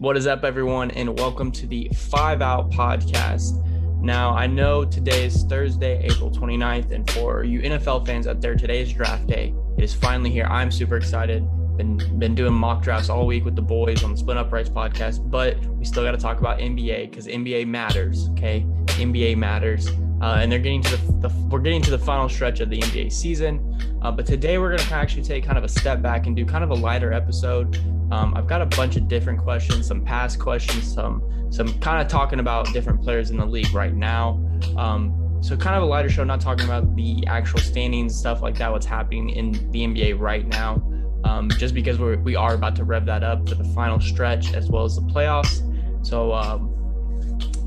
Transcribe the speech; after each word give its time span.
What 0.00 0.16
is 0.16 0.28
up, 0.28 0.44
everyone, 0.44 0.92
and 0.92 1.18
welcome 1.18 1.50
to 1.50 1.66
the 1.66 1.90
Five 1.92 2.40
Out 2.40 2.70
Podcast. 2.70 3.60
Now, 4.00 4.30
I 4.30 4.46
know 4.46 4.84
today 4.84 5.24
is 5.24 5.42
Thursday, 5.42 6.00
April 6.04 6.30
29th, 6.30 6.92
and 6.92 7.10
for 7.10 7.42
you 7.42 7.60
NFL 7.62 8.06
fans 8.06 8.28
out 8.28 8.40
there, 8.40 8.54
today 8.54 8.80
is 8.80 8.92
draft 8.92 9.26
day. 9.26 9.52
It 9.76 9.82
is 9.82 9.92
finally 9.92 10.30
here. 10.30 10.44
I'm 10.44 10.70
super 10.70 10.96
excited. 10.96 11.44
Been 11.76 11.96
been 12.20 12.36
doing 12.36 12.54
mock 12.54 12.80
drafts 12.80 13.08
all 13.08 13.26
week 13.26 13.44
with 13.44 13.56
the 13.56 13.62
boys 13.62 14.04
on 14.04 14.12
the 14.12 14.16
Split 14.16 14.36
Up 14.36 14.52
Rights 14.52 14.70
podcast, 14.70 15.28
but 15.28 15.58
we 15.66 15.84
still 15.84 16.04
got 16.04 16.12
to 16.12 16.16
talk 16.16 16.38
about 16.38 16.60
NBA 16.60 17.10
because 17.10 17.26
NBA 17.26 17.66
matters. 17.66 18.28
Okay, 18.34 18.64
NBA 19.00 19.36
matters, 19.36 19.90
uh, 20.20 20.38
and 20.40 20.50
they're 20.50 20.58
getting 20.58 20.82
to 20.82 20.96
the, 20.96 21.28
the, 21.28 21.34
we're 21.48 21.60
getting 21.60 21.82
to 21.82 21.90
the 21.90 21.98
final 21.98 22.28
stretch 22.28 22.60
of 22.60 22.70
the 22.70 22.78
NBA 22.78 23.12
season. 23.12 23.98
Uh, 24.02 24.10
but 24.10 24.26
today 24.26 24.58
we're 24.58 24.76
gonna 24.76 24.90
actually 24.92 25.22
take 25.22 25.44
kind 25.44 25.58
of 25.58 25.64
a 25.64 25.68
step 25.68 26.02
back 26.02 26.26
and 26.26 26.34
do 26.34 26.44
kind 26.44 26.64
of 26.64 26.70
a 26.70 26.74
lighter 26.74 27.12
episode. 27.12 27.76
Um, 28.10 28.34
I've 28.36 28.46
got 28.46 28.62
a 28.62 28.66
bunch 28.66 28.96
of 28.96 29.06
different 29.06 29.40
questions, 29.40 29.86
some 29.86 30.04
past 30.04 30.38
questions, 30.38 30.92
some 30.92 31.22
some 31.50 31.78
kind 31.80 32.02
of 32.02 32.08
talking 32.08 32.40
about 32.40 32.72
different 32.72 33.02
players 33.02 33.30
in 33.30 33.36
the 33.38 33.46
league 33.46 33.72
right 33.72 33.94
now. 33.94 34.44
Um, 34.76 35.38
so 35.40 35.56
kind 35.56 35.76
of 35.76 35.82
a 35.82 35.86
lighter 35.86 36.10
show, 36.10 36.24
not 36.24 36.40
talking 36.40 36.64
about 36.64 36.94
the 36.96 37.24
actual 37.26 37.60
standings 37.60 38.14
stuff 38.16 38.42
like 38.42 38.58
that, 38.58 38.70
what's 38.70 38.86
happening 38.86 39.30
in 39.30 39.52
the 39.70 39.86
NBA 39.86 40.18
right 40.18 40.46
now. 40.46 40.82
Um, 41.24 41.50
just 41.50 41.74
because 41.74 41.98
we're, 41.98 42.16
we 42.18 42.36
are 42.36 42.54
about 42.54 42.76
to 42.76 42.84
rev 42.84 43.06
that 43.06 43.22
up 43.22 43.48
for 43.48 43.54
the 43.54 43.64
final 43.64 44.00
stretch 44.00 44.54
as 44.54 44.68
well 44.68 44.84
as 44.84 44.96
the 44.96 45.02
playoffs. 45.02 45.62
So 46.06 46.32
um, 46.32 46.74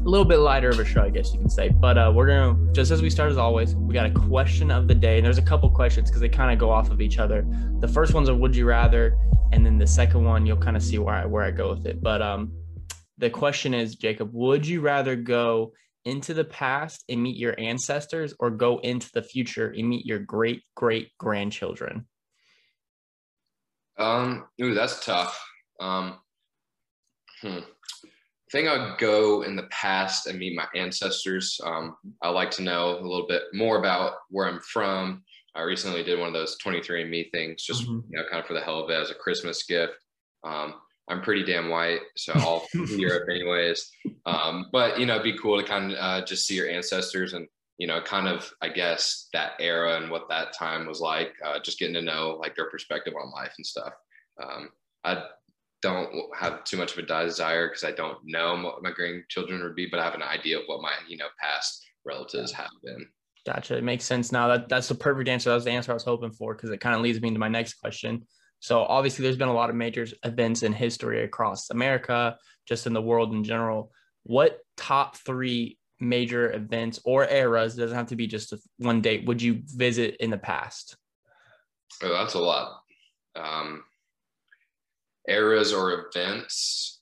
a 0.04 0.10
little 0.10 0.26
bit 0.26 0.38
lighter 0.38 0.70
of 0.70 0.80
a 0.80 0.86
show, 0.86 1.04
I 1.04 1.10
guess 1.10 1.32
you 1.32 1.40
can 1.40 1.50
say. 1.50 1.70
But 1.70 1.98
uh, 1.98 2.12
we're 2.14 2.28
gonna 2.28 2.74
just 2.74 2.90
as 2.90 3.04
we 3.04 3.10
start 3.10 3.32
as 3.32 3.38
always, 3.38 3.76
we 3.76 3.94
got 3.94 4.08
a 4.08 4.12
question 4.12 4.72
of 4.72 4.88
the 4.88 4.96
day, 4.96 5.18
and 5.18 5.26
there's 5.26 5.38
a 5.38 5.44
couple 5.44 5.70
questions 5.70 6.10
because 6.10 6.22
they 6.22 6.30
kind 6.30 6.52
of 6.52 6.58
go 6.58 6.72
off 6.72 6.90
of 6.90 7.02
each 7.02 7.20
other. 7.20 7.46
The 7.80 7.88
first 7.88 8.14
one's 8.14 8.28
a 8.28 8.36
would 8.36 8.56
you 8.56 8.66
rather, 8.66 9.16
and 9.52 9.64
then 9.64 9.78
the 9.78 9.86
second 9.86 10.24
one 10.24 10.46
you'll 10.46 10.58
kind 10.58 10.76
of 10.76 10.82
see 10.82 10.98
where 10.98 11.14
I 11.14 11.26
where 11.26 11.44
I 11.44 11.52
go 11.52 11.70
with 11.70 11.86
it. 11.86 12.02
But 12.02 12.22
um, 12.22 12.52
the 13.20 13.30
question 13.30 13.76
is, 13.76 13.96
Jacob, 13.96 14.32
would 14.34 14.66
you 14.66 14.82
rather 14.82 15.16
go 15.16 15.74
into 16.06 16.34
the 16.34 16.46
past 16.46 17.04
and 17.08 17.22
meet 17.22 17.38
your 17.38 17.54
ancestors, 17.60 18.34
or 18.40 18.50
go 18.50 18.80
into 18.80 19.08
the 19.14 19.22
future 19.22 19.68
and 19.70 19.88
meet 19.88 20.06
your 20.06 20.20
great 20.20 20.64
great 20.76 21.10
grandchildren? 21.20 22.08
Um, 24.00 24.46
ooh, 24.60 24.74
that's 24.74 25.06
tough. 25.06 25.40
Um, 25.80 26.18
hmm. 27.44 27.60
I 28.52 28.58
think 28.58 28.68
I'd 28.68 28.98
go 28.98 29.44
in 29.44 29.56
the 29.56 29.64
past 29.72 30.28
and 30.28 30.38
meet 30.38 30.58
my 30.58 30.68
ancestors. 30.76 31.58
Um, 31.64 31.96
I 32.22 32.30
like 32.30 32.52
to 32.52 32.62
know 32.62 33.00
a 33.00 33.02
little 33.02 33.26
bit 33.26 33.44
more 33.54 33.80
about 33.80 34.14
where 34.30 34.46
I'm 34.46 34.60
from. 34.60 35.24
I 35.56 35.62
recently 35.62 36.04
did 36.04 36.20
one 36.20 36.28
of 36.28 36.34
those 36.34 36.58
23andMe 36.64 37.32
things, 37.32 37.64
just 37.64 37.84
mm-hmm. 37.84 38.00
you 38.10 38.18
know, 38.18 38.24
kind 38.30 38.42
of 38.42 38.46
for 38.46 38.54
the 38.54 38.60
hell 38.60 38.84
of 38.84 38.90
it 38.90 39.00
as 39.00 39.10
a 39.10 39.16
Christmas 39.16 39.64
gift. 39.64 39.94
Um, 40.44 40.76
I'm 41.10 41.22
pretty 41.22 41.46
damn 41.46 41.70
white, 41.70 42.02
so 42.18 42.34
all 42.34 42.68
Europe, 42.74 43.30
anyways. 43.30 43.90
Um, 44.26 44.68
but 44.74 45.00
you 45.00 45.06
know, 45.06 45.14
it'd 45.14 45.24
be 45.24 45.38
cool 45.38 45.60
to 45.60 45.66
kind 45.66 45.94
of 45.94 45.98
uh, 45.98 46.26
just 46.26 46.46
see 46.46 46.56
your 46.56 46.70
ancestors 46.70 47.34
and 47.34 47.48
you 47.78 47.88
know, 47.88 48.02
kind 48.02 48.28
of 48.28 48.52
I 48.62 48.70
guess 48.70 49.30
that 49.34 49.54
era 49.60 49.98
and 49.98 50.12
what 50.12 50.28
that 50.30 50.54
time 50.54 50.88
was 50.88 51.00
like. 51.00 51.34
Uh, 51.44 51.60
just 51.60 51.80
getting 51.80 51.96
to 51.96 52.02
know 52.02 52.38
like 52.40 52.56
their 52.56 52.70
perspective 52.70 53.14
on 53.22 53.32
life 53.32 53.54
and 53.58 53.66
stuff. 53.66 53.94
Um, 54.42 54.70
I 55.04 55.24
don't 55.82 56.10
have 56.38 56.64
too 56.64 56.78
much 56.78 56.94
of 56.94 57.00
a 57.00 57.02
desire 57.04 57.68
because 57.68 57.84
I 57.84 57.92
don't 57.92 58.18
know 58.24 58.56
what 58.62 58.84
my 58.84 58.92
grandchildren 58.92 59.64
would 59.64 59.76
be, 59.76 59.88
but 59.88 60.00
I 60.00 60.06
have 60.06 60.16
an 60.16 60.24
idea 60.24 60.60
of 60.60 60.64
what 60.68 60.82
my 60.82 60.94
you 61.08 61.18
know 61.18 61.28
past 61.42 61.84
relatives 62.06 62.52
have 62.52 62.70
been. 62.84 63.06
Gotcha. 63.46 63.78
It 63.78 63.84
makes 63.84 64.06
sense 64.06 64.32
now. 64.32 64.48
That 64.48 64.70
that's 64.70 64.88
the 64.88 64.96
perfect 64.96 65.28
answer. 65.28 65.50
That 65.50 65.56
was 65.56 65.66
the 65.66 65.72
answer 65.72 65.92
I 65.92 65.96
was 65.96 66.04
hoping 66.04 66.32
for 66.32 66.54
because 66.54 66.70
it 66.70 66.80
kind 66.80 66.96
of 66.96 67.02
leads 67.02 67.20
me 67.20 67.30
into 67.30 67.40
my 67.40 67.48
next 67.48 67.76
question. 67.76 68.28
So 68.60 68.84
obviously, 68.84 69.24
there's 69.24 69.38
been 69.38 69.48
a 69.48 69.54
lot 69.54 69.72
of 69.72 69.76
major 69.76 70.06
events 70.24 70.62
in 70.62 70.74
history 70.74 71.24
across 71.24 71.72
America, 71.72 72.38
just 72.68 72.86
in 72.86 72.94
the 72.94 73.02
world 73.02 73.34
in 73.34 73.44
general. 73.44 73.92
What 74.24 74.60
top 74.78 75.18
three 75.18 75.80
major 76.00 76.52
events 76.52 77.00
or 77.04 77.28
eras 77.28 77.76
doesn't 77.76 77.98
have 77.98 78.08
to 78.08 78.16
be 78.16 78.28
just 78.28 78.54
one 78.78 79.02
date 79.02 79.26
would 79.26 79.42
you 79.42 79.62
visit 79.66 80.18
in 80.20 80.30
the 80.30 80.38
past? 80.38 80.96
Oh, 82.04 82.14
that's 82.14 82.36
a 82.36 82.40
lot. 82.40 82.82
Um, 83.36 83.84
eras 85.32 85.74
or 85.74 86.06
events. 86.08 87.00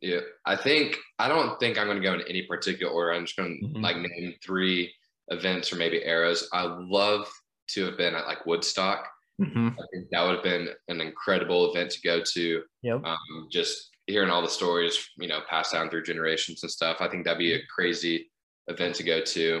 Yeah, 0.00 0.20
I 0.46 0.56
think 0.56 0.96
I 1.18 1.28
don't 1.28 1.58
think 1.60 1.78
I'm 1.78 1.86
going 1.86 2.00
to 2.00 2.02
go 2.02 2.14
in 2.14 2.22
any 2.22 2.42
particular 2.42 2.92
order. 2.92 3.12
I'm 3.12 3.24
just 3.24 3.36
going 3.36 3.58
to 3.60 3.66
mm-hmm. 3.66 3.82
like 3.82 3.96
name 3.96 4.34
three 4.42 4.92
events 5.28 5.72
or 5.72 5.76
maybe 5.76 6.02
eras. 6.04 6.48
I 6.52 6.62
love 6.62 7.28
to 7.70 7.84
have 7.86 7.98
been 7.98 8.14
at 8.14 8.26
like 8.26 8.46
Woodstock. 8.46 9.06
Mm-hmm. 9.40 9.68
I 9.68 9.84
think 9.92 10.08
that 10.10 10.22
would 10.24 10.36
have 10.36 10.44
been 10.44 10.68
an 10.88 11.00
incredible 11.00 11.70
event 11.70 11.90
to 11.90 12.00
go 12.02 12.22
to. 12.34 12.62
Yep. 12.82 13.04
Um, 13.04 13.48
just 13.50 13.90
hearing 14.06 14.30
all 14.30 14.42
the 14.42 14.48
stories, 14.48 15.10
you 15.18 15.28
know, 15.28 15.40
passed 15.48 15.72
down 15.72 15.90
through 15.90 16.04
generations 16.04 16.62
and 16.62 16.70
stuff. 16.70 16.98
I 17.00 17.08
think 17.08 17.24
that'd 17.24 17.38
be 17.38 17.54
a 17.54 17.66
crazy 17.74 18.30
event 18.68 18.94
to 18.96 19.02
go 19.02 19.22
to. 19.22 19.60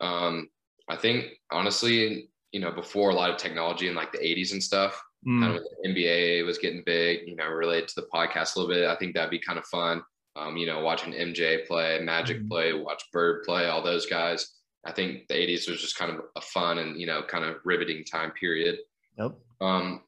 Um, 0.00 0.48
I 0.88 0.96
think 0.96 1.26
honestly, 1.50 2.28
you 2.52 2.60
know, 2.60 2.70
before 2.70 3.10
a 3.10 3.14
lot 3.14 3.30
of 3.30 3.38
technology 3.38 3.88
in 3.88 3.94
like 3.94 4.12
the 4.12 4.18
80s 4.18 4.52
and 4.52 4.62
stuff, 4.62 5.02
mm. 5.26 5.40
kind 5.40 5.56
of 5.56 5.62
NBA 5.86 6.44
was 6.44 6.58
getting 6.58 6.82
big, 6.84 7.26
you 7.26 7.36
know, 7.36 7.48
related 7.48 7.88
to 7.88 7.94
the 7.96 8.08
podcast 8.12 8.56
a 8.56 8.60
little 8.60 8.74
bit. 8.74 8.88
I 8.88 8.96
think 8.96 9.14
that'd 9.14 9.30
be 9.30 9.38
kind 9.38 9.58
of 9.58 9.64
fun. 9.66 10.02
Um, 10.34 10.56
you 10.56 10.66
know, 10.66 10.80
watching 10.80 11.12
MJ 11.12 11.66
play, 11.66 12.00
Magic 12.02 12.42
mm. 12.42 12.48
play, 12.48 12.72
watch 12.72 13.04
Bird 13.12 13.44
play, 13.44 13.66
all 13.68 13.82
those 13.82 14.06
guys. 14.06 14.54
I 14.84 14.92
think 14.92 15.28
the 15.28 15.34
80s 15.34 15.68
was 15.68 15.80
just 15.80 15.96
kind 15.96 16.10
of 16.10 16.22
a 16.36 16.40
fun 16.40 16.78
and, 16.78 17.00
you 17.00 17.06
know, 17.06 17.22
kind 17.22 17.44
of 17.44 17.56
riveting 17.64 18.04
time 18.04 18.32
period. 18.32 18.78
Yep. 19.18 19.32
Um, 19.60 20.02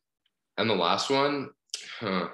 and 0.57 0.69
the 0.69 0.75
last 0.75 1.11
one, 1.11 1.51
huh, 2.01 2.29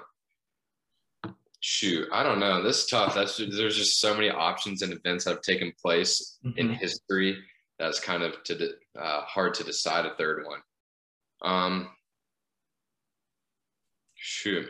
shoot, 1.59 2.07
I 2.11 2.23
don't 2.23 2.39
know. 2.39 2.63
This 2.63 2.79
is 2.79 2.85
tough. 2.87 3.13
That's 3.13 3.37
there's 3.37 3.77
just 3.77 3.99
so 3.99 4.13
many 4.13 4.29
options 4.29 4.81
and 4.81 4.93
events 4.93 5.25
that 5.25 5.31
have 5.31 5.41
taken 5.41 5.73
place 5.79 6.39
mm-hmm. 6.43 6.57
in 6.57 6.73
history 6.73 7.37
that's 7.79 7.99
kind 7.99 8.23
of 8.23 8.43
to 8.43 8.55
de- 8.55 8.99
uh, 8.99 9.21
hard 9.21 9.53
to 9.55 9.63
decide 9.63 10.05
a 10.05 10.15
third 10.15 10.45
one. 10.45 10.59
Um, 11.41 11.89
shoot. 14.21 14.69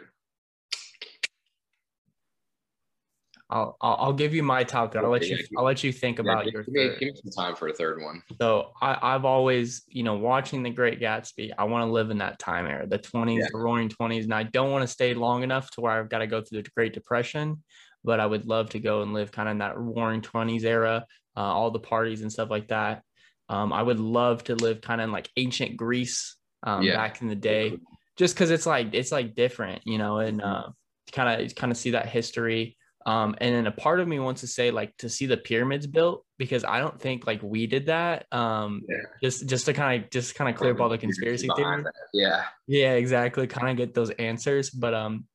I'll, 3.52 3.76
I'll 3.82 4.14
give 4.14 4.34
you 4.34 4.44
my 4.44 4.64
top 4.64 4.94
three. 4.94 5.02
I'll 5.02 5.10
let 5.10 5.28
you 5.28 5.38
I'll 5.58 5.66
let 5.66 5.84
you 5.84 5.92
think 5.92 6.20
about 6.20 6.46
yeah, 6.46 6.52
your. 6.54 6.64
Give 6.64 6.74
me, 6.74 6.90
give 7.00 7.14
me, 7.14 7.22
some 7.22 7.44
time 7.46 7.56
for 7.58 7.68
a 7.68 7.74
third 7.74 8.02
one. 8.02 8.24
So 8.40 8.72
I, 8.82 8.98
I've 9.02 9.26
always 9.26 9.84
you 9.90 10.04
know 10.04 10.16
watching 10.16 10.64
The 10.64 10.70
Great 10.70 11.02
Gatsby. 11.02 11.52
I 11.58 11.66
want 11.66 11.86
to 11.86 11.92
live 11.92 12.12
in 12.12 12.20
that 12.20 12.40
time 12.40 12.66
era, 12.66 12.88
the 12.88 12.98
twenties, 12.98 13.42
yeah. 13.42 13.48
the 13.52 13.60
Roaring 13.60 13.90
Twenties, 13.90 14.24
and 14.24 14.34
I 14.34 14.44
don't 14.44 14.72
want 14.72 14.84
to 14.84 14.88
stay 14.88 15.14
long 15.14 15.44
enough 15.44 15.70
to 15.72 15.82
where 15.82 15.92
I've 15.92 16.10
got 16.10 16.20
to 16.20 16.28
go 16.28 16.42
through 16.42 16.64
the 16.64 16.70
Great 16.78 16.94
Depression, 16.94 17.62
but 18.06 18.22
I 18.22 18.26
would 18.26 18.46
love 18.46 18.70
to 18.70 18.80
go 18.80 19.02
and 19.02 19.14
live 19.14 19.34
kind 19.34 19.50
of 19.50 19.54
in 19.54 19.58
that 19.58 19.78
Roaring 19.78 20.22
Twenties 20.22 20.64
era, 20.64 21.06
uh, 21.36 21.42
all 21.42 21.72
the 21.72 21.80
parties 21.80 22.22
and 22.22 22.32
stuff 22.32 22.50
like 22.50 22.70
that. 22.70 23.04
Um, 23.50 23.74
I 23.74 23.84
would 23.84 24.00
love 24.00 24.46
to 24.46 24.56
live 24.56 24.80
kind 24.80 25.02
of 25.02 25.06
in 25.06 25.12
like 25.12 25.30
ancient 25.36 25.76
Greece 25.76 26.38
um, 26.64 26.84
yeah. 26.84 26.96
back 26.96 27.22
in 27.22 27.28
the 27.28 27.36
day, 27.36 27.78
just 28.18 28.36
because 28.36 28.52
it's 28.52 28.66
like 28.66 28.94
it's 28.94 29.12
like 29.12 29.36
different, 29.36 29.82
you 29.86 29.98
know, 29.98 30.20
and 30.20 30.42
uh, 30.42 30.70
kind 31.12 31.42
of 31.42 31.56
kind 31.56 31.72
of 31.72 31.78
see 31.78 31.92
that 31.92 32.08
history. 32.08 32.78
Um, 33.06 33.36
and 33.40 33.56
then 33.56 33.68
a 33.68 33.72
part 33.72 34.00
of 34.00 34.08
me 34.08 34.20
wants 34.20 34.42
to 34.42 34.48
say 34.48 34.70
like 34.70 34.96
to 34.98 35.10
see 35.10 35.26
the 35.26 35.38
pyramids 35.38 35.88
built 35.88 36.24
because 36.38 36.64
I 36.64 36.80
don't 36.80 37.00
think 37.00 37.26
like 37.26 37.42
we 37.42 37.66
did 37.66 37.88
that. 37.88 38.28
Um, 38.32 38.84
yeah. 38.88 38.98
just 39.24 39.48
just 39.48 39.66
to 39.66 39.74
kind 39.74 40.04
of 40.04 40.10
just 40.12 40.36
kind 40.36 40.50
of 40.50 40.56
clear 40.56 40.74
up 40.74 40.82
all 40.82 40.90
the 40.90 40.98
conspiracy 40.98 41.50
theories. 41.56 41.86
Yeah. 42.14 42.44
Yeah, 42.68 42.94
exactly. 42.94 43.48
Kind 43.48 43.70
of 43.70 43.78
get 43.78 43.94
those 43.94 44.12
answers. 44.12 44.70
But 44.70 44.94
um, 44.94 45.26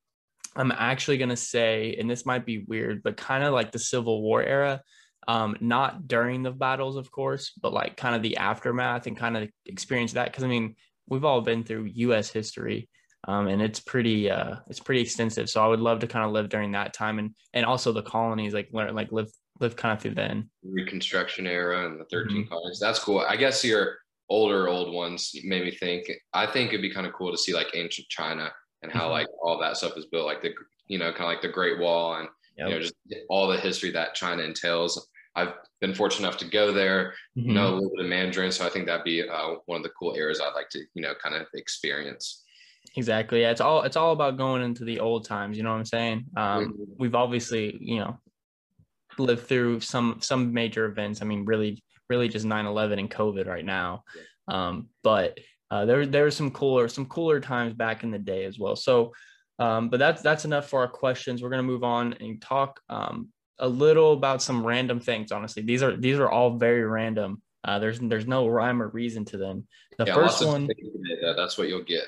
I'm 0.54 0.72
actually 0.72 1.18
gonna 1.18 1.36
say, 1.36 1.96
and 1.98 2.08
this 2.08 2.24
might 2.24 2.46
be 2.46 2.64
weird, 2.68 3.02
but 3.02 3.16
kind 3.16 3.42
of 3.42 3.52
like 3.52 3.72
the 3.72 3.78
Civil 3.78 4.22
War 4.22 4.42
era. 4.42 4.82
Um, 5.28 5.56
not 5.60 6.06
during 6.06 6.44
the 6.44 6.52
battles, 6.52 6.96
of 6.96 7.10
course, 7.10 7.50
but 7.60 7.72
like 7.72 7.96
kind 7.96 8.14
of 8.14 8.22
the 8.22 8.36
aftermath 8.36 9.08
and 9.08 9.16
kind 9.16 9.36
of 9.36 9.48
experience 9.64 10.12
that. 10.12 10.26
Because 10.26 10.44
I 10.44 10.46
mean, 10.46 10.76
we've 11.08 11.24
all 11.24 11.40
been 11.40 11.64
through 11.64 11.90
U.S. 11.94 12.30
history 12.30 12.88
um, 13.28 13.48
and 13.48 13.60
it's 13.60 13.80
pretty 13.80 14.30
uh, 14.30 14.56
it's 14.68 14.80
pretty 14.80 15.00
extensive. 15.00 15.50
So 15.50 15.62
I 15.62 15.66
would 15.66 15.80
love 15.80 16.00
to 16.00 16.06
kind 16.06 16.24
of 16.24 16.32
live 16.32 16.48
during 16.48 16.72
that 16.72 16.94
time 16.94 17.18
and 17.18 17.34
and 17.54 17.66
also 17.66 17.92
the 17.92 18.02
colonies, 18.02 18.54
like 18.54 18.68
learn 18.72 18.94
like 18.94 19.10
live 19.10 19.30
live 19.60 19.76
kind 19.76 19.96
of 19.96 20.00
through 20.02 20.14
then. 20.14 20.48
Reconstruction 20.62 21.46
era 21.46 21.86
and 21.86 21.98
the 21.98 22.04
13 22.04 22.36
mm-hmm. 22.36 22.48
colonies. 22.48 22.78
That's 22.78 22.98
cool. 22.98 23.20
I 23.20 23.36
guess 23.36 23.64
your 23.64 23.96
older 24.28 24.68
old 24.68 24.94
ones 24.94 25.32
made 25.44 25.64
me 25.64 25.70
think. 25.72 26.10
I 26.32 26.46
think 26.46 26.68
it'd 26.68 26.82
be 26.82 26.92
kind 26.92 27.06
of 27.06 27.14
cool 27.14 27.32
to 27.32 27.38
see 27.38 27.54
like 27.54 27.68
ancient 27.74 28.08
China 28.08 28.50
and 28.82 28.92
how 28.92 29.04
mm-hmm. 29.04 29.12
like 29.12 29.26
all 29.42 29.58
that 29.58 29.76
stuff 29.76 29.96
is 29.96 30.06
built, 30.06 30.26
like 30.26 30.42
the 30.42 30.52
you 30.86 30.98
know 30.98 31.10
kind 31.10 31.24
of 31.24 31.28
like 31.28 31.42
the 31.42 31.48
Great 31.48 31.80
Wall 31.80 32.16
and 32.16 32.28
yep. 32.56 32.68
you 32.68 32.74
know 32.74 32.80
just 32.80 32.94
all 33.28 33.48
the 33.48 33.58
history 33.58 33.90
that 33.90 34.14
China 34.14 34.42
entails. 34.44 35.08
I've 35.36 35.52
been 35.80 35.94
fortunate 35.94 36.26
enough 36.26 36.38
to 36.40 36.48
go 36.48 36.72
there, 36.72 37.14
mm-hmm. 37.38 37.54
know 37.54 37.68
a 37.68 37.74
little 37.74 37.92
bit 37.94 38.04
of 38.04 38.10
Mandarin, 38.10 38.50
so 38.50 38.66
I 38.66 38.70
think 38.70 38.86
that'd 38.86 39.04
be 39.04 39.22
uh, 39.28 39.54
one 39.66 39.76
of 39.76 39.82
the 39.82 39.90
cool 39.90 40.16
areas 40.16 40.40
I'd 40.40 40.54
like 40.54 40.70
to 40.70 40.80
you 40.94 41.02
know 41.02 41.12
kind 41.22 41.36
of 41.36 41.46
experience. 41.54 42.42
Exactly. 42.96 43.42
Yeah, 43.42 43.50
it's 43.50 43.60
all 43.60 43.82
it's 43.82 43.96
all 43.96 44.12
about 44.12 44.38
going 44.38 44.62
into 44.62 44.84
the 44.84 45.00
old 45.00 45.26
times. 45.26 45.56
You 45.56 45.64
know 45.64 45.72
what 45.72 45.78
I'm 45.78 45.84
saying? 45.84 46.24
Um, 46.36 46.64
mm-hmm. 46.64 46.82
We've 46.98 47.14
obviously, 47.14 47.76
you 47.80 47.98
know, 47.98 48.18
lived 49.18 49.46
through 49.46 49.80
some 49.80 50.18
some 50.22 50.52
major 50.52 50.86
events. 50.86 51.20
I 51.20 51.26
mean, 51.26 51.44
really, 51.44 51.82
really 52.08 52.28
just 52.28 52.46
9/11 52.46 52.98
and 52.98 53.10
COVID 53.10 53.46
right 53.46 53.64
now. 53.64 54.04
Um, 54.48 54.88
but 55.02 55.38
uh, 55.70 55.84
there 55.84 56.06
there 56.06 56.24
were 56.24 56.30
some 56.30 56.50
cooler 56.50 56.88
some 56.88 57.06
cooler 57.06 57.40
times 57.40 57.74
back 57.74 58.02
in 58.02 58.10
the 58.10 58.18
day 58.18 58.44
as 58.44 58.58
well. 58.58 58.76
So 58.76 59.12
Um, 59.58 59.88
but 59.88 59.98
that's 59.98 60.22
that's 60.22 60.44
enough 60.44 60.68
for 60.68 60.80
our 60.80 60.88
questions. 60.88 61.42
We're 61.42 61.50
gonna 61.50 61.62
move 61.62 61.84
on 61.84 62.14
and 62.14 62.40
talk 62.40 62.80
um, 62.88 63.28
a 63.58 63.68
little 63.68 64.12
about 64.12 64.42
some 64.42 64.66
random 64.66 65.00
things. 65.00 65.32
Honestly, 65.32 65.62
these 65.62 65.82
are 65.82 65.96
these 65.96 66.18
are 66.18 66.28
all 66.28 66.56
very 66.56 66.84
random. 66.84 67.42
Uh, 67.64 67.78
there's 67.78 67.98
there's 67.98 68.26
no 68.26 68.46
rhyme 68.46 68.82
or 68.82 68.88
reason 68.88 69.24
to 69.26 69.36
them. 69.36 69.66
The 69.98 70.06
yeah, 70.06 70.14
first 70.14 70.44
one, 70.44 70.68
that's 71.36 71.58
what 71.58 71.68
you'll 71.68 71.82
get. 71.82 72.04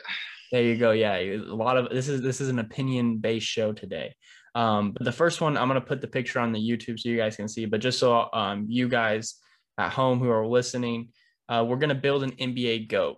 There 0.52 0.62
you 0.62 0.76
go. 0.76 0.92
Yeah, 0.92 1.16
a 1.16 1.36
lot 1.38 1.76
of 1.76 1.90
this 1.90 2.08
is 2.08 2.22
this 2.22 2.40
is 2.40 2.48
an 2.48 2.58
opinion 2.58 3.18
based 3.18 3.46
show 3.46 3.72
today. 3.72 4.14
Um, 4.54 4.92
but 4.92 5.04
the 5.04 5.12
first 5.12 5.40
one, 5.40 5.56
I'm 5.56 5.68
gonna 5.68 5.80
put 5.80 6.00
the 6.00 6.08
picture 6.08 6.40
on 6.40 6.52
the 6.52 6.58
YouTube 6.58 6.98
so 6.98 7.08
you 7.08 7.16
guys 7.16 7.36
can 7.36 7.48
see. 7.48 7.66
But 7.66 7.80
just 7.80 7.98
so 7.98 8.28
um, 8.32 8.66
you 8.68 8.88
guys 8.88 9.36
at 9.78 9.92
home 9.92 10.18
who 10.18 10.30
are 10.30 10.46
listening, 10.46 11.08
uh, 11.48 11.64
we're 11.66 11.76
gonna 11.76 11.94
build 11.94 12.22
an 12.22 12.32
NBA 12.32 12.88
GOAT. 12.88 13.16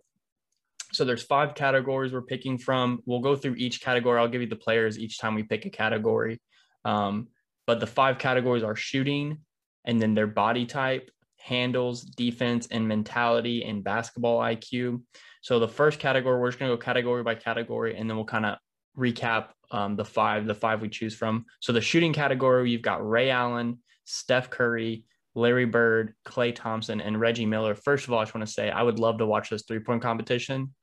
So 0.93 1.05
there's 1.05 1.23
five 1.23 1.55
categories 1.55 2.13
we're 2.13 2.23
picking 2.23 2.59
from. 2.59 3.01
We'll 3.07 3.21
go 3.21 3.37
through 3.37 3.55
each 3.57 3.81
category. 3.81 4.19
I'll 4.19 4.29
give 4.29 4.41
you 4.41 4.49
the 4.49 4.57
players 4.57 4.99
each 4.99 5.19
time 5.19 5.35
we 5.35 5.45
pick 5.45 5.67
a 5.67 5.71
category. 5.71 6.41
Um, 6.85 7.29
but 7.67 7.81
the 7.81 7.87
five 7.87 8.19
categories 8.19 8.63
are 8.63 8.77
shooting, 8.77 9.39
and 9.85 10.01
then 10.01 10.15
their 10.15 10.27
body 10.27 10.67
type, 10.67 11.11
handles, 11.37 12.03
defense, 12.03 12.69
and 12.71 12.87
mentality 12.87 13.65
and 13.65 13.83
basketball 13.83 14.39
IQ. 14.41 15.03
So 15.43 15.59
the 15.59 15.69
first 15.69 15.99
category, 15.99 16.39
we're 16.39 16.49
just 16.49 16.59
gonna 16.59 16.73
go 16.73 16.77
category 16.77 17.23
by 17.23 17.35
category, 17.35 17.97
and 17.97 18.09
then 18.09 18.17
we'll 18.17 18.27
kind 18.27 18.47
of 18.47 18.59
recap 18.99 19.49
um, 19.71 19.97
the 19.97 20.05
five, 20.05 20.47
the 20.47 20.55
five 20.55 20.81
we 20.81 20.89
choose 20.89 21.15
from. 21.15 21.47
So 21.61 21.73
the 21.73 21.81
shooting 21.81 22.13
category, 22.13 22.71
you've 22.71 22.83
got 22.83 23.09
Ray 23.09 23.31
Allen, 23.31 23.79
Steph 24.05 24.51
Curry, 24.51 25.05
Larry 25.35 25.65
Bird, 25.65 26.15
Klay 26.27 26.55
Thompson, 26.55 27.01
and 27.01 27.21
Reggie 27.21 27.47
Miller. 27.47 27.75
First 27.75 28.07
of 28.07 28.13
all, 28.13 28.19
I 28.19 28.25
just 28.25 28.35
want 28.35 28.47
to 28.47 28.53
say 28.53 28.71
I 28.71 28.83
would 28.83 28.99
love 28.99 29.19
to 29.19 29.27
watch 29.27 29.51
this 29.51 29.63
three 29.63 29.79
point 29.79 30.03
competition. 30.03 30.75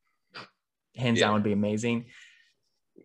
Hands 0.96 1.20
yeah. 1.20 1.26
down 1.26 1.34
would 1.36 1.44
be 1.44 1.52
amazing. 1.52 2.06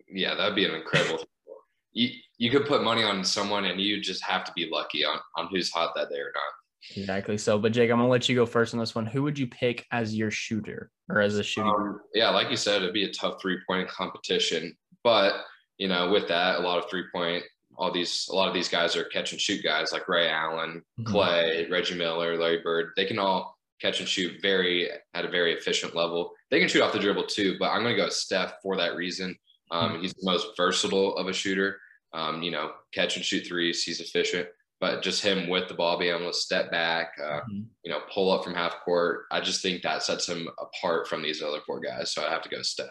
Yeah, 0.09 0.35
that'd 0.35 0.55
be 0.55 0.65
an 0.65 0.73
incredible. 0.73 1.25
you 1.93 2.09
you 2.43 2.51
could 2.51 2.67
put 2.67 2.83
money 2.83 3.03
on 3.03 3.23
someone, 3.23 3.63
and 3.63 3.79
you 3.79 4.01
just 4.01 4.21
have 4.21 4.43
to 4.43 4.51
be 4.53 4.69
lucky 4.69 5.05
on 5.05 5.17
on 5.37 5.47
who's 5.49 5.71
hot 5.71 5.93
that 5.95 6.09
day 6.09 6.19
or 6.19 6.33
not. 6.35 6.97
Exactly. 6.97 7.37
So, 7.37 7.57
but 7.57 7.71
Jake, 7.71 7.89
I'm 7.89 7.97
gonna 7.97 8.09
let 8.09 8.27
you 8.27 8.35
go 8.35 8.45
first 8.45 8.73
on 8.73 8.81
this 8.81 8.93
one. 8.93 9.05
Who 9.05 9.23
would 9.23 9.39
you 9.39 9.47
pick 9.47 9.85
as 9.91 10.13
your 10.13 10.29
shooter 10.29 10.91
or 11.07 11.21
as 11.21 11.37
a 11.37 11.43
shooter? 11.43 11.69
Um, 11.69 12.01
yeah, 12.13 12.29
like 12.31 12.49
you 12.49 12.57
said, 12.57 12.81
it'd 12.81 12.93
be 12.93 13.05
a 13.05 13.13
tough 13.13 13.41
three 13.41 13.59
point 13.65 13.87
competition. 13.87 14.75
But 15.05 15.35
you 15.77 15.87
know, 15.87 16.11
with 16.11 16.27
that, 16.27 16.59
a 16.59 16.59
lot 16.59 16.83
of 16.83 16.89
three 16.89 17.05
point, 17.15 17.45
all 17.77 17.93
these, 17.93 18.27
a 18.29 18.35
lot 18.35 18.49
of 18.49 18.53
these 18.53 18.67
guys 18.67 18.97
are 18.97 19.05
catch 19.05 19.31
and 19.31 19.39
shoot 19.39 19.63
guys 19.63 19.93
like 19.93 20.09
Ray 20.09 20.29
Allen, 20.29 20.83
mm-hmm. 20.99 21.71
Reggie 21.71 21.95
Miller, 21.95 22.37
Larry 22.37 22.59
Bird. 22.61 22.89
They 22.97 23.05
can 23.05 23.19
all 23.19 23.57
catch 23.81 24.01
and 24.01 24.09
shoot 24.09 24.41
very 24.41 24.89
at 25.13 25.23
a 25.23 25.29
very 25.29 25.53
efficient 25.53 25.95
level. 25.95 26.33
They 26.51 26.59
can 26.59 26.67
shoot 26.67 26.81
off 26.81 26.91
the 26.91 26.99
dribble 26.99 27.27
too, 27.27 27.55
but 27.57 27.69
I'm 27.69 27.83
gonna 27.83 27.95
go 27.95 28.09
Steph 28.09 28.55
for 28.61 28.75
that 28.75 28.97
reason. 28.97 29.33
Um, 29.71 29.93
mm-hmm. 29.93 30.01
He's 30.01 30.13
the 30.13 30.29
most 30.29 30.47
versatile 30.57 31.15
of 31.15 31.27
a 31.29 31.33
shooter. 31.33 31.79
Um, 32.13 32.43
you 32.43 32.51
know, 32.51 32.71
catch 32.93 33.15
and 33.15 33.25
shoot 33.25 33.47
threes. 33.47 33.83
He's 33.83 33.99
efficient 33.99 34.47
but 34.83 35.01
just 35.01 35.23
him 35.23 35.47
with 35.47 35.69
the 35.69 35.73
ball 35.73 35.97
being 35.97 36.13
able 36.13 36.29
to 36.29 36.37
step 36.37 36.69
back, 36.69 37.13
uh, 37.17 37.39
mm-hmm. 37.39 37.61
you 37.85 37.89
know, 37.89 38.01
pull 38.13 38.29
up 38.29 38.43
from 38.43 38.53
half 38.53 38.81
court. 38.83 39.27
I 39.31 39.39
just 39.39 39.61
think 39.61 39.81
that 39.81 40.03
sets 40.03 40.27
him 40.27 40.49
apart 40.59 41.07
from 41.07 41.21
these 41.23 41.41
other 41.41 41.61
four 41.65 41.79
guys. 41.79 42.13
So 42.13 42.21
I 42.21 42.29
have 42.29 42.41
to 42.41 42.49
go 42.49 42.61
Steph. 42.63 42.87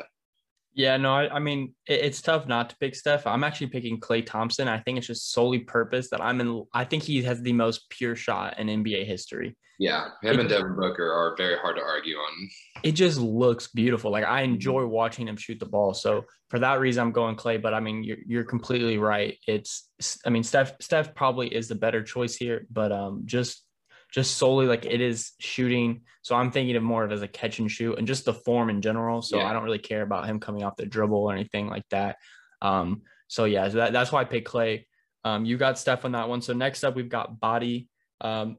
Yeah, 0.75 0.97
no, 0.97 1.15
I, 1.15 1.37
I 1.37 1.39
mean 1.39 1.75
it, 1.87 2.01
it's 2.01 2.23
tough 2.23 2.47
not 2.47 2.71
to 2.71 2.77
pick 2.77 2.95
Steph. 2.95 3.27
I'm 3.27 3.45
actually 3.45 3.69
picking 3.69 4.01
Klay 4.01 4.25
Thompson. 4.25 4.69
I 4.69 4.79
think 4.79 4.99
it's 4.99 5.07
just 5.07 5.33
solely 5.33 5.61
purpose 5.61 6.11
that 6.11 6.21
I'm 6.21 6.41
in. 6.41 6.65
I 6.73 6.85
think 6.85 7.03
he 7.03 7.23
has 7.23 7.41
the 7.43 7.53
most 7.53 7.89
pure 7.91 8.17
shot 8.17 8.59
in 8.59 8.69
NBA 8.69 9.07
history. 9.07 9.57
Yeah, 9.79 10.11
him 10.23 10.35
it, 10.35 10.41
and 10.41 10.49
Devin 10.49 10.77
Booker 10.77 11.11
are 11.11 11.35
very 11.37 11.59
hard 11.59 11.77
to 11.77 11.83
argue 11.83 12.17
on. 12.17 12.49
It 12.83 12.93
just 12.93 13.19
looks 13.19 13.69
beautiful. 13.69 14.11
Like 14.11 14.25
I 14.25 14.43
mm-hmm. 14.43 14.55
enjoy 14.55 14.87
watching 14.87 15.27
him 15.27 15.37
shoot 15.37 15.59
the 15.59 15.67
ball. 15.67 15.93
So 15.93 16.25
for 16.51 16.59
that 16.61 16.81
reason, 16.81 17.03
I'm 17.03 17.13
going 17.13 17.37
Klay. 17.37 17.61
But 17.61 17.75
I 17.75 17.81
mean, 17.81 18.05
you're 18.05 18.19
you're 18.27 18.45
completely 18.45 18.99
right. 18.99 19.37
It's 19.49 19.89
I 20.25 20.31
mean, 20.31 20.43
Steph 20.43 20.75
Steph 20.81 21.15
probably 21.15 21.49
is 21.49 21.69
the 21.69 21.75
better 21.75 22.03
choice 22.03 22.37
here. 22.37 22.67
But 22.71 22.93
um, 22.93 23.23
just 23.25 23.65
just 24.13 24.37
solely 24.37 24.67
like 24.67 24.85
it 24.85 25.01
is 25.01 25.33
shooting. 25.39 26.03
So 26.21 26.37
I'm 26.37 26.51
thinking 26.51 26.77
of 26.77 26.83
more 26.83 27.03
of 27.03 27.13
as 27.13 27.23
a 27.23 27.29
catch 27.29 27.59
and 27.59 27.71
shoot 27.71 27.99
and 27.99 28.07
just 28.07 28.25
the 28.25 28.35
form 28.35 28.69
in 28.69 28.83
general. 28.83 29.23
So 29.23 29.39
yeah. 29.39 29.47
I 29.47 29.53
don't 29.53 29.65
really 29.65 29.79
care 29.79 30.03
about 30.03 30.27
him 30.27 30.39
coming 30.39 30.63
off 30.63 30.77
the 30.77 30.87
dribble 30.87 31.19
or 31.19 31.33
anything 31.33 31.69
like 31.69 31.89
that. 31.91 32.17
Um, 32.61 33.03
so 33.29 33.45
yeah, 33.45 33.69
so 33.69 33.79
that, 33.79 33.93
that's 33.93 34.13
why 34.13 34.21
I 34.21 34.25
pick 34.25 34.47
Klay. 34.47 34.85
Um, 35.25 35.45
you 35.45 35.57
got 35.57 35.79
Steph 35.79 36.05
on 36.05 36.13
that 36.13 36.29
one. 36.29 36.43
So 36.43 36.53
next 36.53 36.85
up, 36.85 36.95
we've 36.95 37.09
got 37.09 37.41
body. 37.41 37.89
Um, 38.21 38.59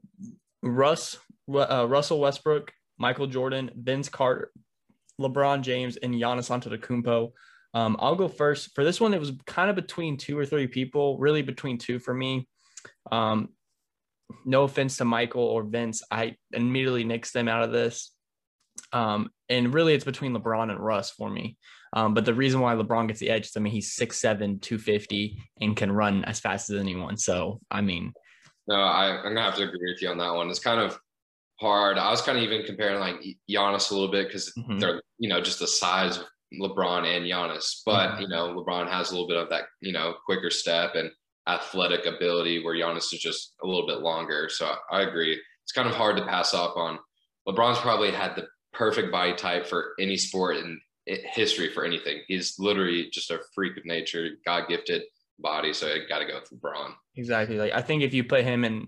Russ, 0.64 1.18
uh, 1.54 1.86
Russell 1.88 2.20
Westbrook, 2.20 2.74
Michael 2.98 3.28
Jordan, 3.28 3.70
Vince 3.76 4.10
Carter, 4.10 4.52
LeBron 5.22 5.62
James, 5.62 5.98
and 5.98 6.16
Giannis 6.16 6.50
Antetokounmpo. 6.50 7.32
Um, 7.76 7.98
I'll 8.00 8.16
go 8.16 8.28
first 8.28 8.74
for 8.74 8.84
this 8.84 9.00
one. 9.00 9.14
It 9.14 9.20
was 9.20 9.34
kind 9.46 9.70
of 9.70 9.76
between 9.76 10.18
two 10.18 10.38
or 10.38 10.46
three 10.46 10.68
people, 10.68 11.18
really 11.18 11.42
between 11.42 11.78
two 11.78 12.00
for 12.00 12.14
me. 12.14 12.48
Um, 13.12 13.50
no 14.46 14.64
offense 14.64 14.98
to 14.98 15.06
Michael 15.06 15.44
or 15.44 15.64
Vince, 15.64 16.04
I 16.12 16.36
immediately 16.52 17.04
nix 17.04 17.32
them 17.32 17.48
out 17.48 17.64
of 17.64 17.72
this. 17.72 18.12
Um, 18.92 19.30
and 19.50 19.74
really, 19.74 19.94
it's 19.94 20.06
between 20.06 20.36
LeBron 20.36 20.72
and 20.72 20.80
Russ 20.80 21.12
for 21.12 21.30
me. 21.30 21.58
Um, 21.94 22.14
but 22.14 22.26
the 22.26 22.34
reason 22.34 22.60
why 22.60 22.74
LeBron 22.76 23.08
gets 23.08 23.20
the 23.20 23.30
edge 23.30 23.46
is, 23.46 23.54
I 23.56 23.60
mean, 23.60 23.72
he's 23.72 23.96
6'7, 23.96 24.62
250 24.62 25.38
and 25.62 25.76
can 25.76 25.92
run 25.92 26.26
as 26.26 26.40
fast 26.40 26.70
as 26.70 26.80
anyone. 26.80 27.18
So, 27.18 27.62
I 27.70 27.82
mean, 27.82 28.14
no, 28.68 28.76
I, 28.76 29.18
I'm 29.18 29.24
going 29.24 29.36
to 29.36 29.42
have 29.42 29.56
to 29.56 29.64
agree 29.64 29.92
with 29.92 30.02
you 30.02 30.10
on 30.10 30.18
that 30.18 30.34
one. 30.34 30.50
It's 30.50 30.60
kind 30.60 30.80
of 30.80 30.98
hard. 31.60 31.98
I 31.98 32.10
was 32.10 32.22
kind 32.22 32.38
of 32.38 32.44
even 32.44 32.66
comparing 32.66 33.00
like 33.00 33.18
Giannis 33.50 33.92
a 33.92 33.94
little 33.94 34.12
bit 34.12 34.28
because 34.28 34.52
mm-hmm. 34.58 34.80
they're, 34.80 35.02
you 35.20 35.30
know, 35.30 35.42
just 35.42 35.60
the 35.60 35.68
size 35.68 36.18
of 36.18 36.26
LeBron 36.60 37.06
and 37.06 37.26
Giannis. 37.26 37.82
But, 37.86 38.12
mm-hmm. 38.12 38.22
you 38.24 38.28
know, 38.30 38.56
LeBron 38.56 38.90
has 38.90 39.12
a 39.12 39.14
little 39.14 39.28
bit 39.28 39.38
of 39.38 39.50
that, 39.50 39.66
you 39.82 39.92
know, 39.92 40.16
quicker 40.26 40.50
step. 40.50 40.96
And 40.96 41.12
athletic 41.48 42.06
ability 42.06 42.64
where 42.64 42.76
Giannis 42.76 43.14
is 43.14 43.20
just 43.20 43.56
a 43.64 43.68
little 43.68 43.88
bit 43.88 44.00
longer. 44.00 44.50
So 44.50 44.74
I 44.92 45.02
agree. 45.02 45.40
It's 45.64 45.72
kind 45.72 45.88
of 45.88 45.96
hard 45.96 46.18
to 46.18 46.26
pass 46.26 46.54
up 46.54 46.76
on. 46.78 47.00
LeBron's 47.48 47.80
probably 47.80 48.12
had 48.12 48.36
the 48.36 48.48
perfect 48.72 49.12
body 49.12 49.34
type 49.34 49.68
for 49.68 49.94
any 50.00 50.18
sport 50.18 50.58
in 50.58 50.80
history 51.06 51.70
for 51.70 51.86
anything. 51.86 52.22
He's 52.28 52.56
literally 52.60 53.10
just 53.12 53.32
a 53.32 53.40
freak 53.54 53.78
of 53.78 53.86
nature, 53.86 54.30
God 54.46 54.68
gifted 54.70 55.04
body. 55.40 55.74
So 55.74 55.88
I 55.88 56.00
got 56.08 56.20
to 56.20 56.26
go 56.26 56.40
with 56.40 56.62
LeBron. 56.62 56.94
Exactly. 57.16 57.58
Like 57.58 57.74
I 57.74 57.82
think 57.82 58.04
if 58.04 58.14
you 58.14 58.24
put 58.24 58.44
him 58.44 58.64
in 58.64 58.88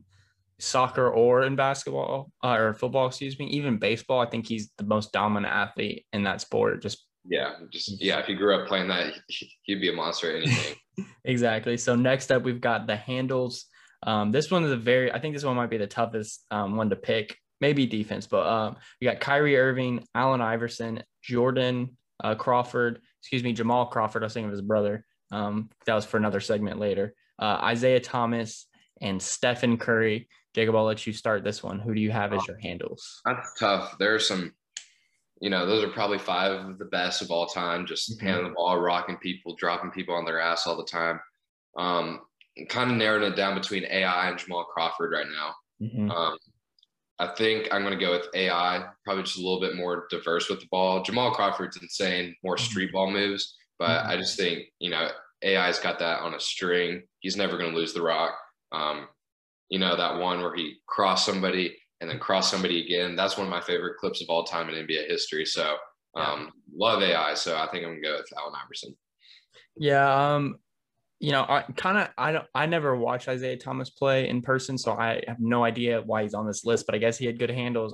soccer 0.60 1.10
or 1.10 1.44
in 1.44 1.56
basketball 1.56 2.32
uh, 2.44 2.54
or 2.54 2.74
football, 2.74 3.08
excuse 3.08 3.38
me, 3.38 3.48
even 3.48 3.78
baseball, 3.78 4.22
I 4.22 4.30
think 4.30 4.48
he's 4.48 4.70
the 4.78 4.86
most 4.86 5.12
dominant 5.12 5.54
athlete 5.54 6.06
in 6.14 6.24
that 6.24 6.42
sport. 6.42 6.82
Just 6.82 7.05
yeah, 7.28 7.54
just 7.72 8.02
yeah. 8.02 8.20
If 8.20 8.28
he 8.28 8.36
grew 8.36 8.56
up 8.56 8.68
playing 8.68 8.88
that, 8.90 9.14
he'd 9.64 9.82
be 9.82 9.90
a 9.90 9.94
monster 9.94 10.36
at 10.36 10.44
anything. 10.44 10.76
exactly. 11.24 11.78
So 11.78 11.96
next 11.96 12.32
up, 12.32 12.44
we've 12.44 12.62
got 12.62 12.88
the 12.88 12.96
handles. 12.96 13.66
Um, 14.04 14.32
this 14.32 14.52
one 14.52 14.64
is 14.64 14.72
a 14.72 14.78
very, 14.78 15.12
I 15.12 15.20
think 15.20 15.34
this 15.34 15.44
one 15.44 15.56
might 15.56 15.70
be 15.70 15.78
the 15.78 15.88
toughest 15.88 16.46
um, 16.52 16.76
one 16.76 16.90
to 16.90 16.96
pick. 16.96 17.38
Maybe 17.62 17.86
defense, 17.86 18.28
but 18.28 18.46
um, 18.46 18.76
we 19.00 19.06
got 19.06 19.22
Kyrie 19.22 19.58
Irving, 19.58 20.06
Allen 20.14 20.42
Iverson, 20.42 21.02
Jordan 21.24 21.98
uh, 22.22 22.36
Crawford, 22.36 23.00
excuse 23.22 23.44
me, 23.44 23.54
Jamal 23.54 23.88
Crawford. 23.88 24.24
I 24.24 24.26
was 24.26 24.34
thinking 24.34 24.50
of 24.50 24.52
his 24.52 24.62
brother. 24.62 25.06
Um, 25.32 25.70
that 25.86 25.96
was 25.96 26.06
for 26.06 26.18
another 26.18 26.42
segment 26.42 26.80
later. 26.80 27.14
Uh, 27.40 27.60
Isaiah 27.64 28.02
Thomas 28.02 28.68
and 29.02 29.22
Stephen 29.22 29.78
Curry. 29.78 30.28
Jacob, 30.54 30.76
I'll 30.76 30.84
let 30.84 31.08
you 31.08 31.14
start 31.14 31.44
this 31.44 31.64
one. 31.64 31.80
Who 31.80 31.94
do 31.94 32.02
you 32.02 32.12
have 32.12 32.34
as 32.34 32.46
your 32.48 32.60
handles? 32.60 33.22
That's 33.26 33.58
tough. 33.60 33.98
There 34.00 34.14
are 34.14 34.20
some 34.20 34.54
you 35.42 35.50
know, 35.50 35.66
those 35.66 35.84
are 35.84 35.90
probably 35.90 36.18
five 36.18 36.52
of 36.54 36.78
the 36.78 36.86
best 36.86 37.22
of 37.22 37.32
all 37.32 37.46
time. 37.46 37.86
Just 37.86 38.12
mm-hmm. 38.12 38.26
handing 38.26 38.44
the 38.46 38.54
ball, 38.56 38.80
rocking 38.80 39.18
people, 39.18 39.56
dropping 39.56 39.92
people 39.92 40.16
on 40.16 40.26
their 40.26 40.40
ass 40.40 40.66
all 40.66 40.78
the 40.78 40.84
time. 40.84 41.20
Um, 41.78 42.22
kind 42.70 42.92
of 42.92 42.98
narrowing 42.98 43.32
it 43.32 43.36
down 43.36 43.56
between 43.56 43.86
AI 43.86 44.30
and 44.30 44.38
Jamal 44.38 44.64
Crawford 44.64 45.12
right 45.12 45.28
now. 45.28 45.56
Mm-hmm. 45.86 46.10
Um, 46.10 46.38
I 47.20 47.28
think 47.28 47.68
I'm 47.72 47.84
going 47.84 47.98
to 47.98 48.06
go 48.06 48.12
with 48.12 48.28
AI, 48.34 48.86
probably 49.04 49.24
just 49.24 49.38
a 49.38 49.42
little 49.42 49.60
bit 49.60 49.76
more 49.76 50.08
diverse 50.10 50.50
with 50.50 50.62
the 50.62 50.68
ball. 50.72 51.02
Jamal 51.04 51.32
Crawford's 51.32 51.78
insane, 51.82 52.36
more 52.44 52.56
mm-hmm. 52.56 52.66
street 52.66 52.92
ball 52.94 53.12
moves, 53.12 53.56
but 53.78 53.90
mm-hmm. 53.90 54.10
I 54.12 54.18
just 54.18 54.38
think, 54.38 54.66
you 54.80 54.90
know, 54.90 55.10
AI's 55.44 55.80
got 55.80 56.00
that 56.00 56.22
on 56.22 56.34
a 56.34 56.40
string. 56.40 57.04
He's 57.20 57.38
never 57.38 57.58
going 57.58 57.72
to 57.72 57.78
lose 57.78 57.94
the 57.94 58.02
rock. 58.02 58.36
Um, 58.72 59.08
you 59.70 59.80
know, 59.80 59.96
that 59.96 60.20
one 60.20 60.42
where 60.42 60.56
he 60.56 60.78
crossed 60.88 61.26
somebody 61.26 61.78
and 62.06 62.12
then 62.12 62.20
cross 62.20 62.52
somebody 62.52 62.86
again. 62.86 63.16
That's 63.16 63.36
one 63.36 63.48
of 63.48 63.52
my 63.52 63.62
favorite 63.62 63.98
clips 63.98 64.22
of 64.22 64.30
all 64.30 64.44
time 64.44 64.70
in 64.70 64.76
NBA 64.86 65.08
history. 65.08 65.44
So 65.44 65.76
um, 66.16 66.52
love 66.72 67.02
AI. 67.02 67.34
So 67.34 67.58
I 67.58 67.68
think 67.72 67.84
I'm 67.84 68.00
gonna 68.00 68.02
go 68.02 68.18
with 68.18 68.30
Allen 68.38 68.54
Iverson. 68.64 68.96
Yeah. 69.76 70.36
Um, 70.36 70.58
you 71.20 71.32
know, 71.32 71.42
I 71.42 71.64
kind 71.76 71.98
of 71.98 72.10
I 72.16 72.32
don't 72.32 72.46
I 72.54 72.68
never 72.68 72.96
watched 72.96 73.28
Isaiah 73.28 73.58
Thomas 73.58 73.90
play 73.90 74.30
in 74.30 74.44
person, 74.44 74.78
so 74.78 74.92
I 74.92 75.24
have 75.28 75.40
no 75.40 75.64
idea 75.64 76.02
why 76.02 76.22
he's 76.22 76.36
on 76.36 76.46
this 76.46 76.64
list. 76.64 76.86
But 76.86 76.94
I 76.94 77.00
guess 77.00 77.18
he 77.18 77.26
had 77.26 77.40
good 77.40 77.50
handles. 77.50 77.92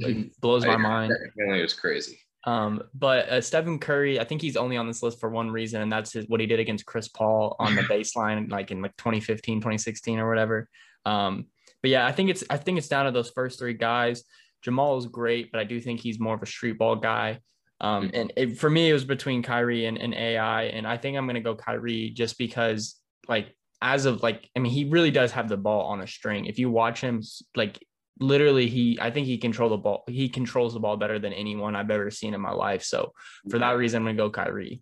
It 0.00 0.32
blows 0.40 0.66
my 0.66 0.76
mind. 0.76 1.12
It 1.36 1.62
was 1.62 1.74
crazy. 1.74 2.18
Um, 2.46 2.82
but 2.92 3.28
uh, 3.28 3.40
Stephen 3.40 3.78
Curry, 3.78 4.18
I 4.18 4.24
think 4.24 4.42
he's 4.42 4.56
only 4.56 4.76
on 4.76 4.88
this 4.88 5.02
list 5.02 5.20
for 5.20 5.30
one 5.30 5.50
reason, 5.50 5.80
and 5.80 5.92
that's 5.92 6.12
his, 6.12 6.26
what 6.28 6.40
he 6.40 6.46
did 6.46 6.58
against 6.58 6.84
Chris 6.86 7.06
Paul 7.06 7.54
on 7.60 7.76
the 7.76 7.82
baseline, 7.90 8.50
like 8.50 8.72
in 8.72 8.82
like 8.82 8.96
2015, 8.96 9.60
2016 9.60 10.18
or 10.18 10.28
whatever. 10.28 10.68
Um, 11.06 11.46
but 11.84 11.90
yeah, 11.90 12.06
I 12.06 12.12
think 12.12 12.30
it's 12.30 12.42
I 12.48 12.56
think 12.56 12.78
it's 12.78 12.88
down 12.88 13.04
to 13.04 13.10
those 13.10 13.28
first 13.28 13.58
three 13.58 13.74
guys. 13.74 14.24
Jamal 14.62 14.96
is 14.96 15.04
great, 15.04 15.52
but 15.52 15.60
I 15.60 15.64
do 15.64 15.78
think 15.82 16.00
he's 16.00 16.18
more 16.18 16.34
of 16.34 16.42
a 16.42 16.46
street 16.46 16.78
ball 16.78 16.96
guy. 16.96 17.40
Um, 17.78 18.10
and 18.14 18.32
it, 18.38 18.58
for 18.58 18.70
me, 18.70 18.88
it 18.88 18.94
was 18.94 19.04
between 19.04 19.42
Kyrie 19.42 19.84
and, 19.84 19.98
and 19.98 20.14
AI, 20.14 20.62
and 20.62 20.86
I 20.86 20.96
think 20.96 21.18
I'm 21.18 21.26
gonna 21.26 21.42
go 21.42 21.54
Kyrie 21.54 22.08
just 22.08 22.38
because, 22.38 22.94
like, 23.28 23.54
as 23.82 24.06
of 24.06 24.22
like, 24.22 24.48
I 24.56 24.60
mean, 24.60 24.72
he 24.72 24.84
really 24.84 25.10
does 25.10 25.32
have 25.32 25.46
the 25.46 25.58
ball 25.58 25.88
on 25.88 26.00
a 26.00 26.06
string. 26.06 26.46
If 26.46 26.58
you 26.58 26.70
watch 26.70 27.02
him, 27.02 27.20
like, 27.54 27.78
literally, 28.18 28.66
he, 28.66 28.98
I 28.98 29.10
think 29.10 29.26
he 29.26 29.36
control 29.36 29.68
the 29.68 29.76
ball. 29.76 30.04
He 30.08 30.30
controls 30.30 30.72
the 30.72 30.80
ball 30.80 30.96
better 30.96 31.18
than 31.18 31.34
anyone 31.34 31.76
I've 31.76 31.90
ever 31.90 32.10
seen 32.10 32.32
in 32.32 32.40
my 32.40 32.52
life. 32.52 32.82
So 32.82 33.12
for 33.50 33.58
that 33.58 33.72
reason, 33.72 33.98
I'm 34.00 34.06
gonna 34.06 34.16
go 34.16 34.30
Kyrie. 34.30 34.80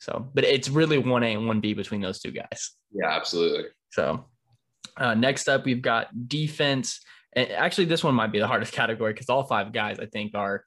So, 0.00 0.28
but 0.34 0.42
it's 0.42 0.68
really 0.68 0.98
one 0.98 1.22
A 1.22 1.34
and 1.34 1.46
one 1.46 1.60
B 1.60 1.72
between 1.72 2.00
those 2.00 2.18
two 2.18 2.32
guys. 2.32 2.72
Yeah, 2.92 3.10
absolutely. 3.10 3.66
So, 3.92 4.24
uh, 4.96 5.14
next 5.14 5.48
up, 5.48 5.64
we've 5.64 5.82
got 5.82 6.28
defense. 6.28 7.00
And 7.32 7.50
actually, 7.50 7.86
this 7.86 8.04
one 8.04 8.14
might 8.14 8.32
be 8.32 8.38
the 8.38 8.46
hardest 8.46 8.72
category 8.74 9.12
because 9.12 9.28
all 9.28 9.44
five 9.44 9.72
guys 9.72 9.98
I 9.98 10.06
think 10.06 10.34
are 10.34 10.64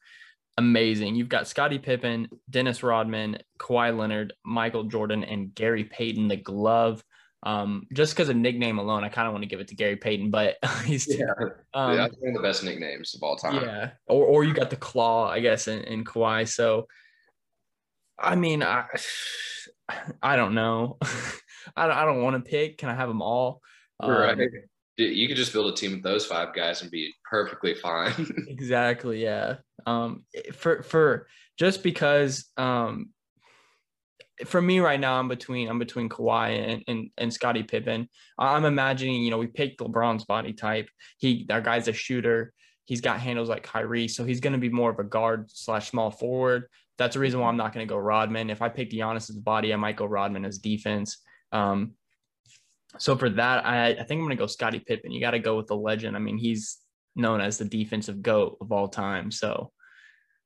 amazing. 0.57 1.15
You've 1.15 1.29
got 1.29 1.47
Scottie 1.47 1.79
Pippen, 1.79 2.29
Dennis 2.49 2.83
Rodman, 2.83 3.37
Kawhi 3.59 3.97
Leonard, 3.97 4.33
Michael 4.43 4.85
Jordan, 4.85 5.23
and 5.23 5.53
Gary 5.53 5.83
Payton, 5.83 6.27
the 6.27 6.37
glove. 6.37 7.03
Um, 7.43 7.85
just 7.93 8.15
because 8.15 8.29
of 8.29 8.35
nickname 8.35 8.79
alone, 8.79 9.03
I 9.03 9.09
kind 9.09 9.27
of 9.27 9.33
want 9.33 9.43
to 9.43 9.47
give 9.47 9.59
it 9.59 9.67
to 9.67 9.75
Gary 9.75 9.97
Payton, 9.97 10.31
but 10.31 10.55
he's 10.85 11.07
yeah, 11.07 11.25
um, 11.75 11.93
yeah, 11.93 12.07
one 12.19 12.35
of 12.35 12.41
the 12.41 12.41
best 12.41 12.63
nicknames 12.63 13.13
of 13.13 13.21
all 13.21 13.35
time. 13.35 13.61
Yeah, 13.61 13.91
or 14.07 14.25
or 14.25 14.43
you 14.43 14.53
got 14.53 14.71
the 14.71 14.75
claw, 14.75 15.29
I 15.29 15.41
guess, 15.41 15.67
in, 15.67 15.81
in 15.81 16.03
Kawhi. 16.03 16.47
So, 16.47 16.87
I 18.17 18.35
mean, 18.35 18.63
I 18.63 18.85
I 20.23 20.35
don't 20.35 20.55
know. 20.55 20.97
I 21.75 21.87
don't, 21.87 21.97
I 21.97 22.05
don't 22.05 22.23
want 22.23 22.43
to 22.43 22.49
pick. 22.49 22.79
Can 22.79 22.89
I 22.89 22.95
have 22.95 23.09
them 23.09 23.21
all? 23.21 23.61
Right. 24.01 24.31
Um, 24.31 24.49
you 24.97 25.27
could 25.27 25.37
just 25.37 25.51
build 25.51 25.71
a 25.71 25.75
team 25.75 25.91
with 25.91 26.03
those 26.03 26.25
five 26.25 26.53
guys 26.53 26.81
and 26.81 26.89
be 26.89 27.11
perfectly 27.29 27.75
fine. 27.75 28.13
exactly. 28.47 29.21
Yeah. 29.21 29.57
Um, 29.85 30.23
for 30.53 30.83
for 30.83 31.27
just 31.57 31.83
because 31.83 32.45
um, 32.57 33.09
for 34.45 34.61
me 34.61 34.79
right 34.79 34.99
now, 34.99 35.19
I'm 35.19 35.27
between 35.27 35.69
I'm 35.69 35.79
between 35.79 36.09
Kawhi 36.09 36.73
and 36.73 36.83
and, 36.87 37.09
and 37.17 37.33
Scottie 37.33 37.63
Pippen. 37.63 38.09
I'm 38.37 38.65
imagining, 38.65 39.21
you 39.21 39.31
know, 39.31 39.37
we 39.37 39.47
picked 39.47 39.79
LeBron's 39.79 40.25
body 40.25 40.53
type. 40.53 40.89
He 41.17 41.45
our 41.49 41.61
guy's 41.61 41.87
a 41.87 41.93
shooter. 41.93 42.53
He's 42.85 43.01
got 43.01 43.19
handles 43.19 43.49
like 43.49 43.63
Kyrie, 43.63 44.07
so 44.07 44.23
he's 44.23 44.39
going 44.39 44.53
to 44.53 44.59
be 44.59 44.69
more 44.69 44.91
of 44.91 44.99
a 44.99 45.03
guard 45.03 45.49
slash 45.49 45.89
small 45.89 46.11
forward. 46.11 46.65
That's 46.97 47.15
the 47.15 47.19
reason 47.19 47.39
why 47.39 47.49
I'm 47.49 47.57
not 47.57 47.73
going 47.73 47.85
to 47.85 47.89
go 47.89 47.97
Rodman. 47.97 48.49
If 48.49 48.61
I 48.61 48.69
picked 48.69 48.93
Giannis's 48.93 49.37
body, 49.37 49.73
I 49.73 49.75
might 49.75 49.97
go 49.97 50.05
Rodman 50.05 50.45
as 50.45 50.59
defense. 50.59 51.17
Um, 51.51 51.93
so 52.97 53.15
for 53.15 53.29
that, 53.29 53.65
I, 53.65 53.89
I 53.89 54.03
think 54.03 54.19
I'm 54.19 54.25
going 54.25 54.29
to 54.29 54.35
go 54.35 54.47
Scottie 54.47 54.79
Pippen. 54.79 55.11
You 55.11 55.21
got 55.21 55.31
to 55.31 55.39
go 55.39 55.57
with 55.57 55.67
the 55.67 55.75
legend. 55.75 56.15
I 56.15 56.19
mean, 56.19 56.37
he's 56.37 56.77
known 57.15 57.41
as 57.41 57.57
the 57.57 57.65
defensive 57.65 58.21
goat 58.21 58.57
of 58.61 58.71
all 58.71 58.87
time. 58.87 59.31
So 59.31 59.71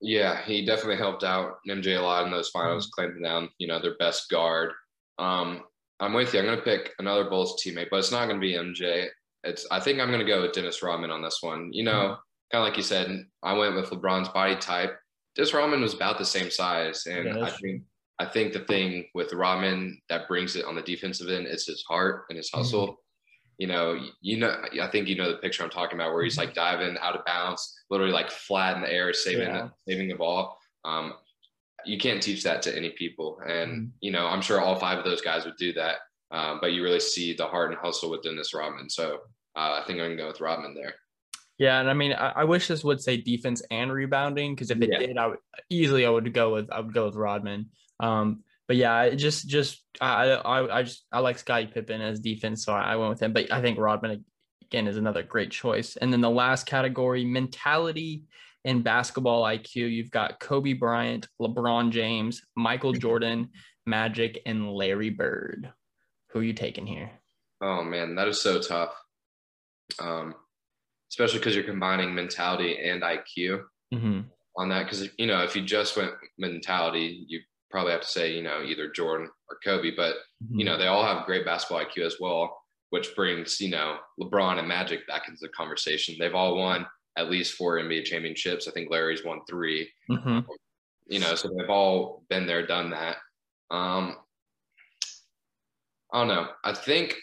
yeah, 0.02 0.44
he 0.46 0.66
definitely 0.66 0.98
helped 0.98 1.24
out 1.24 1.58
MJ 1.68 1.98
a 1.98 2.02
lot 2.02 2.26
in 2.26 2.32
those 2.32 2.50
finals, 2.50 2.86
mm-hmm. 2.86 3.02
claiming 3.02 3.24
down, 3.24 3.50
you 3.58 3.68
know, 3.68 3.82
their 3.82 3.98
best 3.98 4.30
guard. 4.30 4.72
Um, 5.18 5.64
I'm 6.00 6.14
with 6.14 6.34
you. 6.34 6.40
I'm 6.40 6.46
going 6.46 6.58
to 6.58 6.64
pick 6.64 6.92
another 7.00 7.30
Bulls 7.30 7.62
teammate, 7.62 7.90
but 7.92 7.98
it's 7.98 8.12
not 8.12 8.28
going 8.28 8.40
to 8.40 8.46
be 8.46 8.54
MJ. 8.54 9.08
It's 9.44 9.66
I 9.72 9.80
think 9.80 10.00
I'm 10.00 10.08
going 10.08 10.20
to 10.20 10.26
go 10.26 10.42
with 10.42 10.54
Dennis 10.54 10.82
Rodman 10.82 11.12
on 11.12 11.22
this 11.22 11.40
one. 11.42 11.72
You 11.74 11.84
know, 11.84 11.92
mm-hmm. 11.92 12.14
kind 12.52 12.64
of 12.64 12.64
like 12.64 12.78
you 12.78 12.84
said, 12.84 13.26
I 13.44 13.54
went 13.54 13.76
with 13.76 13.90
LeBron's 13.90 14.30
body 14.30 14.56
type. 14.56 14.98
Dennis 15.36 15.54
Rodman 15.54 15.82
was 15.82 15.94
about 15.94 16.18
the 16.18 16.26
same 16.26 16.50
size, 16.50 17.06
and 17.06 17.44
I 17.44 17.50
think 17.50 17.84
I 18.20 18.26
think 18.26 18.54
the 18.54 18.60
thing 18.60 19.06
with 19.14 19.34
Rodman 19.34 20.02
that 20.10 20.28
brings 20.28 20.56
it 20.56 20.66
on 20.66 20.76
the 20.76 20.82
defensive 20.82 21.30
end 21.30 21.48
is 21.48 21.66
his 21.66 21.84
heart 21.88 22.26
and 22.30 22.38
his 22.38 22.50
mm-hmm. 22.50 22.60
hustle. 22.60 22.88
Mm-hmm. 22.88 22.94
You 23.60 23.68
know, 23.68 24.00
you 24.22 24.38
know, 24.38 24.56
I 24.82 24.88
think 24.88 25.08
you 25.08 25.16
know 25.16 25.32
the 25.32 25.38
picture 25.38 25.64
I'm 25.64 25.70
talking 25.70 26.00
about 26.00 26.14
where 26.14 26.24
he's 26.24 26.38
mm-hmm. 26.38 26.48
like 26.48 26.56
diving 26.56 26.98
out 27.02 27.16
of 27.16 27.26
bounds, 27.26 27.78
literally 27.90 28.14
like 28.14 28.32
flat 28.32 28.76
in 28.76 28.82
the 28.82 28.92
air, 28.92 29.14
saving 29.14 29.48
yeah. 29.48 29.70
saving 29.88 30.08
the 30.08 30.16
ball. 30.16 30.58
Um, 30.86 31.14
you 31.86 31.98
can't 31.98 32.22
teach 32.22 32.44
that 32.44 32.62
to 32.64 32.76
any 32.76 32.92
people, 32.92 33.40
and 33.46 33.72
mm-hmm. 33.72 33.86
you 34.02 34.12
know, 34.12 34.28
I'm 34.28 34.42
sure 34.42 34.62
all 34.62 34.80
five 34.80 34.98
of 34.98 35.06
those 35.06 35.22
guys 35.22 35.46
would 35.46 35.58
do 35.58 35.74
that. 35.74 35.98
Um, 36.32 36.60
but 36.62 36.74
you 36.74 36.84
really 36.84 37.00
see 37.00 37.34
the 37.34 37.48
heart 37.48 37.72
and 37.72 37.80
hustle 37.80 38.12
with 38.12 38.22
Dennis 38.22 38.54
Rodman. 38.54 38.90
So 38.90 39.20
uh, 39.56 39.82
I 39.82 39.84
think 39.88 40.00
I'm 40.00 40.06
gonna 40.06 40.16
go 40.16 40.28
with 40.28 40.42
Rodman 40.42 40.74
there. 40.74 40.96
Yeah, 41.58 41.82
and 41.82 41.90
I 41.90 41.94
mean, 41.94 42.14
I, 42.14 42.30
I 42.38 42.44
wish 42.46 42.68
this 42.68 42.86
would 42.86 43.02
say 43.02 43.18
defense 43.18 43.62
and 43.70 43.92
rebounding 43.92 44.56
because 44.56 44.72
if 44.72 44.82
it 44.82 44.90
yeah. 44.92 45.00
did, 45.00 45.18
I 45.18 45.28
would 45.28 45.40
easily 45.70 46.06
I 46.06 46.10
would 46.10 46.34
go 46.34 46.54
with 46.54 46.70
I 46.72 46.80
would 46.80 46.94
go 46.94 47.06
with 47.06 47.16
Rodman. 47.16 47.70
Um, 48.00 48.44
but 48.68 48.78
yeah, 48.78 49.10
just 49.10 49.48
just 49.48 49.84
I 50.00 50.32
I 50.32 50.80
I 50.80 50.84
just 50.84 51.06
I 51.12 51.20
like 51.20 51.40
Scottie 51.40 51.68
Pippen 51.68 52.02
as 52.02 52.20
defense, 52.20 52.64
so 52.64 52.74
I 52.74 52.96
went 52.96 53.10
with 53.10 53.22
him. 53.22 53.34
But 53.34 53.52
I 53.52 53.62
think 53.62 53.80
Rodman 53.80 54.24
again 54.62 54.88
is 54.88 54.98
another 54.98 55.24
great 55.24 55.50
choice. 55.50 55.96
And 55.96 56.14
then 56.14 56.22
the 56.22 56.30
last 56.30 56.68
category, 56.68 57.26
mentality 57.26 58.24
and 58.66 58.84
basketball 58.84 59.44
IQ. 59.44 59.92
You've 59.92 60.12
got 60.12 60.40
Kobe 60.40 60.74
Bryant, 60.74 61.28
LeBron 61.42 61.92
James, 61.92 62.44
Michael 62.56 62.94
Jordan, 63.06 63.50
Magic, 63.86 64.42
and 64.46 64.72
Larry 64.72 65.10
Bird. 65.10 65.72
Who 66.30 66.40
are 66.40 66.44
you 66.44 66.54
taking 66.54 66.86
here? 66.86 67.12
Oh 67.62 67.84
man, 67.84 68.16
that 68.16 68.28
is 68.28 68.42
so 68.42 68.62
tough. 68.62 68.94
Um, 70.00 70.36
especially 71.12 71.40
because 71.40 71.56
you're 71.56 71.64
combining 71.64 72.14
mentality 72.14 72.78
and 72.88 73.02
IQ 73.02 73.64
mm-hmm. 73.94 74.22
on 74.56 74.70
that. 74.70 74.84
Because 74.84 75.10
you 75.18 75.26
know, 75.26 75.44
if 75.44 75.56
you 75.56 75.64
just 75.64 75.98
went 75.98 76.12
mentality, 76.38 77.26
you 77.28 77.42
probably 77.70 77.92
have 77.92 78.02
to 78.02 78.08
say, 78.08 78.34
you 78.34 78.44
know, 78.44 78.64
either 78.64 78.90
Jordan 78.90 79.30
or 79.50 79.58
Kobe, 79.64 79.92
but 79.96 80.16
mm-hmm. 80.44 80.60
you 80.60 80.66
know, 80.66 80.78
they 80.78 80.88
all 80.88 81.04
have 81.04 81.26
great 81.26 81.46
basketball 81.46 81.84
IQ 81.84 82.06
as 82.06 82.18
well, 82.20 82.58
which 82.90 83.16
brings, 83.16 83.60
you 83.60 83.70
know, 83.70 83.98
LeBron 84.20 84.60
and 84.60 84.68
Magic 84.68 85.08
back 85.08 85.28
into 85.28 85.40
the 85.42 85.50
conversation. 85.50 86.16
They've 86.20 86.36
all 86.36 86.58
won 86.58 86.86
at 87.18 87.30
least 87.30 87.54
four 87.54 87.78
NBA 87.78 88.06
championships. 88.06 88.68
I 88.68 88.72
think 88.72 88.90
Larry's 88.90 89.26
won 89.26 89.42
3 89.50 89.90
mm-hmm. 90.10 90.40
You 91.08 91.20
know, 91.20 91.34
so 91.34 91.50
they've 91.50 91.70
all 91.70 92.24
been 92.30 92.46
there, 92.46 92.68
done 92.68 92.92
that. 92.92 93.18
Um, 93.72 94.16
I 96.14 96.20
don't 96.20 96.28
know. 96.28 96.48
I 96.64 96.74
think 96.74 97.16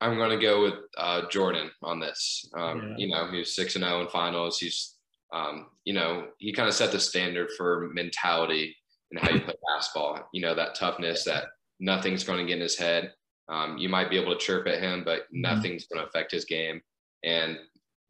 I'm 0.00 0.16
going 0.16 0.30
to 0.30 0.44
go 0.44 0.62
with 0.62 0.74
uh, 0.98 1.22
Jordan 1.30 1.70
on 1.82 2.00
this. 2.00 2.48
Um, 2.54 2.80
yeah. 2.90 2.94
You 2.98 3.08
know, 3.08 3.30
he 3.30 3.38
was 3.38 3.54
six 3.54 3.76
and 3.76 3.84
zero 3.84 3.98
oh 3.98 4.00
in 4.02 4.08
finals. 4.08 4.58
He's, 4.58 4.96
um, 5.32 5.68
you 5.84 5.94
know, 5.94 6.28
he 6.38 6.52
kind 6.52 6.68
of 6.68 6.74
set 6.74 6.92
the 6.92 7.00
standard 7.00 7.48
for 7.56 7.90
mentality 7.94 8.76
and 9.10 9.20
how 9.20 9.30
you 9.30 9.40
play 9.40 9.54
basketball. 9.74 10.28
You 10.32 10.42
know, 10.42 10.54
that 10.54 10.74
toughness 10.74 11.24
that 11.24 11.44
nothing's 11.78 12.24
going 12.24 12.38
to 12.38 12.46
get 12.46 12.56
in 12.56 12.62
his 12.62 12.78
head. 12.78 13.12
Um, 13.48 13.78
you 13.78 13.88
might 13.88 14.10
be 14.10 14.18
able 14.18 14.32
to 14.32 14.38
chirp 14.38 14.66
at 14.68 14.80
him, 14.80 15.02
but 15.04 15.22
mm-hmm. 15.22 15.40
nothing's 15.40 15.86
going 15.86 16.00
to 16.00 16.08
affect 16.08 16.30
his 16.30 16.44
game. 16.44 16.80
And 17.24 17.58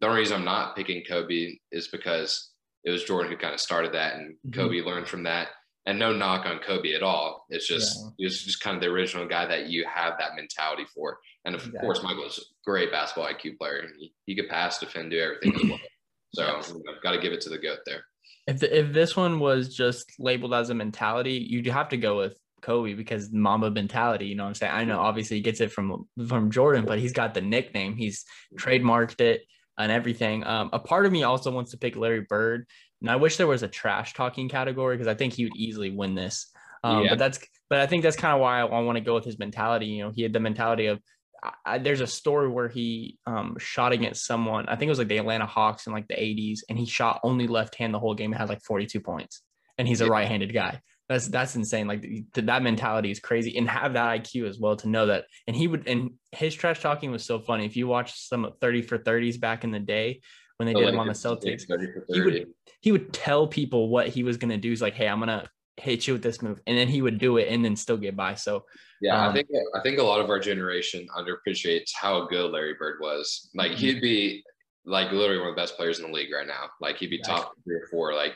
the 0.00 0.06
only 0.06 0.20
reason 0.20 0.36
I'm 0.36 0.44
not 0.44 0.76
picking 0.76 1.02
Kobe 1.04 1.56
is 1.72 1.88
because 1.88 2.50
it 2.84 2.90
was 2.90 3.04
Jordan 3.04 3.30
who 3.30 3.38
kind 3.38 3.54
of 3.54 3.60
started 3.60 3.92
that, 3.92 4.16
and 4.16 4.34
mm-hmm. 4.34 4.52
Kobe 4.52 4.82
learned 4.82 5.08
from 5.08 5.22
that. 5.24 5.48
And 5.86 5.98
no 5.98 6.12
knock 6.12 6.44
on 6.44 6.58
Kobe 6.58 6.92
at 6.92 7.02
all. 7.02 7.46
It's 7.48 7.66
just 7.66 7.98
yeah. 7.98 8.10
he 8.18 8.24
was 8.24 8.44
just 8.44 8.60
kind 8.60 8.76
of 8.76 8.82
the 8.82 8.88
original 8.88 9.26
guy 9.26 9.46
that 9.46 9.68
you 9.68 9.86
have 9.92 10.14
that 10.18 10.36
mentality 10.36 10.84
for. 10.94 11.18
And 11.46 11.54
of 11.54 11.62
exactly. 11.62 11.80
course, 11.80 12.02
Michael 12.02 12.26
is 12.26 12.38
a 12.38 12.42
great 12.68 12.92
basketball 12.92 13.32
IQ 13.32 13.56
player. 13.56 13.86
He, 13.98 14.12
he 14.26 14.36
could 14.36 14.50
pass, 14.50 14.78
defend, 14.78 15.10
do 15.10 15.18
everything. 15.18 15.78
so 16.34 16.60
you 16.68 16.74
know, 16.84 16.92
got 17.02 17.12
to 17.12 17.18
give 17.18 17.32
it 17.32 17.40
to 17.42 17.48
the 17.48 17.58
goat 17.58 17.78
there. 17.86 18.04
If 18.50 18.58
the, 18.60 18.78
if 18.78 18.92
this 18.92 19.16
one 19.16 19.38
was 19.38 19.74
just 19.74 20.12
labeled 20.18 20.54
as 20.54 20.70
a 20.70 20.74
mentality, 20.74 21.46
you'd 21.48 21.66
have 21.66 21.88
to 21.90 21.96
go 21.96 22.16
with 22.16 22.36
Kobe 22.60 22.94
because 22.94 23.32
Mamba 23.32 23.70
mentality. 23.70 24.26
You 24.26 24.34
know 24.34 24.42
what 24.42 24.48
I'm 24.48 24.54
saying? 24.54 24.72
I 24.72 24.84
know 24.84 25.00
obviously 25.00 25.36
he 25.36 25.42
gets 25.42 25.60
it 25.60 25.72
from 25.72 26.08
from 26.28 26.50
Jordan, 26.50 26.84
but 26.84 26.98
he's 26.98 27.12
got 27.12 27.34
the 27.34 27.40
nickname. 27.40 27.96
He's 27.96 28.24
trademarked 28.58 29.20
it 29.20 29.42
and 29.78 29.90
everything. 29.90 30.44
Um, 30.44 30.70
a 30.72 30.78
part 30.78 31.06
of 31.06 31.12
me 31.12 31.22
also 31.22 31.50
wants 31.50 31.70
to 31.70 31.78
pick 31.78 31.96
Larry 31.96 32.26
Bird, 32.28 32.66
and 33.00 33.10
I 33.10 33.16
wish 33.16 33.36
there 33.36 33.46
was 33.46 33.62
a 33.62 33.68
trash 33.68 34.14
talking 34.14 34.48
category 34.48 34.96
because 34.96 35.08
I 35.08 35.14
think 35.14 35.32
he 35.32 35.44
would 35.44 35.56
easily 35.56 35.90
win 35.90 36.14
this. 36.14 36.50
Um, 36.82 37.04
yeah. 37.04 37.10
But 37.10 37.18
that's 37.18 37.38
but 37.68 37.78
I 37.80 37.86
think 37.86 38.02
that's 38.02 38.16
kind 38.16 38.34
of 38.34 38.40
why 38.40 38.60
I, 38.60 38.66
I 38.66 38.80
want 38.80 38.96
to 38.96 39.04
go 39.04 39.14
with 39.14 39.24
his 39.24 39.38
mentality. 39.38 39.86
You 39.86 40.04
know, 40.04 40.10
he 40.10 40.22
had 40.22 40.32
the 40.32 40.40
mentality 40.40 40.86
of 40.86 41.00
I, 41.64 41.78
there's 41.78 42.00
a 42.00 42.06
story 42.06 42.48
where 42.48 42.68
he 42.68 43.18
um, 43.26 43.56
shot 43.58 43.92
against 43.92 44.26
someone. 44.26 44.68
I 44.68 44.76
think 44.76 44.88
it 44.88 44.90
was 44.90 44.98
like 44.98 45.08
the 45.08 45.18
Atlanta 45.18 45.46
Hawks 45.46 45.86
in 45.86 45.92
like 45.92 46.08
the 46.08 46.14
80s, 46.14 46.60
and 46.68 46.78
he 46.78 46.86
shot 46.86 47.20
only 47.22 47.46
left 47.46 47.74
hand 47.74 47.94
the 47.94 47.98
whole 47.98 48.14
game 48.14 48.32
and 48.32 48.38
had 48.38 48.48
like 48.48 48.62
42 48.62 49.00
points. 49.00 49.42
And 49.78 49.88
he's 49.88 50.00
a 50.00 50.04
yeah. 50.04 50.10
right-handed 50.10 50.52
guy. 50.52 50.80
That's 51.08 51.26
that's 51.28 51.56
insane. 51.56 51.88
Like 51.88 52.02
the, 52.02 52.42
that 52.42 52.62
mentality 52.62 53.10
is 53.10 53.18
crazy, 53.18 53.56
and 53.56 53.68
have 53.68 53.94
that 53.94 54.22
IQ 54.22 54.48
as 54.48 54.58
well 54.58 54.76
to 54.76 54.88
know 54.88 55.06
that. 55.06 55.24
And 55.46 55.56
he 55.56 55.66
would, 55.66 55.88
and 55.88 56.12
his 56.30 56.54
trash 56.54 56.80
talking 56.80 57.10
was 57.10 57.24
so 57.24 57.40
funny. 57.40 57.66
If 57.66 57.76
you 57.76 57.88
watch 57.88 58.28
some 58.28 58.48
30 58.60 58.82
for 58.82 58.98
30s 58.98 59.40
back 59.40 59.64
in 59.64 59.72
the 59.72 59.80
day 59.80 60.20
when 60.58 60.66
they 60.66 60.74
oh, 60.74 60.78
did 60.78 60.84
like 60.84 60.94
him 60.94 61.00
on 61.00 61.06
the 61.08 61.12
Celtics, 61.14 61.64
he 62.08 62.20
would 62.20 62.46
he 62.80 62.92
would 62.92 63.12
tell 63.12 63.48
people 63.48 63.88
what 63.88 64.08
he 64.08 64.22
was 64.22 64.36
gonna 64.36 64.56
do. 64.56 64.70
He's 64.70 64.82
like, 64.82 64.94
"Hey, 64.94 65.08
I'm 65.08 65.18
gonna 65.18 65.48
hit 65.80 66.06
you 66.06 66.14
with 66.14 66.22
this 66.22 66.42
move," 66.42 66.60
and 66.66 66.76
then 66.76 66.88
he 66.88 67.02
would 67.02 67.18
do 67.18 67.38
it 67.38 67.48
and 67.48 67.64
then 67.64 67.76
still 67.76 67.96
get 67.96 68.16
by. 68.16 68.34
So 68.34 68.64
yeah, 69.00 69.24
um, 69.24 69.30
I 69.30 69.32
think 69.32 69.48
I 69.74 69.80
think 69.80 69.98
a 69.98 70.02
lot 70.02 70.20
of 70.20 70.28
our 70.28 70.38
generation 70.38 71.06
underappreciates 71.16 71.90
how 71.94 72.26
good 72.26 72.50
Larry 72.50 72.74
Bird 72.78 72.98
was. 73.00 73.50
Like 73.54 73.72
mm-hmm. 73.72 73.80
he'd 73.80 74.00
be 74.00 74.44
like 74.84 75.12
literally 75.12 75.38
one 75.38 75.48
of 75.48 75.56
the 75.56 75.60
best 75.60 75.76
players 75.76 75.98
in 75.98 76.06
the 76.06 76.12
league 76.12 76.32
right 76.32 76.46
now. 76.46 76.68
Like 76.80 76.96
he'd 76.96 77.10
be 77.10 77.20
top 77.20 77.52
three 77.64 77.76
or 77.76 77.86
four. 77.90 78.14
Like 78.14 78.34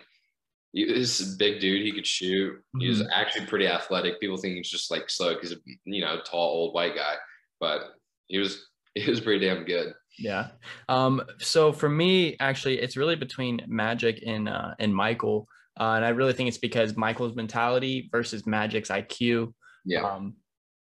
he 0.72 0.84
was 0.86 1.20
a 1.20 1.36
big 1.36 1.60
dude. 1.60 1.82
He 1.82 1.92
could 1.92 2.06
shoot. 2.06 2.52
Mm-hmm. 2.52 2.80
He 2.80 2.88
was 2.88 3.00
mm-hmm. 3.00 3.10
actually 3.12 3.46
pretty 3.46 3.66
athletic. 3.66 4.20
People 4.20 4.36
think 4.36 4.56
he's 4.56 4.70
just 4.70 4.90
like 4.90 5.08
slow 5.10 5.34
because 5.34 5.54
you 5.84 6.00
know 6.00 6.18
tall 6.24 6.48
old 6.48 6.74
white 6.74 6.96
guy, 6.96 7.14
but 7.60 7.82
he 8.26 8.38
was 8.38 8.66
he 8.94 9.08
was 9.08 9.20
pretty 9.20 9.46
damn 9.46 9.64
good. 9.64 9.92
Yeah. 10.18 10.48
Um. 10.88 11.22
So 11.38 11.72
for 11.72 11.88
me, 11.88 12.36
actually, 12.40 12.80
it's 12.80 12.96
really 12.96 13.16
between 13.16 13.60
Magic 13.66 14.22
and 14.26 14.48
uh, 14.48 14.74
and 14.78 14.94
Michael. 14.94 15.48
Uh, 15.78 15.94
and 15.96 16.04
I 16.04 16.10
really 16.10 16.32
think 16.32 16.48
it's 16.48 16.58
because 16.58 16.96
Michael's 16.96 17.34
mentality 17.34 18.08
versus 18.12 18.46
Magic's 18.46 18.90
IQ. 18.90 19.52
Yeah. 19.84 20.02
Um, 20.02 20.34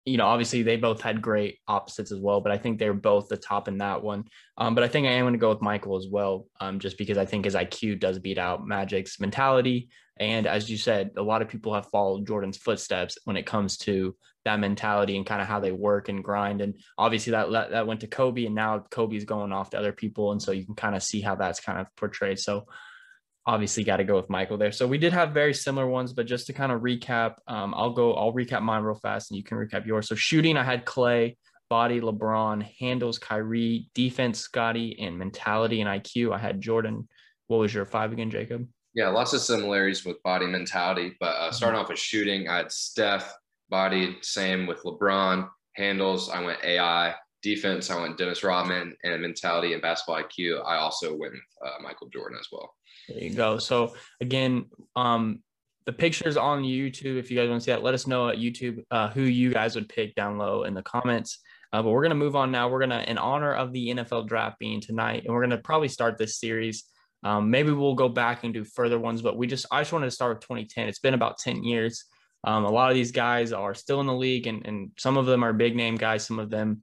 you 0.04 0.16
know, 0.16 0.26
obviously 0.26 0.62
they 0.62 0.76
both 0.76 1.02
had 1.02 1.20
great 1.20 1.58
opposites 1.68 2.12
as 2.12 2.18
well, 2.18 2.40
but 2.40 2.50
I 2.50 2.56
think 2.56 2.78
they're 2.78 2.94
both 2.94 3.28
the 3.28 3.36
top 3.36 3.68
in 3.68 3.78
that 3.78 4.02
one. 4.02 4.24
Um, 4.56 4.74
but 4.74 4.82
I 4.82 4.88
think 4.88 5.06
I 5.06 5.10
am 5.12 5.24
going 5.24 5.34
to 5.34 5.38
go 5.38 5.50
with 5.50 5.60
Michael 5.60 5.96
as 5.96 6.06
well, 6.10 6.46
um, 6.60 6.78
just 6.78 6.96
because 6.96 7.18
I 7.18 7.26
think 7.26 7.44
his 7.44 7.54
IQ 7.54 8.00
does 8.00 8.18
beat 8.18 8.38
out 8.38 8.66
Magic's 8.66 9.20
mentality. 9.20 9.90
And 10.18 10.46
as 10.46 10.70
you 10.70 10.78
said, 10.78 11.10
a 11.16 11.22
lot 11.22 11.42
of 11.42 11.48
people 11.48 11.74
have 11.74 11.90
followed 11.90 12.26
Jordan's 12.26 12.56
footsteps 12.56 13.18
when 13.24 13.36
it 13.36 13.46
comes 13.46 13.76
to 13.78 14.16
that 14.44 14.58
mentality 14.58 15.16
and 15.16 15.26
kind 15.26 15.42
of 15.42 15.46
how 15.46 15.60
they 15.60 15.72
work 15.72 16.08
and 16.08 16.24
grind. 16.24 16.60
And 16.60 16.80
obviously 16.96 17.32
that 17.32 17.50
that 17.70 17.86
went 17.86 18.00
to 18.00 18.06
Kobe, 18.06 18.46
and 18.46 18.54
now 18.54 18.84
Kobe's 18.90 19.24
going 19.24 19.52
off 19.52 19.70
to 19.70 19.78
other 19.78 19.92
people, 19.92 20.32
and 20.32 20.42
so 20.42 20.52
you 20.52 20.64
can 20.64 20.74
kind 20.74 20.96
of 20.96 21.02
see 21.02 21.20
how 21.20 21.34
that's 21.34 21.60
kind 21.60 21.78
of 21.78 21.86
portrayed. 21.96 22.38
So 22.38 22.64
obviously 23.48 23.82
got 23.82 23.96
to 23.96 24.04
go 24.04 24.14
with 24.14 24.28
Michael 24.28 24.58
there. 24.58 24.70
So 24.70 24.86
we 24.86 24.98
did 24.98 25.14
have 25.14 25.30
very 25.30 25.54
similar 25.54 25.88
ones, 25.88 26.12
but 26.12 26.26
just 26.26 26.46
to 26.48 26.52
kind 26.52 26.70
of 26.70 26.82
recap, 26.82 27.36
um, 27.46 27.72
I'll 27.74 27.94
go, 27.94 28.12
I'll 28.12 28.34
recap 28.34 28.60
mine 28.60 28.82
real 28.82 28.94
fast 28.94 29.30
and 29.30 29.38
you 29.38 29.42
can 29.42 29.56
recap 29.56 29.86
yours. 29.86 30.06
So 30.06 30.14
shooting, 30.14 30.58
I 30.58 30.62
had 30.62 30.84
Klay, 30.84 31.34
body, 31.70 32.02
LeBron, 32.02 32.62
handles, 32.78 33.18
Kyrie, 33.18 33.88
defense, 33.94 34.38
Scottie, 34.40 35.00
and 35.00 35.16
mentality 35.18 35.80
and 35.80 35.88
IQ. 35.88 36.34
I 36.34 36.38
had 36.38 36.60
Jordan. 36.60 37.08
What 37.46 37.56
was 37.56 37.72
your 37.72 37.86
five 37.86 38.12
again, 38.12 38.30
Jacob? 38.30 38.68
Yeah, 38.92 39.08
lots 39.08 39.32
of 39.32 39.40
similarities 39.40 40.04
with 40.04 40.22
body 40.22 40.46
mentality, 40.46 41.16
but 41.18 41.34
uh, 41.36 41.50
starting 41.50 41.76
mm-hmm. 41.76 41.84
off 41.84 41.88
with 41.88 41.98
shooting, 41.98 42.48
I 42.48 42.58
had 42.58 42.70
Steph, 42.70 43.34
body, 43.70 44.18
same 44.20 44.66
with 44.66 44.82
LeBron, 44.82 45.48
handles, 45.74 46.28
I 46.28 46.42
went 46.42 46.62
AI, 46.62 47.14
defense, 47.42 47.90
I 47.90 48.00
went 48.00 48.18
Dennis 48.18 48.42
Rodman, 48.42 48.96
and 49.04 49.22
mentality 49.22 49.72
and 49.72 49.82
basketball 49.82 50.22
IQ, 50.22 50.64
I 50.66 50.76
also 50.76 51.14
went 51.14 51.32
with 51.32 51.42
uh, 51.64 51.82
Michael 51.82 52.08
Jordan 52.08 52.38
as 52.40 52.48
well. 52.50 52.74
There 53.08 53.18
you 53.18 53.34
go. 53.34 53.58
So 53.58 53.94
again, 54.20 54.66
um, 54.96 55.42
the 55.86 55.92
pictures 55.92 56.36
on 56.36 56.64
YouTube. 56.64 57.18
If 57.18 57.30
you 57.30 57.38
guys 57.38 57.48
want 57.48 57.62
to 57.62 57.64
see 57.64 57.70
that, 57.70 57.82
let 57.82 57.94
us 57.94 58.06
know 58.06 58.28
at 58.28 58.36
YouTube 58.36 58.84
uh, 58.90 59.08
who 59.08 59.22
you 59.22 59.52
guys 59.52 59.74
would 59.74 59.88
pick 59.88 60.14
down 60.14 60.36
low 60.36 60.64
in 60.64 60.74
the 60.74 60.82
comments. 60.82 61.40
Uh, 61.72 61.82
but 61.82 61.90
we're 61.90 62.02
gonna 62.02 62.14
move 62.14 62.36
on 62.36 62.50
now. 62.50 62.68
We're 62.68 62.80
gonna, 62.80 63.04
in 63.06 63.18
honor 63.18 63.54
of 63.54 63.72
the 63.72 63.88
NFL 63.88 64.26
draft 64.26 64.58
being 64.58 64.80
tonight, 64.80 65.24
and 65.24 65.34
we're 65.34 65.40
gonna 65.40 65.58
probably 65.58 65.88
start 65.88 66.18
this 66.18 66.38
series. 66.38 66.84
Um, 67.24 67.50
maybe 67.50 67.72
we'll 67.72 67.94
go 67.94 68.08
back 68.08 68.44
and 68.44 68.54
do 68.54 68.64
further 68.64 68.98
ones, 68.98 69.22
but 69.22 69.36
we 69.36 69.46
just 69.46 69.66
I 69.70 69.80
just 69.80 69.92
wanted 69.92 70.06
to 70.06 70.10
start 70.10 70.36
with 70.36 70.42
2010. 70.42 70.88
It's 70.88 70.98
been 70.98 71.14
about 71.14 71.38
10 71.38 71.64
years. 71.64 72.04
Um, 72.44 72.64
a 72.64 72.70
lot 72.70 72.90
of 72.90 72.94
these 72.94 73.10
guys 73.10 73.52
are 73.52 73.74
still 73.74 74.00
in 74.00 74.06
the 74.06 74.14
league, 74.14 74.46
and, 74.46 74.64
and 74.66 74.90
some 74.98 75.16
of 75.16 75.26
them 75.26 75.42
are 75.42 75.52
big 75.52 75.74
name 75.74 75.96
guys. 75.96 76.24
Some 76.24 76.38
of 76.38 76.50
them 76.50 76.82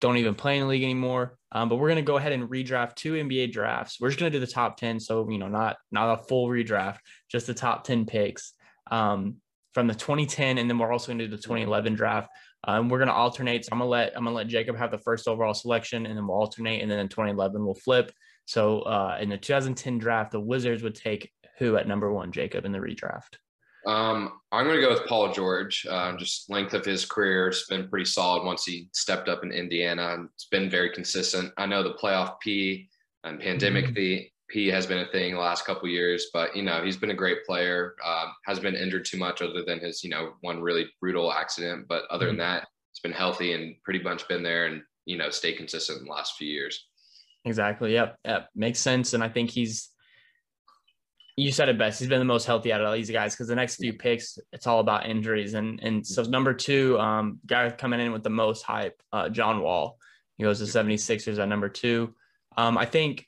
don't 0.00 0.16
even 0.16 0.34
play 0.34 0.56
in 0.56 0.62
the 0.62 0.68
league 0.68 0.82
anymore. 0.82 1.38
Um, 1.50 1.68
but 1.68 1.76
we're 1.76 1.88
gonna 1.88 2.02
go 2.02 2.16
ahead 2.16 2.32
and 2.32 2.48
redraft 2.48 2.94
two 2.96 3.14
NBA 3.14 3.52
drafts. 3.52 3.98
We're 4.00 4.08
just 4.08 4.18
gonna 4.18 4.30
do 4.30 4.40
the 4.40 4.46
top 4.46 4.76
ten, 4.76 5.00
so 5.00 5.28
you 5.30 5.38
know, 5.38 5.48
not 5.48 5.76
not 5.90 6.20
a 6.20 6.22
full 6.24 6.48
redraft, 6.48 6.98
just 7.30 7.46
the 7.46 7.54
top 7.54 7.84
ten 7.84 8.04
picks 8.04 8.52
um, 8.90 9.36
from 9.74 9.86
the 9.86 9.94
2010, 9.94 10.58
and 10.58 10.68
then 10.68 10.78
we're 10.78 10.92
also 10.92 11.12
gonna 11.12 11.24
do 11.24 11.30
the 11.30 11.42
2011 11.42 11.94
draft. 11.94 12.28
Um, 12.64 12.88
we're 12.88 12.98
gonna 12.98 13.12
alternate. 13.12 13.64
So 13.64 13.70
I'm 13.72 13.78
gonna 13.78 13.90
let 13.90 14.16
I'm 14.16 14.24
gonna 14.24 14.36
let 14.36 14.48
Jacob 14.48 14.76
have 14.76 14.90
the 14.90 14.98
first 14.98 15.26
overall 15.26 15.54
selection, 15.54 16.06
and 16.06 16.16
then 16.16 16.26
we'll 16.26 16.36
alternate, 16.36 16.82
and 16.82 16.90
then 16.90 16.98
in 16.98 17.08
2011 17.08 17.64
we'll 17.64 17.74
flip. 17.74 18.12
So 18.44 18.80
uh, 18.80 19.18
in 19.20 19.28
the 19.28 19.36
2010 19.36 19.98
draft, 19.98 20.32
the 20.32 20.40
Wizards 20.40 20.82
would 20.82 20.94
take 20.94 21.30
who 21.58 21.76
at 21.76 21.88
number 21.88 22.12
one, 22.12 22.32
Jacob, 22.32 22.64
in 22.64 22.72
the 22.72 22.78
redraft. 22.78 23.36
Um, 23.86 24.32
I'm 24.52 24.64
going 24.64 24.76
to 24.76 24.82
go 24.82 24.92
with 24.92 25.06
Paul 25.06 25.32
George. 25.32 25.86
Uh, 25.88 26.16
just 26.16 26.50
length 26.50 26.74
of 26.74 26.84
his 26.84 27.04
career 27.04 27.46
has 27.46 27.64
been 27.68 27.88
pretty 27.88 28.04
solid 28.04 28.44
once 28.44 28.64
he 28.64 28.88
stepped 28.92 29.28
up 29.28 29.44
in 29.44 29.52
Indiana. 29.52 30.16
It's 30.34 30.46
been 30.46 30.68
very 30.68 30.90
consistent. 30.90 31.52
I 31.56 31.66
know 31.66 31.82
the 31.82 31.94
playoff 31.94 32.40
P 32.40 32.88
and 33.24 33.40
pandemic 33.40 33.86
mm-hmm. 33.86 33.94
P, 33.94 34.32
P 34.48 34.66
has 34.68 34.86
been 34.86 34.98
a 34.98 35.08
thing 35.08 35.34
the 35.34 35.40
last 35.40 35.64
couple 35.64 35.88
years, 35.88 36.26
but 36.32 36.56
you 36.56 36.62
know 36.62 36.82
he's 36.82 36.96
been 36.96 37.10
a 37.10 37.14
great 37.14 37.44
player. 37.44 37.94
Uh, 38.04 38.26
has 38.46 38.58
been 38.58 38.74
injured 38.74 39.04
too 39.04 39.18
much 39.18 39.42
other 39.42 39.62
than 39.62 39.80
his 39.80 40.02
you 40.02 40.10
know 40.10 40.32
one 40.40 40.62
really 40.62 40.86
brutal 41.00 41.32
accident, 41.32 41.86
but 41.88 42.04
other 42.10 42.26
mm-hmm. 42.26 42.38
than 42.38 42.38
that, 42.38 42.68
he's 42.90 43.00
been 43.00 43.12
healthy 43.12 43.52
and 43.52 43.76
pretty 43.84 44.02
much 44.02 44.26
been 44.28 44.42
there 44.42 44.66
and 44.66 44.82
you 45.04 45.16
know 45.16 45.30
stay 45.30 45.52
consistent 45.52 46.00
in 46.00 46.06
the 46.06 46.10
last 46.10 46.36
few 46.36 46.48
years. 46.48 46.86
Exactly. 47.44 47.94
Yep. 47.94 48.16
Yep. 48.24 48.48
Makes 48.54 48.80
sense. 48.80 49.14
And 49.14 49.22
I 49.22 49.28
think 49.28 49.50
he's 49.50 49.90
you 51.38 51.52
said 51.52 51.68
it 51.68 51.78
best. 51.78 52.00
He's 52.00 52.08
been 52.08 52.18
the 52.18 52.24
most 52.24 52.46
healthy 52.46 52.72
out 52.72 52.80
of 52.80 52.88
all 52.88 52.94
these 52.94 53.10
guys 53.10 53.34
because 53.34 53.46
the 53.46 53.54
next 53.54 53.76
few 53.76 53.92
picks, 53.92 54.38
it's 54.52 54.66
all 54.66 54.80
about 54.80 55.06
injuries. 55.06 55.54
And 55.54 55.78
and 55.82 56.04
so 56.04 56.22
number 56.24 56.52
two, 56.52 56.98
um, 56.98 57.38
guy 57.46 57.70
coming 57.70 58.00
in 58.00 58.10
with 58.10 58.24
the 58.24 58.30
most 58.30 58.62
hype, 58.62 59.00
uh, 59.12 59.28
John 59.28 59.62
Wall. 59.62 59.98
He 60.36 60.44
goes 60.44 60.58
to 60.58 60.64
76ers 60.64 61.38
at 61.38 61.48
number 61.48 61.68
two. 61.68 62.14
Um, 62.56 62.76
I 62.76 62.86
think 62.86 63.26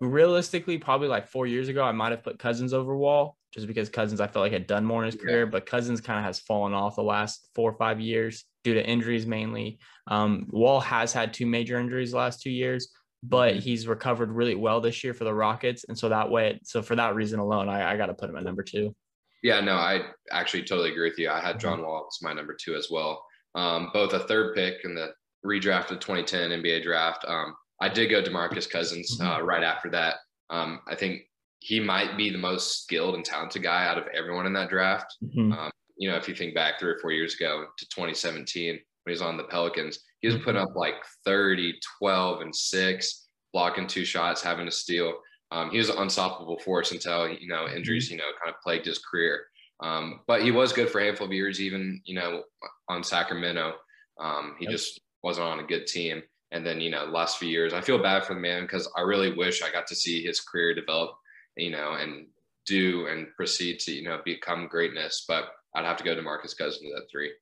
realistically, 0.00 0.78
probably 0.78 1.08
like 1.08 1.26
four 1.26 1.46
years 1.46 1.68
ago, 1.68 1.82
I 1.82 1.92
might 1.92 2.12
have 2.12 2.22
put 2.22 2.38
Cousins 2.38 2.72
over 2.72 2.96
Wall 2.96 3.36
just 3.52 3.66
because 3.66 3.88
Cousins 3.88 4.20
I 4.20 4.28
felt 4.28 4.44
like 4.44 4.52
had 4.52 4.68
done 4.68 4.84
more 4.84 5.02
in 5.02 5.10
his 5.10 5.20
career, 5.20 5.44
but 5.44 5.66
Cousins 5.66 6.00
kind 6.00 6.20
of 6.20 6.24
has 6.24 6.38
fallen 6.38 6.72
off 6.72 6.94
the 6.94 7.02
last 7.02 7.48
four 7.56 7.72
or 7.72 7.76
five 7.76 8.00
years 8.00 8.44
due 8.62 8.74
to 8.74 8.86
injuries 8.86 9.26
mainly. 9.26 9.80
Um, 10.06 10.46
Wall 10.50 10.80
has 10.80 11.12
had 11.12 11.34
two 11.34 11.46
major 11.46 11.80
injuries 11.80 12.12
the 12.12 12.18
last 12.18 12.42
two 12.42 12.50
years 12.50 12.90
but 13.22 13.54
mm-hmm. 13.54 13.60
he's 13.60 13.86
recovered 13.86 14.30
really 14.30 14.54
well 14.54 14.80
this 14.80 15.04
year 15.04 15.14
for 15.14 15.24
the 15.24 15.34
Rockets. 15.34 15.84
And 15.88 15.98
so 15.98 16.08
that 16.08 16.30
way, 16.30 16.60
so 16.64 16.82
for 16.82 16.96
that 16.96 17.14
reason 17.14 17.38
alone, 17.38 17.68
I, 17.68 17.92
I 17.92 17.96
got 17.96 18.06
to 18.06 18.14
put 18.14 18.30
him 18.30 18.36
at 18.36 18.44
number 18.44 18.62
two. 18.62 18.94
Yeah, 19.42 19.60
no, 19.60 19.74
I 19.74 20.02
actually 20.30 20.64
totally 20.64 20.90
agree 20.90 21.08
with 21.08 21.18
you. 21.18 21.30
I 21.30 21.40
had 21.40 21.56
mm-hmm. 21.56 21.58
John 21.60 21.82
Wall 21.82 22.06
as 22.10 22.22
my 22.22 22.32
number 22.32 22.56
two 22.58 22.74
as 22.74 22.88
well. 22.90 23.24
Um, 23.54 23.90
both 23.92 24.12
a 24.12 24.20
third 24.20 24.54
pick 24.54 24.84
in 24.84 24.94
the 24.94 25.12
redraft 25.44 25.90
of 25.90 26.00
2010 26.00 26.50
NBA 26.50 26.82
draft. 26.82 27.24
Um, 27.26 27.54
I 27.80 27.88
did 27.88 28.08
go 28.08 28.22
DeMarcus 28.22 28.68
Cousins 28.68 29.18
mm-hmm. 29.18 29.26
uh, 29.26 29.40
right 29.40 29.62
after 29.62 29.90
that. 29.90 30.16
Um, 30.50 30.80
I 30.86 30.94
think 30.94 31.22
he 31.60 31.80
might 31.80 32.16
be 32.16 32.30
the 32.30 32.38
most 32.38 32.82
skilled 32.82 33.14
and 33.14 33.24
talented 33.24 33.62
guy 33.62 33.86
out 33.86 33.98
of 33.98 34.06
everyone 34.14 34.46
in 34.46 34.52
that 34.54 34.70
draft. 34.70 35.16
Mm-hmm. 35.22 35.52
Um, 35.52 35.70
you 35.96 36.10
know, 36.10 36.16
if 36.16 36.28
you 36.28 36.34
think 36.34 36.54
back 36.54 36.78
three 36.78 36.92
or 36.92 36.98
four 36.98 37.12
years 37.12 37.34
ago 37.34 37.66
to 37.76 37.88
2017 37.88 38.72
when 38.72 38.80
he 39.06 39.10
was 39.10 39.22
on 39.22 39.36
the 39.36 39.44
Pelicans, 39.44 40.00
he 40.20 40.28
was 40.28 40.36
putting 40.38 40.60
up 40.60 40.74
like 40.74 40.96
30, 41.24 41.74
12, 41.98 42.40
and 42.42 42.54
six, 42.54 43.28
blocking 43.52 43.86
two 43.86 44.04
shots, 44.04 44.42
having 44.42 44.66
to 44.66 44.72
steal. 44.72 45.14
Um, 45.50 45.70
he 45.70 45.78
was 45.78 45.88
an 45.88 45.98
unstoppable 45.98 46.58
force 46.58 46.92
until 46.92 47.28
you 47.28 47.48
know 47.48 47.66
injuries, 47.68 48.06
mm-hmm. 48.06 48.14
you 48.14 48.18
know, 48.18 48.30
kind 48.42 48.54
of 48.54 48.60
plagued 48.62 48.86
his 48.86 48.98
career. 48.98 49.44
Um, 49.82 50.20
but 50.26 50.42
he 50.42 50.50
was 50.50 50.72
good 50.72 50.90
for 50.90 51.00
a 51.00 51.04
handful 51.04 51.26
of 51.26 51.32
years, 51.32 51.60
even 51.60 52.00
you 52.04 52.14
know, 52.14 52.44
on 52.88 53.02
Sacramento. 53.02 53.74
Um, 54.20 54.54
he 54.58 54.66
yep. 54.66 54.72
just 54.72 55.00
wasn't 55.22 55.46
on 55.46 55.60
a 55.60 55.66
good 55.66 55.86
team. 55.86 56.22
And 56.52 56.66
then 56.66 56.80
you 56.80 56.90
know, 56.90 57.04
last 57.04 57.38
few 57.38 57.48
years, 57.48 57.72
I 57.72 57.80
feel 57.80 57.98
bad 57.98 58.24
for 58.24 58.34
the 58.34 58.40
man 58.40 58.62
because 58.62 58.90
I 58.96 59.00
really 59.00 59.32
wish 59.32 59.62
I 59.62 59.70
got 59.70 59.86
to 59.88 59.94
see 59.94 60.22
his 60.22 60.40
career 60.40 60.74
develop, 60.74 61.12
you 61.56 61.70
know, 61.70 61.94
and 61.94 62.26
do 62.66 63.06
and 63.06 63.28
proceed 63.36 63.80
to 63.80 63.92
you 63.92 64.04
know 64.04 64.20
become 64.24 64.68
greatness. 64.68 65.24
But 65.26 65.44
I'd 65.74 65.84
have 65.84 65.96
to 65.96 66.04
go 66.04 66.14
DeMarcus 66.14 66.56
Cousins 66.56 66.92
at 66.96 67.10
three. 67.10 67.32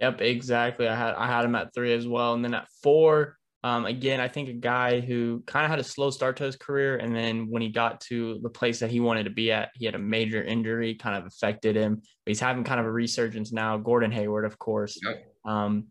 Yep, 0.00 0.20
exactly. 0.22 0.88
I 0.88 0.94
had 0.94 1.14
I 1.14 1.26
had 1.26 1.44
him 1.44 1.54
at 1.54 1.74
three 1.74 1.92
as 1.92 2.08
well, 2.08 2.34
and 2.34 2.44
then 2.44 2.54
at 2.54 2.68
four, 2.82 3.36
um, 3.62 3.84
again, 3.84 4.20
I 4.20 4.28
think 4.28 4.48
a 4.48 4.54
guy 4.54 5.00
who 5.00 5.42
kind 5.46 5.64
of 5.66 5.70
had 5.70 5.78
a 5.78 5.84
slow 5.84 6.10
start 6.10 6.38
to 6.38 6.44
his 6.44 6.56
career, 6.56 6.96
and 6.96 7.14
then 7.14 7.50
when 7.50 7.60
he 7.60 7.68
got 7.68 8.00
to 8.02 8.38
the 8.42 8.48
place 8.48 8.80
that 8.80 8.90
he 8.90 9.00
wanted 9.00 9.24
to 9.24 9.30
be 9.30 9.52
at, 9.52 9.70
he 9.74 9.84
had 9.84 9.94
a 9.94 9.98
major 9.98 10.42
injury, 10.42 10.94
kind 10.94 11.18
of 11.18 11.26
affected 11.26 11.76
him. 11.76 11.96
But 11.96 12.30
he's 12.30 12.40
having 12.40 12.64
kind 12.64 12.80
of 12.80 12.86
a 12.86 12.90
resurgence 12.90 13.52
now. 13.52 13.76
Gordon 13.76 14.10
Hayward, 14.12 14.46
of 14.46 14.58
course. 14.58 14.98
Yep. 15.04 15.34
Um, 15.44 15.88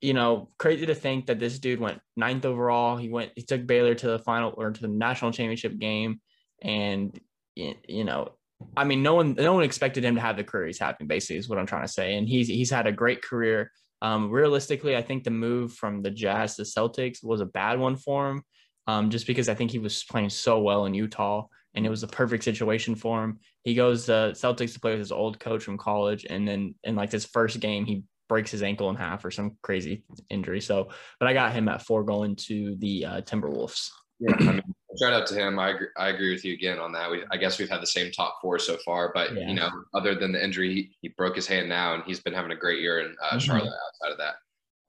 you 0.00 0.14
know, 0.14 0.50
crazy 0.58 0.86
to 0.86 0.94
think 0.94 1.26
that 1.26 1.38
this 1.38 1.58
dude 1.58 1.80
went 1.80 2.00
ninth 2.16 2.46
overall. 2.46 2.96
He 2.96 3.10
went, 3.10 3.32
he 3.36 3.42
took 3.42 3.66
Baylor 3.66 3.94
to 3.94 4.06
the 4.06 4.18
final 4.18 4.54
or 4.56 4.70
to 4.70 4.80
the 4.80 4.88
national 4.88 5.32
championship 5.32 5.78
game, 5.78 6.20
and 6.62 7.18
you 7.54 8.04
know, 8.04 8.32
I 8.76 8.84
mean, 8.84 9.02
no 9.02 9.14
one 9.14 9.34
no 9.34 9.54
one 9.54 9.64
expected 9.64 10.04
him 10.04 10.14
to 10.16 10.20
have 10.20 10.36
the 10.36 10.44
career 10.44 10.66
he's 10.66 10.78
having. 10.78 11.06
Basically, 11.06 11.36
is 11.36 11.48
what 11.48 11.58
I'm 11.58 11.66
trying 11.66 11.86
to 11.86 11.92
say. 11.92 12.16
And 12.16 12.28
he's 12.28 12.48
he's 12.48 12.70
had 12.70 12.86
a 12.86 12.92
great 12.92 13.22
career. 13.22 13.70
Um, 14.02 14.30
realistically, 14.30 14.96
I 14.96 15.02
think 15.02 15.24
the 15.24 15.30
move 15.30 15.72
from 15.72 16.02
the 16.02 16.10
Jazz 16.10 16.56
to 16.56 16.62
Celtics 16.62 17.24
was 17.24 17.40
a 17.40 17.46
bad 17.46 17.78
one 17.78 17.96
for 17.96 18.30
him, 18.30 18.42
um, 18.86 19.10
just 19.10 19.26
because 19.26 19.48
I 19.48 19.54
think 19.54 19.70
he 19.70 19.78
was 19.78 20.04
playing 20.04 20.30
so 20.30 20.60
well 20.60 20.84
in 20.86 20.94
Utah, 20.94 21.46
and 21.74 21.86
it 21.86 21.90
was 21.90 22.02
a 22.02 22.08
perfect 22.08 22.44
situation 22.44 22.96
for 22.96 23.24
him. 23.24 23.38
He 23.62 23.74
goes 23.74 24.06
to 24.06 24.32
Celtics 24.34 24.74
to 24.74 24.80
play 24.80 24.92
with 24.92 25.00
his 25.00 25.12
old 25.12 25.40
coach 25.40 25.64
from 25.64 25.78
college, 25.78 26.26
and 26.28 26.46
then 26.46 26.74
in 26.84 26.96
like 26.96 27.12
his 27.12 27.24
first 27.24 27.60
game, 27.60 27.86
he 27.86 28.04
breaks 28.28 28.50
his 28.50 28.62
ankle 28.62 28.90
in 28.90 28.96
half 28.96 29.24
or 29.24 29.30
some 29.30 29.56
crazy 29.62 30.04
injury. 30.30 30.60
So, 30.60 30.88
but 31.18 31.28
I 31.28 31.32
got 31.32 31.52
him 31.52 31.68
at 31.68 31.82
four 31.82 32.04
going 32.04 32.36
to 32.46 32.76
the 32.78 33.04
uh, 33.06 33.20
Timberwolves. 33.22 33.90
Yeah, 34.18 34.60
shout 34.98 35.12
out 35.12 35.26
to 35.28 35.34
him. 35.34 35.58
I 35.58 35.70
agree, 35.70 35.86
I 35.96 36.08
agree 36.08 36.32
with 36.32 36.44
you 36.44 36.54
again 36.54 36.78
on 36.78 36.92
that. 36.92 37.10
We, 37.10 37.24
I 37.30 37.36
guess 37.36 37.58
we've 37.58 37.68
had 37.68 37.82
the 37.82 37.86
same 37.86 38.10
top 38.10 38.38
four 38.40 38.58
so 38.58 38.76
far, 38.78 39.12
but 39.14 39.34
yeah. 39.34 39.48
you 39.48 39.54
know, 39.54 39.70
other 39.94 40.14
than 40.14 40.32
the 40.32 40.42
injury, 40.42 40.72
he, 40.72 40.90
he, 41.02 41.08
broke 41.08 41.36
his 41.36 41.46
hand 41.46 41.68
now, 41.68 41.94
and 41.94 42.02
he's 42.04 42.20
been 42.20 42.32
having 42.32 42.52
a 42.52 42.56
great 42.56 42.80
year 42.80 43.00
in 43.00 43.14
uh, 43.22 43.30
mm-hmm. 43.30 43.38
Charlotte. 43.38 43.72
Outside 43.86 44.12
of 44.12 44.18
that, 44.18 44.34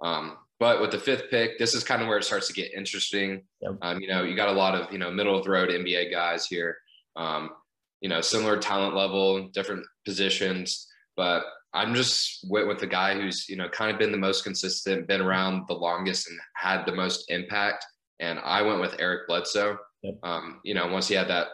um, 0.07 0.37
but 0.59 0.81
with 0.81 0.91
the 0.91 0.99
fifth 0.99 1.29
pick, 1.29 1.57
this 1.57 1.73
is 1.73 1.83
kind 1.83 2.01
of 2.01 2.07
where 2.07 2.17
it 2.17 2.23
starts 2.23 2.47
to 2.47 2.53
get 2.53 2.73
interesting. 2.73 3.43
Yep. 3.61 3.71
Um, 3.81 3.99
you 3.99 4.07
know, 4.07 4.23
you 4.23 4.35
got 4.35 4.49
a 4.49 4.53
lot 4.53 4.75
of 4.75 4.91
you 4.91 4.97
know 4.97 5.11
middle 5.11 5.37
of 5.37 5.43
the 5.43 5.51
road 5.51 5.69
NBA 5.69 6.11
guys 6.11 6.45
here. 6.45 6.77
Um, 7.15 7.51
you 8.01 8.09
know, 8.09 8.21
similar 8.21 8.57
talent 8.57 8.95
level, 8.95 9.47
different 9.49 9.85
positions, 10.05 10.87
but 11.15 11.43
I'm 11.73 11.95
just 11.95 12.45
went 12.49 12.67
with 12.67 12.79
the 12.79 12.87
guy 12.87 13.15
who's 13.15 13.49
you 13.49 13.55
know 13.55 13.69
kind 13.69 13.91
of 13.91 13.97
been 13.97 14.11
the 14.11 14.17
most 14.17 14.43
consistent, 14.43 15.07
been 15.07 15.21
around 15.21 15.67
the 15.67 15.73
longest, 15.73 16.29
and 16.29 16.39
had 16.55 16.85
the 16.85 16.93
most 16.93 17.25
impact 17.29 17.85
and 18.19 18.39
I 18.39 18.61
went 18.61 18.79
with 18.79 18.95
Eric 18.99 19.27
Bledsoe. 19.27 19.77
Yep. 20.05 20.15
Um, 20.23 20.59
you 20.63 20.73
know, 20.73 20.87
once 20.87 21.07
he 21.07 21.15
had 21.15 21.27
that 21.29 21.47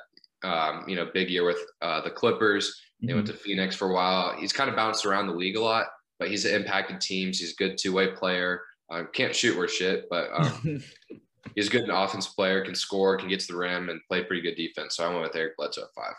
um, 0.44 0.84
you 0.88 0.96
know, 0.96 1.10
big 1.14 1.30
year 1.30 1.46
with 1.46 1.60
uh, 1.82 2.02
the 2.02 2.10
Clippers. 2.10 2.82
They 3.02 3.08
mm-hmm. 3.08 3.16
went 3.16 3.28
to 3.28 3.34
Phoenix 3.34 3.76
for 3.76 3.90
a 3.90 3.94
while. 3.94 4.36
He's 4.38 4.54
kind 4.54 4.70
of 4.70 4.76
bounced 4.76 5.06
around 5.06 5.28
the 5.28 5.34
league 5.34 5.56
a 5.56 5.62
lot, 5.62 5.88
but 6.20 6.30
he's 6.30 6.46
impacted 6.46 7.02
teams. 7.02 7.40
He's 7.40 7.54
a 7.54 7.56
good 7.56 7.78
two 7.78 7.94
way 7.94 8.12
player. 8.12 8.62
Uh, 8.90 9.04
can't 9.14 9.36
shoot 9.36 9.58
worth 9.58 9.72
shit, 9.72 10.08
but 10.10 10.30
um, 10.34 10.84
he's 11.56 11.70
good 11.70 11.84
an 11.84 11.92
offensive 11.92 12.34
player, 12.36 12.64
can 12.64 12.76
score, 12.76 13.18
can 13.18 13.30
get 13.30 13.40
to 13.40 13.48
the 13.48 13.58
rim, 13.58 13.90
and 13.90 14.02
play 14.10 14.24
pretty 14.24 14.42
good 14.42 14.56
defense. 14.56 14.96
So 14.96 15.06
I 15.06 15.10
went 15.10 15.22
with 15.22 15.36
Eric 15.36 15.56
Bledsoe 15.58 15.84
at 15.84 15.88
five. 15.96 16.14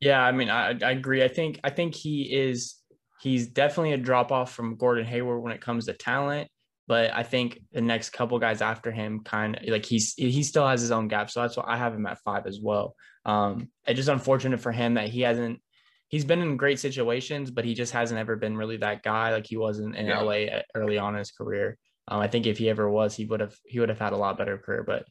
Yeah, 0.00 0.20
I 0.20 0.32
mean, 0.32 0.50
I, 0.50 0.70
I 0.82 0.90
agree. 0.90 1.22
I 1.22 1.28
think 1.28 1.60
I 1.62 1.70
think 1.70 1.94
he 1.94 2.22
is 2.22 2.76
he's 3.20 3.46
definitely 3.46 3.92
a 3.92 3.98
drop 3.98 4.32
off 4.32 4.52
from 4.52 4.76
Gordon 4.76 5.06
Hayward 5.06 5.42
when 5.42 5.52
it 5.52 5.60
comes 5.60 5.86
to 5.86 5.92
talent. 5.92 6.48
But 6.86 7.14
I 7.14 7.22
think 7.22 7.60
the 7.72 7.80
next 7.80 8.10
couple 8.10 8.38
guys 8.38 8.60
after 8.60 8.92
him 8.92 9.20
kind 9.20 9.56
of 9.56 9.62
like 9.68 9.86
he's 9.86 10.14
he 10.14 10.42
still 10.42 10.66
has 10.66 10.80
his 10.80 10.90
own 10.90 11.08
gap. 11.08 11.30
So 11.30 11.40
that's 11.40 11.56
why 11.56 11.64
I 11.66 11.76
have 11.76 11.94
him 11.94 12.06
at 12.06 12.18
five 12.22 12.46
as 12.46 12.60
well. 12.60 12.94
Um, 13.24 13.70
it's 13.86 13.96
just 13.96 14.08
unfortunate 14.10 14.60
for 14.60 14.70
him 14.70 14.94
that 14.94 15.08
he 15.08 15.22
hasn't 15.22 15.60
he's 16.08 16.24
been 16.24 16.40
in 16.40 16.56
great 16.56 16.78
situations, 16.78 17.50
but 17.50 17.64
he 17.64 17.74
just 17.74 17.92
hasn't 17.92 18.20
ever 18.20 18.36
been 18.36 18.56
really 18.56 18.76
that 18.78 19.02
guy 19.02 19.32
like 19.32 19.46
he 19.46 19.56
was 19.56 19.78
in, 19.78 19.94
in 19.94 20.06
yeah. 20.06 20.20
LA 20.20 20.60
early 20.74 20.98
on 20.98 21.14
in 21.14 21.18
his 21.18 21.32
career. 21.32 21.78
Um, 22.06 22.20
I 22.20 22.28
think 22.28 22.46
if 22.46 22.58
he 22.58 22.68
ever 22.68 22.88
was, 22.88 23.16
he 23.16 23.24
would 23.24 23.40
have 23.40 23.56
he 23.64 23.80
would 23.80 23.88
have 23.88 23.98
had 23.98 24.12
a 24.12 24.16
lot 24.16 24.38
better 24.38 24.58
career, 24.58 24.84
but 24.84 25.06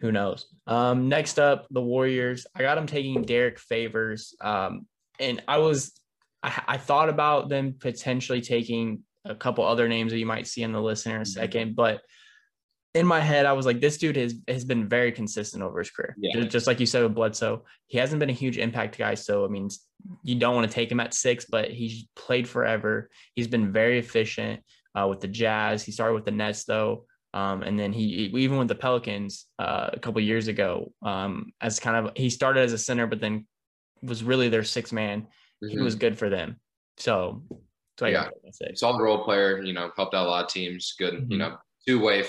who 0.00 0.10
knows? 0.10 0.46
Um, 0.66 1.08
next 1.08 1.38
up, 1.38 1.66
the 1.70 1.82
Warriors. 1.82 2.46
I 2.54 2.62
got 2.62 2.78
him 2.78 2.86
taking 2.86 3.22
Derrick 3.22 3.58
Favors, 3.58 4.34
um, 4.40 4.86
and 5.18 5.42
I 5.46 5.58
was 5.58 5.92
I, 6.42 6.62
I, 6.66 6.76
thought 6.78 7.10
about 7.10 7.50
them 7.50 7.74
potentially 7.78 8.40
taking 8.40 9.02
a 9.24 9.34
couple 9.34 9.64
other 9.64 9.88
names 9.88 10.12
that 10.12 10.18
you 10.18 10.26
might 10.26 10.46
see 10.46 10.62
in 10.62 10.72
the 10.72 10.80
list 10.80 11.06
in 11.06 11.12
a 11.12 11.14
mm-hmm. 11.16 11.24
second, 11.24 11.76
but 11.76 12.00
in 12.94 13.06
my 13.06 13.20
head, 13.20 13.46
I 13.46 13.52
was 13.52 13.66
like, 13.66 13.80
this 13.80 13.98
dude 13.98 14.16
has 14.16 14.34
has 14.48 14.64
been 14.64 14.88
very 14.88 15.12
consistent 15.12 15.62
over 15.62 15.78
his 15.78 15.90
career. 15.90 16.16
Yeah. 16.18 16.34
Just, 16.34 16.50
just 16.50 16.66
like 16.66 16.80
you 16.80 16.86
said 16.86 17.02
with 17.02 17.14
Bledsoe, 17.14 17.64
he 17.86 17.98
hasn't 17.98 18.18
been 18.18 18.30
a 18.30 18.34
huge 18.34 18.58
impact 18.58 18.98
guy. 18.98 19.14
So 19.14 19.44
I 19.44 19.48
mean, 19.48 19.68
you 20.24 20.34
don't 20.34 20.56
want 20.56 20.68
to 20.68 20.74
take 20.74 20.90
him 20.90 21.00
at 21.00 21.14
six, 21.14 21.44
but 21.44 21.70
he's 21.70 22.08
played 22.16 22.48
forever. 22.48 23.08
He's 23.34 23.46
been 23.46 23.72
very 23.72 23.98
efficient 23.98 24.62
uh, 24.94 25.06
with 25.08 25.20
the 25.20 25.28
Jazz. 25.28 25.84
He 25.84 25.92
started 25.92 26.14
with 26.14 26.24
the 26.24 26.32
Nets 26.32 26.64
though. 26.64 27.04
Um, 27.32 27.62
and 27.62 27.78
then 27.78 27.92
he, 27.92 28.02
even 28.34 28.58
with 28.58 28.66
the 28.66 28.74
Pelicans 28.74 29.46
uh, 29.58 29.90
a 29.92 30.00
couple 30.00 30.20
years 30.20 30.48
ago, 30.48 30.92
um, 31.02 31.52
as 31.60 31.78
kind 31.78 31.96
of 31.96 32.12
he 32.16 32.28
started 32.28 32.62
as 32.62 32.72
a 32.72 32.78
center, 32.78 33.06
but 33.06 33.20
then 33.20 33.46
was 34.02 34.24
really 34.24 34.48
their 34.48 34.64
six 34.64 34.90
man. 34.92 35.28
Mm-hmm. 35.62 35.68
He 35.68 35.78
was 35.78 35.94
good 35.94 36.18
for 36.18 36.28
them. 36.28 36.58
So, 36.96 37.44
so 38.00 38.06
yeah, 38.06 38.28
solid 38.74 39.02
role 39.02 39.22
player. 39.22 39.62
You 39.62 39.74
know, 39.74 39.90
helped 39.94 40.14
out 40.14 40.26
a 40.26 40.30
lot 40.30 40.44
of 40.44 40.50
teams. 40.50 40.94
Good, 40.98 41.14
mm-hmm. 41.14 41.32
you 41.32 41.38
know, 41.38 41.58
two 41.86 42.00
way 42.00 42.24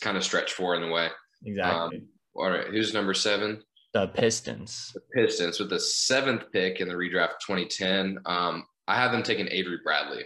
kind 0.00 0.16
of 0.16 0.22
stretch 0.22 0.52
four 0.52 0.76
in 0.76 0.82
the 0.82 0.88
way. 0.88 1.08
Exactly. 1.44 1.98
Um, 1.98 2.08
all 2.36 2.50
right, 2.50 2.68
who's 2.68 2.94
number 2.94 3.12
seven? 3.12 3.60
The 3.92 4.06
Pistons. 4.06 4.92
The 4.94 5.00
Pistons 5.14 5.58
with 5.58 5.70
the 5.70 5.80
seventh 5.80 6.52
pick 6.52 6.80
in 6.80 6.88
the 6.88 6.94
redraft 6.94 7.40
2010. 7.44 8.18
Um, 8.24 8.64
I 8.86 8.94
have 8.94 9.10
them 9.10 9.24
taking 9.24 9.48
Avery 9.48 9.78
Bradley. 9.82 10.24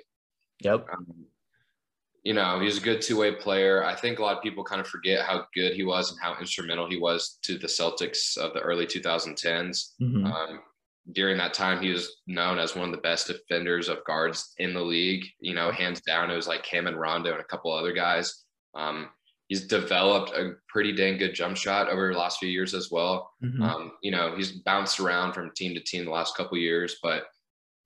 Yep. 0.60 0.86
Um, 0.92 1.06
you 2.22 2.34
know, 2.34 2.60
he's 2.60 2.76
a 2.76 2.82
good 2.82 3.00
two 3.00 3.16
way 3.16 3.32
player. 3.32 3.82
I 3.82 3.94
think 3.96 4.18
a 4.18 4.22
lot 4.22 4.36
of 4.36 4.42
people 4.42 4.64
kind 4.64 4.82
of 4.82 4.86
forget 4.86 5.24
how 5.24 5.46
good 5.54 5.72
he 5.72 5.84
was 5.84 6.10
and 6.10 6.20
how 6.20 6.38
instrumental 6.38 6.90
he 6.90 6.98
was 6.98 7.38
to 7.42 7.56
the 7.56 7.66
Celtics 7.66 8.36
of 8.36 8.52
the 8.52 8.60
early 8.60 8.86
2010s. 8.86 9.92
Mm-hmm. 10.02 10.26
Um, 10.26 10.60
during 11.12 11.38
that 11.38 11.54
time, 11.54 11.82
he 11.82 11.90
was 11.90 12.18
known 12.26 12.58
as 12.58 12.76
one 12.76 12.88
of 12.88 12.94
the 12.94 13.00
best 13.00 13.26
defenders 13.26 13.88
of 13.88 14.04
guards 14.04 14.54
in 14.58 14.74
the 14.74 14.82
league. 14.82 15.24
You 15.40 15.54
know, 15.54 15.70
hands 15.70 16.00
down, 16.00 16.30
it 16.30 16.36
was 16.36 16.48
like 16.48 16.62
Cam 16.62 16.86
and 16.86 16.98
Rondo 16.98 17.32
and 17.32 17.40
a 17.40 17.44
couple 17.44 17.72
other 17.72 17.92
guys. 17.92 18.44
Um, 18.74 19.08
he's 19.48 19.66
developed 19.66 20.30
a 20.30 20.52
pretty 20.68 20.92
dang 20.92 21.18
good 21.18 21.34
jump 21.34 21.56
shot 21.56 21.88
over 21.88 22.12
the 22.12 22.18
last 22.18 22.38
few 22.38 22.48
years 22.48 22.72
as 22.74 22.90
well. 22.90 23.32
Mm-hmm. 23.42 23.62
Um, 23.62 23.92
you 24.02 24.10
know, 24.12 24.36
he's 24.36 24.52
bounced 24.52 25.00
around 25.00 25.32
from 25.32 25.50
team 25.54 25.74
to 25.74 25.80
team 25.80 26.04
the 26.04 26.10
last 26.10 26.36
couple 26.36 26.56
years, 26.56 26.96
but 27.02 27.24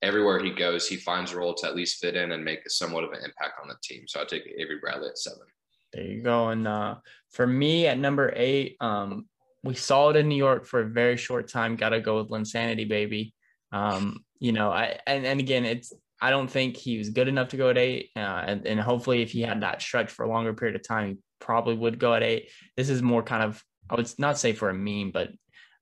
everywhere 0.01 0.39
he 0.39 0.51
goes, 0.51 0.87
he 0.87 0.95
finds 0.95 1.31
a 1.31 1.37
role 1.37 1.55
to 1.55 1.65
at 1.65 1.75
least 1.75 1.99
fit 1.99 2.15
in 2.15 2.33
and 2.33 2.45
make 2.45 2.69
somewhat 2.69 3.03
of 3.03 3.11
an 3.13 3.23
impact 3.25 3.59
on 3.61 3.67
the 3.67 3.75
team. 3.83 4.03
So 4.07 4.21
I 4.21 4.25
take 4.25 4.43
Avery 4.57 4.77
Bradley 4.79 5.09
at 5.09 5.17
seven. 5.17 5.47
There 5.91 6.03
you 6.03 6.21
go. 6.21 6.49
And 6.49 6.67
uh, 6.67 6.95
for 7.31 7.47
me 7.47 7.87
at 7.87 7.97
number 7.97 8.31
eight, 8.35 8.77
um, 8.79 9.27
we 9.65 9.73
saw 9.73 10.09
it 10.09 10.15
in 10.15 10.29
New 10.29 10.35
York 10.35 10.65
for 10.65 10.81
a 10.81 10.85
very 10.85 11.17
short 11.17 11.49
time. 11.49 11.75
Got 11.75 11.89
to 11.89 11.99
go 11.99 12.19
with 12.21 12.29
Linsanity, 12.29 12.87
baby. 12.87 13.33
Um, 13.71 14.23
you 14.39 14.51
know, 14.51 14.71
I 14.71 14.99
and, 15.07 15.25
and 15.25 15.39
again, 15.39 15.65
it's 15.65 15.91
I 16.21 16.29
don't 16.29 16.49
think 16.49 16.77
he 16.77 16.97
was 16.97 17.09
good 17.09 17.27
enough 17.27 17.49
to 17.49 17.57
go 17.57 17.69
at 17.69 17.77
eight. 17.77 18.11
Uh, 18.15 18.19
and, 18.19 18.65
and 18.67 18.79
hopefully, 18.79 19.23
if 19.23 19.31
he 19.31 19.41
had 19.41 19.61
that 19.61 19.81
stretch 19.81 20.11
for 20.11 20.23
a 20.23 20.29
longer 20.29 20.53
period 20.53 20.75
of 20.75 20.87
time, 20.87 21.09
he 21.09 21.17
probably 21.39 21.75
would 21.75 21.99
go 21.99 22.13
at 22.13 22.23
eight. 22.23 22.51
This 22.77 22.89
is 22.89 23.01
more 23.01 23.23
kind 23.23 23.43
of 23.43 23.61
I 23.89 23.95
would 23.95 24.09
not 24.19 24.37
say 24.37 24.53
for 24.53 24.69
a 24.69 24.73
meme, 24.73 25.11
but 25.11 25.29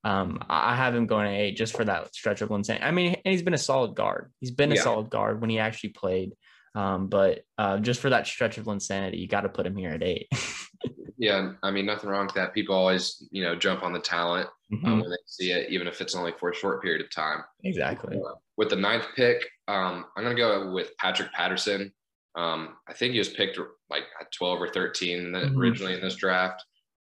um, 0.06 0.39
I 0.50 0.76
have 0.76 0.96
him 0.96 1.06
going 1.06 1.28
at 1.28 1.39
eight 1.39 1.58
just 1.58 1.76
for 1.76 1.86
that 1.86 2.13
stretch 2.15 2.41
of 2.41 2.50
Linsanity. 2.50 2.84
I 2.84 2.91
mean, 2.91 3.15
and 3.24 3.32
he's 3.32 3.43
been 3.43 3.54
a 3.54 3.58
solid 3.58 3.96
guard. 3.96 4.32
He's 4.39 4.52
been 4.52 4.72
a 4.72 4.78
solid 4.78 5.10
guard 5.10 5.39
when 5.39 5.50
he 5.50 5.60
actually 5.60 5.91
played. 5.91 6.34
Um, 6.76 7.08
but 7.08 7.46
uh, 7.58 7.78
just 7.80 8.02
for 8.02 8.10
that 8.10 8.28
stretch 8.28 8.58
of 8.58 8.68
insanity, 8.68 9.18
you 9.18 9.28
got 9.28 9.42
to 9.42 9.50
put 9.50 9.66
him 9.66 9.76
here 9.76 9.92
at 9.92 10.04
eight. 10.04 10.28
yeah, 11.18 11.52
I 11.62 11.72
mean, 11.72 11.86
nothing 11.86 12.10
wrong 12.10 12.26
with 12.26 12.36
that. 12.36 12.54
People 12.54 12.76
always, 12.76 13.28
you 13.32 13.44
know, 13.44 13.56
jump 13.56 13.84
on 13.84 13.94
the 13.94 14.00
talent 14.00 14.50
um, 14.72 14.78
mm-hmm. 14.78 14.88
um, 14.88 15.00
when 15.02 15.10
they 15.10 15.18
see 15.26 15.52
it, 15.52 15.70
even 15.70 15.88
if 15.88 16.02
it's 16.02 16.16
only 16.16 16.34
for 16.40 16.50
a 16.50 16.56
short 16.56 16.82
period 16.82 17.02
of 17.02 17.12
time. 17.12 17.44
Exactly. 17.64 18.18
Uh, 18.18 18.34
with 18.58 18.70
the 18.70 18.76
ninth 18.76 19.06
pick, 19.16 19.44
um, 19.68 20.06
I'm 20.16 20.24
going 20.24 20.36
to 20.36 20.42
go 20.42 20.72
with 20.72 20.96
Patrick 20.98 21.32
Patterson. 21.32 21.94
Um, 22.36 22.78
I 22.88 22.94
think 22.94 23.14
he 23.14 23.20
was 23.20 23.30
picked 23.30 23.60
like 23.90 24.04
at 24.20 24.32
12 24.32 24.62
or 24.62 24.70
13 24.70 25.20
mm-hmm. 25.20 25.58
originally 25.58 25.94
in 25.94 26.02
this 26.02 26.16
draft. 26.16 26.64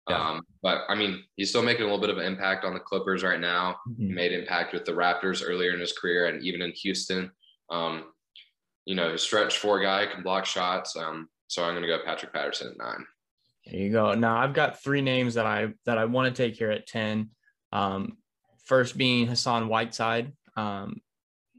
Yeah. 0.10 0.30
Um, 0.30 0.42
but 0.64 0.82
I 0.90 0.96
mean, 0.96 1.24
he's 1.36 1.50
still 1.50 1.62
making 1.62 1.84
a 1.84 1.86
little 1.86 2.02
bit 2.02 2.10
of 2.10 2.18
an 2.18 2.26
impact 2.26 2.66
on 2.66 2.74
the 2.74 2.80
Clippers 2.80 3.24
right 3.24 3.40
now. 3.40 3.76
Mm-hmm. 3.88 4.08
He 4.08 4.12
made 4.12 4.32
impact 4.32 4.74
with 4.74 4.86
the 4.86 4.92
Raptors 4.92 5.44
earlier 5.46 5.74
in 5.74 5.80
his 5.80 5.94
career 5.94 6.26
and 6.26 6.44
even 6.44 6.64
in 6.64 6.72
Houston. 6.72 7.32
Um, 7.70 8.06
you 8.90 8.96
know, 8.96 9.16
stretch 9.18 9.60
four 9.60 9.80
guy 9.80 10.08
can 10.08 10.24
block 10.24 10.48
shots. 10.48 10.98
Um, 10.98 11.30
so 11.46 11.64
I'm 11.64 11.74
going 11.74 11.84
to 11.84 11.88
go 11.88 12.00
Patrick 12.04 12.34
Patterson 12.34 12.72
at 12.72 12.78
nine. 12.80 13.06
There 13.68 13.80
you 13.80 13.92
go. 13.92 14.16
Now 14.16 14.38
I've 14.38 14.56
got 14.56 14.82
three 14.82 15.02
names 15.02 15.36
that 15.36 15.46
I 15.46 15.68
that 15.86 16.00
I 16.00 16.06
want 16.06 16.36
to 16.36 16.44
take 16.44 16.58
here 16.58 16.72
at 16.72 16.88
ten. 16.88 17.30
Um, 17.72 18.18
first 18.66 18.98
being 18.98 19.28
Hassan 19.28 19.68
Whiteside. 19.68 20.34
Um, 20.58 21.02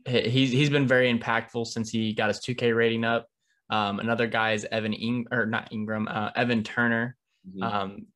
he's 0.05 0.51
he's 0.51 0.71
been 0.71 0.89
very 0.89 1.17
impactful 1.17 1.69
since 1.69 1.89
he 1.89 2.15
got 2.15 2.29
his 2.29 2.41
2K 2.41 2.75
rating 2.75 3.05
up. 3.05 3.29
Um, 3.71 4.01
another 4.01 4.27
guy 4.27 4.55
is 4.55 4.67
Evan 4.73 4.93
Ing 4.93 5.27
or 5.31 5.47
not 5.47 5.73
Ingram, 5.73 6.09
uh, 6.09 6.31
Evan 6.35 6.65
Turner. 6.65 7.17
Mm-hmm. 7.49 7.63
Um, 7.63 8.07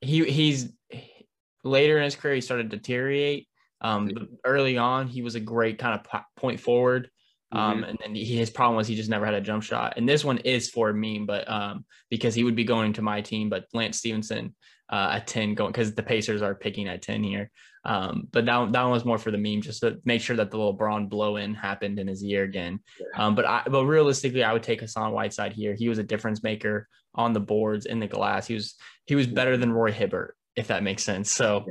he 0.00 0.24
he's 0.24 0.72
later 1.62 1.98
in 1.98 2.02
his 2.02 2.16
career 2.16 2.34
he 2.34 2.40
started 2.40 2.68
to 2.70 2.76
deteriorate. 2.76 3.46
Um, 3.80 4.10
early 4.44 4.76
on, 4.76 5.06
he 5.06 5.22
was 5.22 5.36
a 5.36 5.40
great 5.40 5.78
kind 5.78 6.00
of 6.00 6.22
point 6.36 6.58
forward. 6.58 7.10
Um, 7.52 7.78
mm-hmm. 7.78 7.84
and 7.84 7.98
then 8.02 8.14
he, 8.14 8.24
his 8.24 8.50
problem 8.50 8.76
was 8.76 8.88
he 8.88 8.96
just 8.96 9.10
never 9.10 9.24
had 9.24 9.34
a 9.34 9.40
jump 9.40 9.62
shot. 9.62 9.94
And 9.96 10.08
this 10.08 10.24
one 10.24 10.38
is 10.38 10.68
for 10.68 10.92
me, 10.92 11.20
but 11.20 11.48
um, 11.50 11.84
because 12.10 12.34
he 12.34 12.44
would 12.44 12.56
be 12.56 12.64
going 12.64 12.92
to 12.94 13.02
my 13.02 13.20
team, 13.20 13.48
but 13.48 13.66
Lance 13.72 13.98
Stephenson 13.98 14.54
uh, 14.90 15.10
at 15.14 15.26
10 15.26 15.54
going 15.54 15.72
because 15.72 15.94
the 15.94 16.02
Pacers 16.02 16.42
are 16.42 16.54
picking 16.54 16.88
at 16.88 17.02
10 17.02 17.22
here. 17.22 17.50
Um, 17.84 18.26
but 18.32 18.46
that, 18.46 18.72
that 18.72 18.82
one 18.82 18.90
was 18.90 19.04
more 19.04 19.18
for 19.18 19.30
the 19.30 19.38
meme, 19.38 19.62
just 19.62 19.80
to 19.80 19.98
make 20.04 20.20
sure 20.20 20.36
that 20.36 20.50
the 20.50 20.58
LeBron 20.58 21.08
blow 21.08 21.36
in 21.36 21.54
happened 21.54 22.00
in 22.00 22.08
his 22.08 22.22
year 22.22 22.42
again. 22.42 22.80
Yeah. 22.98 23.26
Um, 23.26 23.36
but 23.36 23.46
I, 23.46 23.62
but 23.70 23.84
realistically, 23.84 24.42
I 24.42 24.52
would 24.52 24.64
take 24.64 24.80
Hassan 24.80 25.12
Whiteside 25.12 25.52
here. 25.52 25.74
He 25.74 25.88
was 25.88 25.98
a 25.98 26.02
difference 26.02 26.42
maker 26.42 26.88
on 27.14 27.32
the 27.32 27.40
boards 27.40 27.86
in 27.86 28.00
the 28.00 28.08
glass. 28.08 28.46
He 28.46 28.54
was 28.54 28.74
he 29.06 29.14
was 29.14 29.28
better 29.28 29.56
than 29.56 29.72
Roy 29.72 29.92
Hibbert, 29.92 30.36
if 30.56 30.66
that 30.66 30.82
makes 30.82 31.04
sense. 31.04 31.30
So, 31.30 31.66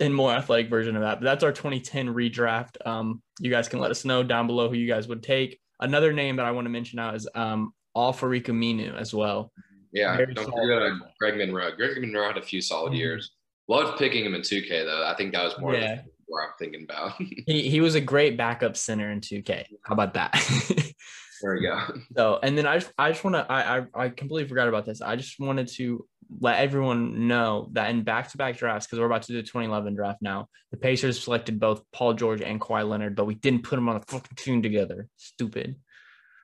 um, 0.00 0.06
in 0.06 0.12
more 0.12 0.32
athletic 0.32 0.68
version 0.68 0.96
of 0.96 1.02
that. 1.02 1.20
But 1.20 1.24
that's 1.24 1.44
our 1.44 1.52
2010 1.52 2.08
redraft. 2.08 2.84
Um, 2.86 3.22
you 3.38 3.50
guys 3.50 3.68
can 3.68 3.78
let 3.78 3.90
us 3.90 4.04
know 4.04 4.22
down 4.22 4.46
below 4.46 4.68
who 4.68 4.76
you 4.76 4.88
guys 4.88 5.08
would 5.08 5.22
take. 5.22 5.60
Another 5.80 6.12
name 6.12 6.36
that 6.36 6.46
I 6.46 6.50
want 6.50 6.66
to 6.66 6.70
mention 6.70 6.96
now 6.96 7.14
is 7.14 7.28
um, 7.34 7.72
Al-Farouq 7.96 8.44
Aminu 8.44 8.96
as 8.96 9.14
well. 9.14 9.52
Yeah, 9.92 10.16
Very 10.16 10.34
don't 10.34 10.46
forget 10.46 10.92
Greg 11.18 11.36
Monroe. 11.36 11.74
Greg 11.76 12.00
Monroe 12.00 12.28
had 12.28 12.36
a 12.36 12.42
few 12.42 12.60
solid 12.60 12.90
mm-hmm. 12.90 12.98
years. 12.98 13.32
Loved 13.68 13.98
picking 13.98 14.24
him 14.24 14.34
in 14.34 14.42
2K 14.42 14.68
though. 14.84 15.06
I 15.06 15.14
think 15.16 15.32
that 15.32 15.44
was 15.44 15.58
more 15.58 15.74
yeah. 15.74 16.02
where 16.26 16.44
I'm 16.44 16.52
thinking 16.58 16.84
about. 16.84 17.14
he 17.46 17.68
he 17.68 17.80
was 17.80 17.94
a 17.94 18.00
great 18.00 18.36
backup 18.36 18.76
center 18.76 19.10
in 19.10 19.20
2K. 19.20 19.66
How 19.84 19.94
about 19.94 20.14
that? 20.14 20.32
there 21.42 21.54
we 21.54 21.62
go. 21.62 21.80
So 22.16 22.38
and 22.42 22.56
then 22.56 22.66
I 22.66 22.78
just 22.78 22.92
I 22.98 23.10
just 23.10 23.24
want 23.24 23.36
to 23.36 23.46
I, 23.50 23.78
I 23.78 23.86
I 23.94 24.08
completely 24.08 24.48
forgot 24.48 24.68
about 24.68 24.86
this. 24.86 25.00
I 25.00 25.16
just 25.16 25.38
wanted 25.38 25.68
to 25.68 26.06
let 26.38 26.60
everyone 26.60 27.26
know 27.26 27.68
that 27.72 27.90
in 27.90 28.02
back-to-back 28.02 28.56
drafts, 28.56 28.86
because 28.86 28.98
we're 28.98 29.06
about 29.06 29.22
to 29.22 29.32
do 29.32 29.36
the 29.36 29.42
2011 29.42 29.94
draft 29.94 30.22
now, 30.22 30.48
the 30.70 30.76
Pacers 30.76 31.22
selected 31.22 31.58
both 31.58 31.82
Paul 31.92 32.14
George 32.14 32.40
and 32.40 32.60
Kawhi 32.60 32.88
Leonard, 32.88 33.16
but 33.16 33.24
we 33.24 33.34
didn't 33.34 33.62
put 33.62 33.76
them 33.76 33.88
on 33.88 33.98
the 33.98 34.06
fucking 34.06 34.36
team 34.36 34.62
together. 34.62 35.08
Stupid. 35.16 35.76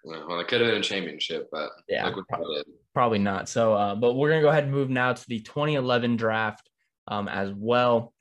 Well, 0.05 0.39
it 0.41 0.49
could 0.49 0.61
have 0.61 0.71
been 0.71 0.81
a 0.81 0.85
championship, 0.85 1.49
but 1.51 1.71
yeah, 1.89 2.09
probably, 2.29 2.63
probably, 2.95 3.19
not. 3.19 3.49
So, 3.49 3.75
uh, 3.75 3.97
but 3.97 4.15
we're 4.15 4.31
gonna 4.31 4.43
go 4.43 4.51
ahead 4.51 4.63
and 4.63 4.73
move 4.73 4.89
now 4.89 5.13
to 5.13 5.25
the 5.29 5.41
2011 5.41 6.17
draft 6.17 6.71
um, 7.09 7.27
as 7.27 7.53
well. 7.53 8.13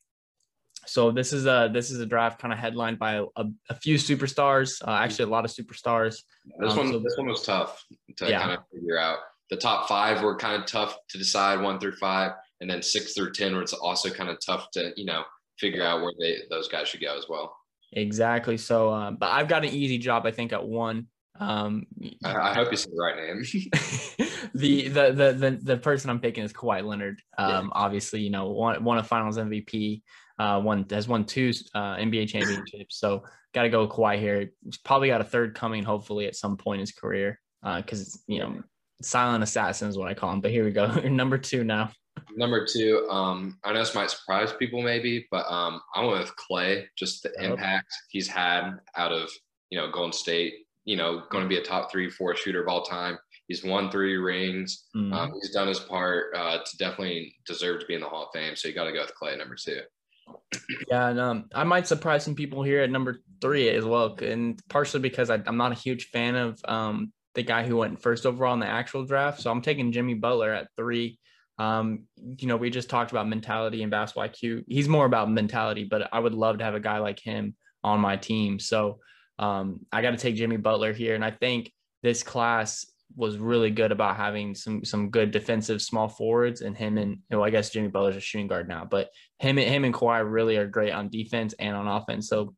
So 0.87 1.11
this 1.11 1.31
is 1.31 1.45
a 1.45 1.69
this 1.71 1.91
is 1.91 1.99
a 1.99 2.05
draft 2.05 2.39
kind 2.39 2.51
of 2.51 2.59
headlined 2.59 2.97
by 2.97 3.23
a, 3.35 3.45
a 3.69 3.75
few 3.75 3.97
superstars, 3.97 4.81
uh, 4.87 4.91
actually 4.91 5.25
a 5.25 5.29
lot 5.29 5.45
of 5.45 5.51
superstars. 5.51 6.21
This 6.59 6.71
um, 6.71 6.77
one 6.77 6.91
so, 6.91 6.99
this 6.99 7.17
one 7.17 7.27
was 7.27 7.43
tough 7.43 7.83
to 8.17 8.29
yeah. 8.29 8.41
kind 8.41 8.51
of 8.53 8.59
figure 8.73 8.97
out. 8.97 9.19
The 9.49 9.57
top 9.57 9.87
five 9.87 10.21
were 10.21 10.35
kind 10.35 10.61
of 10.61 10.67
tough 10.67 10.97
to 11.09 11.17
decide, 11.17 11.61
one 11.61 11.79
through 11.79 11.95
five, 11.97 12.31
and 12.61 12.69
then 12.69 12.81
six 12.81 13.13
through 13.13 13.33
ten, 13.33 13.53
where 13.53 13.61
it's 13.61 13.73
also 13.73 14.09
kind 14.09 14.29
of 14.29 14.37
tough 14.45 14.71
to 14.71 14.91
you 14.95 15.05
know 15.05 15.23
figure 15.59 15.83
out 15.83 16.01
where 16.01 16.13
they 16.19 16.39
those 16.49 16.67
guys 16.67 16.87
should 16.87 17.01
go 17.01 17.17
as 17.17 17.25
well. 17.29 17.55
Exactly. 17.93 18.57
So, 18.57 18.89
uh, 18.89 19.11
but 19.11 19.27
I've 19.31 19.47
got 19.47 19.63
an 19.63 19.71
easy 19.71 19.97
job, 19.97 20.25
I 20.25 20.31
think, 20.31 20.51
at 20.53 20.65
one. 20.65 21.07
Um, 21.39 21.85
I, 22.23 22.51
I 22.51 22.53
hope 22.53 22.71
you 22.71 22.77
said 22.77 22.91
the 22.91 23.01
right 23.01 23.15
name. 23.15 23.39
the, 24.53 24.87
the 24.87 25.11
the 25.11 25.33
the 25.33 25.59
the 25.61 25.77
person 25.77 26.09
I'm 26.09 26.19
picking 26.19 26.43
is 26.43 26.53
Kawhi 26.53 26.83
Leonard. 26.83 27.21
Um, 27.37 27.65
yeah. 27.65 27.69
obviously, 27.73 28.21
you 28.21 28.29
know, 28.29 28.49
one 28.49 28.83
one 28.83 28.97
of 28.97 29.07
Finals 29.07 29.37
MVP. 29.37 30.01
Uh, 30.37 30.59
one 30.59 30.85
has 30.89 31.07
won 31.07 31.23
two 31.23 31.51
uh, 31.73 31.95
NBA 31.95 32.27
championships. 32.27 32.99
So 32.99 33.23
got 33.53 33.63
to 33.63 33.69
go 33.69 33.87
Kawhi 33.87 34.19
here. 34.19 34.51
He's 34.63 34.77
probably 34.77 35.07
got 35.07 35.21
a 35.21 35.25
third 35.25 35.55
coming, 35.55 35.83
hopefully, 35.83 36.27
at 36.27 36.35
some 36.35 36.57
point 36.57 36.79
in 36.79 36.81
his 36.81 36.91
career. 36.91 37.39
Because 37.63 38.15
uh, 38.15 38.19
you 38.27 38.39
know, 38.39 38.61
silent 39.01 39.43
assassin 39.43 39.89
is 39.89 39.97
what 39.97 40.09
I 40.09 40.13
call 40.13 40.31
him. 40.31 40.41
But 40.41 40.51
here 40.51 40.63
we 40.63 40.71
go. 40.71 40.87
Number 41.09 41.37
two 41.37 41.63
now. 41.63 41.91
Number 42.37 42.65
two, 42.65 43.07
um, 43.09 43.57
I 43.63 43.73
know 43.73 43.79
this 43.79 43.95
might 43.95 44.09
surprise 44.09 44.53
people 44.53 44.81
maybe, 44.81 45.27
but 45.31 45.45
um, 45.51 45.81
I 45.93 46.03
went 46.03 46.19
with 46.19 46.33
Klay. 46.35 46.85
Just 46.97 47.23
the 47.23 47.33
impact 47.43 47.93
he's 48.09 48.27
had 48.27 48.71
out 48.95 49.11
of 49.11 49.29
you 49.69 49.77
know 49.77 49.91
Golden 49.91 50.13
State. 50.13 50.53
You 50.85 50.97
know, 50.97 51.23
going 51.31 51.43
to 51.43 51.49
be 51.49 51.57
a 51.57 51.63
top 51.63 51.91
three, 51.91 52.09
four 52.09 52.35
shooter 52.35 52.61
of 52.61 52.67
all 52.67 52.83
time. 52.83 53.17
He's 53.47 53.63
won 53.63 53.89
three 53.89 54.17
rings. 54.17 54.85
Mm-hmm. 54.95 55.13
Um, 55.13 55.33
he's 55.33 55.51
done 55.51 55.67
his 55.67 55.79
part 55.79 56.35
uh, 56.35 56.59
to 56.63 56.77
definitely 56.77 57.35
deserve 57.45 57.79
to 57.81 57.85
be 57.85 57.95
in 57.95 58.01
the 58.01 58.07
Hall 58.07 58.25
of 58.25 58.29
Fame. 58.33 58.55
So 58.55 58.67
you 58.67 58.73
got 58.73 58.85
to 58.85 58.91
go 58.91 59.01
with 59.01 59.13
Klay 59.19 59.37
number 59.37 59.55
two. 59.55 59.81
Yeah, 60.89 61.09
and 61.09 61.19
um, 61.19 61.45
I 61.53 61.63
might 61.63 61.87
surprise 61.87 62.23
some 62.23 62.33
people 62.33 62.63
here 62.63 62.81
at 62.81 62.89
number 62.89 63.19
three 63.41 63.69
as 63.69 63.85
well, 63.85 64.15
and 64.21 64.59
partially 64.69 64.99
because 64.99 65.29
I, 65.29 65.39
am 65.45 65.57
not 65.57 65.71
a 65.71 65.75
huge 65.75 66.05
fan 66.07 66.35
of 66.35 66.59
um, 66.65 67.11
the 67.35 67.43
guy 67.43 67.65
who 67.65 67.77
went 67.77 68.01
first 68.01 68.25
overall 68.25 68.53
in 68.53 68.59
the 68.59 68.67
actual 68.67 69.05
draft. 69.05 69.41
So 69.41 69.51
I'm 69.51 69.61
taking 69.61 69.91
Jimmy 69.91 70.13
Butler 70.13 70.53
at 70.53 70.67
three. 70.75 71.19
Um, 71.57 72.05
you 72.37 72.47
know, 72.47 72.57
we 72.57 72.69
just 72.69 72.89
talked 72.89 73.11
about 73.11 73.27
mentality 73.27 73.81
and 73.81 73.91
basketball 73.91 74.27
IQ. 74.27 74.63
He's 74.67 74.89
more 74.89 75.05
about 75.05 75.31
mentality, 75.31 75.83
but 75.83 76.09
I 76.11 76.19
would 76.19 76.33
love 76.33 76.57
to 76.57 76.63
have 76.63 76.75
a 76.75 76.79
guy 76.79 76.97
like 76.97 77.19
him 77.19 77.55
on 77.83 77.99
my 77.99 78.17
team. 78.17 78.59
So 78.59 78.99
um, 79.39 79.85
I 79.91 80.01
got 80.01 80.11
to 80.11 80.17
take 80.17 80.35
Jimmy 80.35 80.57
Butler 80.57 80.93
here, 80.93 81.15
and 81.15 81.23
I 81.23 81.31
think 81.31 81.71
this 82.03 82.23
class 82.23 82.85
was 83.15 83.37
really 83.37 83.69
good 83.69 83.91
about 83.91 84.17
having 84.17 84.55
some 84.55 84.83
some 84.83 85.09
good 85.09 85.31
defensive 85.31 85.81
small 85.81 86.07
forwards, 86.07 86.61
and 86.61 86.75
him 86.75 86.97
and 86.97 87.19
well, 87.29 87.43
I 87.43 87.49
guess 87.49 87.69
Jimmy 87.69 87.89
Butler's 87.89 88.15
a 88.15 88.21
shooting 88.21 88.47
guard 88.47 88.67
now, 88.67 88.85
but 88.89 89.09
him 89.39 89.57
and 89.57 89.69
him 89.69 89.85
and 89.85 89.93
Kawhi 89.93 90.29
really 90.29 90.57
are 90.57 90.67
great 90.67 90.91
on 90.91 91.09
defense 91.09 91.53
and 91.59 91.75
on 91.75 91.87
offense. 91.87 92.27
So 92.27 92.53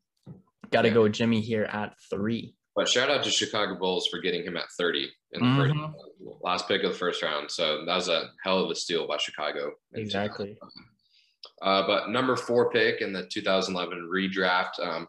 got 0.72 0.84
to 0.84 0.88
yeah. 0.90 0.94
go 0.94 1.04
with 1.04 1.14
Jimmy 1.14 1.42
here 1.42 1.64
at 1.64 1.94
three. 2.10 2.56
But 2.78 2.88
shout 2.88 3.10
out 3.10 3.24
to 3.24 3.32
Chicago 3.32 3.74
Bulls 3.74 4.06
for 4.06 4.20
getting 4.20 4.44
him 4.44 4.56
at 4.56 4.70
30 4.78 5.10
in 5.32 5.40
the 5.40 5.46
mm-hmm. 5.48 5.82
first 5.82 6.44
last 6.44 6.68
pick 6.68 6.84
of 6.84 6.92
the 6.92 6.98
first 6.98 7.24
round. 7.24 7.50
So 7.50 7.84
that 7.84 7.96
was 7.96 8.08
a 8.08 8.30
hell 8.44 8.64
of 8.64 8.70
a 8.70 8.76
steal 8.76 9.08
by 9.08 9.18
Chicago. 9.18 9.72
Exactly. 9.96 10.56
Uh, 11.64 11.88
but 11.88 12.12
number 12.12 12.36
four 12.36 12.70
pick 12.70 13.02
in 13.02 13.14
the 13.14 13.26
2011 13.26 14.08
redraft. 14.14 14.80
Um, 14.80 15.08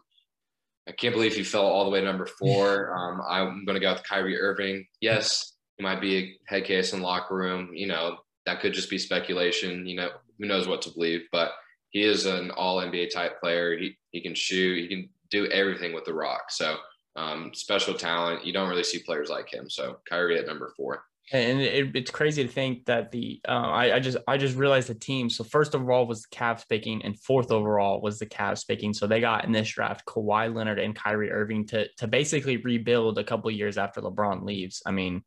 I 0.87 0.93
can't 0.93 1.13
believe 1.13 1.35
he 1.35 1.43
fell 1.43 1.67
all 1.67 1.83
the 1.83 1.91
way 1.91 1.99
to 1.99 2.05
number 2.05 2.25
four. 2.25 2.91
Um, 2.99 3.21
I'm 3.29 3.65
going 3.65 3.75
to 3.75 3.79
go 3.79 3.93
with 3.93 4.03
Kyrie 4.03 4.41
Irving. 4.41 4.87
Yes, 4.99 5.53
he 5.77 5.83
might 5.83 6.01
be 6.01 6.17
a 6.17 6.39
head 6.47 6.63
case 6.63 6.91
in 6.93 7.01
the 7.01 7.05
locker 7.05 7.35
room. 7.35 7.69
You 7.75 7.85
know, 7.85 8.17
that 8.47 8.61
could 8.61 8.73
just 8.73 8.89
be 8.89 8.97
speculation. 8.97 9.85
You 9.85 9.95
know, 9.95 10.09
who 10.39 10.47
knows 10.47 10.67
what 10.67 10.81
to 10.83 10.91
believe. 10.91 11.21
But 11.31 11.51
he 11.91 12.01
is 12.01 12.25
an 12.25 12.49
all 12.49 12.77
NBA 12.77 13.13
type 13.13 13.39
player. 13.39 13.77
He, 13.77 13.95
he 14.09 14.21
can 14.21 14.33
shoot, 14.33 14.79
he 14.79 14.87
can 14.87 15.09
do 15.29 15.45
everything 15.51 15.93
with 15.93 16.05
the 16.05 16.13
rock. 16.15 16.49
So 16.49 16.77
um, 17.15 17.51
special 17.53 17.93
talent. 17.93 18.45
You 18.45 18.53
don't 18.53 18.69
really 18.69 18.83
see 18.83 18.99
players 18.99 19.29
like 19.29 19.51
him. 19.51 19.69
So 19.69 19.99
Kyrie 20.07 20.39
at 20.39 20.47
number 20.47 20.73
four. 20.75 21.03
And 21.31 21.61
it, 21.61 21.95
it's 21.95 22.09
crazy 22.09 22.43
to 22.43 22.49
think 22.49 22.85
that 22.85 23.11
the 23.11 23.39
uh, 23.47 23.51
I, 23.51 23.95
I, 23.95 23.99
just 23.99 24.17
I 24.27 24.37
just 24.37 24.57
realized 24.57 24.89
the 24.89 24.95
team. 24.95 25.29
So 25.29 25.43
first 25.43 25.75
overall 25.75 26.07
was 26.07 26.23
the 26.23 26.35
Cavs 26.35 26.67
picking, 26.67 27.03
and 27.03 27.19
fourth 27.19 27.51
overall 27.51 28.01
was 28.01 28.17
the 28.17 28.25
Cavs 28.25 28.67
picking. 28.67 28.93
So 28.93 29.05
they 29.05 29.21
got 29.21 29.45
in 29.45 29.51
this 29.51 29.69
draft 29.69 30.05
Kawhi 30.05 30.53
Leonard 30.53 30.79
and 30.79 30.95
Kyrie 30.95 31.31
Irving 31.31 31.67
to 31.67 31.87
to 31.97 32.07
basically 32.07 32.57
rebuild 32.57 33.19
a 33.19 33.23
couple 33.23 33.51
years 33.51 33.77
after 33.77 34.01
LeBron 34.01 34.43
leaves. 34.43 34.81
I 34.87 34.91
mean, 34.91 35.23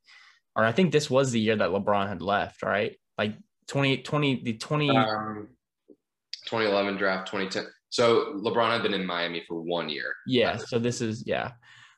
or 0.57 0.65
I 0.65 0.73
think 0.73 0.91
this 0.91 1.09
was 1.09 1.31
the 1.31 1.41
year 1.41 1.55
that 1.55 1.71
LeBron 1.71 2.09
had 2.09 2.21
left, 2.21 2.65
right? 2.65 2.97
Like 3.17 3.37
2020 3.69 4.43
the 4.43 4.55
20 4.55 4.91
um, 4.91 5.49
2011 6.47 6.97
draft 6.97 7.31
2010 7.31 7.65
so 7.93 8.41
LeBron 8.43 8.71
had 8.71 8.83
been 8.83 8.95
in 8.95 9.05
Miami 9.05 9.45
for 9.47 9.61
one 9.61 9.91
year. 9.91 10.15
Yeah. 10.27 10.57
So 10.57 10.79
this 10.79 11.03
is 11.03 11.25
yeah. 11.27 11.53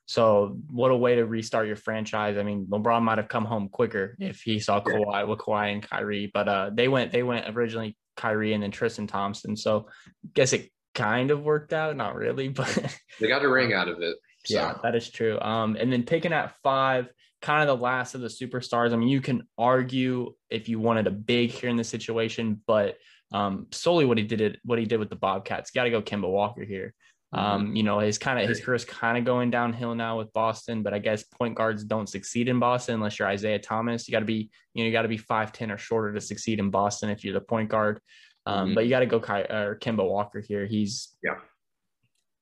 So 0.07 0.59
what 0.69 0.91
a 0.91 0.97
way 0.97 1.15
to 1.15 1.25
restart 1.25 1.69
your 1.69 1.77
franchise. 1.77 2.37
I 2.37 2.43
mean, 2.43 2.67
LeBron 2.67 3.03
might 3.03 3.19
have 3.19 3.29
come 3.29 3.45
home 3.45 3.69
quicker 3.69 4.17
if 4.19 4.41
he 4.41 4.59
saw 4.59 4.81
Kawhi 4.81 5.13
yeah. 5.13 5.23
with 5.23 5.39
Kawhi 5.39 5.73
and 5.73 5.89
Kyrie, 5.89 6.33
but 6.35 6.49
uh, 6.49 6.71
they 6.75 6.89
went 6.89 7.13
they 7.13 7.23
went 7.23 7.47
originally 7.57 7.97
Kyrie 8.17 8.55
and 8.55 8.63
then 8.65 8.73
Tristan 8.73 9.07
Thompson. 9.07 9.57
So 9.57 9.87
I 10.25 10.31
guess 10.35 10.53
it 10.53 10.73
kind 10.97 11.31
of 11.31 11.43
worked 11.43 11.73
out, 11.73 11.95
not 11.95 12.17
really, 12.17 12.49
but 12.61 12.99
they 13.21 13.29
got 13.29 13.45
a 13.45 13.49
ring 13.49 13.73
out 13.73 13.87
of 13.89 14.03
it. 14.03 14.17
So. 14.47 14.57
Yeah, 14.57 14.75
that 14.83 14.97
is 14.97 15.09
true. 15.09 15.39
Um, 15.41 15.77
and 15.79 15.93
then 15.93 16.03
picking 16.03 16.33
at 16.33 16.57
five, 16.65 17.09
kind 17.41 17.63
of 17.63 17.79
the 17.79 17.83
last 17.83 18.17
of 18.17 18.21
the 18.21 18.27
superstars. 18.27 18.93
I 18.93 18.97
mean, 18.97 19.09
you 19.09 19.21
can 19.21 19.47
argue 19.57 20.35
if 20.51 20.69
you 20.69 20.81
wanted 20.81 21.07
a 21.07 21.13
big 21.13 21.53
here 21.53 21.71
in 21.71 21.77
the 21.77 21.85
situation, 21.85 22.61
but 22.67 22.97
um, 23.33 23.67
solely 23.73 24.05
what 24.05 24.19
he 24.19 24.25
did 24.25 24.41
it, 24.41 24.59
what 24.65 24.79
he 24.79 24.85
did 24.85 24.99
with 24.99 25.11
the 25.11 25.17
Bobcats. 25.17 25.71
Got 25.71 25.85
to 25.85 25.91
go 25.91 26.03
Kemba 26.03 26.29
Walker 26.29 26.65
here. 26.65 26.95
Mm-hmm. 27.35 27.45
Um, 27.45 27.77
you 27.77 27.83
know, 27.83 27.99
his 27.99 28.19
kind 28.19 28.39
of 28.39 28.49
his 28.49 28.61
career's 28.61 28.85
kind 28.85 29.19
of 29.19 29.25
going 29.25 29.51
downhill 29.51 29.95
now 29.95 30.19
with 30.19 30.33
Boston, 30.33 30.83
but 30.83 30.95
I 30.95 30.99
guess 31.01 31.25
point 31.25 31.57
guards 31.57 31.83
don't 31.83 32.09
succeed 32.09 32.49
in 32.49 32.61
Boston 32.61 32.97
unless 32.97 33.19
you're 33.19 33.29
Isaiah 33.29 33.59
Thomas. 33.59 34.07
You 34.07 34.13
got 34.13 34.21
to 34.21 34.25
be, 34.25 34.51
you 34.73 34.85
know, 34.85 34.87
you 34.87 34.93
got 34.93 35.03
to 35.03 35.09
be 35.09 35.17
five 35.17 35.53
ten 35.53 35.71
or 35.71 35.79
shorter 35.79 36.13
to 36.13 36.21
succeed 36.21 36.61
in 36.61 36.71
Boston 36.71 37.11
if 37.11 37.25
you're 37.25 37.35
the 37.35 37.41
point 37.41 37.71
guard. 37.71 38.01
Um, 38.47 38.67
mm-hmm. 38.67 38.75
But 38.75 38.85
you 38.85 38.91
got 38.91 39.01
to 39.01 39.07
go 39.07 39.21
Ky- 39.21 39.53
or 39.53 39.79
Kemba 39.81 40.09
Walker 40.09 40.41
here. 40.41 40.67
He's 40.67 41.17
yeah, 41.25 41.39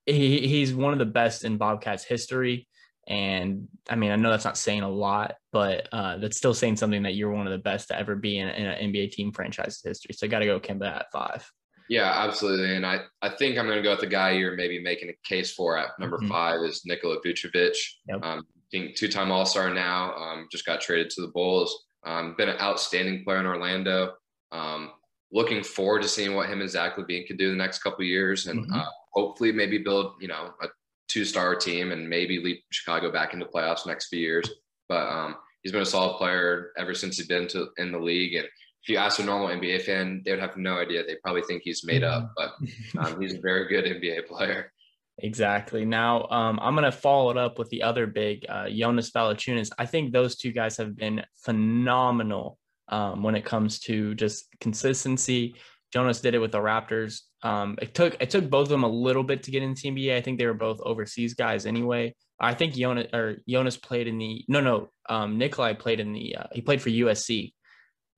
he, 0.04 0.46
he's 0.46 0.74
one 0.74 0.92
of 0.92 0.98
the 0.98 1.06
best 1.06 1.44
in 1.44 1.56
Bobcats 1.56 2.04
history. 2.04 2.68
And 3.08 3.68
I 3.90 3.96
mean, 3.96 4.10
I 4.12 4.16
know 4.16 4.30
that's 4.30 4.44
not 4.44 4.56
saying 4.56 4.82
a 4.82 4.88
lot, 4.88 5.34
but 5.50 5.88
uh, 5.92 6.18
that's 6.18 6.36
still 6.36 6.54
saying 6.54 6.76
something 6.76 7.02
that 7.02 7.14
you're 7.14 7.32
one 7.32 7.46
of 7.46 7.52
the 7.52 7.58
best 7.58 7.88
to 7.88 7.98
ever 7.98 8.14
be 8.14 8.38
in, 8.38 8.48
in 8.48 8.66
an 8.66 8.92
NBA 8.92 9.12
team 9.12 9.32
franchise 9.32 9.80
history. 9.84 10.14
So 10.14 10.26
I 10.26 10.30
got 10.30 10.38
to 10.38 10.46
go 10.46 10.60
Kemba 10.60 10.86
at 10.86 11.10
five. 11.12 11.50
Yeah, 11.88 12.12
absolutely. 12.24 12.76
And 12.76 12.86
I, 12.86 13.00
I 13.20 13.30
think 13.30 13.58
I'm 13.58 13.66
going 13.66 13.76
to 13.76 13.82
go 13.82 13.90
with 13.90 14.00
the 14.00 14.06
guy 14.06 14.30
you're 14.32 14.56
maybe 14.56 14.80
making 14.80 15.10
a 15.10 15.28
case 15.28 15.52
for 15.52 15.76
at 15.76 15.98
number 15.98 16.18
mm-hmm. 16.18 16.28
five 16.28 16.60
is 16.60 16.82
Nikola 16.84 17.16
Vucevic. 17.26 17.76
Yep. 18.08 18.22
Um, 18.22 18.46
being 18.70 18.92
two-time 18.96 19.30
All-Star 19.30 19.74
now, 19.74 20.14
um, 20.14 20.48
just 20.50 20.64
got 20.64 20.80
traded 20.80 21.10
to 21.10 21.20
the 21.20 21.28
Bulls. 21.28 21.84
Um, 22.04 22.34
been 22.38 22.48
an 22.48 22.58
outstanding 22.60 23.24
player 23.24 23.40
in 23.40 23.46
Orlando. 23.46 24.14
Um, 24.52 24.92
looking 25.32 25.62
forward 25.62 26.02
to 26.02 26.08
seeing 26.08 26.34
what 26.34 26.48
him 26.48 26.60
and 26.60 26.70
Zach 26.70 26.96
LaVine 26.96 27.26
could 27.26 27.38
do 27.38 27.50
the 27.50 27.56
next 27.56 27.82
couple 27.82 28.04
years, 28.04 28.46
and 28.46 28.60
mm-hmm. 28.60 28.74
uh, 28.74 28.86
hopefully 29.12 29.52
maybe 29.52 29.78
build 29.78 30.14
you 30.20 30.28
know 30.28 30.52
a 30.62 30.68
two-star 31.12 31.56
team 31.56 31.92
and 31.92 32.08
maybe 32.08 32.38
lead 32.38 32.62
Chicago 32.70 33.10
back 33.12 33.34
into 33.34 33.46
playoffs 33.46 33.86
next 33.86 34.08
few 34.08 34.20
years. 34.20 34.48
But 34.88 35.08
um, 35.08 35.36
he's 35.62 35.72
been 35.72 35.82
a 35.82 35.86
solid 35.86 36.16
player 36.16 36.72
ever 36.78 36.94
since 36.94 37.16
he's 37.16 37.26
been 37.26 37.48
to 37.48 37.68
in 37.78 37.92
the 37.92 37.98
league, 37.98 38.34
and 38.34 38.46
if 38.82 38.88
you 38.88 38.96
ask 38.96 39.20
a 39.20 39.24
normal 39.24 39.48
NBA 39.48 39.82
fan, 39.82 40.22
they 40.24 40.32
would 40.32 40.40
have 40.40 40.56
no 40.56 40.78
idea. 40.78 41.04
They 41.04 41.16
probably 41.22 41.42
think 41.42 41.62
he's 41.64 41.84
made 41.84 42.02
up, 42.02 42.32
but 42.36 42.54
um, 42.98 43.20
he's 43.20 43.34
a 43.34 43.40
very 43.40 43.68
good 43.68 43.84
NBA 43.84 44.26
player. 44.26 44.72
Exactly. 45.18 45.84
Now, 45.84 46.26
um, 46.30 46.58
I'm 46.60 46.74
going 46.74 46.84
to 46.84 46.92
follow 46.92 47.30
it 47.30 47.36
up 47.36 47.58
with 47.58 47.68
the 47.68 47.82
other 47.82 48.06
big, 48.08 48.44
uh, 48.48 48.68
Jonas 48.68 49.10
Valanciunas. 49.10 49.70
I 49.78 49.86
think 49.86 50.12
those 50.12 50.36
two 50.36 50.50
guys 50.50 50.76
have 50.78 50.96
been 50.96 51.24
phenomenal 51.36 52.58
um, 52.88 53.22
when 53.22 53.36
it 53.36 53.44
comes 53.44 53.78
to 53.80 54.14
just 54.16 54.46
consistency. 54.60 55.54
Jonas 55.92 56.20
did 56.20 56.34
it 56.34 56.38
with 56.38 56.52
the 56.52 56.58
Raptors. 56.58 57.20
Um, 57.42 57.76
it 57.82 57.94
took 57.94 58.16
it 58.20 58.30
took 58.30 58.48
both 58.48 58.64
of 58.64 58.70
them 58.70 58.84
a 58.84 58.88
little 58.88 59.24
bit 59.24 59.42
to 59.44 59.50
get 59.50 59.62
into 59.62 59.88
NBA. 59.88 60.16
I 60.16 60.20
think 60.20 60.38
they 60.38 60.46
were 60.46 60.54
both 60.54 60.80
overseas 60.80 61.34
guys 61.34 61.66
anyway. 61.66 62.14
I 62.38 62.54
think 62.54 62.74
Jonas 62.74 63.08
or 63.12 63.36
Jonas 63.48 63.76
played 63.76 64.06
in 64.08 64.18
the 64.18 64.44
no 64.48 64.60
no 64.60 64.88
um, 65.08 65.38
Nikolai 65.38 65.74
played 65.74 66.00
in 66.00 66.12
the 66.12 66.36
uh, 66.36 66.46
he 66.52 66.60
played 66.60 66.82
for 66.82 66.90
USC. 66.90 67.52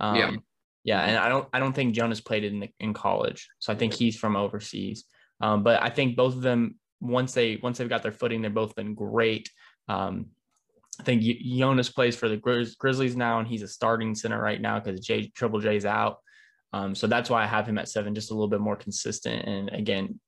Um, 0.00 0.16
yeah. 0.16 0.30
Yeah, 0.84 1.00
and 1.00 1.16
I 1.16 1.30
don't 1.30 1.48
I 1.52 1.58
don't 1.60 1.72
think 1.72 1.94
Jonas 1.94 2.20
played 2.20 2.44
in 2.44 2.60
the, 2.60 2.68
in 2.78 2.92
college, 2.92 3.48
so 3.58 3.72
I 3.72 3.76
think 3.76 3.94
he's 3.94 4.18
from 4.18 4.36
overseas. 4.36 5.04
Um, 5.40 5.62
but 5.62 5.82
I 5.82 5.88
think 5.88 6.14
both 6.14 6.34
of 6.34 6.42
them 6.42 6.78
once 7.00 7.32
they 7.32 7.56
once 7.62 7.78
they've 7.78 7.88
got 7.88 8.02
their 8.02 8.12
footing, 8.12 8.42
they've 8.42 8.52
both 8.52 8.74
been 8.74 8.94
great. 8.94 9.50
Um, 9.88 10.26
I 11.00 11.02
think 11.02 11.22
Jonas 11.22 11.88
plays 11.88 12.16
for 12.16 12.28
the 12.28 12.36
Grizz- 12.36 12.76
Grizzlies 12.76 13.16
now, 13.16 13.38
and 13.38 13.48
he's 13.48 13.62
a 13.62 13.68
starting 13.68 14.14
center 14.14 14.40
right 14.40 14.60
now 14.60 14.78
because 14.78 15.00
J 15.00 15.28
Triple 15.34 15.60
J's 15.60 15.86
out. 15.86 16.18
Um, 16.74 16.96
so 16.96 17.06
that's 17.06 17.30
why 17.30 17.44
I 17.44 17.46
have 17.46 17.68
him 17.68 17.78
at 17.78 17.88
seven, 17.88 18.16
just 18.16 18.32
a 18.32 18.34
little 18.34 18.48
bit 18.48 18.60
more 18.60 18.74
consistent. 18.74 19.46
And 19.46 19.70
again, 19.70 20.18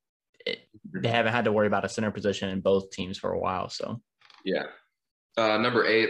it, 0.45 0.59
they 0.93 1.09
haven't 1.09 1.33
had 1.33 1.43
to 1.43 1.51
worry 1.51 1.67
about 1.67 1.83
a 1.83 1.89
center 1.89 2.09
position 2.09 2.47
in 2.47 2.61
both 2.61 2.89
teams 2.89 3.17
for 3.17 3.33
a 3.33 3.39
while. 3.39 3.67
So 3.67 3.99
yeah, 4.45 4.67
uh, 5.35 5.57
number 5.57 5.85
eight, 5.85 6.09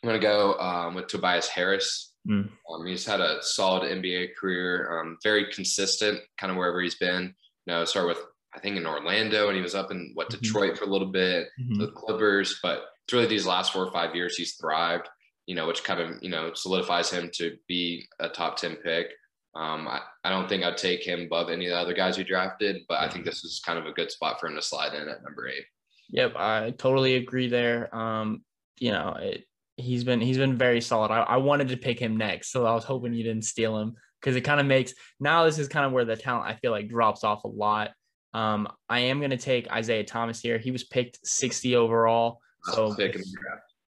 I'm 0.00 0.08
gonna 0.08 0.20
go 0.20 0.54
um, 0.60 0.94
with 0.94 1.08
Tobias 1.08 1.48
Harris. 1.48 2.14
Mm. 2.28 2.50
Um, 2.70 2.86
he's 2.86 3.04
had 3.04 3.20
a 3.20 3.38
solid 3.40 3.90
NBA 3.90 4.36
career, 4.40 5.00
um, 5.00 5.18
very 5.24 5.50
consistent, 5.52 6.20
kind 6.38 6.52
of 6.52 6.56
wherever 6.56 6.80
he's 6.80 6.94
been. 6.94 7.34
You 7.66 7.74
know, 7.74 7.84
start 7.84 8.06
with 8.06 8.18
I 8.54 8.60
think 8.60 8.76
in 8.76 8.86
Orlando, 8.86 9.48
and 9.48 9.56
he 9.56 9.62
was 9.62 9.74
up 9.74 9.90
in 9.90 10.12
what 10.14 10.28
mm-hmm. 10.28 10.40
Detroit 10.40 10.78
for 10.78 10.84
a 10.84 10.88
little 10.88 11.10
bit, 11.10 11.48
mm-hmm. 11.60 11.80
the 11.80 11.88
Clippers. 11.88 12.60
But 12.62 12.84
it's 13.04 13.12
really 13.12 13.26
these 13.26 13.44
last 13.44 13.72
four 13.72 13.84
or 13.84 13.92
five 13.92 14.14
years 14.14 14.36
he's 14.36 14.54
thrived. 14.54 15.08
You 15.46 15.56
know, 15.56 15.66
which 15.66 15.82
kind 15.82 15.98
of 15.98 16.22
you 16.22 16.30
know 16.30 16.52
solidifies 16.54 17.10
him 17.10 17.28
to 17.34 17.56
be 17.66 18.06
a 18.20 18.28
top 18.28 18.56
ten 18.56 18.76
pick. 18.76 19.08
Um, 19.56 19.86
I, 19.86 20.00
I 20.24 20.30
don't 20.30 20.48
think 20.48 20.64
I'd 20.64 20.76
take 20.76 21.04
him 21.04 21.22
above 21.22 21.48
any 21.48 21.66
of 21.66 21.70
the 21.70 21.78
other 21.78 21.94
guys 21.94 22.18
we 22.18 22.24
drafted, 22.24 22.82
but 22.88 22.98
I 22.98 23.08
think 23.08 23.24
this 23.24 23.44
is 23.44 23.62
kind 23.64 23.78
of 23.78 23.86
a 23.86 23.92
good 23.92 24.10
spot 24.10 24.40
for 24.40 24.48
him 24.48 24.56
to 24.56 24.62
slide 24.62 24.94
in 24.94 25.08
at 25.08 25.22
number 25.22 25.48
eight. 25.48 25.64
Yep, 26.10 26.34
I 26.36 26.72
totally 26.76 27.16
agree 27.16 27.48
there. 27.48 27.94
Um, 27.94 28.42
you 28.78 28.90
know, 28.90 29.16
it, 29.20 29.44
he's 29.76 30.04
been 30.04 30.20
he's 30.20 30.38
been 30.38 30.56
very 30.56 30.80
solid. 30.80 31.10
I, 31.10 31.20
I 31.20 31.36
wanted 31.36 31.68
to 31.68 31.76
pick 31.76 31.98
him 31.98 32.16
next, 32.16 32.50
so 32.50 32.66
I 32.66 32.74
was 32.74 32.84
hoping 32.84 33.14
you 33.14 33.24
didn't 33.24 33.44
steal 33.44 33.78
him 33.78 33.94
because 34.20 34.36
it 34.36 34.42
kind 34.42 34.60
of 34.60 34.66
makes 34.66 34.94
now 35.20 35.44
this 35.44 35.58
is 35.58 35.68
kind 35.68 35.86
of 35.86 35.92
where 35.92 36.04
the 36.04 36.16
talent 36.16 36.46
I 36.46 36.54
feel 36.54 36.72
like 36.72 36.88
drops 36.88 37.24
off 37.24 37.44
a 37.44 37.48
lot. 37.48 37.92
Um, 38.32 38.68
I 38.88 39.00
am 39.00 39.20
going 39.20 39.30
to 39.30 39.36
take 39.36 39.70
Isaiah 39.70 40.04
Thomas 40.04 40.40
here. 40.40 40.58
He 40.58 40.72
was 40.72 40.82
picked 40.84 41.24
60 41.24 41.76
overall, 41.76 42.40
so 42.64 42.96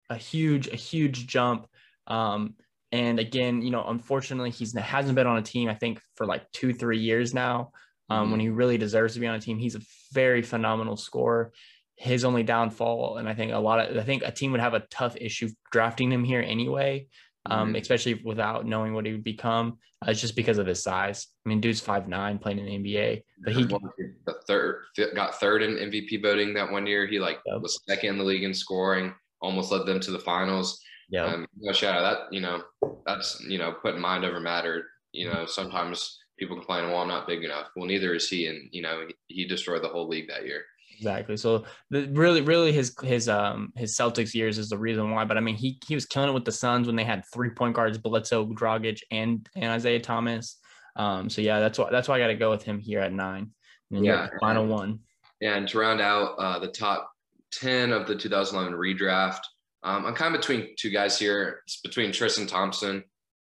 a 0.10 0.16
huge 0.16 0.68
a 0.68 0.76
huge 0.76 1.28
jump. 1.28 1.68
Um, 2.08 2.56
and 2.92 3.20
again, 3.20 3.62
you 3.62 3.72
know, 3.72 3.86
unfortunately, 3.88 4.50
he's 4.50 4.76
hasn't 4.76 5.16
been 5.16 5.28
on 5.28 5.38
a 5.38 5.42
team 5.42 5.70
I 5.70 5.76
think 5.76 6.02
for 6.16 6.26
like 6.26 6.52
two 6.52 6.74
three 6.74 7.00
years 7.00 7.34
now. 7.34 7.72
Um, 8.10 8.24
mm-hmm. 8.24 8.32
When 8.32 8.40
he 8.42 8.50
really 8.50 8.78
deserves 8.78 9.14
to 9.14 9.20
be 9.20 9.28
on 9.28 9.36
a 9.36 9.40
team, 9.40 9.58
he's 9.58 9.76
a 9.76 9.82
very 10.12 10.42
phenomenal 10.42 10.98
scorer. 10.98 11.54
His 11.96 12.26
only 12.26 12.44
downfall, 12.44 13.18
and 13.18 13.30
I 13.30 13.34
think 13.34 13.54
a 13.54 13.60
lot 13.60 13.80
of 13.80 13.96
I 13.96 14.04
think 14.04 14.24
a 14.24 14.32
team 14.32 14.52
would 14.52 14.62
have 14.62 14.74
a 14.74 14.82
tough 14.92 15.16
issue 15.16 15.50
drafting 15.72 16.12
him 16.12 16.24
here 16.24 16.42
anyway, 16.42 17.08
um, 17.46 17.70
mm-hmm. 17.70 17.76
especially 17.78 18.16
without 18.26 18.66
knowing 18.66 18.94
what 18.94 19.06
he 19.06 19.14
would 19.14 19.24
become. 19.24 19.78
Uh, 20.06 20.12
it's 20.12 20.20
just 20.20 20.36
because 20.36 20.58
of 20.58 20.66
his 20.66 20.82
size. 20.82 21.28
I 21.46 21.50
mean, 21.50 21.62
dude's 21.62 21.80
five 21.80 22.08
nine 22.08 22.40
playing 22.40 22.60
in 22.60 22.66
the 22.66 22.72
NBA, 22.72 23.24
but 23.46 23.54
he 23.54 23.64
the 23.64 24.36
third 24.48 24.82
got 25.16 25.40
third 25.40 25.62
in 25.62 25.76
MVP 25.76 26.22
voting 26.22 26.54
that 26.56 26.72
one 26.72 26.88
year. 26.88 27.06
He 27.06 27.20
like 27.20 27.40
yep. 27.46 27.62
was 27.62 27.80
second 27.88 28.10
in 28.10 28.18
the 28.18 28.24
league 28.24 28.44
in 28.44 28.54
scoring, 28.54 29.14
almost 29.40 29.72
led 29.72 29.86
them 29.86 30.00
to 30.02 30.12
the 30.12 30.20
finals. 30.20 30.82
Yeah. 31.12 31.26
Um, 31.26 31.46
no 31.60 31.74
shout 31.74 31.96
out 31.96 32.02
that, 32.02 32.34
you 32.34 32.40
know, 32.40 32.64
that's, 33.06 33.44
you 33.48 33.58
know, 33.58 33.74
putting 33.74 34.00
mind 34.00 34.24
over 34.24 34.40
matter. 34.40 34.86
You 35.12 35.30
know, 35.30 35.46
sometimes 35.46 36.20
people 36.40 36.56
complain, 36.56 36.90
well, 36.90 37.02
I'm 37.02 37.10
not 37.10 37.28
big 37.28 37.44
enough. 37.44 37.68
Well, 37.76 37.86
neither 37.86 38.16
is 38.16 38.30
he. 38.30 38.48
And, 38.48 38.70
you 38.72 38.82
know, 38.82 39.08
he, 39.28 39.46
destroyed 39.46 39.84
the 39.84 39.90
whole 39.90 40.08
league 40.08 40.30
that 40.30 40.46
year. 40.46 40.64
Exactly. 40.96 41.36
So 41.36 41.66
the, 41.90 42.08
really, 42.12 42.42
really 42.42 42.72
his 42.72 42.96
his 43.02 43.28
um 43.28 43.74
his 43.76 43.98
Celtics 43.98 44.36
years 44.36 44.58
is 44.58 44.70
the 44.70 44.78
reason 44.78 45.10
why. 45.12 45.26
But 45.26 45.38
I 45.38 45.40
mean, 45.40 45.56
he 45.56 45.80
he 45.88 45.96
was 45.96 46.06
killing 46.06 46.30
it 46.30 46.34
with 46.34 46.46
the 46.46 46.52
Suns 46.52 46.86
when 46.86 46.96
they 46.96 47.04
had 47.04 47.24
three 47.34 47.50
point 47.50 47.76
guards, 47.76 47.98
Bledsoe, 47.98 48.46
Dragic, 48.46 49.00
and 49.10 49.48
and 49.56 49.72
Isaiah 49.72 50.00
Thomas. 50.00 50.60
Um. 50.96 51.28
So 51.28 51.42
yeah, 51.42 51.60
that's 51.60 51.80
why 51.80 51.90
that's 51.90 52.08
why 52.08 52.18
I 52.18 52.20
got 52.20 52.28
to 52.28 52.36
go 52.36 52.52
with 52.52 52.62
him 52.64 52.78
here 52.78 53.00
at 53.00 53.14
nine. 53.14 53.50
And 53.90 54.06
yeah. 54.06 54.28
Final 54.40 54.68
one. 54.68 55.00
And 55.42 55.68
to 55.70 55.80
round 55.80 56.02
out 56.02 56.36
uh, 56.38 56.60
the 56.60 56.68
top 56.68 57.10
ten 57.52 57.92
of 57.92 58.06
the 58.06 58.16
2011 58.16 58.78
redraft, 58.78 59.42
um, 59.84 60.06
I'm 60.06 60.16
kind 60.16 60.36
of 60.36 60.42
between 60.42 60.76
two 60.78 60.90
guys 60.90 61.18
here. 61.18 61.62
It's 61.66 61.82
between 61.82 62.12
Tristan 62.12 62.48
Thompson 62.48 63.04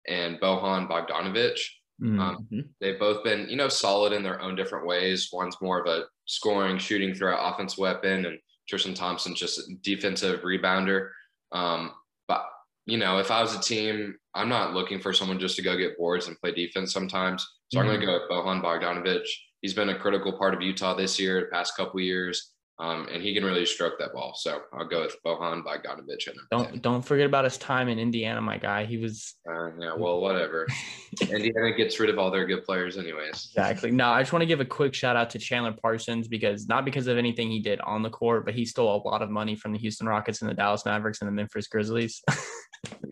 and 0.08 0.40
Bojan 0.40 0.90
Bogdanovic. 0.90 1.60
Um, 2.02 2.10
mm-hmm. 2.10 2.20
Um, 2.20 2.70
they've 2.80 3.00
both 3.00 3.24
been, 3.24 3.48
you 3.50 3.56
know, 3.56 3.70
solid 3.70 4.14
in 4.14 4.24
their 4.24 4.42
own 4.42 4.56
different 4.56 4.88
ways. 4.88 5.30
One's 5.32 5.58
more 5.62 5.80
of 5.80 5.88
a 5.88 6.06
scoring, 6.26 6.78
shooting 6.78 7.14
throughout 7.14 7.54
offense 7.54 7.78
weapon, 7.78 8.26
and 8.26 8.40
Tristan 8.68 8.94
Thompson 8.94 9.36
just 9.36 9.60
a 9.60 9.64
defensive 9.82 10.42
rebounder. 10.42 11.10
Um, 11.52 11.92
but 12.28 12.46
you 12.86 12.98
know, 12.98 13.20
if 13.20 13.30
I 13.30 13.42
was 13.42 13.56
a 13.56 13.62
team, 13.62 14.16
I'm 14.34 14.50
not 14.50 14.74
looking 14.74 15.00
for 15.00 15.14
someone 15.14 15.40
just 15.40 15.58
to 15.58 15.62
go 15.62 15.78
get 15.78 15.98
boards 15.98 16.28
and 16.28 16.40
play 16.40 16.54
defense 16.54 16.94
sometimes. 16.94 17.48
So 17.68 17.78
mm-hmm. 17.78 17.90
I'm 17.90 17.94
going 17.94 18.00
to 18.00 18.06
go 18.06 18.14
with 18.14 18.30
Bojan 18.32 18.64
Bogdanovic. 18.64 19.28
He's 19.62 19.74
been 19.74 19.90
a 19.90 20.00
critical 20.00 20.34
part 20.34 20.54
of 20.54 20.62
Utah 20.62 20.96
this 20.96 21.20
year, 21.20 21.42
the 21.42 21.48
past 21.48 21.76
couple 21.78 22.00
years. 22.00 22.54
Um, 22.82 23.08
and 23.14 23.22
he 23.22 23.36
can 23.36 23.46
really 23.46 23.66
stroke 23.68 24.00
that 24.00 24.12
ball. 24.12 24.34
So 24.36 24.64
I'll 24.74 24.88
go 24.88 25.02
with 25.02 25.16
Bojan 25.24 25.64
Bogdanovic. 25.64 26.28
Don't 26.50 26.82
don't 26.82 27.04
forget 27.04 27.28
about 27.28 27.44
his 27.44 27.60
time 27.60 27.88
in 27.90 28.00
Indiana, 28.00 28.42
my 28.42 28.58
guy. 28.58 28.86
He 28.86 28.98
was. 28.98 29.36
Uh, 29.48 29.70
yeah, 29.80 29.94
well, 29.96 30.20
whatever. 30.20 30.66
Indiana 31.22 31.74
gets 31.78 32.00
rid 32.00 32.10
of 32.10 32.18
all 32.18 32.32
their 32.32 32.48
good 32.48 32.66
players, 32.66 32.98
anyways. 32.98 33.50
Exactly. 33.52 33.92
No, 33.92 34.10
I 34.10 34.22
just 34.22 34.34
want 34.34 34.42
to 34.42 34.48
give 34.48 34.62
a 34.62 34.66
quick 34.66 34.96
shout 34.96 35.16
out 35.16 35.30
to 35.30 35.40
Chandler 35.40 35.74
Parsons 35.80 36.28
because 36.28 36.68
not 36.68 36.84
because 36.84 37.06
of 37.06 37.20
anything 37.20 37.52
he 37.52 37.60
did 37.60 37.80
on 37.82 38.02
the 38.02 38.10
court, 38.10 38.46
but 38.46 38.56
he 38.56 38.66
stole 38.66 38.96
a 38.96 39.08
lot 39.08 39.22
of 39.22 39.30
money 39.30 39.56
from 39.56 39.74
the 39.74 39.80
Houston 39.80 40.08
Rockets 40.08 40.42
and 40.42 40.50
the 40.50 40.56
Dallas 40.56 40.84
Mavericks 40.84 41.22
and 41.22 41.28
the 41.28 41.34
Memphis 41.34 41.68
Grizzlies. 41.68 42.24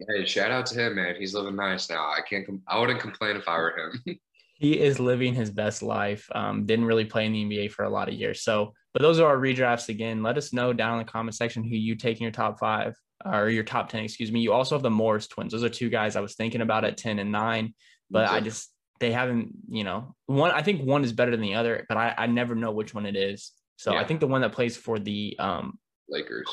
hey, 0.10 0.26
shout 0.26 0.50
out 0.50 0.66
to 0.68 0.80
him, 0.80 0.96
man. 0.96 1.16
He's 1.16 1.36
living 1.36 1.56
nice 1.56 1.92
now. 1.92 2.06
I 2.06 2.22
can't. 2.28 2.44
Com- 2.44 2.64
I 2.68 2.80
wouldn't 2.80 3.00
complain 3.00 3.36
if 3.36 3.48
I 3.48 3.58
were 3.60 3.78
him. 3.78 4.20
he 4.60 4.80
is 4.80 5.00
living 5.00 5.36
his 5.36 5.52
best 5.52 5.84
life. 5.84 6.28
Um, 6.34 6.66
didn't 6.66 6.86
really 6.86 7.06
play 7.06 7.28
in 7.28 7.34
the 7.34 7.46
NBA 7.46 7.72
for 7.72 7.86
a 7.86 7.90
lot 7.90 8.10
of 8.10 8.16
years. 8.16 8.42
So, 8.42 8.74
but 8.94 9.02
those 9.02 9.20
are 9.20 9.28
our 9.28 9.38
redrafts 9.38 9.90
again. 9.90 10.24
Let 10.24 10.38
us 10.38 10.54
know 10.54 10.74
down 10.74 11.00
in 11.00 11.06
the 11.06 11.12
comment 11.12 11.36
section 11.36 11.64
who 11.64 11.76
you 11.76 11.96
take 11.96 12.18
in 12.18 12.24
your 12.24 12.32
top 12.32 12.60
five 12.60 12.96
or 13.26 13.50
your 13.50 13.64
top 13.64 13.90
10, 13.90 14.04
excuse 14.04 14.32
me. 14.32 14.40
You 14.40 14.54
also 14.54 14.76
have 14.76 14.84
the 14.84 14.90
Morris 14.90 15.28
twins. 15.28 15.52
Those 15.52 15.64
are 15.64 15.70
two 15.70 15.90
guys 15.90 16.16
I 16.16 16.22
was 16.22 16.36
thinking 16.36 16.62
about 16.62 16.86
at 16.86 16.98
10 16.98 17.20
and 17.20 17.32
nine, 17.32 17.74
but 18.10 18.30
I 18.30 18.40
just, 18.40 18.72
they 19.00 19.12
haven't, 19.12 19.50
you 19.70 19.84
know, 19.84 20.16
one, 20.26 20.52
I 20.52 20.62
think 20.62 20.84
one 20.84 21.04
is 21.04 21.14
better 21.14 21.32
than 21.32 21.42
the 21.42 21.56
other, 21.56 21.86
but 21.88 21.98
I, 21.98 22.14
I 22.18 22.28
never 22.28 22.56
know 22.56 22.72
which 22.72 22.94
one 22.94 23.06
it 23.06 23.16
is. 23.16 23.52
So 23.78 23.94
yeah. 23.94 24.00
I 24.00 24.06
think 24.06 24.20
the 24.20 24.28
one 24.28 24.42
that 24.42 24.54
plays 24.54 24.76
for 24.76 25.00
the 25.00 25.36
um, 25.40 25.78
Lakers. 26.10 26.48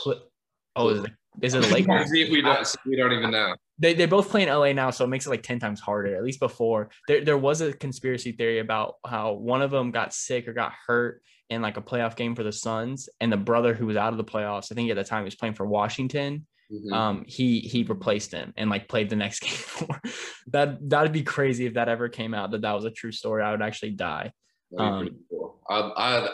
oh, 0.77 0.89
is 0.89 1.05
it, 1.05 1.11
is 1.43 1.55
it 1.55 1.63
the 1.63 1.69
Lakers? 1.75 2.11
we, 2.11 2.43
don't, 2.43 2.77
we 2.85 2.97
don't 2.97 3.13
even 3.13 3.31
know 3.31 3.55
they, 3.79 3.95
they 3.95 4.07
both 4.07 4.31
play 4.31 4.43
in 4.43 4.49
LA 4.49 4.73
now, 4.73 4.91
so 4.91 5.05
it 5.05 5.09
makes 5.09 5.27
it 5.27 5.31
like 5.31 5.43
10 5.43 5.59
times 5.59 5.81
harder. 5.81 6.17
At 6.17 6.25
least 6.25 6.41
before 6.41 6.91
there, 7.09 7.25
there 7.25 7.39
was 7.39 7.61
a 7.61 7.73
conspiracy 7.73 8.33
theory 8.33 8.59
about 8.59 8.95
how 9.07 9.33
one 9.33 9.63
of 9.63 9.71
them 9.71 9.91
got 9.91 10.15
sick 10.15 10.49
or 10.49 10.55
got 10.55 10.73
hurt 10.87 11.23
in 11.51 11.63
like 11.63 11.77
a 11.77 11.83
playoff 11.83 12.17
game 12.17 12.35
for 12.35 12.43
the 12.43 12.53
Suns, 12.53 13.09
and 13.21 13.33
the 13.33 13.37
brother 13.37 13.75
who 13.75 13.87
was 13.87 13.97
out 13.97 14.13
of 14.13 14.19
the 14.19 14.25
playoffs, 14.25 14.71
I 14.71 14.75
think 14.75 14.91
at 14.91 14.97
the 14.97 15.05
time 15.05 15.23
he 15.23 15.27
was 15.27 15.37
playing 15.37 15.55
for 15.55 15.67
Washington. 15.67 16.47
Mm-hmm. 16.73 16.93
Um, 16.93 17.25
he 17.29 17.61
he 17.61 17.85
replaced 17.85 18.33
him 18.33 18.53
and 18.57 18.69
like 18.69 18.89
played 18.89 19.09
the 19.09 19.17
next 19.17 19.41
game 19.41 19.51
for 19.53 20.01
that. 20.49 20.79
That'd 20.89 21.13
be 21.13 21.23
crazy 21.23 21.67
if 21.67 21.75
that 21.75 21.89
ever 21.89 22.09
came 22.09 22.35
out 22.35 22.51
that 22.51 22.63
that 22.63 22.73
was 22.73 22.85
a 22.85 22.91
true 22.91 23.13
story. 23.13 23.43
I 23.43 23.53
would 23.53 23.63
actually 23.63 23.93
die. 23.93 24.33
Um, 24.77 25.11
cool. 25.31 25.61
I'd, 25.69 25.93
I'd 25.97 26.29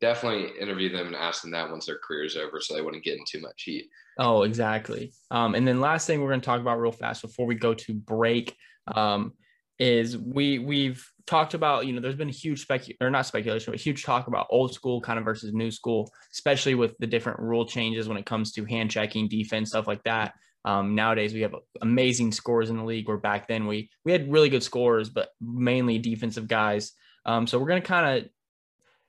definitely 0.00 0.50
interview 0.60 0.90
them 0.90 1.06
and 1.06 1.16
ask 1.16 1.42
them 1.42 1.52
that 1.52 1.70
once 1.70 1.86
their 1.86 1.98
career's 2.06 2.36
over, 2.36 2.60
so 2.60 2.74
they 2.74 2.82
wouldn't 2.82 3.04
get 3.04 3.18
in 3.18 3.24
too 3.26 3.40
much 3.40 3.62
heat. 3.64 3.88
Oh, 4.18 4.42
exactly. 4.42 5.12
Um, 5.30 5.54
and 5.54 5.66
then 5.66 5.80
last 5.80 6.06
thing 6.06 6.20
we're 6.20 6.28
going 6.28 6.40
to 6.40 6.44
talk 6.44 6.60
about 6.60 6.78
real 6.78 6.92
fast 6.92 7.22
before 7.22 7.46
we 7.46 7.54
go 7.54 7.74
to 7.74 7.94
break 7.94 8.54
um, 8.94 9.32
is 9.78 10.16
we 10.16 10.58
we've 10.58 11.06
talked 11.26 11.54
about 11.54 11.86
you 11.86 11.92
know 11.92 12.00
there's 12.00 12.16
been 12.16 12.28
a 12.28 12.32
huge 12.32 12.62
spec 12.62 12.82
or 13.00 13.10
not 13.10 13.26
speculation 13.26 13.72
but 13.72 13.80
huge 13.80 14.04
talk 14.04 14.26
about 14.26 14.46
old 14.50 14.74
school 14.74 15.00
kind 15.00 15.18
of 15.18 15.24
versus 15.24 15.52
new 15.52 15.70
school, 15.70 16.10
especially 16.32 16.74
with 16.74 16.96
the 16.98 17.06
different 17.06 17.38
rule 17.40 17.66
changes 17.66 18.08
when 18.08 18.16
it 18.16 18.26
comes 18.26 18.52
to 18.52 18.64
hand 18.64 18.90
checking, 18.90 19.28
defense, 19.28 19.70
stuff 19.70 19.86
like 19.86 20.02
that. 20.04 20.34
Um, 20.64 20.94
nowadays 20.94 21.34
we 21.34 21.40
have 21.40 21.54
amazing 21.80 22.32
scores 22.32 22.70
in 22.70 22.76
the 22.76 22.84
league. 22.84 23.08
Where 23.08 23.16
back 23.16 23.48
then 23.48 23.66
we 23.66 23.90
we 24.04 24.12
had 24.12 24.30
really 24.30 24.48
good 24.48 24.62
scores, 24.62 25.08
but 25.08 25.30
mainly 25.40 25.98
defensive 25.98 26.48
guys. 26.48 26.92
Um, 27.24 27.46
so 27.46 27.58
we're 27.58 27.68
gonna 27.68 27.80
kind 27.80 28.18
of 28.18 28.30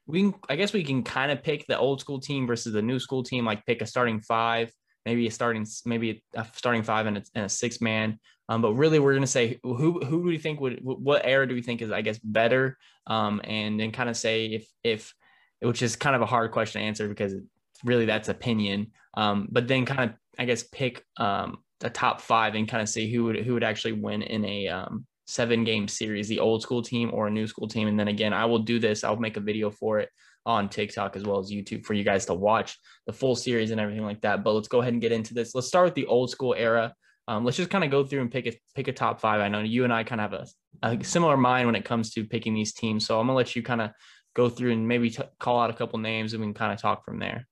we 0.05 0.21
can, 0.21 0.33
I 0.49 0.55
guess 0.55 0.73
we 0.73 0.83
can 0.83 1.03
kind 1.03 1.31
of 1.31 1.43
pick 1.43 1.65
the 1.67 1.77
old 1.77 2.01
school 2.01 2.19
team 2.19 2.45
versus 2.45 2.73
the 2.73 2.81
new 2.81 2.99
school 2.99 3.23
team, 3.23 3.45
like 3.45 3.65
pick 3.65 3.81
a 3.81 3.85
starting 3.85 4.19
five 4.19 4.71
maybe 5.05 5.27
a 5.27 5.31
starting 5.31 5.65
maybe 5.85 6.23
a 6.33 6.45
starting 6.53 6.83
five 6.83 7.05
and 7.05 7.17
a, 7.17 7.23
and 7.35 7.45
a 7.45 7.49
six 7.49 7.81
man. 7.81 8.19
Um, 8.49 8.61
but 8.61 8.73
really, 8.73 8.99
we're 8.99 9.13
going 9.13 9.21
to 9.21 9.27
say 9.27 9.59
who 9.63 9.99
who 10.03 10.21
do 10.21 10.27
we 10.27 10.37
think 10.37 10.59
would 10.59 10.79
what 10.81 11.21
era 11.25 11.47
do 11.47 11.55
we 11.55 11.61
think 11.61 11.81
is 11.81 11.91
I 11.91 12.01
guess 12.01 12.19
better? 12.19 12.77
Um, 13.07 13.41
and 13.43 13.79
then 13.79 13.91
kind 13.91 14.09
of 14.09 14.17
say 14.17 14.47
if 14.47 14.67
if 14.83 15.13
which 15.61 15.81
is 15.81 15.95
kind 15.95 16.15
of 16.15 16.21
a 16.21 16.25
hard 16.25 16.51
question 16.51 16.81
to 16.81 16.87
answer 16.87 17.07
because 17.07 17.35
really 17.83 18.05
that's 18.05 18.29
opinion. 18.29 18.91
Um, 19.15 19.47
but 19.51 19.67
then 19.67 19.85
kind 19.85 20.09
of 20.09 20.17
I 20.37 20.45
guess 20.45 20.63
pick 20.63 21.05
um, 21.17 21.59
a 21.83 21.89
top 21.89 22.21
five 22.21 22.55
and 22.55 22.67
kind 22.67 22.81
of 22.81 22.89
see 22.89 23.11
who 23.11 23.25
would 23.25 23.37
who 23.37 23.53
would 23.53 23.63
actually 23.63 23.93
win 23.93 24.23
in 24.23 24.43
a 24.45 24.67
um, 24.67 25.05
seven 25.25 25.63
game 25.63 25.87
series, 25.87 26.27
the 26.27 26.39
old 26.39 26.61
school 26.61 26.81
team 26.81 27.11
or 27.13 27.27
a 27.27 27.31
new 27.31 27.47
school 27.47 27.67
team. 27.67 27.87
And 27.87 27.99
then 27.99 28.07
again, 28.07 28.33
I 28.33 28.45
will 28.45 28.59
do 28.59 28.79
this. 28.79 29.03
I'll 29.03 29.15
make 29.15 29.37
a 29.37 29.41
video 29.41 29.69
for 29.69 29.99
it 29.99 30.09
on 30.45 30.69
TikTok 30.69 31.15
as 31.15 31.23
well 31.23 31.39
as 31.39 31.51
YouTube 31.51 31.85
for 31.85 31.93
you 31.93 32.03
guys 32.03 32.25
to 32.25 32.33
watch 32.33 32.77
the 33.07 33.13
full 33.13 33.35
series 33.35 33.71
and 33.71 33.79
everything 33.79 34.03
like 34.03 34.21
that. 34.21 34.43
But 34.43 34.53
let's 34.53 34.67
go 34.67 34.81
ahead 34.81 34.93
and 34.93 35.01
get 35.01 35.11
into 35.11 35.33
this. 35.33 35.55
Let's 35.55 35.67
start 35.67 35.85
with 35.85 35.95
the 35.95 36.05
old 36.05 36.29
school 36.29 36.53
era. 36.57 36.93
Um, 37.27 37.45
let's 37.45 37.57
just 37.57 37.69
kind 37.69 37.83
of 37.83 37.91
go 37.91 38.03
through 38.03 38.21
and 38.21 38.31
pick 38.31 38.47
a 38.47 38.59
pick 38.75 38.87
a 38.87 38.93
top 38.93 39.21
five. 39.21 39.39
I 39.39 39.47
know 39.47 39.61
you 39.61 39.85
and 39.85 39.93
I 39.93 40.03
kind 40.03 40.19
of 40.19 40.31
have 40.31 40.47
a, 40.83 40.87
a 40.87 41.03
similar 41.03 41.37
mind 41.37 41.67
when 41.67 41.75
it 41.75 41.85
comes 41.85 42.11
to 42.11 42.25
picking 42.25 42.53
these 42.53 42.73
teams. 42.73 43.05
So 43.05 43.19
I'm 43.19 43.27
gonna 43.27 43.37
let 43.37 43.55
you 43.55 43.63
kind 43.63 43.81
of 43.81 43.91
go 44.35 44.49
through 44.49 44.73
and 44.73 44.87
maybe 44.87 45.09
t- 45.09 45.23
call 45.39 45.61
out 45.61 45.69
a 45.69 45.73
couple 45.73 45.99
names 45.99 46.33
and 46.33 46.41
we 46.41 46.47
can 46.47 46.53
kind 46.53 46.73
of 46.73 46.81
talk 46.81 47.05
from 47.05 47.19
there. 47.19 47.47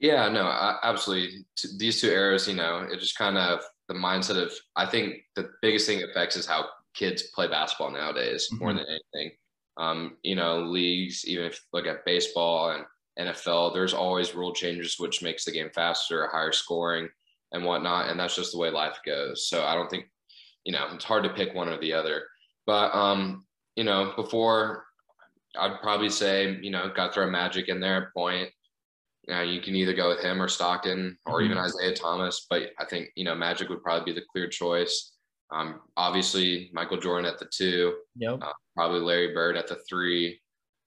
Yeah, 0.00 0.28
no, 0.30 0.46
absolutely. 0.82 1.44
These 1.76 2.00
two 2.00 2.08
eras, 2.08 2.48
you 2.48 2.54
know, 2.54 2.86
it 2.90 2.98
just 2.98 3.18
kind 3.18 3.36
of 3.36 3.60
the 3.86 3.94
mindset 3.94 4.42
of. 4.42 4.50
I 4.74 4.86
think 4.86 5.16
the 5.36 5.50
biggest 5.60 5.86
thing 5.86 6.02
affects 6.02 6.36
is 6.36 6.46
how 6.46 6.66
kids 6.94 7.24
play 7.34 7.48
basketball 7.48 7.92
nowadays 7.92 8.48
mm-hmm. 8.48 8.64
more 8.64 8.72
than 8.72 8.86
anything. 8.86 9.36
Um, 9.80 10.18
you 10.22 10.36
know, 10.36 10.60
leagues, 10.60 11.26
even 11.26 11.46
if 11.46 11.64
look 11.72 11.86
at 11.86 12.04
baseball 12.04 12.70
and 12.70 12.84
NFL, 13.28 13.72
there's 13.72 13.94
always 13.94 14.34
rule 14.34 14.52
changes, 14.52 14.96
which 14.98 15.22
makes 15.22 15.44
the 15.44 15.52
game 15.52 15.70
faster, 15.74 16.28
higher 16.30 16.52
scoring, 16.52 17.08
and 17.52 17.64
whatnot. 17.64 18.10
And 18.10 18.20
that's 18.20 18.36
just 18.36 18.52
the 18.52 18.58
way 18.58 18.70
life 18.70 18.98
goes. 19.06 19.48
So 19.48 19.64
I 19.64 19.74
don't 19.74 19.88
think, 19.88 20.04
you 20.64 20.72
know, 20.72 20.86
it's 20.92 21.04
hard 21.04 21.24
to 21.24 21.30
pick 21.30 21.54
one 21.54 21.68
or 21.68 21.80
the 21.80 21.94
other. 21.94 22.24
But 22.66 22.94
um, 22.94 23.46
you 23.74 23.84
know, 23.84 24.12
before 24.16 24.84
I'd 25.58 25.80
probably 25.80 26.10
say, 26.10 26.58
you 26.60 26.70
know, 26.70 26.92
got 26.94 27.08
to 27.08 27.12
throw 27.12 27.30
Magic 27.30 27.68
in 27.68 27.80
there 27.80 28.06
at 28.06 28.14
point. 28.14 28.50
Now 29.28 29.42
you 29.42 29.60
can 29.60 29.74
either 29.76 29.94
go 29.94 30.08
with 30.08 30.20
him 30.20 30.42
or 30.42 30.48
Stockton 30.48 31.16
or 31.26 31.40
mm-hmm. 31.40 31.46
even 31.46 31.58
Isaiah 31.58 31.94
Thomas, 31.94 32.46
but 32.50 32.70
I 32.78 32.84
think 32.84 33.08
you 33.16 33.24
know 33.24 33.34
Magic 33.34 33.68
would 33.68 33.82
probably 33.82 34.12
be 34.12 34.20
the 34.20 34.26
clear 34.30 34.48
choice. 34.48 35.12
Um, 35.52 35.80
obviously, 35.96 36.70
Michael 36.72 36.98
Jordan 36.98 37.30
at 37.30 37.38
the 37.38 37.48
two. 37.52 37.94
Yep. 38.16 38.38
Uh, 38.42 38.52
probably 38.76 39.00
Larry 39.00 39.34
Bird 39.34 39.56
at 39.56 39.66
the 39.66 39.76
three. 39.88 40.40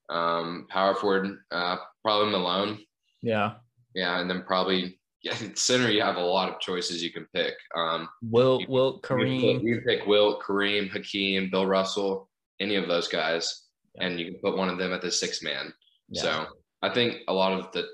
Um, 0.10 0.68
power 0.70 0.94
forward, 0.96 1.38
uh, 1.52 1.78
probably 2.04 2.32
Malone. 2.32 2.80
Yeah. 3.22 3.54
Yeah, 3.96 4.20
and 4.20 4.30
then 4.30 4.44
probably 4.44 5.00
yeah, 5.24 5.36
center. 5.56 5.90
You 5.90 6.02
have 6.02 6.18
a 6.18 6.22
lot 6.22 6.50
of 6.50 6.60
choices 6.60 7.02
you 7.02 7.12
can 7.12 7.26
pick. 7.34 7.54
Um, 7.76 8.10
Wilt, 8.22 8.68
Wilt, 8.68 9.02
Kareem. 9.04 9.64
You 9.64 9.76
can 9.76 9.86
pick 9.86 10.06
Wilt, 10.06 10.44
Kareem, 10.44 10.90
Hakeem, 10.90 11.50
Bill 11.50 11.66
Russell, 11.66 12.30
any 12.60 12.76
of 12.76 12.88
those 12.88 13.08
guys, 13.08 13.68
yeah. 13.96 14.08
and 14.08 14.20
you 14.20 14.26
can 14.26 14.40
put 14.42 14.58
one 14.58 14.70
of 14.70 14.78
them 14.78 14.92
at 14.94 15.02
the 15.02 15.12
six 15.12 15.42
man. 15.42 15.74
Yeah. 16.10 16.22
So 16.22 16.46
I 16.82 16.90
think 16.90 17.22
a 17.28 17.34
lot 17.34 17.54
of 17.54 17.72
the 17.72 17.88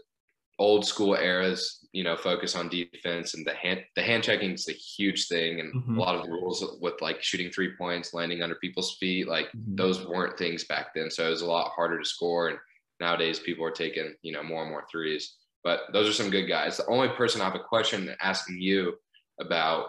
old 0.58 0.86
school 0.86 1.16
eras, 1.16 1.79
you 1.92 2.04
know, 2.04 2.16
focus 2.16 2.56
on 2.56 2.70
defense 2.70 3.34
and 3.34 3.46
the 3.46 3.54
hand 3.54 3.82
the 3.96 4.04
hand 4.04 4.24
checking 4.24 4.52
is 4.52 4.70
a 4.70 4.74
huge 4.74 5.28
thing, 5.28 5.60
and 5.60 5.74
mm-hmm. 5.74 5.98
a 5.98 6.00
lot 6.00 6.16
of 6.16 6.24
the 6.24 6.32
rules 6.32 6.64
with 6.82 7.02
like 7.02 7.24
shooting 7.24 7.50
three 7.50 7.76
points, 7.78 8.14
landing 8.14 8.44
under 8.44 8.56
people's 8.56 8.96
feet, 9.00 9.28
like 9.28 9.48
mm-hmm. 9.48 9.76
those 9.76 10.06
weren't 10.06 10.38
things 10.38 10.66
back 10.66 10.94
then. 10.94 11.10
So 11.10 11.26
it 11.26 11.32
was 11.32 11.42
a 11.42 11.48
lot 11.48 11.72
harder 11.76 12.00
to 12.00 12.06
score, 12.06 12.50
and 12.50 12.60
nowadays 13.00 13.40
people 13.40 13.66
are 13.66 13.72
taking 13.72 14.14
you 14.22 14.32
know 14.32 14.44
more 14.44 14.62
and 14.62 14.72
more 14.72 14.86
threes. 14.92 15.36
But 15.64 15.82
those 15.92 16.08
are 16.08 16.14
some 16.14 16.30
good 16.30 16.46
guys. 16.46 16.78
The 16.78 16.88
only 16.88 17.10
person 17.10 17.42
I 17.42 17.46
have 17.46 17.56
a 17.56 17.60
question 17.60 18.16
asking 18.22 18.62
you 18.62 18.94
about 19.42 19.88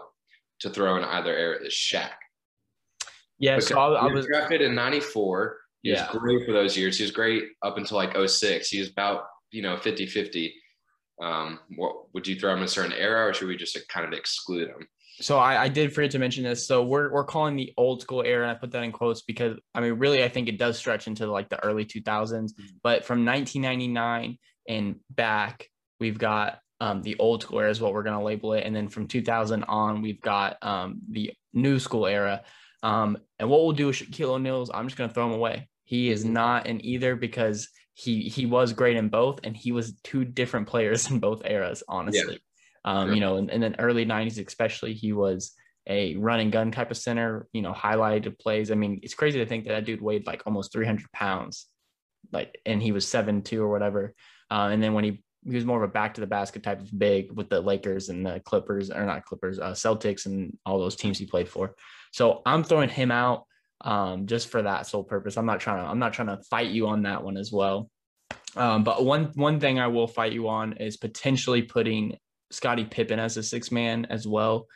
to 0.61 0.70
throw 0.70 0.96
in 0.96 1.05
either 1.05 1.36
era 1.36 1.59
is 1.64 1.72
Shaq. 1.72 2.11
Yeah, 3.38 3.57
because 3.57 3.68
so 3.68 3.78
I, 3.78 4.07
I 4.07 4.12
was 4.12 4.26
drafted 4.26 4.62
in 4.62 4.74
'94. 4.74 5.57
He 5.82 5.90
yeah. 5.90 6.11
was 6.11 6.18
great 6.18 6.46
for 6.46 6.53
those 6.53 6.76
years. 6.76 6.96
He 6.96 7.05
was 7.05 7.11
great 7.11 7.44
up 7.62 7.76
until 7.76 7.96
like 7.96 8.16
06. 8.16 8.68
He 8.68 8.80
was 8.80 8.90
about 8.90 9.24
you 9.51 9.61
know 9.61 9.76
50 9.76 10.07
50 10.07 10.55
um, 11.21 11.59
what 11.77 12.12
would 12.14 12.27
you 12.27 12.39
throw 12.39 12.51
them 12.51 12.61
in 12.61 12.64
a 12.64 12.68
certain 12.68 12.93
era 12.93 13.27
or 13.27 13.35
should 13.35 13.49
we 13.49 13.57
just 13.57 13.79
kind 13.89 14.07
of 14.07 14.12
exclude 14.12 14.68
them? 14.68 14.87
so 15.21 15.39
I, 15.39 15.64
I, 15.64 15.68
did 15.68 15.93
forget 15.93 16.11
to 16.12 16.18
mention 16.18 16.45
this. 16.45 16.66
So 16.66 16.83
we're 16.83 17.12
we're 17.12 17.25
calling 17.25 17.55
the 17.55 17.73
old 17.77 18.01
school 18.01 18.23
era, 18.23 18.43
and 18.43 18.51
I 18.51 18.55
put 18.59 18.73
that 18.73 18.83
in 18.83 18.91
quotes 18.91 19.23
because 19.23 19.59
I 19.75 19.81
mean, 19.81 19.95
really, 19.95 20.25
I 20.25 20.29
think 20.29 20.49
it 20.49 20.59
does 20.59 20.79
stretch 20.79 21.07
into 21.07 21.31
like 21.31 21.49
the 21.49 21.62
early 21.62 21.85
2000s. 21.85 22.05
Mm-hmm. 22.05 22.64
But 22.83 23.05
from 23.05 23.25
1999 23.25 24.39
and 24.68 24.97
back, 25.11 25.68
we've 25.99 26.18
got 26.18 26.59
um, 26.81 27.03
the 27.03 27.16
old 27.18 27.43
school 27.43 27.61
era 27.61 27.71
is 27.71 27.81
what 27.81 27.93
we're 27.93 28.03
going 28.03 28.18
to 28.18 28.25
label 28.25 28.55
it, 28.55 28.64
and 28.64 28.75
then 28.75 28.89
from 28.89 29.07
2000 29.07 29.64
on, 29.64 30.01
we've 30.01 30.21
got 30.21 30.57
um, 30.62 31.01
the 31.11 31.33
new 31.53 31.79
school 31.79 32.07
era. 32.07 32.43
Um, 32.83 33.18
and 33.39 33.51
what 33.51 33.62
we'll 33.62 33.73
do 33.73 33.89
with 33.89 33.97
Shaquille 33.97 34.31
O'Neal 34.31 34.62
is 34.62 34.71
I'm 34.73 34.87
just 34.87 34.97
going 34.97 35.11
to 35.11 35.14
throw 35.14 35.27
him 35.27 35.35
away. 35.35 35.68
He 35.85 36.11
is 36.11 36.25
not 36.25 36.66
in 36.66 36.83
either 36.85 37.14
because 37.14 37.68
he 38.01 38.22
he 38.22 38.46
was 38.46 38.72
great 38.72 38.96
in 38.96 39.09
both, 39.09 39.40
and 39.44 39.55
he 39.55 39.72
was 39.72 39.92
two 40.03 40.24
different 40.24 40.66
players 40.66 41.11
in 41.11 41.18
both 41.18 41.42
eras. 41.44 41.82
Honestly, 41.86 42.40
yeah. 42.84 43.01
um, 43.01 43.12
you 43.12 43.20
know, 43.20 43.36
in, 43.36 43.51
in 43.51 43.61
the 43.61 43.78
early 43.78 44.07
'90s, 44.07 44.44
especially, 44.44 44.94
he 44.94 45.12
was 45.12 45.53
a 45.86 46.16
run 46.16 46.40
and 46.40 46.53
gun 46.53 46.70
type 46.70 46.90
of 46.90 46.96
center. 46.96 47.46
You 47.53 47.62
know, 47.62 47.72
highlighted 47.72 48.38
plays. 48.38 48.70
I 48.70 48.74
mean, 48.74 49.01
it's 49.03 49.14
crazy 49.14 49.38
to 49.38 49.46
think 49.46 49.64
that 49.64 49.72
that 49.72 49.84
dude 49.84 50.01
weighed 50.01 50.26
like 50.26 50.42
almost 50.46 50.72
300 50.72 51.12
pounds, 51.12 51.66
like, 52.32 52.59
and 52.64 52.82
he 52.82 52.92
was 52.92 53.07
seven 53.07 53.42
two 53.42 53.62
or 53.62 53.68
whatever. 53.68 54.14
Uh, 54.51 54.70
and 54.72 54.82
then 54.82 54.94
when 54.94 55.05
he 55.05 55.22
he 55.44 55.55
was 55.55 55.64
more 55.64 55.82
of 55.82 55.88
a 55.88 55.92
back 55.92 56.14
to 56.14 56.20
the 56.20 56.26
basket 56.26 56.62
type 56.62 56.80
of 56.80 56.98
big 56.98 57.32
with 57.32 57.48
the 57.48 57.61
Lakers 57.61 58.09
and 58.09 58.24
the 58.24 58.40
Clippers, 58.40 58.90
or 58.90 59.05
not 59.05 59.24
Clippers, 59.26 59.59
uh, 59.59 59.72
Celtics, 59.72 60.24
and 60.24 60.57
all 60.64 60.78
those 60.78 60.96
teams 60.96 61.18
he 61.18 61.26
played 61.26 61.48
for. 61.48 61.74
So 62.12 62.40
I'm 62.46 62.64
throwing 62.64 62.88
him 62.88 63.11
out 63.11 63.44
um, 63.83 64.26
just 64.26 64.49
for 64.49 64.62
that 64.62 64.87
sole 64.87 65.05
purpose. 65.05 65.37
I'm 65.37 65.47
not 65.47 65.61
trying 65.61 65.85
to 65.85 65.91
I'm 65.91 65.99
not 65.99 66.12
trying 66.12 66.28
to 66.28 66.43
fight 66.45 66.70
you 66.70 66.89
on 66.89 67.03
that 67.03 67.22
one 67.22 67.37
as 67.37 67.53
well. 67.53 67.91
Um, 68.57 68.85
but 68.85 69.05
one 69.05 69.33
one 69.35 69.61
thing 69.61 69.78
I 69.78 69.87
will 69.87 70.09
fight 70.09 70.33
you 70.33 70.49
on 70.49 70.74
is 70.74 70.97
potentially 70.97 71.62
putting 71.62 72.16
Scottie 72.51 72.85
Pippen 72.85 73.18
as 73.18 73.37
a 73.37 73.43
six 73.43 73.70
man 73.70 74.07
as 74.07 74.26
well. 74.26 74.66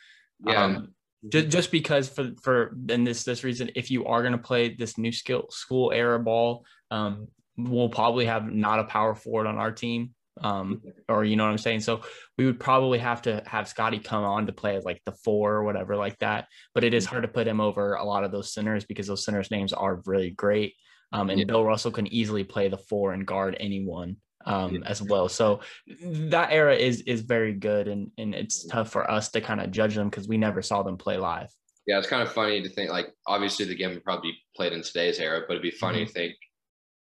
Yeah. 0.47 0.65
Um, 0.65 0.95
just, 1.29 1.49
just 1.49 1.71
because 1.73 2.09
for 2.09 2.33
for 2.43 2.77
and 2.89 3.07
this 3.07 3.25
this 3.25 3.45
reason, 3.45 3.71
if 3.75 3.91
you 3.91 4.07
are 4.07 4.23
going 4.23 4.33
to 4.33 4.39
play 4.39 4.75
this 4.75 4.99
new 4.99 5.13
skill 5.13 5.47
school 5.51 5.93
era 5.93 6.21
ball, 6.21 6.65
um, 6.91 7.29
we'll 7.57 7.89
probably 7.89 8.27
have 8.27 8.47
not 8.47 8.79
a 8.79 8.85
power 8.85 9.15
forward 9.15 9.47
on 9.47 9.57
our 9.57 9.73
team 9.73 10.15
um 10.41 10.83
or 11.09 11.25
you 11.25 11.37
know 11.37 11.45
what 11.45 11.51
i'm 11.51 11.59
saying? 11.59 11.81
So 11.81 12.03
we 12.37 12.45
would 12.47 12.59
probably 12.59 12.99
have 12.99 13.23
to 13.23 13.43
have 13.47 13.69
Scottie 13.69 14.01
come 14.01 14.25
on 14.25 14.47
to 14.47 14.53
play 14.53 14.77
as 14.77 14.85
like 14.85 15.01
the 15.07 15.13
four 15.13 15.55
or 15.55 15.65
whatever 15.65 15.97
like 15.97 16.19
that. 16.19 16.49
But 16.75 16.85
it 16.85 16.93
is 16.95 17.07
hard 17.07 17.23
to 17.23 17.29
put 17.29 17.47
him 17.47 17.61
over 17.61 17.95
a 17.95 18.05
lot 18.05 18.25
of 18.25 18.33
those 18.33 18.53
centers 18.53 18.85
because 18.85 19.07
those 19.07 19.25
centers 19.25 19.51
names 19.51 19.73
are 19.73 20.03
really 20.07 20.31
great 20.31 20.75
um 21.13 21.31
and 21.31 21.39
yeah. 21.39 21.45
bill 21.45 21.65
russell 21.65 21.93
can 21.93 22.07
easily 22.13 22.43
play 22.43 22.69
the 22.69 22.79
four 22.79 23.13
and 23.13 23.27
guard 23.27 23.57
anyone 23.61 24.17
um 24.45 24.75
yeah. 24.75 24.81
as 24.87 25.01
well. 25.01 25.29
So 25.29 25.61
that 25.87 26.51
era 26.51 26.75
is 26.75 27.03
is 27.03 27.21
very 27.21 27.53
good 27.53 27.87
and 27.87 28.11
and 28.19 28.35
it's 28.35 28.67
tough 28.67 28.91
for 28.91 29.09
us 29.09 29.31
to 29.31 29.41
kind 29.41 29.61
of 29.61 29.71
judge 29.71 29.95
them 29.95 30.11
because 30.11 30.27
we 30.27 30.37
never 30.37 30.63
saw 30.63 30.83
them 30.83 30.97
play 30.97 31.17
live. 31.17 31.51
Yeah 31.87 31.99
it's 31.99 32.09
kind 32.09 32.23
of 32.23 32.33
funny 32.33 32.61
to 32.61 32.69
think 32.69 32.91
like 32.91 33.07
obviously 33.27 33.67
the 33.67 33.77
game 33.77 33.91
would 33.91 34.05
probably 34.05 34.33
be 34.33 34.39
played 34.57 34.73
in 34.73 34.83
today's 34.83 35.21
era 35.21 35.43
but 35.47 35.53
it'd 35.53 35.63
be 35.63 35.71
funny 35.71 35.99
mm-hmm. 35.99 36.07
to 36.07 36.13
think 36.13 36.35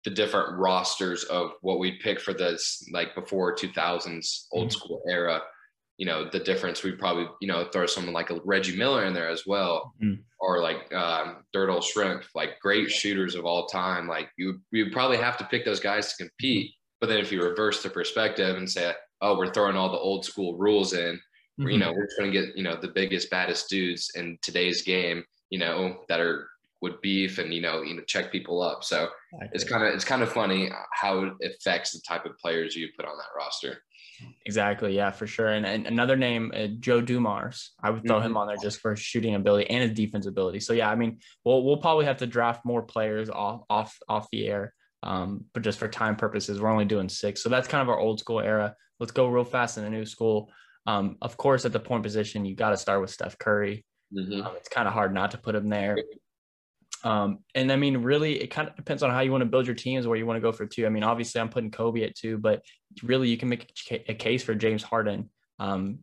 the 0.05 0.11
different 0.11 0.59
rosters 0.59 1.25
of 1.25 1.53
what 1.63 1.79
we 1.79 1.99
pick 1.99 2.21
for 2.21 2.35
this 2.35 2.87
like 2.93 3.15
before 3.15 3.57
2000s 3.57 4.47
old 4.53 4.69
mm-hmm. 4.69 4.71
school 4.71 5.03
era 5.09 5.41
you 5.97 6.07
know 6.07 6.29
the 6.31 6.41
difference 6.41 6.83
we 6.83 6.93
probably 6.93 7.27
you 7.41 7.49
know 7.49 7.69
throw 7.73 7.87
someone 7.87 8.13
like 8.13 8.31
a 8.31 8.41
reggie 8.45 8.77
miller 8.77 9.05
in 9.05 9.15
there 9.15 9.29
as 9.29 9.45
well 9.47 9.93
mm-hmm. 10.03 10.21
or 10.41 10.61
like 10.61 10.93
um, 10.95 11.45
Detlef 11.55 11.85
Schrempf 11.85 12.25
like 12.35 12.61
great 12.61 12.91
shooters 12.91 13.35
of 13.35 13.45
all 13.45 13.67
time 13.67 14.09
like 14.09 14.29
you 14.37 14.61
you 14.71 14.91
probably 14.91 15.17
have 15.17 15.37
to 15.39 15.45
pick 15.45 15.65
those 15.65 15.81
guys 15.81 16.13
to 16.13 16.25
compete 16.25 16.73
but 17.01 17.09
then 17.09 17.19
if 17.19 17.31
you 17.31 17.43
reverse 17.43 17.83
the 17.83 17.91
perspective 17.91 18.57
and 18.57 18.71
say 18.71 18.93
oh 19.21 19.37
we're 19.37 19.53
throwing 19.53 19.77
all 19.77 19.91
the 19.91 19.99
old 19.99 20.25
school 20.25 20.57
rules 20.57 20.93
in 20.93 21.19
mm-hmm. 21.61 21.69
you 21.69 21.79
know 21.79 21.93
we're 21.93 22.09
trying 22.17 22.33
to 22.33 22.41
get 22.41 22.57
you 22.57 22.65
know 22.65 22.77
the 22.81 22.89
biggest 22.89 23.31
baddest 23.31 23.69
dudes 23.69 24.11
in 24.17 24.37
today's 24.43 24.83
game 24.83 25.25
you 25.51 25.59
know 25.59 26.01
that 26.09 26.21
are 26.21 26.49
would 26.85 27.01
beef 27.01 27.39
and 27.39 27.53
you 27.53 27.61
know 27.61 27.83
you 27.83 27.97
know 27.97 28.03
check 28.03 28.31
people 28.31 28.63
up. 28.63 28.85
So 28.85 29.09
it's 29.53 29.65
kind 29.65 29.83
of 29.83 29.93
it's 29.93 30.05
kind 30.05 30.23
of 30.23 30.31
funny 30.31 30.71
how 30.93 31.25
it 31.25 31.33
affects 31.43 31.93
the 31.93 32.01
type 32.07 32.27
of 32.27 32.39
players 32.39 32.77
you 32.77 32.89
put 32.97 33.07
on 33.07 33.17
that 33.17 33.37
roster. 33.37 33.79
Exactly. 34.47 34.95
Yeah, 34.95 35.11
for 35.11 35.27
sure. 35.27 35.49
And, 35.49 35.67
and 35.67 35.87
another 35.87 36.17
name, 36.17 36.53
uh, 36.55 36.69
Joe 36.79 37.01
Dumars. 37.01 37.73
I 37.83 37.91
would 37.91 38.07
throw 38.07 38.19
mm-hmm. 38.19 38.27
him 38.27 38.37
on 38.37 38.47
there 38.47 38.57
just 38.63 38.81
for 38.81 38.95
shooting 38.95 39.35
ability 39.35 39.69
and 39.71 39.83
his 39.83 39.93
defense 39.93 40.27
ability. 40.27 40.61
So 40.61 40.73
yeah, 40.73 40.91
I 40.91 40.95
mean, 40.95 41.19
we'll 41.45 41.65
we'll 41.65 41.79
probably 41.79 42.05
have 42.05 42.19
to 42.19 42.27
draft 42.27 42.65
more 42.65 42.83
players 42.83 43.31
off 43.31 43.63
off 43.69 43.99
off 44.09 44.29
the 44.31 44.47
air. 44.47 44.75
Um, 45.03 45.47
but 45.53 45.63
just 45.63 45.79
for 45.79 45.89
time 45.89 46.17
purposes, 46.17 46.61
we're 46.61 46.71
only 46.71 46.85
doing 46.85 47.09
six. 47.09 47.43
So 47.43 47.49
that's 47.49 47.69
kind 47.69 47.83
of 47.83 47.89
our 47.89 47.99
old 47.99 48.21
school 48.21 48.41
era. 48.41 48.75
Let's 49.01 49.13
go 49.13 49.27
real 49.27 49.45
fast 49.45 49.79
in 49.79 49.85
the 49.85 49.91
new 49.91 50.07
school. 50.07 50.51
Um, 50.87 51.17
of 51.21 51.37
course, 51.37 51.65
at 51.65 51.73
the 51.73 51.81
point 51.81 52.03
position, 52.03 52.45
you 52.45 52.55
got 52.55 52.71
to 52.71 52.77
start 52.77 53.01
with 53.01 53.11
Steph 53.11 53.39
Curry. 53.39 53.85
Mm-hmm. 54.17 54.47
Um, 54.47 54.53
it's 54.57 54.69
kind 54.69 54.87
of 54.87 54.95
hard 54.95 55.13
not 55.13 55.33
to 55.33 55.39
put 55.39 55.55
him 55.55 55.69
there. 55.69 55.97
Um, 57.05 57.41
and 57.55 57.71
I 57.71 57.77
mean, 57.77 57.99
really, 57.99 58.41
it 58.41 58.47
kind 58.49 58.67
of 58.67 58.75
depends 58.77 59.03
on 59.03 59.11
how 59.11 59.21
you 59.21 59.31
want 59.31 59.43
to 59.43 59.47
build 59.51 59.67
your 59.67 59.77
teams, 59.77 60.07
where 60.07 60.17
you 60.17 60.25
want 60.25 60.39
to 60.39 60.41
go 60.41 60.53
for 60.53 60.65
two. 60.65 60.87
I 60.87 60.89
mean, 60.89 61.03
obviously, 61.05 61.41
I'm 61.41 61.51
putting 61.51 61.71
Kobe 61.71 62.03
at 62.03 62.17
two, 62.17 62.39
but 62.39 62.63
really, 63.03 63.29
you 63.29 63.37
can 63.37 63.51
make 63.51 63.71
a 64.09 64.15
case 64.15 64.43
for 64.43 64.55
James 64.55 64.83
Harden 64.83 65.29
um, 65.59 65.99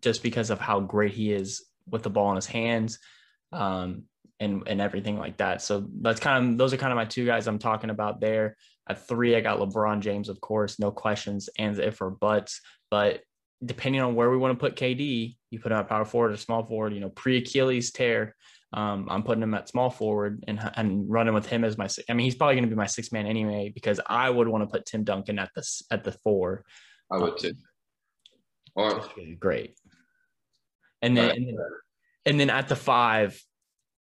just 0.00 0.22
because 0.22 0.50
of 0.50 0.60
how 0.60 0.78
great 0.78 1.12
he 1.12 1.32
is 1.32 1.64
with 1.90 2.04
the 2.04 2.10
ball 2.10 2.30
in 2.30 2.36
his 2.36 2.46
hands 2.46 3.00
um, 3.52 4.04
and 4.38 4.62
and 4.68 4.80
everything 4.80 5.18
like 5.18 5.38
that. 5.38 5.60
So 5.60 5.88
that's 6.00 6.20
kind 6.20 6.52
of 6.52 6.58
those 6.58 6.72
are 6.72 6.78
kind 6.78 6.92
of 6.92 6.96
my 6.96 7.04
two 7.04 7.26
guys 7.26 7.48
I'm 7.48 7.58
talking 7.58 7.90
about 7.90 8.20
there. 8.20 8.56
At 8.88 9.06
three, 9.08 9.34
I 9.34 9.40
got 9.40 9.58
LeBron 9.58 10.00
James, 10.00 10.28
of 10.28 10.40
course, 10.40 10.78
no 10.78 10.92
questions, 10.92 11.48
and 11.58 11.76
if 11.80 12.00
or 12.00 12.10
buts. 12.10 12.60
But 12.92 13.22
depending 13.64 14.00
on 14.00 14.14
where 14.14 14.30
we 14.30 14.36
want 14.36 14.56
to 14.56 14.60
put 14.60 14.76
KD, 14.76 15.36
you 15.50 15.58
put 15.58 15.72
him 15.72 15.78
at 15.78 15.88
power 15.88 16.04
forward 16.04 16.30
or 16.30 16.36
small 16.36 16.64
forward. 16.64 16.94
You 16.94 17.00
know, 17.00 17.10
pre 17.10 17.38
Achilles 17.38 17.90
tear 17.90 18.36
um, 18.72 19.08
I'm 19.10 19.22
putting 19.22 19.42
him 19.42 19.54
at 19.54 19.68
small 19.68 19.88
forward 19.88 20.44
and 20.46 20.60
and 20.76 21.08
running 21.10 21.34
with 21.34 21.46
him 21.46 21.64
as 21.64 21.78
my. 21.78 21.88
I 22.08 22.12
mean, 22.12 22.24
he's 22.24 22.34
probably 22.34 22.56
going 22.56 22.64
to 22.64 22.70
be 22.70 22.76
my 22.76 22.86
six 22.86 23.10
man 23.12 23.26
anyway 23.26 23.72
because 23.74 23.98
I 24.06 24.28
would 24.28 24.46
want 24.46 24.62
to 24.62 24.70
put 24.70 24.84
Tim 24.84 25.04
Duncan 25.04 25.38
at 25.38 25.50
the 25.54 25.82
at 25.90 26.04
the 26.04 26.12
four. 26.12 26.64
I 27.10 27.16
would 27.16 27.32
um, 27.32 27.38
too. 27.38 27.54
Or, 28.74 29.02
great. 29.40 29.74
And 31.02 31.16
then, 31.16 31.30
and 31.30 31.46
then, 31.46 31.56
and 32.26 32.40
then 32.40 32.50
at 32.50 32.68
the 32.68 32.76
five, 32.76 33.42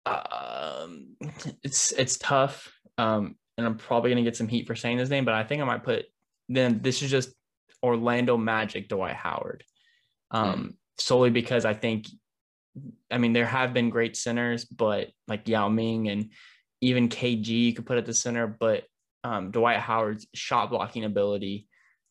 um, 0.07 1.17
it's 1.63 1.93
it's 1.93 2.17
tough. 2.17 2.73
Um, 2.97 3.37
and 3.59 3.67
I'm 3.67 3.77
probably 3.77 4.11
gonna 4.11 4.23
get 4.23 4.37
some 4.37 4.49
heat 4.49 4.67
for 4.69 4.77
saying 4.77 4.99
his 4.99 5.11
name, 5.11 5.25
but 5.25 5.35
I 5.35 5.43
think 5.43 5.63
I 5.63 5.65
might 5.65 5.85
put. 5.85 6.05
Then 6.49 6.81
this 6.81 7.03
is 7.03 7.11
just 7.11 7.31
Orlando 7.83 8.37
Magic 8.37 8.89
Dwight 8.89 9.17
Howard, 9.17 9.65
um, 10.31 10.55
mm. 10.55 10.75
solely 10.99 11.31
because 11.31 11.65
I 11.65 11.75
think 11.75 12.07
I 13.11 13.19
mean, 13.19 13.33
there 13.33 13.47
have 13.47 13.73
been 13.73 13.91
great 13.91 14.17
centers, 14.17 14.65
but 14.65 15.11
like 15.29 15.49
Yao 15.49 15.69
Ming 15.69 16.09
and 16.09 16.31
even 16.81 17.09
KG, 17.09 17.47
you 17.47 17.75
could 17.75 17.87
put 17.87 17.99
at 17.99 18.07
the 18.07 18.15
center, 18.15 18.47
but 18.47 18.85
um, 19.23 19.51
Dwight 19.51 19.79
Howard's 19.79 20.27
shot 20.35 20.71
blocking 20.71 21.05
ability 21.05 21.67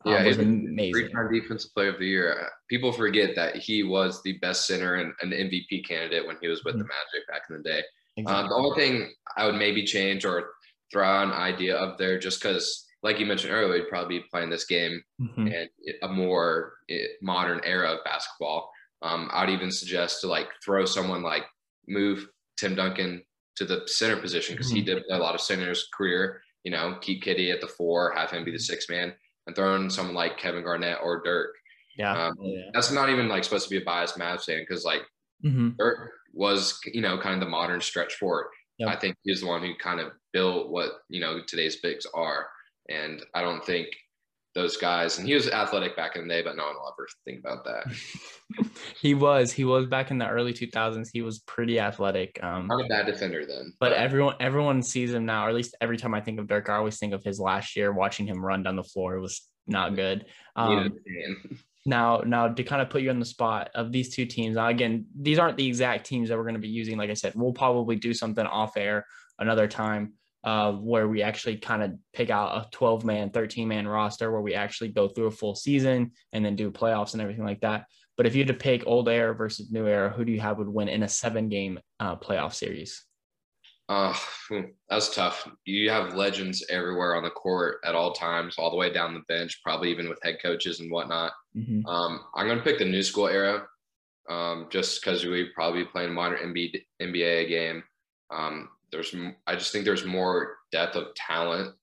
um, 0.05 0.13
yeah, 0.13 0.23
was 0.25 0.37
amazing. 0.37 0.93
Three-time 0.93 1.31
defensive 1.31 1.73
player 1.73 1.89
of 1.89 1.99
the 1.99 2.07
year. 2.07 2.49
People 2.69 2.91
forget 2.91 3.35
that 3.35 3.55
he 3.55 3.83
was 3.83 4.21
the 4.23 4.37
best 4.39 4.67
center 4.67 4.95
and 4.95 5.13
an 5.21 5.31
MVP 5.31 5.87
candidate 5.87 6.25
when 6.25 6.37
he 6.41 6.47
was 6.47 6.63
with 6.63 6.75
mm-hmm. 6.75 6.81
the 6.81 6.85
Magic 6.85 7.27
back 7.27 7.43
in 7.49 7.57
the 7.57 7.63
day. 7.63 7.81
Exactly. 8.17 8.43
Um, 8.43 8.49
the 8.49 8.55
only 8.55 8.75
thing 8.75 9.13
I 9.37 9.45
would 9.45 9.55
maybe 9.55 9.83
change 9.85 10.25
or 10.25 10.51
throw 10.91 11.23
an 11.23 11.31
idea 11.31 11.77
up 11.77 11.97
there, 11.97 12.19
just 12.19 12.41
because, 12.41 12.85
like 13.01 13.19
you 13.19 13.25
mentioned 13.25 13.53
earlier, 13.53 13.73
we'd 13.73 13.89
probably 13.89 14.19
be 14.19 14.25
playing 14.29 14.49
this 14.49 14.65
game 14.65 15.01
mm-hmm. 15.21 15.47
in 15.47 15.67
a 16.01 16.07
more 16.07 16.73
eh, 16.89 17.05
modern 17.21 17.61
era 17.63 17.93
of 17.93 18.03
basketball. 18.03 18.71
Um, 19.03 19.29
I'd 19.33 19.49
even 19.49 19.69
suggest 19.69 20.21
to 20.21 20.27
like 20.27 20.47
throw 20.63 20.85
someone 20.85 21.21
like 21.21 21.43
move 21.87 22.27
Tim 22.57 22.75
Duncan 22.75 23.21
to 23.57 23.65
the 23.65 23.83
center 23.85 24.17
position 24.17 24.55
because 24.55 24.67
mm-hmm. 24.67 24.77
he 24.77 24.83
did 24.83 25.03
a 25.11 25.17
lot 25.17 25.35
of 25.35 25.41
center's 25.41 25.87
career. 25.93 26.41
You 26.63 26.71
know, 26.71 26.97
keep 27.01 27.23
KD 27.23 27.53
at 27.53 27.61
the 27.61 27.67
four, 27.67 28.13
have 28.15 28.31
him 28.31 28.45
be 28.45 28.51
the 28.51 28.59
six 28.59 28.89
man, 28.89 29.13
and 29.45 29.55
throw 29.55 29.75
in 29.75 29.89
someone 29.89 30.15
like 30.15 30.37
Kevin 30.37 30.63
Garnett 30.63 30.99
or 31.03 31.21
Dirk. 31.23 31.51
Yeah. 31.97 32.13
Um, 32.13 32.33
oh, 32.39 32.45
yeah. 32.45 32.69
That's 32.73 32.91
not 32.91 33.09
even 33.09 33.27
like 33.27 33.43
supposed 33.43 33.65
to 33.65 33.69
be 33.69 33.81
a 33.81 33.85
biased 33.85 34.17
Mavs 34.17 34.45
fan 34.45 34.61
because 34.61 34.85
like 34.85 35.01
mm-hmm. 35.43 35.71
Dirk 35.77 36.11
was, 36.33 36.79
you 36.85 37.01
know, 37.01 37.17
kind 37.17 37.35
of 37.35 37.41
the 37.41 37.49
modern 37.49 37.81
stretch 37.81 38.15
forward. 38.15 38.47
Yep. 38.79 38.89
I 38.89 38.95
think 38.95 39.15
he's 39.23 39.41
the 39.41 39.47
one 39.47 39.61
who 39.61 39.75
kind 39.75 39.99
of 39.99 40.13
built 40.31 40.71
what, 40.71 40.91
you 41.09 41.19
know, 41.19 41.41
today's 41.45 41.75
bigs 41.81 42.07
are. 42.13 42.47
And 42.89 43.21
I 43.35 43.41
don't 43.41 43.63
think 43.63 43.87
those 44.55 44.77
guys, 44.77 45.17
and 45.17 45.27
he 45.27 45.33
was 45.33 45.49
athletic 45.49 45.95
back 45.95 46.15
in 46.15 46.27
the 46.27 46.33
day, 46.33 46.41
but 46.43 46.55
no 46.55 46.65
one 46.65 46.75
will 46.75 46.93
ever 46.93 47.07
think 47.25 47.39
about 47.39 47.65
that. 47.65 48.67
he 49.01 49.15
was, 49.15 49.51
he 49.51 49.65
was 49.65 49.87
back 49.87 50.11
in 50.11 50.17
the 50.19 50.27
early 50.27 50.53
2000s. 50.53 51.09
He 51.11 51.21
was 51.21 51.39
pretty 51.39 51.79
athletic. 51.79 52.39
Um, 52.43 52.67
Not 52.67 52.85
a 52.85 52.87
bad 52.87 53.05
defender 53.07 53.45
then. 53.45 53.73
But, 53.79 53.89
but 53.89 53.93
everyone, 53.93 54.35
everyone 54.39 54.83
sees 54.83 55.13
him 55.13 55.25
now, 55.25 55.45
or 55.45 55.49
at 55.49 55.55
least 55.55 55.75
every 55.81 55.97
time 55.97 56.13
I 56.13 56.21
think 56.21 56.39
of 56.39 56.47
Dirk, 56.47 56.69
I 56.69 56.75
always 56.75 56.99
think 56.99 57.13
of 57.13 57.23
his 57.23 57.39
last 57.39 57.75
year 57.75 57.91
watching 57.91 58.27
him 58.27 58.45
run 58.45 58.63
down 58.63 58.75
the 58.75 58.83
floor. 58.83 59.15
It 59.15 59.21
was 59.21 59.41
not 59.65 59.95
good. 59.95 60.25
Um, 60.55 60.93
now, 61.85 62.21
now 62.25 62.47
to 62.47 62.63
kind 62.63 62.81
of 62.81 62.89
put 62.89 63.01
you 63.01 63.09
on 63.09 63.19
the 63.19 63.25
spot 63.25 63.71
of 63.73 63.91
these 63.91 64.15
two 64.15 64.27
teams. 64.27 64.55
Now, 64.55 64.67
again, 64.67 65.07
these 65.19 65.39
aren't 65.39 65.57
the 65.57 65.67
exact 65.67 66.05
teams 66.05 66.29
that 66.29 66.37
we're 66.37 66.43
going 66.43 66.55
to 66.55 66.61
be 66.61 66.67
using. 66.67 66.97
Like 66.97 67.09
I 67.09 67.15
said, 67.15 67.33
we'll 67.35 67.53
probably 67.53 67.95
do 67.95 68.13
something 68.13 68.45
off 68.45 68.77
air 68.77 69.05
another 69.39 69.67
time 69.67 70.13
uh, 70.43 70.73
where 70.73 71.07
we 71.07 71.21
actually 71.21 71.57
kind 71.57 71.83
of 71.83 71.93
pick 72.13 72.29
out 72.29 72.57
a 72.57 72.69
12 72.71 73.05
man, 73.05 73.29
13 73.29 73.67
man 73.67 73.87
roster 73.87 74.31
where 74.31 74.41
we 74.41 74.53
actually 74.53 74.89
go 74.89 75.07
through 75.07 75.27
a 75.27 75.31
full 75.31 75.55
season 75.55 76.11
and 76.33 76.43
then 76.43 76.55
do 76.55 76.71
playoffs 76.71 77.13
and 77.13 77.21
everything 77.21 77.45
like 77.45 77.61
that. 77.61 77.85
But 78.17 78.27
if 78.27 78.35
you 78.35 78.41
had 78.41 78.49
to 78.49 78.53
pick 78.53 78.83
old 78.85 79.09
era 79.09 79.33
versus 79.33 79.71
new 79.71 79.87
era, 79.87 80.09
who 80.09 80.25
do 80.25 80.31
you 80.31 80.41
have 80.41 80.57
would 80.57 80.67
win 80.67 80.87
in 80.87 81.03
a 81.03 81.09
seven 81.09 81.49
game 81.49 81.79
uh, 81.99 82.15
playoff 82.15 82.53
series? 82.53 83.03
Uh, 83.89 84.15
that's 84.89 85.13
tough. 85.13 85.47
You 85.65 85.89
have 85.89 86.15
legends 86.15 86.65
everywhere 86.69 87.15
on 87.15 87.23
the 87.23 87.29
court 87.29 87.77
at 87.85 87.95
all 87.95 88.13
times, 88.13 88.55
all 88.57 88.69
the 88.69 88.77
way 88.77 88.91
down 88.91 89.13
the 89.13 89.23
bench, 89.27 89.61
probably 89.63 89.91
even 89.91 90.09
with 90.09 90.19
head 90.23 90.37
coaches 90.41 90.79
and 90.79 90.91
whatnot. 90.91 91.33
Mm-hmm. 91.55 91.85
Um, 91.85 92.21
I'm 92.35 92.47
going 92.47 92.57
to 92.57 92.63
pick 92.63 92.79
the 92.79 92.85
new 92.85 93.03
school 93.03 93.27
era 93.27 93.65
um, 94.29 94.67
just 94.69 95.01
because 95.01 95.25
we 95.25 95.49
probably 95.53 95.85
playing 95.85 96.09
a 96.09 96.13
modern 96.13 96.53
NBA 96.53 97.47
game. 97.49 97.83
Um, 98.31 98.69
there's, 98.93 99.15
I 99.45 99.55
just 99.55 99.71
think 99.71 99.85
there's 99.85 100.05
more 100.05 100.55
depth 100.71 100.95
of 100.95 101.13
talent 101.15 101.75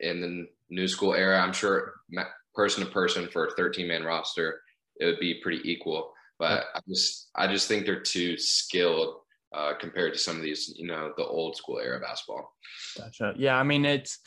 in 0.00 0.20
the 0.20 0.46
new 0.70 0.86
school 0.86 1.14
era. 1.14 1.40
I'm 1.40 1.52
sure 1.52 1.94
person 2.54 2.84
to 2.84 2.90
person 2.90 3.28
for 3.28 3.46
a 3.46 3.52
13 3.52 3.88
man 3.88 4.04
roster, 4.04 4.60
it 5.00 5.06
would 5.06 5.20
be 5.20 5.40
pretty 5.42 5.60
equal. 5.68 6.12
But 6.38 6.64
I 6.74 6.80
just, 6.88 7.30
I 7.34 7.46
just 7.46 7.68
think 7.68 7.86
they're 7.86 8.00
too 8.00 8.36
skilled 8.36 9.16
uh, 9.54 9.74
compared 9.78 10.12
to 10.12 10.18
some 10.18 10.36
of 10.36 10.42
these, 10.42 10.72
you 10.76 10.86
know, 10.86 11.12
the 11.16 11.24
old 11.24 11.56
school 11.56 11.78
era 11.78 12.00
basketball. 12.00 12.52
Gotcha. 12.96 13.34
Yeah, 13.36 13.56
I 13.56 13.62
mean 13.62 13.84
it's 13.84 14.18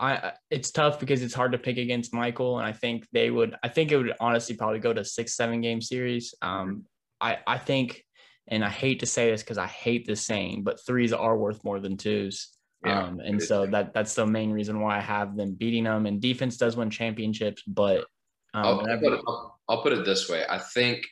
I 0.00 0.32
it's 0.50 0.70
tough 0.70 0.98
because 0.98 1.22
it's 1.22 1.34
hard 1.34 1.52
to 1.52 1.58
pick 1.58 1.76
against 1.76 2.12
Michael, 2.12 2.58
and 2.58 2.66
I 2.66 2.72
think 2.72 3.06
they 3.12 3.30
would. 3.30 3.54
I 3.62 3.68
think 3.68 3.92
it 3.92 3.96
would 3.96 4.12
honestly 4.20 4.56
probably 4.56 4.80
go 4.80 4.92
to 4.92 5.04
six, 5.04 5.36
seven 5.36 5.60
game 5.60 5.80
series. 5.80 6.34
Um, 6.42 6.84
I 7.20 7.38
I 7.46 7.58
think, 7.58 8.04
and 8.48 8.64
I 8.64 8.68
hate 8.68 9.00
to 9.00 9.06
say 9.06 9.30
this 9.30 9.42
because 9.42 9.58
I 9.58 9.66
hate 9.66 10.06
this 10.06 10.22
saying, 10.22 10.64
but 10.64 10.84
threes 10.84 11.12
are 11.12 11.36
worth 11.36 11.64
more 11.64 11.80
than 11.80 11.96
twos. 11.96 12.48
Yeah, 12.84 13.04
um, 13.04 13.20
and 13.20 13.42
so 13.42 13.66
that 13.66 13.94
that's 13.94 14.14
the 14.14 14.26
main 14.26 14.52
reason 14.52 14.80
why 14.80 14.98
I 14.98 15.00
have 15.00 15.36
them 15.36 15.54
beating 15.54 15.84
them. 15.84 16.04
And 16.04 16.20
defense 16.20 16.58
does 16.58 16.76
win 16.76 16.90
championships, 16.90 17.62
but 17.66 18.00
um, 18.52 18.64
I'll, 18.64 18.80
I'll, 18.80 18.98
put 18.98 19.12
it, 19.12 19.20
I'll, 19.26 19.60
I'll 19.68 19.82
put 19.82 19.92
it 19.94 20.04
this 20.04 20.28
way: 20.28 20.44
I 20.48 20.58
think 20.58 21.02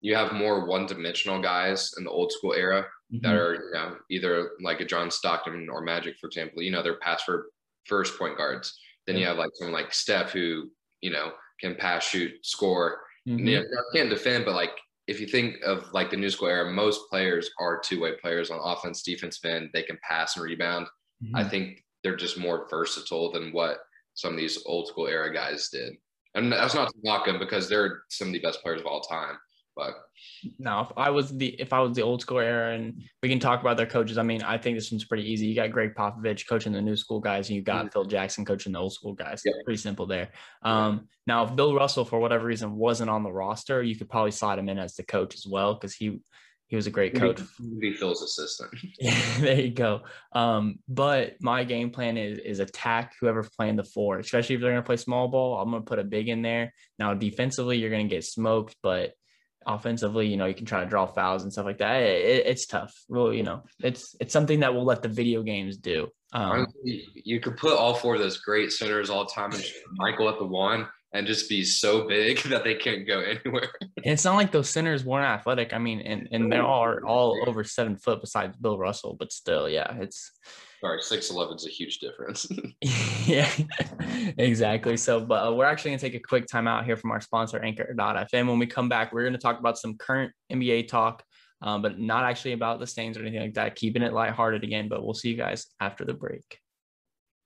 you 0.00 0.14
have 0.14 0.32
more 0.32 0.66
one-dimensional 0.66 1.42
guys 1.42 1.92
in 1.98 2.04
the 2.04 2.10
old 2.10 2.32
school 2.32 2.54
era 2.54 2.86
mm-hmm. 3.12 3.26
that 3.26 3.34
are 3.34 3.54
you 3.54 3.72
know 3.74 3.96
either 4.10 4.50
like 4.62 4.80
a 4.80 4.86
John 4.86 5.10
Stockton 5.10 5.68
or 5.70 5.82
Magic, 5.82 6.16
for 6.18 6.28
example. 6.28 6.62
You 6.62 6.70
know, 6.70 6.82
they're 6.82 6.98
pass 6.98 7.22
for 7.22 7.48
first 7.84 8.18
point 8.18 8.38
guards. 8.38 8.78
Then 9.06 9.18
you 9.18 9.26
have 9.26 9.36
like 9.36 9.50
someone 9.54 9.74
like 9.74 9.92
Steph 9.92 10.32
who 10.32 10.70
you 11.02 11.10
know 11.10 11.32
can 11.60 11.74
pass, 11.74 12.04
shoot, 12.04 12.32
score. 12.42 13.00
Mm-hmm. 13.28 13.46
You 13.46 13.60
know, 13.60 13.66
can't 13.94 14.08
defend, 14.08 14.46
but 14.46 14.54
like 14.54 14.72
if 15.10 15.20
you 15.20 15.26
think 15.26 15.56
of 15.66 15.92
like 15.92 16.08
the 16.08 16.16
new 16.16 16.30
school 16.30 16.46
era, 16.46 16.70
most 16.70 17.10
players 17.10 17.50
are 17.58 17.80
two-way 17.80 18.12
players 18.22 18.48
on 18.48 18.60
offense, 18.62 19.02
defense 19.02 19.44
end. 19.44 19.70
They 19.74 19.82
can 19.82 19.98
pass 20.08 20.36
and 20.36 20.44
rebound. 20.44 20.86
Mm-hmm. 21.22 21.34
I 21.34 21.48
think 21.48 21.84
they're 22.04 22.14
just 22.16 22.38
more 22.38 22.68
versatile 22.70 23.32
than 23.32 23.50
what 23.52 23.78
some 24.14 24.32
of 24.32 24.38
these 24.38 24.62
old 24.66 24.86
school 24.86 25.08
era 25.08 25.34
guys 25.34 25.68
did. 25.68 25.94
And 26.36 26.52
that's 26.52 26.76
not 26.76 26.90
to 26.90 26.94
knock 27.02 27.26
them 27.26 27.40
because 27.40 27.68
they're 27.68 28.02
some 28.08 28.28
of 28.28 28.32
the 28.32 28.38
best 28.38 28.62
players 28.62 28.80
of 28.80 28.86
all 28.86 29.00
time. 29.00 29.36
But 29.80 29.94
now, 30.58 30.82
if 30.82 30.88
I 30.96 31.10
was 31.10 31.34
the 31.36 31.48
if 31.58 31.72
I 31.72 31.80
was 31.80 31.96
the 31.96 32.02
old 32.02 32.20
school 32.20 32.38
era, 32.38 32.74
and 32.74 33.02
we 33.22 33.28
can 33.28 33.40
talk 33.40 33.60
about 33.60 33.76
their 33.76 33.86
coaches. 33.86 34.18
I 34.18 34.22
mean, 34.22 34.42
I 34.42 34.58
think 34.58 34.76
this 34.76 34.92
one's 34.92 35.04
pretty 35.04 35.30
easy. 35.30 35.46
You 35.46 35.54
got 35.54 35.70
Gregg 35.70 35.94
Popovich 35.94 36.46
coaching 36.46 36.72
the 36.72 36.82
new 36.82 36.96
school 36.96 37.20
guys, 37.20 37.48
and 37.48 37.56
you 37.56 37.62
got 37.62 37.86
mm-hmm. 37.86 37.92
Phil 37.92 38.04
Jackson 38.04 38.44
coaching 38.44 38.72
the 38.72 38.78
old 38.78 38.92
school 38.92 39.14
guys. 39.14 39.42
Yep. 39.44 39.54
Pretty 39.64 39.78
simple 39.78 40.06
there. 40.06 40.30
Um, 40.62 41.08
now, 41.26 41.44
if 41.44 41.56
Bill 41.56 41.74
Russell 41.74 42.04
for 42.04 42.20
whatever 42.20 42.44
reason 42.44 42.76
wasn't 42.76 43.08
on 43.08 43.22
the 43.22 43.32
roster, 43.32 43.82
you 43.82 43.96
could 43.96 44.10
probably 44.10 44.32
slide 44.32 44.58
him 44.58 44.68
in 44.68 44.78
as 44.78 44.94
the 44.94 45.02
coach 45.02 45.34
as 45.34 45.46
well 45.46 45.74
because 45.74 45.94
he 45.94 46.20
he 46.70 46.76
was 46.76 46.86
a 46.86 46.90
great 46.90 47.16
coach. 47.16 47.40
Be 47.80 47.94
Phil's 47.94 48.22
assistant. 48.22 48.70
there 49.40 49.60
you 49.60 49.70
go. 49.70 50.02
Um, 50.32 50.78
but 50.88 51.34
my 51.40 51.64
game 51.64 51.90
plan 51.90 52.16
is 52.16 52.38
is 52.38 52.60
attack 52.60 53.14
whoever's 53.20 53.48
playing 53.48 53.76
the 53.76 53.84
four, 53.84 54.18
especially 54.18 54.54
if 54.54 54.60
they're 54.60 54.70
gonna 54.70 54.82
play 54.82 54.96
small 54.96 55.26
ball. 55.26 55.60
I'm 55.60 55.70
gonna 55.70 55.82
put 55.82 55.98
a 55.98 56.04
big 56.04 56.28
in 56.28 56.42
there. 56.42 56.72
Now 56.98 57.14
defensively, 57.14 57.78
you're 57.78 57.90
gonna 57.90 58.04
get 58.04 58.24
smoked, 58.24 58.76
but 58.82 59.14
offensively, 59.66 60.26
you 60.26 60.36
know, 60.36 60.46
you 60.46 60.54
can 60.54 60.66
try 60.66 60.82
to 60.82 60.88
draw 60.88 61.06
fouls 61.06 61.42
and 61.42 61.52
stuff 61.52 61.64
like 61.64 61.78
that. 61.78 62.02
It, 62.02 62.46
it's 62.46 62.66
tough. 62.66 62.94
Well, 63.08 63.32
you 63.32 63.42
know, 63.42 63.62
it's 63.82 64.16
it's 64.20 64.32
something 64.32 64.60
that 64.60 64.74
we'll 64.74 64.84
let 64.84 65.02
the 65.02 65.08
video 65.08 65.42
games 65.42 65.76
do. 65.76 66.08
Um, 66.32 66.66
you 66.84 67.40
could 67.40 67.56
put 67.56 67.76
all 67.76 67.94
four 67.94 68.14
of 68.14 68.20
those 68.20 68.38
great 68.38 68.72
centers 68.72 69.10
all 69.10 69.24
the 69.24 69.32
time 69.32 69.52
and 69.52 69.64
Michael 69.96 70.28
at 70.28 70.38
the 70.38 70.46
one 70.46 70.86
and 71.12 71.26
just 71.26 71.48
be 71.48 71.64
so 71.64 72.06
big 72.06 72.38
that 72.44 72.64
they 72.64 72.74
can't 72.74 73.06
go 73.06 73.20
anywhere. 73.20 73.70
It's 73.96 74.24
not 74.24 74.36
like 74.36 74.52
those 74.52 74.70
centers 74.70 75.04
weren't 75.04 75.26
athletic. 75.26 75.72
I 75.72 75.78
mean, 75.78 76.00
and 76.00 76.28
and 76.30 76.50
they're 76.52 76.62
all 76.62 76.98
all 77.06 77.42
over 77.46 77.64
seven 77.64 77.96
foot 77.96 78.20
besides 78.20 78.56
Bill 78.56 78.78
Russell, 78.78 79.16
but 79.18 79.32
still, 79.32 79.68
yeah, 79.68 79.94
it's 79.96 80.32
Sorry, 80.80 81.02
six 81.02 81.30
eleven 81.30 81.56
is 81.56 81.66
a 81.66 81.70
huge 81.70 81.98
difference. 81.98 82.48
yeah, 83.26 83.50
exactly. 84.38 84.96
So, 84.96 85.20
but 85.20 85.46
uh, 85.46 85.52
we're 85.52 85.66
actually 85.66 85.90
gonna 85.90 86.00
take 86.00 86.14
a 86.14 86.20
quick 86.20 86.46
time 86.46 86.66
out 86.66 86.86
here 86.86 86.96
from 86.96 87.10
our 87.10 87.20
sponsor, 87.20 87.58
Anchor.fm. 87.62 88.48
When 88.48 88.58
we 88.58 88.66
come 88.66 88.88
back, 88.88 89.12
we're 89.12 89.24
gonna 89.24 89.36
talk 89.36 89.58
about 89.58 89.78
some 89.78 89.98
current 89.98 90.32
NBA 90.50 90.88
talk, 90.88 91.22
um, 91.60 91.82
but 91.82 91.98
not 91.98 92.24
actually 92.24 92.52
about 92.52 92.80
the 92.80 92.86
stains 92.86 93.18
or 93.18 93.20
anything 93.20 93.42
like 93.42 93.54
that. 93.54 93.76
Keeping 93.76 94.02
it 94.02 94.14
lighthearted 94.14 94.64
again. 94.64 94.88
But 94.88 95.04
we'll 95.04 95.12
see 95.12 95.28
you 95.28 95.36
guys 95.36 95.66
after 95.80 96.06
the 96.06 96.14
break. 96.14 96.58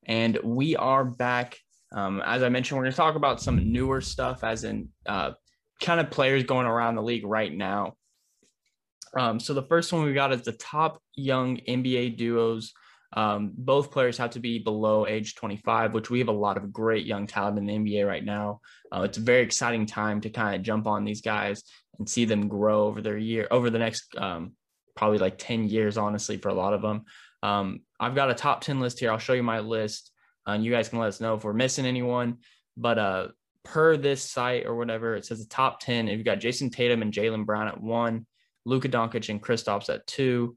And 0.06 0.38
we 0.44 0.76
are 0.76 1.04
back. 1.04 1.56
Um, 1.92 2.22
as 2.24 2.44
I 2.44 2.48
mentioned, 2.50 2.78
we're 2.78 2.84
gonna 2.84 2.94
talk 2.94 3.16
about 3.16 3.42
some 3.42 3.72
newer 3.72 4.00
stuff, 4.00 4.44
as 4.44 4.62
in 4.62 4.90
uh, 5.06 5.32
kind 5.82 5.98
of 5.98 6.08
players 6.08 6.44
going 6.44 6.66
around 6.66 6.94
the 6.94 7.02
league 7.02 7.26
right 7.26 7.52
now. 7.52 7.94
Um, 9.16 9.40
so 9.40 9.54
the 9.54 9.62
first 9.62 9.92
one 9.92 10.04
we 10.04 10.12
got 10.12 10.32
is 10.32 10.42
the 10.42 10.52
top 10.52 11.00
young 11.16 11.56
NBA 11.68 12.16
duos 12.16 12.72
um, 13.14 13.52
both 13.56 13.92
players 13.92 14.18
have 14.18 14.30
to 14.30 14.40
be 14.40 14.58
below 14.58 15.06
age 15.06 15.36
25, 15.36 15.94
which 15.94 16.10
we 16.10 16.18
have 16.18 16.28
a 16.28 16.32
lot 16.32 16.56
of 16.56 16.72
great 16.72 17.06
young 17.06 17.26
talent 17.26 17.58
in 17.58 17.66
the 17.66 17.72
NBA 17.72 18.06
right 18.06 18.24
now. 18.24 18.60
Uh, 18.92 19.02
it's 19.02 19.18
a 19.18 19.22
very 19.22 19.42
exciting 19.42 19.86
time 19.86 20.20
to 20.20 20.30
kind 20.30 20.56
of 20.56 20.62
jump 20.62 20.86
on 20.86 21.04
these 21.04 21.20
guys 21.20 21.62
and 21.98 22.08
see 22.08 22.24
them 22.24 22.48
grow 22.48 22.86
over 22.86 23.00
their 23.00 23.16
year, 23.16 23.46
over 23.50 23.70
the 23.70 23.78
next 23.78 24.14
um, 24.18 24.52
probably 24.96 25.18
like 25.18 25.38
10 25.38 25.68
years, 25.68 25.96
honestly, 25.96 26.36
for 26.36 26.48
a 26.48 26.54
lot 26.54 26.74
of 26.74 26.82
them. 26.82 27.04
Um, 27.42 27.80
I've 28.00 28.14
got 28.16 28.30
a 28.30 28.34
top 28.34 28.62
10 28.62 28.80
list 28.80 28.98
here. 28.98 29.12
I'll 29.12 29.18
show 29.18 29.32
you 29.32 29.42
my 29.42 29.60
list 29.60 30.10
and 30.46 30.64
you 30.64 30.72
guys 30.72 30.88
can 30.88 30.98
let 30.98 31.08
us 31.08 31.20
know 31.20 31.34
if 31.34 31.44
we're 31.44 31.52
missing 31.52 31.86
anyone. 31.86 32.38
But 32.76 32.98
uh, 32.98 33.28
per 33.64 33.96
this 33.96 34.22
site 34.22 34.66
or 34.66 34.74
whatever, 34.74 35.14
it 35.14 35.24
says 35.24 35.40
the 35.40 35.48
top 35.48 35.80
10. 35.80 36.08
If 36.08 36.16
you've 36.16 36.26
got 36.26 36.40
Jayson 36.40 36.70
Tatum 36.70 37.02
and 37.02 37.12
Jaylen 37.12 37.46
Brown 37.46 37.68
at 37.68 37.80
one, 37.80 38.26
Luka 38.64 38.88
Doncic 38.88 39.28
and 39.28 39.42
Kristaps 39.42 39.92
at 39.92 40.06
two, 40.06 40.56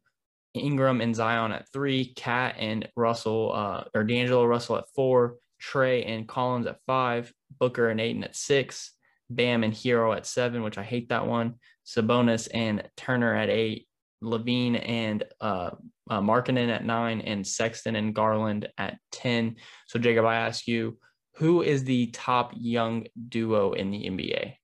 Ingram 0.59 1.01
and 1.01 1.15
Zion 1.15 1.51
at 1.51 1.71
three, 1.71 2.13
KAT 2.13 2.55
and 2.57 2.87
Russell 2.95 3.51
uh, 3.53 3.83
or 3.93 4.03
D'Angelo 4.03 4.45
Russell 4.45 4.77
at 4.77 4.89
four, 4.95 5.35
Trae 5.61 6.07
and 6.07 6.27
Collins 6.27 6.67
at 6.67 6.79
five, 6.85 7.33
Booker 7.59 7.89
and 7.89 7.99
Ayton 7.99 8.23
at 8.23 8.35
six, 8.35 8.93
Bam 9.29 9.63
and 9.63 9.73
Herro 9.73 10.15
at 10.15 10.25
seven, 10.25 10.63
which 10.63 10.77
I 10.77 10.83
hate 10.83 11.09
that 11.09 11.27
one, 11.27 11.55
Sabonis 11.85 12.47
and 12.53 12.87
Turner 12.95 13.35
at 13.35 13.49
eight, 13.49 13.87
LaVine 14.23 14.75
and 14.87 15.23
uh, 15.41 15.71
uh, 16.09 16.21
Markkanen 16.21 16.69
at 16.69 16.85
nine, 16.85 17.21
and 17.21 17.45
Sexton 17.45 17.95
and 17.95 18.15
Garland 18.15 18.69
at 18.77 18.97
10. 19.11 19.55
So, 19.87 19.99
Jacob, 19.99 20.25
I 20.25 20.35
ask 20.35 20.67
you, 20.67 20.97
who 21.35 21.61
is 21.61 21.83
the 21.83 22.07
top 22.07 22.53
young 22.55 23.05
duo 23.29 23.73
in 23.73 23.91
the 23.91 24.09
NBA? 24.09 24.55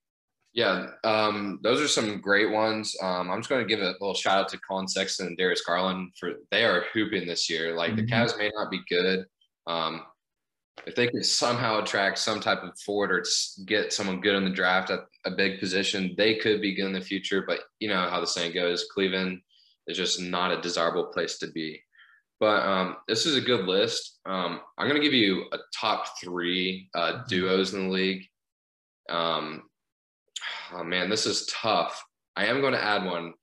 Yeah, 0.54 0.90
um, 1.04 1.60
those 1.64 1.82
are 1.82 1.88
some 1.88 2.22
great 2.22 2.52
ones. 2.52 2.96
Um, 3.02 3.32
I'm 3.32 3.40
just 3.40 3.50
going 3.50 3.68
to 3.68 3.68
give 3.68 3.84
a 3.84 3.96
little 4.00 4.14
shout 4.14 4.38
out 4.38 4.50
to 4.50 4.60
Colin 4.60 4.88
Sexton 4.88 5.28
and 5.28 5.38
Darius 5.38 5.64
Garland 5.66 6.12
for 6.20 6.34
they 6.52 6.64
are 6.64 6.86
hooping 6.94 7.26
this 7.26 7.50
year. 7.50 7.76
Like 7.76 7.94
mm-hmm. 7.94 8.06
the 8.06 8.12
Cavs 8.12 8.38
may 8.38 8.52
not 8.56 8.70
be 8.70 8.82
good. 8.88 9.26
Um, 9.66 10.04
if 10.86 10.96
they 10.96 11.08
could 11.08 11.26
somehow 11.26 11.82
attract 11.82 12.20
some 12.20 12.40
type 12.40 12.64
of 12.64 12.78
forward 12.80 13.12
or 13.12 13.24
get 13.66 13.94
someone 13.94 14.22
good 14.22 14.36
in 14.36 14.44
the 14.44 14.50
draft 14.52 14.92
at 14.92 15.02
a 15.26 15.32
big 15.32 15.60
position, 15.60 16.14
they 16.18 16.36
could 16.36 16.62
be 16.62 16.76
good 16.76 16.86
in 16.86 16.94
the 16.94 17.02
future. 17.02 17.44
But 17.48 17.62
you 17.80 17.88
know 17.88 18.10
how 18.10 18.20
the 18.20 18.28
saying 18.28 18.54
goes: 18.54 18.86
Cleveland 18.94 19.42
is 19.88 19.98
just 19.98 20.22
not 20.22 20.52
a 20.52 20.62
desirable 20.62 21.06
place 21.06 21.40
to 21.40 21.48
be. 21.48 21.82
But 22.40 22.64
um, 22.64 22.98
this 23.08 23.26
is 23.26 23.38
a 23.38 23.42
good 23.42 23.66
list. 23.66 24.20
Um, 24.26 24.62
I'm 24.78 24.88
going 24.88 25.00
to 25.00 25.06
give 25.06 25.14
you 25.14 25.46
a 25.52 25.58
top 25.80 26.06
three 26.22 26.90
uh, 26.94 27.14
mm-hmm. 27.14 27.28
duos 27.28 27.74
in 27.74 27.88
the 27.88 27.94
league. 27.94 28.26
Um, 29.10 29.64
oh 30.74 30.84
man, 30.84 31.10
this 31.10 31.26
is 31.26 31.46
tough. 31.48 32.04
I 32.36 32.46
am 32.46 32.62
going 32.62 32.74
to 32.74 32.84
add 32.84 33.06
one 33.06 33.34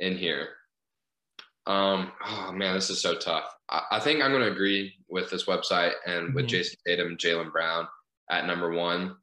in 0.00 0.16
here. 0.16 0.48
Um, 1.66 2.12
oh 2.24 2.52
man, 2.52 2.74
this 2.74 2.90
is 2.90 3.00
so 3.00 3.14
tough. 3.14 3.44
I, 3.68 3.82
I 3.92 4.00
think 4.00 4.22
I'm 4.22 4.32
going 4.32 4.42
to 4.42 4.50
agree 4.50 4.94
with 5.08 5.30
this 5.30 5.44
website 5.44 5.92
and 6.06 6.34
with 6.34 6.46
mm-hmm. 6.46 6.56
Jayson 6.56 6.76
Tatum 6.86 7.06
and 7.08 7.18
Jaylen 7.18 7.52
Brown 7.52 7.86
at 8.30 8.46
number 8.46 8.72
one. 8.72 9.16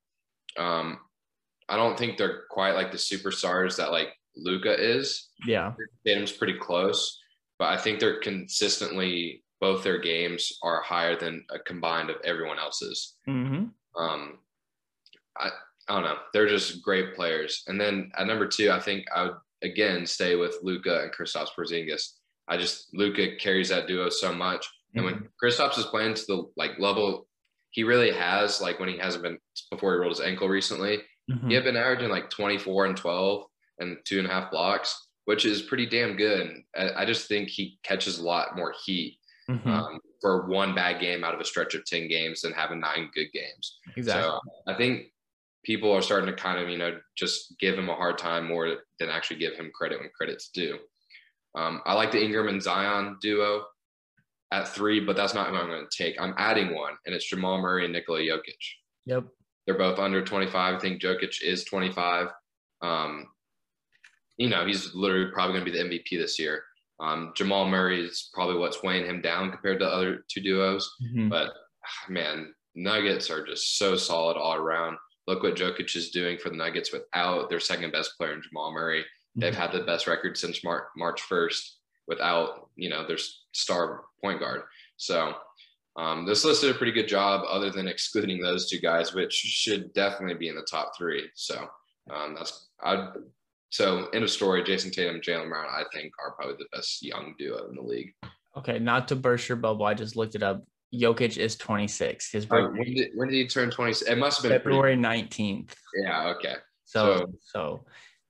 Um, 0.57 0.99
I 1.67 1.76
don't 1.76 1.97
think 1.97 2.17
they're 2.17 2.43
quite 2.49 2.76
like 2.76 2.91
the 2.91 2.97
superstars 2.97 3.78
that 3.78 3.91
like 3.91 4.09
Luka 4.36 4.74
is. 4.74 5.30
Yeah, 5.45 5.74
Tatum's 6.05 6.32
pretty 6.32 6.57
close, 6.57 7.20
but 7.57 7.70
I 7.70 7.78
think 7.78 7.99
they're 7.99 8.20
consistently 8.20 9.43
both 9.61 9.84
their 9.84 9.99
games 9.99 10.53
are 10.63 10.82
higher 10.82 11.17
than 11.17 11.45
a 11.49 11.59
combined 11.59 12.09
of 12.09 12.15
everyone 12.24 12.59
else's. 12.59 13.15
Mm-hmm. 13.28 13.65
Um, 14.01 14.38
I 15.38 15.49
I 15.89 15.95
don't 15.95 16.03
know. 16.03 16.17
They're 16.33 16.47
just 16.47 16.81
great 16.81 17.15
players. 17.15 17.63
And 17.67 17.79
then 17.79 18.11
at 18.17 18.27
number 18.27 18.47
two, 18.47 18.71
I 18.71 18.79
think 18.79 19.05
I 19.13 19.23
would 19.23 19.35
again 19.63 20.05
stay 20.05 20.35
with 20.35 20.57
Luka 20.61 21.01
and 21.01 21.11
Kristaps 21.11 21.49
Porzingis. 21.57 22.13
I 22.47 22.57
just 22.57 22.93
Luka 22.93 23.35
carries 23.37 23.69
that 23.69 23.87
duo 23.87 24.09
so 24.09 24.33
much, 24.33 24.67
and 24.95 25.05
mm-hmm. 25.05 25.21
when 25.21 25.29
Kristaps 25.43 25.77
is 25.77 25.85
playing 25.85 26.15
to 26.15 26.25
the 26.27 26.43
like 26.55 26.79
level 26.79 27.27
he 27.71 27.83
really 27.83 28.11
has, 28.11 28.61
like 28.61 28.79
when 28.79 28.89
he 28.89 28.97
hasn't 28.97 29.23
been 29.23 29.37
before 29.71 29.93
he 29.93 29.99
rolled 29.99 30.11
his 30.11 30.25
ankle 30.25 30.49
recently, 30.49 30.99
mm-hmm. 31.29 31.47
he 31.47 31.53
had 31.53 31.63
been 31.63 31.77
averaging 31.77 32.09
like 32.09 32.29
24 32.29 32.87
and 32.87 32.97
12 32.97 33.45
and 33.79 33.97
two 34.05 34.17
and 34.17 34.27
a 34.27 34.31
half 34.31 34.51
blocks, 34.51 35.07
which 35.25 35.45
is 35.45 35.61
pretty 35.61 35.85
damn 35.85 36.15
good. 36.15 36.61
I, 36.75 36.89
I 36.97 37.05
just 37.05 37.27
think 37.27 37.49
he 37.49 37.77
catches 37.83 38.17
a 38.17 38.23
lot 38.23 38.55
more 38.55 38.73
heat 38.85 39.19
mm-hmm. 39.49 39.69
um, 39.69 39.99
for 40.21 40.47
one 40.47 40.73
bad 40.73 40.99
game 40.99 41.23
out 41.23 41.35
of 41.35 41.39
a 41.39 41.45
stretch 41.45 41.75
of 41.75 41.85
10 41.85 42.07
games 42.07 42.41
than 42.41 42.53
having 42.53 42.79
nine 42.79 43.09
good 43.13 43.31
games. 43.31 43.77
Exactly. 43.95 44.23
So 44.23 44.39
I 44.67 44.75
think 44.75 45.07
people 45.64 45.91
are 45.91 46.01
starting 46.01 46.30
to 46.30 46.41
kind 46.41 46.60
of, 46.60 46.70
you 46.70 46.78
know, 46.78 46.97
just 47.18 47.55
give 47.60 47.78
him 47.78 47.89
a 47.89 47.95
hard 47.95 48.18
time 48.18 48.47
more 48.47 48.78
than 48.99 49.10
actually 49.10 49.38
give 49.38 49.53
him 49.53 49.72
credit 49.74 49.99
when 49.99 50.10
credit's 50.16 50.49
due. 50.49 50.78
Um, 51.55 51.82
I 51.86 51.93
like 51.93 52.12
the 52.12 52.24
Ingram 52.24 52.47
and 52.47 52.62
Zion 52.62 53.18
duo 53.22 53.64
at 54.51 54.68
three, 54.68 54.99
but 54.99 55.16
that's 55.16 55.34
not 55.34 55.49
who 55.49 55.55
I'm 55.55 55.68
going 55.68 55.86
to 55.89 56.03
take. 56.03 56.20
I'm 56.20 56.36
adding 56.38 56.76
one, 56.76 56.93
and 57.05 57.14
it's 57.14 57.28
Jamal 57.28 57.60
Murray 57.60 57.86
and 57.86 57.93
Nikola 57.93 58.20
Jokic. 58.20 58.41
Yep. 59.05 59.26
They're 59.66 59.78
both 59.78 59.99
under 59.99 60.24
25. 60.24 60.76
I 60.76 60.80
think 60.80 61.01
Jokic 61.01 61.43
is 61.43 61.64
25. 61.66 62.28
Um, 62.82 63.28
you 64.38 64.49
know, 64.49 64.66
he's 64.66 64.95
literally 64.95 65.32
probably 65.32 65.60
going 65.60 65.66
to 65.66 65.72
be 65.72 65.78
the 65.78 65.84
MVP 65.84 66.20
this 66.20 66.39
year. 66.39 66.64
Um, 66.99 67.34
Jamal 67.36 67.68
Murray 67.68 68.05
is 68.05 68.30
probably 68.34 68.57
what's 68.57 68.84
weighing 68.84 69.05
him 69.05 69.22
down 69.22 69.51
compared 69.51 69.80
to 69.80 69.86
the 69.86 69.91
other 69.91 70.26
two 70.30 70.41
duos. 70.41 70.89
Mm-hmm. 71.03 71.30
But 71.30 71.53
man, 72.10 72.53
Nuggets 72.76 73.30
are 73.30 73.45
just 73.45 73.78
so 73.78 73.95
solid 73.95 74.38
all 74.38 74.55
around. 74.55 74.97
Look 75.30 75.43
what 75.43 75.55
Jokic 75.55 75.95
is 75.95 76.09
doing 76.09 76.39
for 76.39 76.49
the 76.49 76.55
Nuggets 76.55 76.91
without 76.91 77.51
their 77.51 77.59
second 77.59 77.91
best 77.91 78.17
player 78.17 78.34
in 78.34 78.41
Jamal 78.41 78.73
Murray. 78.73 79.05
They've 79.36 79.55
had 79.55 79.71
the 79.71 79.82
best 79.82 80.07
record 80.07 80.36
since 80.38 80.63
March, 80.63 80.86
March 80.97 81.21
1st 81.21 81.69
without, 82.07 82.69
you 82.75 82.89
know, 82.89 83.05
their 83.05 83.19
star 83.51 84.05
point 84.23 84.39
guard. 84.39 84.61
So 84.97 85.36
um, 85.99 86.25
this 86.25 86.43
list 86.43 86.61
did 86.61 86.75
a 86.75 86.77
pretty 86.77 86.93
good 86.93 87.07
job 87.07 87.45
other 87.47 87.69
than 87.69 87.88
excluding 87.88 88.41
those 88.41 88.67
two 88.67 88.80
guys, 88.80 89.13
which 89.13 89.34
should 89.34 89.93
definitely 89.93 90.34
be 90.34 90.47
in 90.47 90.55
the 90.55 90.67
top 90.69 90.93
three. 90.97 91.30
So 91.36 91.63
um, 92.11 92.34
that's, 92.34 92.69
I 92.82 93.09
so 93.69 94.07
end 94.07 94.23
of 94.23 94.32
story, 94.32 94.63
Jayson 94.63 94.91
Tatum, 94.91 95.21
Jaylen 95.21 95.49
Brown, 95.49 95.67
I 95.69 95.84
think 95.93 96.11
are 96.25 96.32
probably 96.32 96.55
the 96.57 96.75
best 96.75 97.03
young 97.03 97.36
duo 97.38 97.69
in 97.69 97.75
the 97.75 97.84
league. 97.84 98.15
Okay, 98.57 98.80
not 98.80 99.07
to 99.09 99.15
burst 99.15 99.47
your 99.47 99.57
bubble, 99.57 99.86
I 99.86 99.93
just 99.93 100.15
looked 100.15 100.34
it 100.34 100.41
up. 100.41 100.63
Jokic 100.93 101.37
is 101.37 101.55
26. 101.55 102.31
His 102.31 102.45
birthday. 102.45 102.67
Uh, 102.67 102.71
when, 102.71 102.93
did, 102.93 103.11
when 103.15 103.27
did 103.29 103.35
he 103.35 103.47
turn 103.47 103.69
26? 103.69 104.09
It 104.09 104.17
must 104.17 104.41
have 104.41 104.49
been 104.49 104.59
February 104.59 104.97
pretty... 104.97 105.27
19th. 105.27 105.73
Yeah, 106.01 106.33
okay. 106.37 106.55
So 106.85 107.17
so, 107.17 107.33
so 107.39 107.85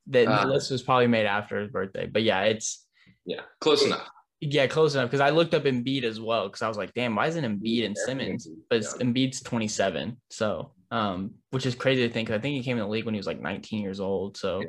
the, 0.07 0.29
uh, 0.29 0.45
the 0.45 0.51
list 0.51 0.71
was 0.71 0.81
probably 0.81 1.07
made 1.07 1.25
after 1.25 1.61
his 1.61 1.71
birthday. 1.71 2.07
But 2.07 2.23
yeah, 2.23 2.41
it's 2.43 2.85
yeah, 3.25 3.41
close 3.61 3.85
enough. 3.85 4.09
Yeah, 4.41 4.67
close 4.67 4.95
enough. 4.95 5.09
Because 5.09 5.21
I 5.21 5.29
looked 5.29 5.53
up 5.53 5.63
Embiid 5.63 6.03
as 6.03 6.19
well 6.19 6.47
because 6.47 6.61
I 6.61 6.67
was 6.67 6.77
like, 6.77 6.93
damn, 6.93 7.15
why 7.15 7.27
isn't 7.27 7.43
Embiid 7.43 7.85
and 7.85 7.97
Simmons? 7.97 8.47
But 8.69 8.81
yeah. 8.81 9.05
Embiid's 9.05 9.41
27. 9.41 10.17
So 10.29 10.71
um, 10.91 11.35
which 11.51 11.65
is 11.65 11.75
crazy 11.75 12.07
to 12.07 12.13
think. 12.13 12.31
I 12.31 12.39
think 12.39 12.55
he 12.55 12.63
came 12.63 12.77
in 12.77 12.83
the 12.83 12.89
league 12.89 13.05
when 13.05 13.13
he 13.13 13.19
was 13.19 13.27
like 13.27 13.41
19 13.41 13.81
years 13.81 13.99
old. 13.99 14.37
So 14.37 14.61
yeah, 14.61 14.67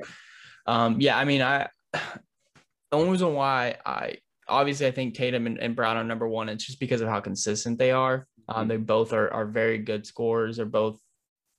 um, 0.66 1.00
yeah 1.00 1.18
I 1.18 1.24
mean, 1.24 1.42
I 1.42 1.68
the 1.92 2.00
only 2.92 3.10
reason 3.10 3.34
why 3.34 3.76
I 3.84 4.18
obviously 4.50 4.86
I 4.86 4.90
think 4.90 5.14
Tatum 5.14 5.46
and, 5.46 5.58
and 5.58 5.76
Brown 5.76 5.96
are 5.96 6.04
number 6.04 6.28
one. 6.28 6.48
It's 6.48 6.64
just 6.64 6.80
because 6.80 7.00
of 7.00 7.08
how 7.08 7.20
consistent 7.20 7.78
they 7.78 7.90
are. 7.90 8.26
Um, 8.48 8.68
they 8.68 8.76
both 8.76 9.12
are 9.12 9.32
are 9.32 9.46
very 9.46 9.78
good 9.78 10.06
scorers. 10.06 10.56
They're 10.56 10.66
both 10.66 11.00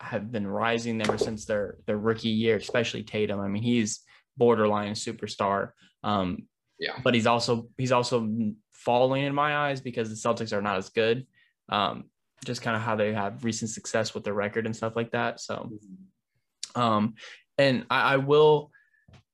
have 0.01 0.31
been 0.31 0.47
rising 0.47 1.01
ever 1.01 1.17
since 1.17 1.45
their 1.45 1.77
their 1.85 1.97
rookie 1.97 2.29
year, 2.29 2.57
especially 2.57 3.03
Tatum. 3.03 3.39
I 3.39 3.47
mean, 3.47 3.63
he's 3.63 4.01
borderline 4.37 4.93
superstar. 4.93 5.71
Um, 6.03 6.47
yeah. 6.79 6.97
But 7.03 7.13
he's 7.13 7.27
also 7.27 7.69
he's 7.77 7.91
also 7.91 8.27
falling 8.71 9.23
in 9.23 9.33
my 9.33 9.55
eyes 9.55 9.81
because 9.81 10.09
the 10.09 10.15
Celtics 10.15 10.53
are 10.53 10.61
not 10.61 10.77
as 10.77 10.89
good. 10.89 11.27
Um, 11.69 12.05
just 12.43 12.61
kind 12.63 12.75
of 12.75 12.81
how 12.81 12.95
they 12.95 13.13
have 13.13 13.43
recent 13.43 13.69
success 13.69 14.13
with 14.13 14.23
their 14.23 14.33
record 14.33 14.65
and 14.65 14.75
stuff 14.75 14.95
like 14.95 15.11
that. 15.11 15.39
So, 15.39 15.69
mm-hmm. 15.71 16.81
um, 16.81 17.13
and 17.57 17.85
I, 17.89 18.13
I 18.13 18.17
will 18.17 18.71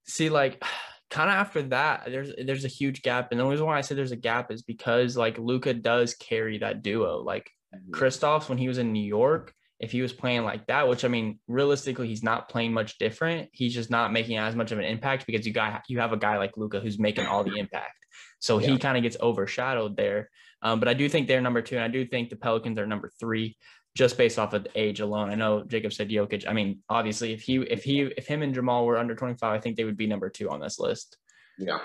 see 0.05 0.29
like 0.29 0.61
kind 1.09 1.29
of 1.29 1.35
after 1.35 1.61
that, 1.63 2.05
there's 2.07 2.31
there's 2.43 2.65
a 2.65 2.69
huge 2.69 3.01
gap, 3.01 3.31
and 3.31 3.39
the 3.39 3.45
reason 3.45 3.65
why 3.65 3.77
I 3.77 3.81
say 3.81 3.95
there's 3.95 4.11
a 4.11 4.17
gap 4.17 4.51
is 4.51 4.61
because 4.61 5.15
like 5.15 5.37
Luka 5.37 5.73
does 5.73 6.13
carry 6.13 6.57
that 6.59 6.81
duo. 6.81 7.21
Like 7.23 7.49
mm-hmm. 7.73 7.93
Kristaps 7.93 8.49
when 8.49 8.57
he 8.57 8.67
was 8.67 8.77
in 8.77 8.93
New 8.93 9.05
York, 9.05 9.53
if 9.79 9.91
he 9.91 10.01
was 10.01 10.13
playing 10.13 10.43
like 10.43 10.67
that, 10.67 10.87
which 10.87 11.05
I 11.05 11.07
mean, 11.07 11.39
realistically, 11.47 12.07
he's 12.07 12.23
not 12.23 12.49
playing 12.49 12.73
much 12.73 12.97
different. 12.97 13.49
He's 13.53 13.73
just 13.73 13.89
not 13.89 14.11
making 14.11 14.37
as 14.37 14.55
much 14.55 14.71
of 14.71 14.79
an 14.79 14.85
impact 14.85 15.25
because 15.25 15.45
you 15.45 15.53
got 15.53 15.83
you 15.87 15.99
have 15.99 16.13
a 16.13 16.17
guy 16.17 16.37
like 16.37 16.57
Luka 16.57 16.79
who's 16.79 16.99
making 16.99 17.25
all 17.25 17.43
the 17.43 17.57
impact. 17.57 17.93
So 18.39 18.59
yeah. 18.59 18.69
he 18.69 18.77
kind 18.77 18.97
of 18.97 19.03
gets 19.03 19.17
overshadowed 19.21 19.95
there. 19.95 20.29
Um, 20.61 20.79
but 20.79 20.87
I 20.87 20.93
do 20.93 21.07
think 21.07 21.27
they're 21.27 21.41
number 21.41 21.61
two, 21.61 21.75
and 21.75 21.83
I 21.83 21.87
do 21.87 22.05
think 22.05 22.29
the 22.29 22.35
Pelicans 22.35 22.79
are 22.79 22.87
number 22.87 23.11
three, 23.19 23.57
just 23.97 24.15
based 24.15 24.37
off 24.37 24.53
of 24.53 24.67
age 24.75 24.99
alone. 24.99 25.31
I 25.31 25.35
know 25.35 25.63
Jacob 25.63 25.91
said 25.91 26.09
Jokic. 26.09 26.47
I 26.47 26.53
mean, 26.53 26.79
obviously, 26.87 27.33
if 27.33 27.41
he 27.41 27.57
if 27.57 27.83
he 27.83 28.01
if 28.01 28.27
him 28.27 28.43
and 28.43 28.53
Jamal 28.53 28.85
were 28.85 28.97
under 28.97 29.15
25, 29.15 29.51
I 29.51 29.59
think 29.59 29.75
they 29.75 29.85
would 29.85 29.97
be 29.97 30.05
number 30.05 30.29
two 30.29 30.51
on 30.51 30.59
this 30.59 30.79
list. 30.79 31.17
Yeah. 31.57 31.79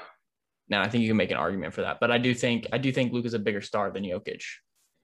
Now 0.68 0.82
I 0.82 0.88
think 0.88 1.02
you 1.02 1.08
can 1.08 1.16
make 1.16 1.30
an 1.30 1.38
argument 1.38 1.72
for 1.72 1.80
that, 1.80 2.00
but 2.00 2.10
I 2.10 2.18
do 2.18 2.34
think 2.34 2.66
I 2.70 2.78
do 2.78 2.92
think 2.92 3.12
Luke 3.12 3.24
is 3.24 3.32
a 3.32 3.38
bigger 3.38 3.62
star 3.62 3.90
than 3.90 4.04
Jokic. 4.04 4.42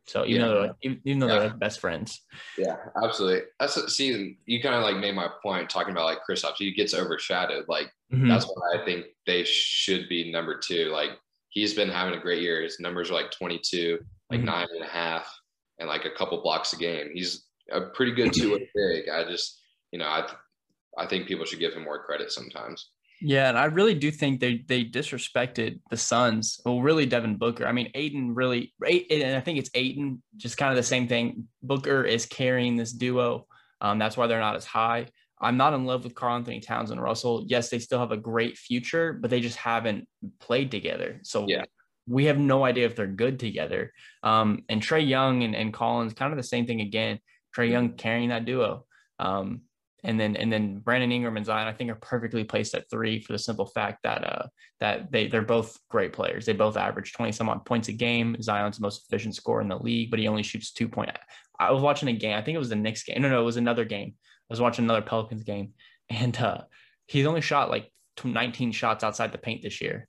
So 0.06 0.26
even 0.26 0.42
yeah. 0.42 0.46
though 0.46 0.54
they're 0.54 0.66
like, 0.68 1.00
even 1.04 1.18
though 1.18 1.26
yeah. 1.26 1.32
they're 1.32 1.48
like 1.48 1.58
best 1.58 1.80
friends. 1.80 2.22
Yeah, 2.58 2.76
absolutely. 3.02 3.42
That's 3.58 3.94
see, 3.94 4.36
you 4.44 4.62
kind 4.62 4.74
of 4.74 4.82
like 4.82 4.96
made 4.96 5.14
my 5.14 5.28
point 5.42 5.70
talking 5.70 5.92
about 5.92 6.04
like 6.04 6.18
Kristaps. 6.28 6.56
He 6.58 6.72
gets 6.72 6.94
overshadowed. 6.94 7.64
Like 7.68 7.90
mm-hmm. 8.12 8.28
that's 8.28 8.44
why 8.44 8.78
I 8.78 8.84
think 8.84 9.06
they 9.26 9.44
should 9.44 10.08
be 10.10 10.30
number 10.30 10.58
two. 10.58 10.90
Like 10.90 11.10
he's 11.48 11.72
been 11.72 11.88
having 11.88 12.14
a 12.14 12.20
great 12.20 12.42
year. 12.42 12.62
His 12.62 12.80
numbers 12.80 13.10
are 13.10 13.14
like 13.14 13.30
22, 13.30 13.98
like 14.30 14.40
mm-hmm. 14.40 14.46
nine 14.46 14.68
and 14.74 14.84
a 14.84 14.88
half, 14.88 15.37
and 15.78 15.88
like 15.88 16.04
a 16.04 16.10
couple 16.10 16.42
blocks 16.42 16.72
a 16.72 16.76
game. 16.76 17.10
He's 17.12 17.46
a 17.70 17.82
pretty 17.82 18.12
good 18.12 18.32
two 18.32 18.58
big. 18.74 19.08
I 19.08 19.24
just, 19.24 19.60
you 19.92 19.98
know, 19.98 20.06
I 20.06 20.26
I 20.96 21.06
think 21.06 21.26
people 21.26 21.44
should 21.44 21.60
give 21.60 21.74
him 21.74 21.84
more 21.84 22.04
credit 22.04 22.32
sometimes. 22.32 22.90
Yeah, 23.20 23.48
and 23.48 23.58
I 23.58 23.64
really 23.64 23.94
do 23.94 24.10
think 24.10 24.40
they 24.40 24.64
they 24.66 24.84
disrespected 24.84 25.80
the 25.90 25.96
Suns. 25.96 26.60
Well, 26.64 26.80
really 26.80 27.06
Devin 27.06 27.36
Booker. 27.36 27.66
I 27.66 27.72
mean, 27.72 27.90
Ayton 27.94 28.34
really, 28.34 28.72
and 28.80 29.36
I 29.36 29.40
think 29.40 29.58
it's 29.58 29.70
Ayton, 29.74 30.22
just 30.36 30.56
kind 30.56 30.70
of 30.70 30.76
the 30.76 30.82
same 30.82 31.08
thing. 31.08 31.48
Booker 31.62 32.04
is 32.04 32.26
carrying 32.26 32.76
this 32.76 32.92
duo. 32.92 33.46
Um, 33.80 33.98
that's 33.98 34.16
why 34.16 34.26
they're 34.26 34.40
not 34.40 34.56
as 34.56 34.64
high. 34.64 35.06
I'm 35.40 35.56
not 35.56 35.72
in 35.72 35.84
love 35.84 36.02
with 36.02 36.16
Karl-Anthony 36.16 36.60
Towns 36.60 36.90
and 36.90 37.00
Russell. 37.00 37.44
Yes, 37.46 37.68
they 37.68 37.78
still 37.78 38.00
have 38.00 38.10
a 38.10 38.16
great 38.16 38.58
future, 38.58 39.12
but 39.12 39.30
they 39.30 39.40
just 39.40 39.56
haven't 39.56 40.08
played 40.40 40.70
together. 40.70 41.20
So 41.22 41.46
yeah. 41.46 41.64
We 42.08 42.26
have 42.26 42.38
no 42.38 42.64
idea 42.64 42.86
if 42.86 42.96
they're 42.96 43.06
good 43.06 43.38
together. 43.38 43.92
Um, 44.22 44.64
and 44.68 44.82
Trae 44.82 45.06
Young 45.06 45.42
and, 45.42 45.54
and 45.54 45.72
Collins, 45.72 46.14
kind 46.14 46.32
of 46.32 46.36
the 46.36 46.42
same 46.42 46.66
thing 46.66 46.80
again. 46.80 47.18
Trae 47.56 47.70
Young 47.70 47.92
carrying 47.92 48.30
that 48.30 48.44
duo. 48.44 48.86
Um, 49.18 49.62
and 50.04 50.18
then 50.18 50.36
and 50.36 50.52
then 50.52 50.78
Brandon 50.78 51.10
Ingram 51.10 51.36
and 51.36 51.46
Zion 51.46 51.66
I 51.66 51.72
think 51.72 51.90
are 51.90 51.96
perfectly 51.96 52.44
placed 52.44 52.74
at 52.74 52.88
three 52.88 53.20
for 53.20 53.32
the 53.32 53.38
simple 53.38 53.66
fact 53.66 54.04
that 54.04 54.24
uh 54.24 54.46
that 54.80 55.10
they 55.10 55.26
they're 55.26 55.42
both 55.42 55.76
great 55.88 56.12
players. 56.12 56.46
They 56.46 56.52
both 56.52 56.76
average 56.76 57.12
20 57.12 57.32
some 57.32 57.48
odd 57.48 57.64
points 57.64 57.88
a 57.88 57.92
game. 57.92 58.40
Zion's 58.40 58.78
the 58.78 58.82
most 58.82 59.04
efficient 59.06 59.34
scorer 59.34 59.60
in 59.60 59.68
the 59.68 59.76
league, 59.76 60.10
but 60.10 60.20
he 60.20 60.28
only 60.28 60.44
shoots 60.44 60.72
two 60.72 60.88
point. 60.88 61.10
I 61.58 61.72
was 61.72 61.82
watching 61.82 62.08
a 62.08 62.12
game. 62.12 62.36
I 62.36 62.42
think 62.42 62.54
it 62.54 62.60
was 62.60 62.68
the 62.68 62.76
Knicks 62.76 63.02
game. 63.02 63.20
No, 63.20 63.28
no, 63.28 63.40
it 63.40 63.44
was 63.44 63.56
another 63.56 63.84
game. 63.84 64.14
I 64.16 64.52
was 64.52 64.60
watching 64.60 64.84
another 64.84 65.02
Pelicans 65.02 65.42
game, 65.42 65.72
and 66.08 66.38
uh 66.40 66.62
he's 67.06 67.26
only 67.26 67.40
shot 67.40 67.70
like 67.70 67.90
19 68.22 68.72
shots 68.72 69.02
outside 69.02 69.32
the 69.32 69.38
paint 69.38 69.62
this 69.62 69.80
year. 69.80 70.06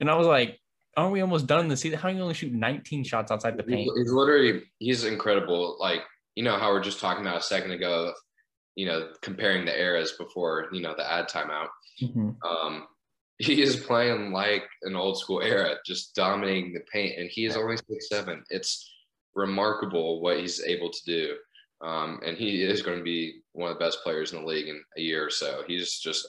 And 0.00 0.10
I 0.10 0.16
was 0.16 0.26
like, 0.26 0.58
aren't 0.96 1.12
we 1.12 1.20
almost 1.20 1.46
done 1.46 1.60
in 1.60 1.68
the 1.68 1.76
season? 1.76 1.98
How 1.98 2.08
do 2.08 2.16
you 2.16 2.22
only 2.22 2.34
shoot 2.34 2.52
19 2.52 3.04
shots 3.04 3.30
outside 3.30 3.56
the 3.56 3.62
paint? 3.62 3.90
He's 3.96 4.12
literally 4.12 4.62
he's 4.78 5.04
incredible. 5.04 5.76
Like 5.78 6.02
you 6.34 6.44
know 6.44 6.58
how 6.58 6.70
we're 6.70 6.82
just 6.82 7.00
talking 7.00 7.24
about 7.24 7.38
a 7.38 7.42
second 7.42 7.72
ago 7.72 8.12
you 8.76 8.84
know, 8.84 9.08
comparing 9.22 9.64
the 9.64 9.76
eras 9.76 10.12
before, 10.12 10.68
you 10.70 10.82
know, 10.82 10.94
the 10.96 11.10
ad 11.10 11.28
timeout. 11.28 11.68
Mm-hmm. 12.00 12.30
Um, 12.46 12.86
he 13.38 13.62
is 13.62 13.76
playing 13.76 14.32
like 14.32 14.64
an 14.82 14.94
old 14.94 15.18
school 15.18 15.42
era, 15.42 15.76
just 15.84 16.14
dominating 16.14 16.72
the 16.72 16.80
paint, 16.92 17.18
and 17.18 17.28
he 17.30 17.46
is 17.46 17.56
only 17.56 17.76
six 17.76 18.08
seven. 18.08 18.44
It's 18.50 18.94
remarkable 19.34 20.20
what 20.20 20.38
he's 20.38 20.62
able 20.62 20.90
to 20.90 21.04
do, 21.06 21.36
um, 21.86 22.20
and 22.24 22.36
he 22.36 22.62
is 22.62 22.82
going 22.82 22.98
to 22.98 23.04
be 23.04 23.40
one 23.52 23.70
of 23.70 23.78
the 23.78 23.84
best 23.84 23.98
players 24.04 24.32
in 24.32 24.40
the 24.40 24.46
league 24.46 24.68
in 24.68 24.82
a 24.96 25.00
year 25.00 25.26
or 25.26 25.30
so. 25.30 25.62
He's 25.66 25.98
just 25.98 26.28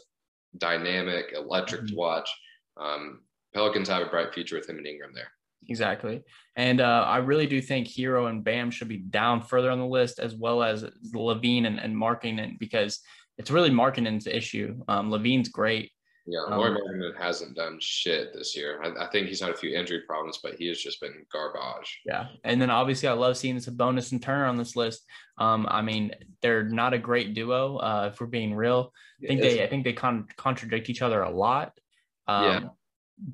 dynamic, 0.58 1.34
electric 1.36 1.82
mm-hmm. 1.82 1.96
to 1.96 1.96
watch. 1.96 2.30
Um, 2.78 3.22
Pelicans 3.58 3.90
have 3.90 4.04
a 4.04 4.10
bright 4.10 4.32
future 4.36 4.56
with 4.56 4.70
him 4.70 4.78
and 4.78 4.86
Ingram 4.86 5.14
there. 5.16 5.32
Exactly. 5.68 6.22
And 6.56 6.80
uh, 6.80 7.04
I 7.08 7.18
really 7.18 7.48
do 7.48 7.60
think 7.60 7.88
Herro 7.88 8.30
and 8.30 8.44
Bam 8.44 8.70
should 8.70 8.88
be 8.88 8.98
down 8.98 9.42
further 9.42 9.72
on 9.72 9.80
the 9.80 9.86
list, 9.88 10.20
as 10.20 10.36
well 10.36 10.62
as 10.62 10.86
LaVine 11.16 11.66
and, 11.66 11.80
and 11.80 11.96
Markkanen, 11.96 12.60
because 12.60 13.00
it's 13.40 13.50
really 13.50 13.72
Markkanen's 13.72 14.28
issue. 14.28 14.80
Um, 14.88 15.10
LaVine's 15.10 15.50
great. 15.50 15.92
Yeah, 16.28 16.42
Lauri 16.42 16.72
um, 16.72 17.14
hasn't 17.18 17.56
done 17.56 17.80
shit 17.82 18.32
this 18.34 18.56
year. 18.56 18.80
I, 18.84 19.06
I, 19.06 19.10
think 19.10 19.28
he's 19.28 19.40
had 19.40 19.50
a 19.50 19.58
few 19.58 19.76
injury 19.76 20.02
problems, 20.06 20.40
but 20.44 20.56
he 20.56 20.68
has 20.68 20.78
just 20.78 21.00
been 21.00 21.26
garbage. 21.32 22.02
Yeah, 22.06 22.28
and 22.44 22.62
then 22.62 22.70
obviously 22.70 23.08
I 23.08 23.14
love 23.14 23.38
seeing 23.38 23.56
Sabonis 23.56 24.12
and 24.12 24.22
Turner 24.22 24.46
on 24.46 24.58
this 24.58 24.76
list. 24.76 25.06
Um, 25.38 25.66
I 25.70 25.82
mean, 25.82 26.12
they're 26.42 26.66
not 26.66 26.94
a 26.94 27.00
great 27.00 27.34
duo. 27.34 27.78
Uh, 27.78 28.10
if 28.12 28.20
we're 28.20 28.28
being 28.28 28.54
real, 28.54 28.92
I 29.24 29.28
think 29.28 29.42
they 29.42 29.64
I 29.64 29.68
think 29.68 29.86
they 29.86 29.94
con- 29.94 30.28
contradict 30.36 30.90
each 30.90 31.02
other 31.02 31.22
a 31.22 31.32
lot. 31.32 31.72
Um, 32.28 32.44
yeah. 32.44 32.70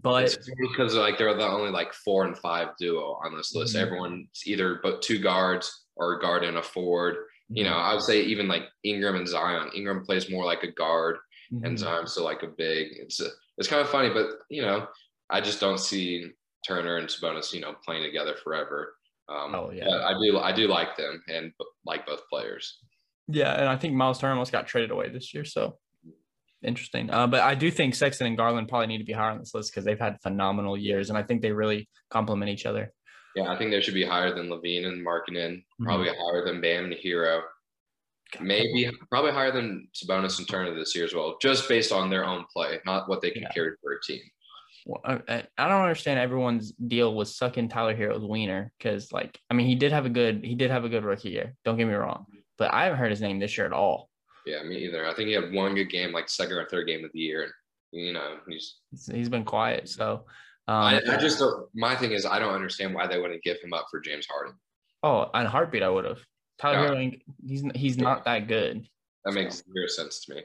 But 0.01 0.37
because 0.57 0.95
like 0.95 1.17
they're 1.17 1.33
the 1.33 1.45
only 1.45 1.71
like 1.71 1.93
four 1.93 2.25
and 2.25 2.37
five 2.37 2.69
duo 2.79 3.19
on 3.23 3.35
this 3.35 3.53
list. 3.53 3.75
Mm-hmm. 3.75 3.85
Everyone's 3.85 4.43
either 4.45 4.79
but 4.81 5.01
two 5.01 5.19
guards 5.19 5.85
or 5.95 6.13
a 6.13 6.21
guard 6.21 6.43
and 6.43 6.57
a 6.57 6.63
forward. 6.63 7.15
Mm-hmm. 7.15 7.57
You 7.57 7.63
know, 7.65 7.75
I 7.75 7.93
would 7.93 8.03
say 8.03 8.21
even 8.21 8.47
like 8.47 8.63
Ingram 8.83 9.15
and 9.15 9.27
Zion. 9.27 9.71
Ingram 9.75 10.05
plays 10.05 10.29
more 10.29 10.45
like 10.45 10.63
a 10.63 10.71
guard 10.71 11.17
mm-hmm. 11.53 11.65
and 11.65 11.77
Zion's 11.77 12.11
still 12.11 12.23
like 12.23 12.43
a 12.43 12.47
big. 12.47 12.93
It's 12.93 13.19
a, 13.19 13.27
it's 13.57 13.67
kind 13.67 13.81
of 13.81 13.89
funny, 13.89 14.09
but 14.09 14.27
you 14.49 14.61
know, 14.61 14.87
I 15.29 15.41
just 15.41 15.59
don't 15.59 15.79
see 15.79 16.31
Turner 16.65 16.97
and 16.97 17.07
Sabonis, 17.07 17.53
you 17.53 17.59
know, 17.59 17.75
playing 17.85 18.03
together 18.03 18.35
forever. 18.41 18.95
Um, 19.29 19.55
oh 19.55 19.71
yeah, 19.71 19.89
I 19.89 20.13
do. 20.13 20.39
I 20.39 20.51
do 20.51 20.67
like 20.67 20.97
them 20.97 21.21
and 21.27 21.51
like 21.85 22.05
both 22.05 22.21
players. 22.29 22.79
Yeah, 23.27 23.53
and 23.53 23.69
I 23.69 23.77
think 23.77 23.93
Miles 23.93 24.19
Turner 24.19 24.33
almost 24.33 24.51
got 24.51 24.67
traded 24.67 24.91
away 24.91 25.09
this 25.09 25.33
year, 25.33 25.45
so 25.45 25.77
interesting. 26.63 27.09
Uh, 27.09 27.27
but 27.27 27.41
I 27.41 27.55
do 27.55 27.69
think 27.71 27.95
Sexton 27.95 28.27
and 28.27 28.37
Garland 28.37 28.67
probably 28.67 28.87
need 28.87 28.99
to 28.99 29.03
be 29.03 29.13
higher 29.13 29.31
on 29.31 29.39
this 29.39 29.53
list 29.53 29.71
because 29.71 29.85
they've 29.85 29.99
had 29.99 30.21
phenomenal 30.21 30.77
years, 30.77 31.09
and 31.09 31.17
I 31.17 31.23
think 31.23 31.41
they 31.41 31.51
really 31.51 31.89
complement 32.09 32.49
each 32.49 32.65
other. 32.65 32.91
Yeah, 33.35 33.51
I 33.51 33.57
think 33.57 33.71
they 33.71 33.81
should 33.81 33.93
be 33.93 34.05
higher 34.05 34.33
than 34.33 34.49
LaVine 34.49 34.85
and 34.85 35.05
Markkanen, 35.05 35.57
mm-hmm. 35.57 35.85
probably 35.85 36.09
mm-hmm. 36.09 36.21
higher 36.21 36.45
than 36.45 36.61
Bam 36.61 36.85
and 36.85 36.93
Herro. 36.93 37.41
Maybe 38.39 38.89
probably 39.11 39.31
higher 39.31 39.51
than 39.51 39.87
Sabonis 39.93 40.39
and 40.39 40.49
Turner 40.49 40.73
this 40.73 40.95
year 40.95 41.05
as 41.05 41.13
well, 41.13 41.37
just 41.41 41.69
based 41.69 41.91
on 41.91 42.09
their 42.09 42.25
own 42.25 42.45
play, 42.51 42.79
not 42.85 43.07
what 43.07 43.21
they 43.21 43.29
can 43.29 43.43
yeah. 43.43 43.51
carry 43.53 43.71
for 43.81 43.93
a 43.93 44.01
team. 44.01 44.21
Well, 44.85 45.01
I, 45.05 45.43
I 45.57 45.67
don't 45.67 45.81
understand 45.81 46.19
everyone's 46.19 46.71
deal 46.71 47.15
with 47.15 47.27
sucking 47.27 47.69
Tyler 47.69 47.95
Herro's 47.95 48.23
wiener 48.23 48.71
because, 48.77 49.11
like, 49.11 49.39
I 49.49 49.53
mean, 49.53 49.67
he 49.67 49.75
did 49.75 49.91
have 49.91 50.05
a 50.05 50.09
good 50.09 50.43
he 50.43 50.55
did 50.55 50.71
have 50.71 50.83
a 50.83 50.89
good 50.89 51.05
rookie 51.05 51.29
year. 51.29 51.55
Don't 51.63 51.77
get 51.77 51.87
me 51.87 51.93
wrong, 51.93 52.25
but 52.57 52.73
I 52.73 52.85
haven't 52.85 52.99
heard 52.99 53.11
his 53.11 53.21
name 53.21 53.39
this 53.39 53.57
year 53.57 53.67
at 53.67 53.73
all. 53.73 54.09
Yeah, 54.45 54.63
me 54.63 54.77
either. 54.77 55.07
I 55.07 55.13
think 55.13 55.27
he 55.27 55.33
had 55.33 55.53
one 55.53 55.75
good 55.75 55.89
game, 55.89 56.11
like 56.11 56.29
second 56.29 56.57
or 56.57 56.65
third 56.65 56.87
game 56.87 57.05
of 57.05 57.11
the 57.13 57.19
year, 57.19 57.43
and 57.43 57.51
you 57.91 58.13
know 58.13 58.37
he's 58.47 58.75
he's 59.11 59.29
been 59.29 59.45
quiet. 59.45 59.87
So 59.89 60.25
um, 60.67 60.75
I, 60.75 61.01
I, 61.09 61.17
just 61.17 61.39
don't, 61.39 61.67
my 61.73 61.95
thing 61.95 62.11
is 62.11 62.25
I 62.25 62.39
don't 62.39 62.53
understand 62.53 62.93
why 62.93 63.07
they 63.07 63.19
wouldn't 63.19 63.43
give 63.43 63.57
him 63.61 63.73
up 63.73 63.87
for 63.89 63.99
James 63.99 64.27
Harden. 64.29 64.55
Oh, 65.01 65.29
on 65.33 65.45
heartbeat, 65.45 65.83
I 65.83 65.89
would 65.89 66.05
have. 66.05 66.19
Tyler 66.59 66.93
yeah. 67.01 67.11
he's 67.45 67.63
he's 67.75 67.97
not 67.97 68.25
that 68.25 68.47
good. 68.47 68.85
That 69.25 69.33
makes 69.33 69.57
so. 69.57 69.63
zero 69.73 69.87
sense 69.87 70.25
to 70.25 70.35
me. 70.35 70.43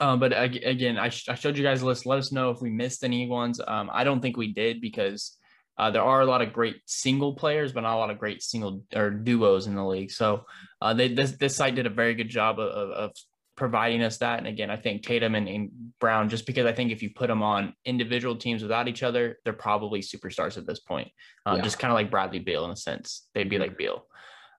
Um, 0.00 0.18
but 0.18 0.32
again, 0.34 0.98
I, 0.98 1.10
sh- 1.10 1.28
I 1.28 1.34
showed 1.34 1.56
you 1.56 1.62
guys 1.62 1.82
a 1.82 1.86
list. 1.86 2.06
Let 2.06 2.18
us 2.18 2.32
know 2.32 2.50
if 2.50 2.62
we 2.62 2.70
missed 2.70 3.04
any 3.04 3.28
ones. 3.28 3.60
Um, 3.66 3.90
I 3.92 4.04
don't 4.04 4.20
think 4.20 4.38
we 4.38 4.52
did 4.52 4.80
because 4.80 5.36
uh, 5.78 5.90
there 5.90 6.02
are 6.02 6.20
a 6.20 6.26
lot 6.26 6.42
of 6.42 6.52
great 6.52 6.76
single 6.86 7.34
players, 7.34 7.72
but 7.72 7.82
not 7.82 7.94
a 7.94 7.98
lot 7.98 8.10
of 8.10 8.18
great 8.18 8.42
single 8.42 8.84
or 8.94 9.10
duos 9.10 9.66
in 9.66 9.74
the 9.74 9.84
league. 9.84 10.10
So 10.10 10.44
uh, 10.80 10.94
they, 10.94 11.08
this 11.08 11.32
this 11.32 11.56
site 11.56 11.74
did 11.74 11.86
a 11.86 11.90
very 11.90 12.14
good 12.14 12.28
job 12.28 12.58
of, 12.58 12.90
of, 12.90 13.10
providing 13.54 14.02
us 14.02 14.16
that. 14.16 14.38
And 14.38 14.46
again, 14.48 14.70
I 14.70 14.76
think 14.76 15.02
Tatum 15.02 15.34
and, 15.34 15.46
and, 15.46 15.70
Brown, 16.00 16.30
just 16.30 16.46
because 16.46 16.64
I 16.64 16.72
think 16.72 16.90
if 16.90 17.02
you 17.02 17.10
put 17.14 17.28
them 17.28 17.42
on 17.42 17.74
individual 17.84 18.34
teams 18.34 18.62
without 18.62 18.88
each 18.88 19.02
other, 19.02 19.38
they're 19.44 19.52
probably 19.52 20.00
superstars 20.00 20.56
at 20.56 20.66
this 20.66 20.80
point. 20.80 21.10
Uh, 21.44 21.56
yeah. 21.56 21.62
Just 21.62 21.78
kind 21.78 21.92
of 21.92 21.94
like 21.94 22.10
Bradley 22.10 22.38
Beal 22.38 22.64
in 22.64 22.70
a 22.70 22.76
sense. 22.76 23.28
They'd 23.34 23.50
be 23.50 23.56
mm-hmm. 23.56 23.62
like 23.62 23.78
Beal. 23.78 24.06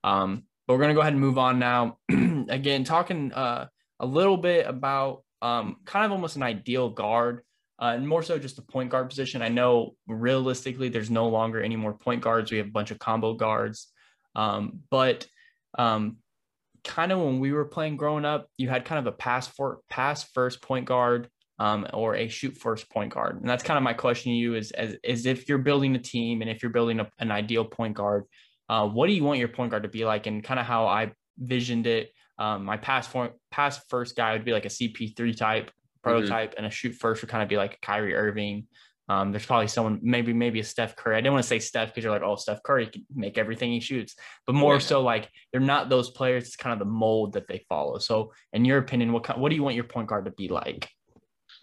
Um, 0.04 0.44
but 0.68 0.74
we're 0.74 0.80
going 0.80 0.90
to 0.90 0.96
go 0.96 1.02
ahead 1.02 1.14
and 1.14 1.22
move 1.22 1.40
on 1.40 1.58
now. 1.58 1.98
Again, 2.50 2.84
talking 2.84 3.34
uh, 3.34 3.68
a 4.00 4.06
little 4.06 4.38
bit 4.38 4.68
about 4.68 5.24
um, 5.42 5.78
kind 5.86 6.06
of 6.06 6.12
almost 6.12 6.36
an 6.36 6.44
ideal 6.44 6.90
guard. 6.90 7.42
Uh, 7.82 7.94
and 7.96 8.08
more 8.08 8.24
so 8.24 8.38
just 8.38 8.60
a 8.60 8.62
point 8.62 8.90
guard 8.90 9.10
position. 9.10 9.42
I 9.42 9.50
know 9.50 9.96
realistically 10.08 10.90
there's 10.90 11.10
no 11.10 11.28
longer 11.28 11.62
any 11.62 11.76
more 11.76 11.94
point 11.94 12.22
guards. 12.22 12.52
We 12.52 12.60
have 12.60 12.68
a 12.68 12.72
bunch 12.72 12.92
of 12.92 13.00
combo 13.00 13.34
guards. 13.34 13.88
Um, 14.36 14.82
but 14.90 15.28
um, 15.78 16.18
kind 16.84 17.12
of 17.12 17.20
when 17.20 17.40
we 17.40 17.52
were 17.52 17.66
playing 17.66 17.98
growing 17.98 18.26
up, 18.26 18.48
you 18.58 18.70
had 18.70 18.86
kind 18.86 19.00
of 19.00 19.08
a 19.12 19.16
pass 19.16 19.48
for 19.48 19.80
pass 19.90 20.24
first 20.24 20.62
point 20.62 20.86
guard 20.86 21.30
um, 21.60 21.88
or 21.94 22.16
a 22.16 22.28
shoot 22.28 22.58
first 22.58 22.90
point 22.90 23.14
guard. 23.14 23.40
And 23.40 23.50
that's 23.50 23.64
kind 23.64 23.78
of 23.78 23.84
my 23.84 23.94
question 23.94 24.32
to 24.32 24.36
you 24.36 24.56
is, 24.56 24.72
as, 24.72 24.96
is 25.04 25.26
if 25.26 25.48
you're 25.48 25.58
building 25.58 25.96
a 25.96 26.00
team 26.00 26.42
and 26.42 26.50
if 26.50 26.62
you're 26.62 26.72
building 26.72 27.00
a, 27.00 27.10
an 27.20 27.32
ideal 27.32 27.66
point 27.66 27.96
guard, 27.96 28.26
uh, 28.70 28.88
what 28.88 29.08
do 29.08 29.14
you 29.14 29.24
want 29.24 29.40
your 29.40 29.48
point 29.48 29.72
guard 29.72 29.84
to 29.84 29.90
be 29.90 30.06
like? 30.06 30.28
And 30.28 30.44
kind 30.44 30.60
of 30.60 30.66
how 30.66 30.88
I 30.88 31.12
visioned 31.38 31.88
it. 31.88 32.12
Um, 32.38 32.66
my 32.66 32.78
pass 32.78 33.08
for, 33.08 33.32
pass 33.52 33.80
first 33.90 34.16
guy 34.16 34.34
would 34.34 34.46
be 34.46 34.54
like 34.54 34.66
a 34.66 34.70
CP3 34.70 35.38
type 35.38 35.72
prototype, 36.04 36.52
mm-hmm. 36.52 36.58
and 36.58 36.68
a 36.68 36.70
shoot 36.70 36.94
first 36.94 37.22
would 37.22 37.30
kind 37.30 37.44
of 37.44 37.50
be 37.50 37.58
like 37.58 37.82
Kyrie 37.82 38.16
Irving. 38.16 38.68
Um, 39.10 39.32
there's 39.32 39.46
probably 39.46 39.68
someone, 39.68 40.00
maybe 40.02 40.32
maybe 40.32 40.60
a 40.60 40.64
Steph 40.64 40.96
Curry. 40.96 41.16
I 41.16 41.20
didn't 41.20 41.34
want 41.34 41.44
to 41.44 41.48
say 41.48 41.60
Steph 41.60 41.90
because 41.90 42.04
you're 42.04 42.14
like, 42.14 42.22
oh, 42.24 42.36
Steph 42.36 42.64
Curry 42.64 42.88
can 42.88 43.06
make 43.14 43.38
everything 43.38 43.72
he 43.72 43.80
shoots, 43.80 44.16
but 44.46 44.54
more 44.54 44.76
yeah. 44.76 44.80
so 44.80 45.02
like 45.02 45.30
they're 45.52 45.62
not 45.62 45.90
those 45.90 46.12
players. 46.12 46.46
It's 46.46 46.56
kind 46.56 46.74
of 46.74 46.80
the 46.80 46.86
mold 46.86 47.34
that 47.34 47.48
they 47.48 47.66
follow. 47.68 47.98
So, 47.98 48.32
in 48.54 48.64
your 48.64 48.78
opinion, 48.78 49.12
what 49.12 49.24
kind, 49.24 49.42
what 49.42 49.50
do 49.50 49.56
you 49.56 49.64
want 49.64 49.76
your 49.76 49.84
point 49.84 50.08
guard 50.08 50.26
to 50.26 50.32
be 50.32 50.48
like? 50.48 50.90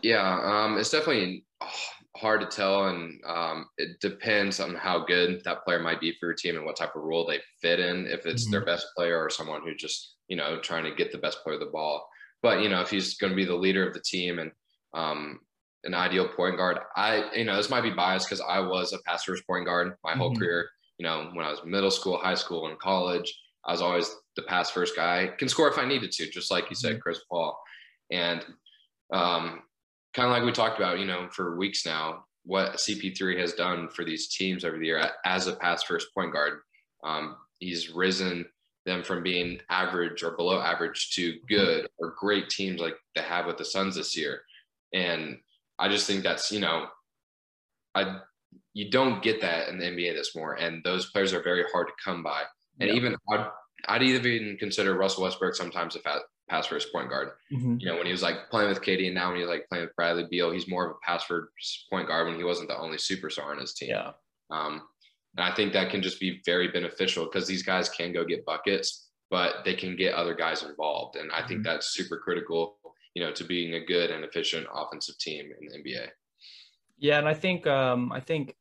Yeah, 0.03 0.41
um, 0.45 0.79
it's 0.79 0.91
definitely 0.91 1.45
hard 2.17 2.43
to 2.43 2.47
tell, 2.47 2.89
and 2.89 3.21
um, 3.27 3.67
it 3.79 4.01
depends 4.01 4.61
on 4.61 4.75
how 4.75 5.05
good 5.05 5.43
that 5.45 5.65
player 5.65 5.81
might 5.81 6.01
be 6.01 6.13
for 6.21 6.27
your 6.27 6.35
team 6.35 6.57
and 6.57 6.67
what 6.67 6.77
type 6.77 6.95
of 6.95 7.03
role 7.03 7.27
they 7.27 7.41
fit 7.63 7.81
in. 7.81 8.07
If 8.07 8.27
it's 8.27 8.45
mm-hmm. 8.45 8.53
their 8.53 8.65
best 8.67 8.87
player 8.95 9.19
or 9.19 9.31
someone 9.31 9.63
who 9.63 9.75
just 9.75 10.17
you 10.29 10.37
know 10.37 10.61
trying 10.61 10.85
to 10.85 10.95
get 10.95 11.11
the 11.11 11.19
best 11.19 11.43
player 11.43 11.59
the 11.59 11.67
ball. 11.67 12.07
But 12.43 12.63
you 12.63 12.69
know, 12.69 12.81
if 12.81 12.91
he's 12.91 13.17
going 13.17 13.31
to 13.31 13.37
be 13.37 13.45
the 13.45 13.55
leader 13.55 13.87
of 13.87 13.95
the 13.95 14.01
team 14.01 14.39
and 14.39 14.51
um, 14.95 15.41
an 15.85 15.95
ideal 15.95 16.29
point 16.29 16.57
guard, 16.57 16.79
I 16.97 17.31
you 17.35 17.45
know 17.45 17.57
this 17.57 17.71
might 17.71 17.83
be 17.83 17.91
biased 17.91 18.29
because 18.29 18.43
I 18.47 18.61
was 18.61 18.93
a 18.93 18.99
pass 19.07 19.25
first 19.25 19.47
point 19.47 19.67
guard 19.67 19.95
my 20.05 20.15
whole 20.15 20.31
mm-hmm. 20.31 20.41
career. 20.41 20.69
You 20.99 21.05
know, 21.05 21.31
when 21.33 21.47
I 21.47 21.51
was 21.51 21.65
middle 21.65 21.91
school, 21.91 22.19
high 22.19 22.35
school, 22.35 22.67
and 22.67 22.79
college, 22.79 23.33
I 23.65 23.73
was 23.73 23.83
always 23.83 24.15
the 24.37 24.43
pass 24.43 24.71
first 24.71 24.97
guy. 24.97 25.31
Can 25.39 25.49
score 25.49 25.69
if 25.69 25.79
I 25.79 25.87
needed 25.87 26.13
to, 26.13 26.31
just 26.31 26.51
like 26.51 26.69
you 26.71 26.77
said, 26.77 26.93
mm-hmm. 26.93 27.01
Chris 27.01 27.21
Paul. 27.31 27.59
And 28.11 28.45
um, 29.13 29.63
kind 30.15 30.27
of 30.27 30.33
like 30.33 30.45
we 30.45 30.53
talked 30.53 30.79
about, 30.79 30.99
you 30.99 31.07
know, 31.07 31.29
for 31.31 31.57
weeks 31.57 31.87
now, 31.87 32.25
what 32.45 32.75
CP3 32.75 33.39
has 33.39 33.53
done 33.53 33.89
for 33.89 34.05
these 34.05 34.29
teams 34.29 34.65
over 34.65 34.79
the 34.79 34.87
year 34.87 35.11
as 35.25 35.47
a 35.47 35.57
pass 35.57 35.83
first 35.83 36.09
point 36.15 36.33
guard. 36.33 36.61
Um, 37.05 37.37
he's 37.59 37.91
risen 37.91 38.47
them 38.87 39.03
from 39.03 39.23
being 39.23 39.61
average 39.69 40.23
or 40.23 40.33
below 40.33 40.61
average 40.61 41.11
to 41.15 41.39
good 41.49 41.89
or 41.99 42.15
great 42.19 42.49
teams 42.49 42.81
like 42.81 42.95
they 43.15 43.23
have 43.23 43.47
with 43.47 43.59
the 43.59 43.65
Suns 43.65 43.95
this 43.95 44.17
year. 44.17 44.41
And 44.93 45.39
I 45.79 45.89
just 45.89 46.07
think 46.07 46.23
that's, 46.23 46.51
you 46.51 46.61
know, 46.61 46.87
I 47.95 48.21
you 48.73 48.91
don't 48.91 49.23
get 49.23 49.41
that 49.41 49.69
in 49.69 49.79
the 49.79 49.85
NBA 49.85 50.15
this 50.15 50.35
more. 50.35 50.55
And 50.55 50.83
those 50.85 51.11
players 51.11 51.33
are 51.33 51.43
very 51.43 51.65
hard 51.73 51.89
to 51.89 51.93
come 52.03 52.23
by. 52.23 52.43
And 52.81 52.89
yeah. 52.89 52.97
even 52.97 53.17
I'd, 53.31 53.47
I'd 53.89 54.03
even 54.03 54.57
consider 54.59 54.95
Russell 54.95 55.25
Westbrook 55.25 55.55
sometimes 55.55 55.97
a 55.97 56.01
pass 56.49 56.67
first 56.67 56.93
point 56.93 57.11
guard. 57.11 57.31
Mm-hmm. 57.53 57.77
You 57.81 57.87
know, 57.87 57.97
when 57.97 58.07
he 58.07 58.13
was 58.13 58.23
like 58.23 58.51
playing 58.51 58.69
with 58.69 58.83
KD 58.83 59.07
and 59.07 59.15
now 59.15 59.31
when 59.31 59.41
he's 59.41 59.49
like 59.49 59.67
playing 59.69 59.87
with 59.87 59.97
Bradley 59.97 60.27
Beal, 60.31 60.51
he's 60.51 60.69
more 60.69 60.87
of 60.87 60.93
a 60.93 61.07
pass 61.07 61.25
first 61.25 61.87
point 61.91 62.09
guard 62.09 62.27
when 62.27 62.37
he 62.37 62.45
wasn't 62.45 62.69
the 62.69 62.79
only 62.79 62.97
superstar 62.97 63.47
on 63.47 63.59
his 63.59 63.75
team. 63.75 63.91
Yeah. 63.91 64.13
Um, 64.51 64.83
and 65.37 65.45
I 65.47 65.55
think 65.55 65.73
that 65.73 65.91
can 65.91 66.03
just 66.03 66.21
be 66.21 66.41
very 66.45 66.69
beneficial 66.69 67.25
because 67.25 67.47
these 67.47 67.63
guys 67.63 67.89
can 67.89 68.13
go 68.13 68.25
get 68.25 68.45
buckets, 68.45 69.11
but 69.31 69.65
they 69.65 69.75
can 69.75 69.97
get 69.97 70.15
other 70.15 70.35
guys 70.35 70.63
involved. 70.63 71.17
And 71.17 71.31
I 71.31 71.37
mm-hmm. 71.37 71.49
think 71.49 71.65
that's 71.65 71.95
super 71.95 72.19
critical, 72.19 72.79
you 73.15 73.23
know, 73.23 73.33
to 73.33 73.45
being 73.45 73.75
a 73.75 73.85
good 73.85 74.11
and 74.11 74.25
efficient 74.25 74.67
offensive 74.75 75.19
team 75.19 75.51
in 75.61 75.69
the 75.69 75.91
NBA. 75.91 76.09
Yeah, 76.99 77.19
and 77.19 77.29
I 77.29 77.35
think 77.35 77.67
um, 77.67 78.13
I 78.13 78.21
think 78.21 78.55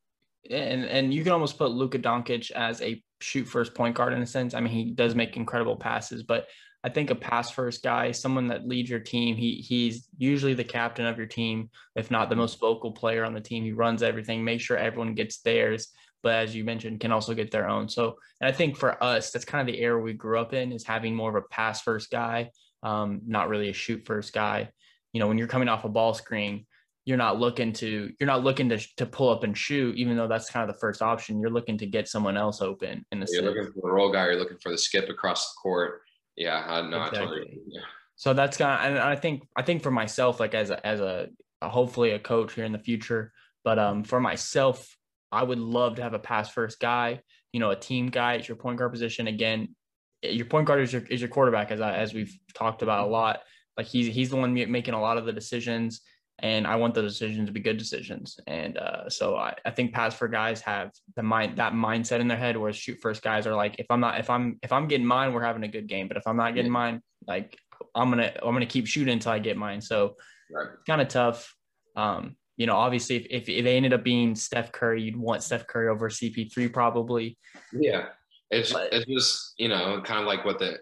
and 0.50 0.86
and 0.86 1.14
you 1.14 1.24
can 1.24 1.34
almost 1.34 1.58
put 1.58 1.72
Luka 1.72 2.00
Doncic 2.00 2.52
as 2.52 2.82
a 2.82 3.04
shoot 3.20 3.46
first 3.46 3.74
point 3.74 3.96
guard 3.96 4.14
in 4.14 4.22
a 4.22 4.28
sense. 4.28 4.54
I 4.54 4.62
mean, 4.62 4.72
he 4.72 4.92
does 4.92 5.16
make 5.16 5.36
incredible 5.36 5.76
passes, 5.76 6.24
but 6.24 6.48
I 6.84 6.90
think 6.90 7.10
a 7.10 7.16
pass 7.16 7.52
first 7.52 7.84
guy, 7.84 8.12
someone 8.12 8.48
that 8.48 8.68
leads 8.68 8.90
your 8.90 9.02
team. 9.02 9.36
He 9.36 9.56
he's 9.56 10.08
usually 10.18 10.54
the 10.54 10.64
captain 10.64 11.06
of 11.06 11.18
your 11.18 11.28
team, 11.28 11.70
if 11.96 12.10
not 12.10 12.30
the 12.30 12.38
most 12.38 12.60
vocal 12.60 12.92
player 12.92 13.26
on 13.26 13.34
the 13.34 13.42
team. 13.42 13.64
He 13.64 13.74
runs 13.74 14.02
everything, 14.02 14.44
make 14.44 14.62
sure 14.62 14.78
everyone 14.78 15.16
gets 15.16 15.42
theirs, 15.42 15.90
but 16.24 16.36
as 16.36 16.56
you 16.56 16.64
mentioned, 16.64 17.00
can 17.00 17.12
also 17.12 17.34
get 17.34 17.52
their 17.52 17.70
own. 17.70 17.90
So, 17.90 18.16
and 18.42 18.48
I 18.48 18.52
think 18.52 18.78
for 18.78 19.02
us, 19.04 19.32
that's 19.32 19.46
kind 19.46 19.68
of 19.68 19.74
the 19.74 19.82
era 19.82 20.00
we 20.00 20.14
grew 20.14 20.40
up 20.40 20.54
in 20.54 20.72
is 20.72 20.86
having 20.86 21.16
more 21.16 21.30
of 21.30 21.36
a 21.44 21.48
pass 21.48 21.82
first 21.82 22.12
guy, 22.12 22.52
um, 22.84 23.22
not 23.26 23.50
really 23.50 23.70
a 23.70 23.74
shoot 23.74 24.06
first 24.06 24.34
guy. 24.34 24.70
You 25.14 25.20
know, 25.20 25.28
when 25.28 25.38
you're 25.38 25.48
coming 25.48 25.70
off 25.70 25.86
a 25.86 25.90
ball 25.90 26.14
screen, 26.14 26.66
you're 27.06 27.18
not 27.18 27.40
looking 27.40 27.74
to 27.74 28.12
you're 28.20 28.28
not 28.28 28.44
looking 28.44 28.70
to 28.70 28.78
to 28.98 29.06
pull 29.06 29.30
up 29.30 29.44
and 29.44 29.58
shoot, 29.58 29.96
even 29.96 30.16
though 30.16 30.28
that's 30.28 30.50
kind 30.50 30.70
of 30.70 30.76
the 30.76 30.80
first 30.80 31.02
option. 31.02 31.40
You're 31.40 31.50
looking 31.50 31.78
to 31.80 31.88
get 31.88 32.08
someone 32.08 32.38
else 32.38 32.62
open 32.62 33.06
in 33.12 33.20
the. 33.20 33.28
You're 33.32 33.44
looking 33.44 33.72
for 33.74 33.82
the 33.82 33.92
roll 33.92 34.12
guy. 34.12 34.26
You're 34.26 34.36
looking 34.36 34.60
for 34.62 34.72
the 34.72 34.78
skip 34.78 35.10
across 35.10 35.54
the 35.54 35.58
court. 35.62 36.02
Yeah, 36.36 36.64
I 36.68 36.88
know. 36.88 37.04
Exactly. 37.04 37.20
I 37.20 37.26
totally. 37.26 37.60
Yeah. 37.68 37.82
So 38.16 38.34
that's 38.34 38.58
kind 38.58 38.94
of, 38.94 38.96
and 38.96 39.00
I 39.00 39.16
think 39.16 39.44
I 39.56 39.62
think 39.62 39.82
for 39.82 39.92
myself, 39.92 40.40
like 40.40 40.54
as 40.54 40.70
a 40.70 40.86
as 40.86 41.00
a, 41.00 41.30
a 41.62 41.70
hopefully 41.70 42.12
a 42.12 42.20
coach 42.20 42.54
here 42.54 42.66
in 42.66 42.74
the 42.74 42.80
future, 42.80 43.32
but 43.64 43.80
um 43.80 44.04
for 44.04 44.20
myself, 44.20 44.96
I 45.32 45.44
would 45.44 45.60
love 45.60 45.96
to 45.96 46.02
have 46.02 46.14
a 46.14 46.20
pass 46.20 46.50
first 46.50 46.80
guy. 46.80 47.22
You 47.54 47.60
know, 47.60 47.72
a 47.72 47.76
team 47.76 48.08
guy 48.08 48.36
at 48.36 48.48
your 48.48 48.58
point 48.58 48.78
guard 48.78 48.92
position. 48.92 49.28
Again, 49.28 49.76
your 50.22 50.46
point 50.46 50.68
guard 50.68 50.82
is 50.82 50.94
your 50.94 51.04
is 51.04 51.22
your 51.22 51.30
quarterback, 51.30 51.72
as 51.72 51.82
I, 51.82 51.96
as 51.96 52.14
we've 52.14 52.36
talked 52.54 52.82
about 52.82 53.08
a 53.08 53.10
lot. 53.10 53.42
Like 53.78 53.88
he's 53.88 54.14
he's 54.14 54.30
the 54.30 54.36
one 54.36 54.54
making 54.54 54.94
a 54.94 55.02
lot 55.02 55.18
of 55.18 55.26
the 55.26 55.34
decisions 55.34 56.02
and 56.42 56.66
I 56.66 56.76
want 56.78 56.94
the 56.94 57.02
decisions 57.02 57.48
to 57.48 57.52
be 57.52 57.60
good 57.60 57.78
decisions. 57.78 58.40
And 58.48 58.78
uh, 58.78 59.10
so 59.10 59.36
I, 59.36 59.56
I 59.66 59.72
think 59.72 59.94
pass 59.94 60.16
for 60.16 60.28
guys 60.28 60.62
have 60.62 60.92
the 61.16 61.24
mind 61.24 61.58
that 61.58 61.74
mindset 61.74 62.20
in 62.20 62.28
their 62.28 62.38
head, 62.38 62.56
whereas 62.56 62.78
shoot 62.78 63.00
first 63.02 63.22
guys 63.22 63.46
are 63.46 63.56
like, 63.56 63.76
if 63.80 63.88
I'm 63.90 64.00
not, 64.00 64.20
if 64.20 64.30
I'm, 64.30 64.58
if 64.64 64.72
I'm 64.72 64.88
getting 64.88 65.06
mine, 65.06 65.34
we're 65.34 65.44
having 65.44 65.64
a 65.64 65.68
good 65.68 65.88
game. 65.88 66.08
But 66.08 66.18
if 66.18 66.26
I'm 66.26 66.38
not 66.38 66.56
getting 66.56 66.72
mine, 66.72 67.02
like 67.28 67.58
I'm 67.94 68.10
gonna, 68.10 68.32
I'm 68.42 68.54
gonna 68.54 68.66
keep 68.66 68.88
shooting 68.88 69.14
until 69.14 69.34
I 69.34 69.40
get 69.40 69.58
mine. 69.58 69.82
So 69.82 70.16
right. 70.52 70.70
kind 70.88 71.02
of 71.02 71.10
tough. 71.10 71.54
Um, 71.96 72.36
you 72.60 72.66
know, 72.66 72.76
obviously, 72.76 73.16
if, 73.16 73.26
if, 73.30 73.50
if 73.50 73.64
they 73.64 73.78
ended 73.78 73.94
up 73.94 74.04
being 74.04 74.36
Steph 74.36 74.74
Curry, 74.74 75.02
you'd 75.02 75.16
want 75.16 75.44
Steph 75.44 75.66
Curry 75.66 75.88
over 75.88 76.10
CP3 76.10 76.72
probably. 76.74 77.38
Yeah, 77.72 78.10
it's 78.52 78.74
but, 78.74 78.92
it's 78.92 79.06
just 79.06 79.54
you 79.58 79.70
know 79.70 80.02
kind 80.04 80.20
of 80.20 80.28
like 80.28 80.44
what 80.44 80.60
the 80.60 80.78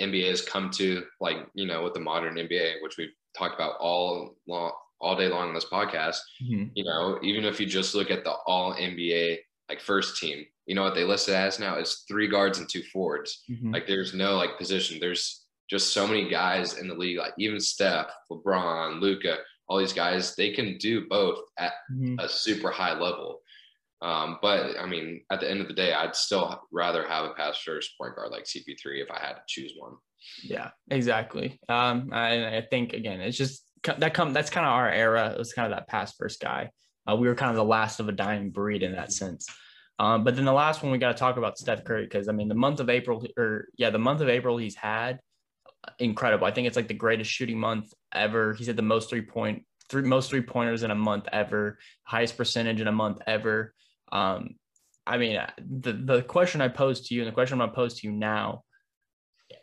NBA 0.00 0.28
has 0.28 0.42
come 0.42 0.70
to, 0.70 1.04
like 1.20 1.36
you 1.54 1.66
know, 1.66 1.84
with 1.84 1.94
the 1.94 2.00
modern 2.00 2.34
NBA, 2.34 2.82
which 2.82 2.96
we've 2.98 3.12
talked 3.38 3.54
about 3.54 3.76
all 3.78 4.34
long 4.48 4.72
all 5.00 5.14
day 5.14 5.28
long 5.28 5.48
on 5.48 5.54
this 5.54 5.66
podcast. 5.72 6.18
Mm-hmm. 6.42 6.64
You 6.74 6.84
know, 6.84 7.20
even 7.22 7.44
if 7.44 7.60
you 7.60 7.66
just 7.66 7.94
look 7.94 8.10
at 8.10 8.24
the 8.24 8.32
all 8.48 8.74
NBA 8.74 9.38
like 9.68 9.80
first 9.80 10.20
team, 10.20 10.44
you 10.66 10.74
know 10.74 10.82
what 10.82 10.96
they 10.96 11.04
listed 11.04 11.34
as 11.34 11.60
now 11.60 11.78
is 11.78 12.04
three 12.08 12.26
guards 12.26 12.58
and 12.58 12.68
two 12.68 12.82
forwards. 12.92 13.44
Mm-hmm. 13.48 13.72
Like 13.72 13.86
there's 13.86 14.14
no 14.14 14.34
like 14.34 14.58
position. 14.58 14.98
There's 14.98 15.46
just 15.70 15.92
so 15.92 16.08
many 16.08 16.28
guys 16.28 16.78
in 16.78 16.88
the 16.88 16.94
league, 16.94 17.18
like 17.18 17.34
even 17.38 17.60
Steph, 17.60 18.08
LeBron, 18.32 19.00
Luka, 19.00 19.36
all 19.70 19.78
these 19.78 19.92
guys, 19.92 20.34
they 20.34 20.50
can 20.50 20.76
do 20.78 21.06
both 21.08 21.38
at 21.56 21.72
mm-hmm. 21.92 22.18
a 22.18 22.28
super 22.28 22.70
high 22.70 22.92
level. 22.92 23.40
Um, 24.02 24.38
but 24.42 24.76
I 24.80 24.84
mean, 24.84 25.22
at 25.30 25.40
the 25.40 25.48
end 25.48 25.60
of 25.60 25.68
the 25.68 25.74
day, 25.74 25.92
I'd 25.92 26.16
still 26.16 26.60
rather 26.72 27.06
have 27.06 27.26
a 27.26 27.34
pass 27.34 27.56
first 27.58 27.96
point 27.96 28.16
guard 28.16 28.32
like 28.32 28.44
CP3 28.44 29.00
if 29.00 29.10
I 29.10 29.20
had 29.20 29.34
to 29.34 29.42
choose 29.46 29.72
one. 29.78 29.92
Yeah, 30.42 30.70
exactly. 30.90 31.60
Um, 31.68 32.10
I, 32.12 32.56
I 32.56 32.66
think 32.68 32.94
again, 32.94 33.20
it's 33.20 33.36
just 33.36 33.62
that 33.84 34.12
come 34.12 34.32
that's 34.32 34.50
kind 34.50 34.66
of 34.66 34.72
our 34.72 34.90
era. 34.90 35.30
It 35.30 35.38
was 35.38 35.52
kind 35.52 35.72
of 35.72 35.78
that 35.78 35.86
pass 35.86 36.14
first 36.16 36.40
guy. 36.40 36.70
Uh, 37.08 37.14
we 37.14 37.28
were 37.28 37.36
kind 37.36 37.50
of 37.50 37.56
the 37.56 37.64
last 37.64 38.00
of 38.00 38.08
a 38.08 38.12
dying 38.12 38.50
breed 38.50 38.82
in 38.82 38.92
that 38.92 39.12
sense. 39.12 39.46
Um, 40.00 40.24
but 40.24 40.34
then 40.34 40.46
the 40.46 40.52
last 40.52 40.82
one 40.82 40.90
we 40.90 40.98
got 40.98 41.12
to 41.12 41.18
talk 41.18 41.36
about 41.36 41.58
Steph 41.58 41.84
Curry 41.84 42.04
because 42.04 42.28
I 42.28 42.32
mean 42.32 42.48
the 42.48 42.54
month 42.54 42.80
of 42.80 42.90
April 42.90 43.24
or 43.38 43.68
yeah 43.76 43.90
the 43.90 43.98
month 43.98 44.20
of 44.20 44.28
April 44.28 44.56
he's 44.56 44.74
had 44.74 45.20
incredible. 45.98 46.46
I 46.46 46.50
think 46.50 46.66
it's 46.66 46.76
like 46.76 46.88
the 46.88 46.94
greatest 46.94 47.30
shooting 47.30 47.58
month 47.58 47.92
ever. 48.12 48.54
He's 48.54 48.66
had 48.66 48.76
the 48.76 48.82
most 48.82 49.10
three 49.10 49.22
point 49.22 49.64
three 49.88 50.02
most 50.02 50.30
three 50.30 50.42
pointers 50.42 50.82
in 50.82 50.90
a 50.90 50.94
month 50.94 51.26
ever, 51.32 51.78
highest 52.04 52.36
percentage 52.36 52.80
in 52.80 52.88
a 52.88 52.92
month 52.92 53.18
ever. 53.26 53.74
Um, 54.12 54.56
I 55.06 55.18
mean 55.18 55.36
uh, 55.36 55.50
the 55.58 55.92
the 55.92 56.22
question 56.22 56.60
I 56.60 56.68
posed 56.68 57.06
to 57.06 57.14
you 57.14 57.22
and 57.22 57.28
the 57.28 57.34
question 57.34 57.54
I'm 57.54 57.66
gonna 57.66 57.72
pose 57.72 58.00
to 58.00 58.06
you 58.06 58.12
now 58.12 58.64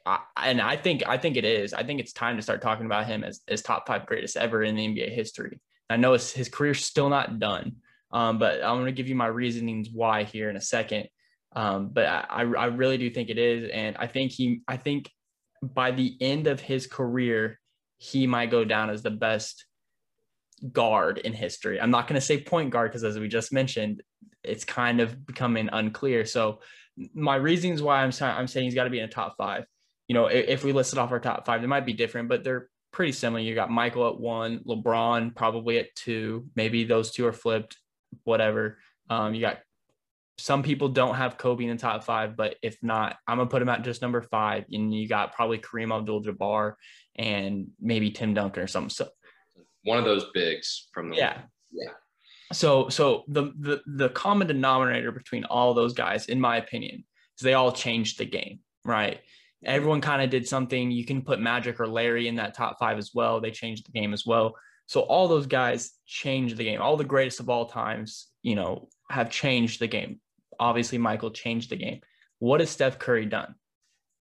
I, 0.05 0.20
and 0.43 0.61
I 0.61 0.78
think 0.78 1.03
I 1.07 1.18
think 1.18 1.38
it 1.38 1.45
is. 1.45 1.74
I 1.74 1.84
think 1.84 1.99
it's 1.99 2.13
time 2.13 2.36
to 2.38 2.41
start 2.41 2.61
talking 2.61 2.86
about 2.86 3.05
him 3.05 3.24
as, 3.24 3.41
as 3.47 3.61
top 3.61 3.88
five 3.88 4.05
greatest 4.05 4.38
ever 4.38 4.63
in 4.63 4.76
the 4.76 4.88
NBA 4.88 5.13
history. 5.13 5.59
I 5.89 5.97
know 5.97 6.13
his, 6.13 6.32
his 6.32 6.49
career's 6.49 6.84
still 6.84 7.09
not 7.09 7.39
done, 7.39 7.78
um, 8.11 8.39
but 8.39 8.63
I'm 8.63 8.84
to 8.86 8.91
give 8.91 9.07
you 9.07 9.15
my 9.15 9.28
reasonings 9.28 9.89
why 9.91 10.24
here 10.24 10.49
in 10.49 10.57
a 10.57 10.61
second. 10.61 11.07
Um, 11.55 11.89
but 11.89 12.05
I, 12.05 12.41
I 12.41 12.65
really 12.65 12.97
do 12.97 13.09
think 13.09 13.30
it 13.30 13.38
is, 13.38 13.70
and 13.74 13.95
I 13.97 14.07
think 14.07 14.32
he 14.32 14.61
I 14.68 14.78
think 14.78 15.09
by 15.62 15.91
the 15.91 16.16
end 16.22 16.47
of 16.47 16.60
his 16.60 16.88
career, 16.88 17.60
he 17.97 18.28
might 18.28 18.51
go 18.51 18.64
down 18.64 18.89
as 18.89 19.01
the 19.01 19.12
best 19.12 19.66
guard 20.72 21.20
in 21.20 21.34
history. 21.34 21.80
I'm 21.80 21.91
not 21.91 22.08
going 22.08 22.20
to 22.20 22.26
say 22.26 22.41
point 22.41 22.70
guard 22.70 22.91
because, 22.91 23.03
as 23.03 23.20
we 23.20 23.28
just 23.28 23.53
mentioned, 23.53 24.03
it's 24.43 24.64
kind 24.64 24.99
of 24.99 25.26
becoming 25.26 25.70
unclear. 25.72 26.26
So, 26.26 26.60
my 27.14 27.36
reasons 27.36 27.82
why 27.82 28.03
I'm 28.03 28.12
I'm 28.22 28.47
saying 28.47 28.66
he's 28.66 28.76
got 28.76 28.86
to 28.86 28.89
be 28.89 28.99
in 28.99 29.05
a 29.05 29.12
top 29.12 29.36
five 29.38 29.66
you 30.08 30.14
know, 30.14 30.28
if, 30.28 30.47
if 30.47 30.64
we 30.64 30.72
listed 30.72 30.99
off 30.99 31.12
our 31.12 31.20
top 31.20 31.45
five, 31.45 31.62
they 31.62 31.68
might 31.68 31.86
be 31.86 31.93
different, 31.93 32.30
but 32.30 32.43
they're 32.43 32.70
pretty 32.91 33.12
similar. 33.12 33.41
You 33.41 33.55
got 33.55 33.70
Michael 33.70 34.08
at 34.08 34.20
one, 34.20 34.60
LeBron 34.60 35.36
probably 35.36 35.78
at 35.80 35.93
two. 35.95 36.47
Maybe 36.55 36.86
those 36.86 37.12
two 37.12 37.26
are 37.28 37.34
flipped, 37.34 37.78
whatever. 38.24 38.80
Um, 39.10 39.34
you 39.34 39.41
got 39.41 39.60
some 40.38 40.64
people 40.64 40.90
don't 40.90 41.16
have 41.16 41.38
Kobe 41.38 41.66
in 41.66 41.70
the 41.70 41.82
top 41.82 42.04
five, 42.04 42.36
but 42.36 42.56
if 42.62 42.78
not, 42.82 43.18
I'm 43.28 43.38
gonna 43.38 43.50
put 43.50 43.62
him 43.62 43.70
at 43.70 43.84
just 43.84 44.02
number 44.02 44.22
five. 44.22 44.66
And 44.72 44.94
you 44.94 45.08
got 45.08 45.34
probably 45.34 45.58
Kareem 45.58 45.96
Abdul-Jabbar 45.96 46.74
and 47.16 47.68
maybe 47.80 48.12
Tim 48.12 48.34
Duncan 48.34 48.64
or 48.64 48.68
something. 48.68 48.90
So 48.90 49.10
one 49.84 49.98
of 49.98 50.06
those 50.06 50.26
bigs 50.34 50.90
from 50.94 51.10
the 51.10 51.18
yeah 51.18 51.42
yeah. 51.72 51.92
So 52.54 52.90
so 52.90 53.24
the 53.28 53.52
the 53.60 53.82
the 53.88 54.10
common 54.10 54.48
denominator 54.48 55.12
between 55.12 55.44
all 55.46 55.74
those 55.74 55.94
guys, 55.94 56.28
in 56.28 56.40
my 56.40 56.58
opinion, 56.58 57.04
is 57.38 57.44
they 57.44 57.54
all 57.54 57.72
changed 57.72 58.20
the 58.20 58.26
game, 58.26 58.60
right? 58.86 59.20
everyone 59.66 60.02
kind 60.02 60.22
of 60.22 60.30
did 60.30 60.48
something. 60.48 60.92
You 60.92 61.06
can 61.06 61.22
put 61.22 61.40
Magic 61.40 61.80
or 61.80 61.88
Larry 61.88 62.28
in 62.28 62.36
that 62.36 62.54
top 62.54 62.78
five 62.80 62.98
as 62.98 63.12
well. 63.14 63.42
They 63.42 63.52
changed 63.52 63.88
the 63.88 63.92
game 63.92 64.14
as 64.14 64.26
well. 64.26 64.56
So 64.86 65.02
all 65.02 65.28
those 65.28 65.48
guys 65.48 65.92
changed 66.06 66.58
the 66.58 66.64
game. 66.64 66.82
All 66.82 66.98
the 66.98 67.04
greatest 67.04 67.40
of 67.40 67.50
all 67.50 67.66
times, 67.66 68.28
you 68.42 68.56
know, 68.56 68.88
have 69.10 69.30
changed 69.30 69.80
the 69.80 69.88
game. 69.88 70.20
Obviously, 70.60 70.98
Michael 70.98 71.32
changed 71.32 71.70
the 71.70 71.76
game. 71.76 72.02
What 72.39 72.60
has 72.60 72.70
Steph 72.70 73.00
Curry 73.00 73.26
done? 73.26 73.56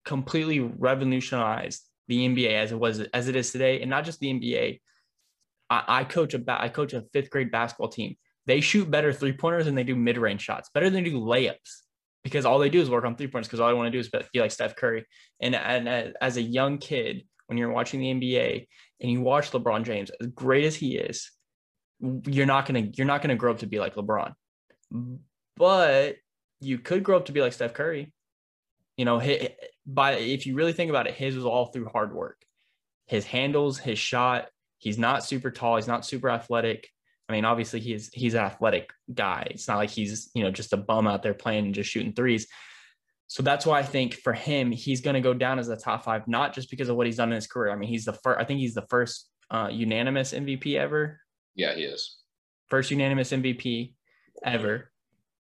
Completely 0.05 0.61
revolutionized 0.61 1.83
the 2.09 2.27
NBA 2.27 2.53
as 2.53 2.73
it 2.73 2.79
was 2.79 3.01
as 3.01 3.29
it 3.29 3.37
is 3.37 3.53
today, 3.53 3.81
and 3.81 3.91
not 3.91 4.05
just 4.05 4.21
the 4.21 4.29
NBA. 4.29 4.81
I, 5.71 5.85
I 5.87 6.05
coach 6.05 6.35
a 6.35 6.43
I 6.49 6.69
coach 6.69 6.95
a 6.95 7.05
fifth 7.13 7.31
grade 7.31 7.51
basketball 7.51 7.89
team. 7.89 8.17
They 8.47 8.61
shoot 8.61 8.91
better 8.91 9.13
three 9.13 9.35
pointers 9.35 9.67
than 9.67 9.75
they 9.75 9.85
do 9.85 9.95
mid 9.95 10.17
range 10.17 10.41
shots, 10.41 10.71
better 10.73 10.89
than 10.89 11.05
they 11.05 11.11
do 11.11 11.21
layups 11.21 11.83
because 12.25 12.45
all 12.45 12.59
they 12.59 12.71
do 12.71 12.81
is 12.81 12.91
work 12.91 13.05
on 13.05 13.17
three 13.17 13.27
pointers 13.27 13.49
because 13.49 13.61
all 13.61 13.69
they 13.69 13.75
want 13.75 13.87
to 13.87 13.91
do 13.91 13.99
is 13.99 14.11
be 14.33 14.41
like 14.41 14.51
Steph 14.51 14.77
Curry. 14.77 15.07
And, 15.41 15.55
and 15.55 15.89
uh, 15.89 16.13
as 16.21 16.37
a 16.37 16.43
young 16.43 16.79
kid, 16.79 17.25
when 17.47 17.57
you're 17.57 17.73
watching 17.73 18.01
the 18.01 18.13
NBA 18.13 18.67
and 19.01 19.11
you 19.11 19.21
watch 19.21 19.51
LeBron 19.51 19.85
James, 19.85 20.11
as 20.21 20.27
great 20.29 20.65
as 20.65 20.77
he 20.77 20.97
is, 20.97 21.31
you're 22.01 22.47
not 22.47 22.67
gonna 22.67 22.89
you're 22.95 23.07
not 23.07 23.23
gonna 23.23 23.35
grow 23.35 23.51
up 23.51 23.59
to 23.59 23.67
be 23.67 23.81
like 23.81 23.97
LeBron, 23.97 24.33
but 25.59 26.17
you 26.61 26.79
could 26.79 27.03
grow 27.03 27.17
up 27.17 27.27
to 27.27 27.33
be 27.33 27.41
like 27.41 27.53
Steph 27.53 27.75
Curry. 27.75 28.13
You 28.97 29.05
know, 29.05 29.23
by 29.87 30.13
if 30.15 30.47
you 30.47 30.55
really 30.55 30.73
think 30.73 30.91
about 30.91 31.07
it, 31.07 31.15
his 31.15 31.37
was 31.37 31.45
all 31.45 31.67
through 31.67 31.89
hard 31.89 32.13
work. 32.13 32.43
His 33.07 33.25
handles, 33.25 33.79
his 33.79 33.99
shot. 33.99 34.49
He's 34.79 34.99
not 34.99 35.25
super 35.25 35.51
tall. 35.51 35.77
He's 35.77 35.89
not 35.89 36.05
super 36.05 36.31
athletic. 36.31 36.89
I 37.29 37.33
mean, 37.33 37.45
obviously 37.45 37.81
he's 37.81 38.11
he's 38.13 38.35
an 38.35 38.41
athletic 38.41 38.91
guy. 39.13 39.49
It's 39.51 39.69
not 39.69 39.77
like 39.77 39.91
he's 39.91 40.31
you 40.35 40.43
know 40.43 40.51
just 40.51 40.73
a 40.73 40.77
bum 40.77 41.07
out 41.07 41.23
there 41.23 41.35
playing 41.35 41.67
and 41.67 41.75
just 41.75 41.91
shooting 41.91 42.13
threes. 42.13 42.47
So 43.29 43.43
that's 43.43 43.67
why 43.67 43.79
I 43.79 43.83
think 43.83 44.15
for 44.15 44.33
him, 44.33 44.73
he's 44.73 45.03
going 45.03 45.15
to 45.15 45.21
go 45.21 45.35
down 45.35 45.59
as 45.59 45.69
a 45.69 45.77
top 45.77 46.03
five, 46.03 46.27
not 46.27 46.55
just 46.55 46.71
because 46.71 46.89
of 46.89 46.97
what 46.97 47.07
he's 47.07 47.17
done 47.17 47.29
in 47.29 47.35
his 47.35 47.47
career. 47.47 47.71
I 47.71 47.77
mean, 47.77 47.91
he's 47.91 48.07
the 48.07 48.15
first. 48.15 48.41
I 48.41 48.45
think 48.45 48.61
he's 48.61 48.75
the 48.75 48.87
first 48.89 49.29
uh, 49.51 49.69
unanimous 49.71 50.33
MVP 50.33 50.77
ever. 50.77 51.21
Yeah, 51.55 51.75
he 51.75 51.83
is. 51.83 52.17
First 52.69 52.91
unanimous 52.91 53.31
MVP 53.31 53.93
ever. 54.43 54.91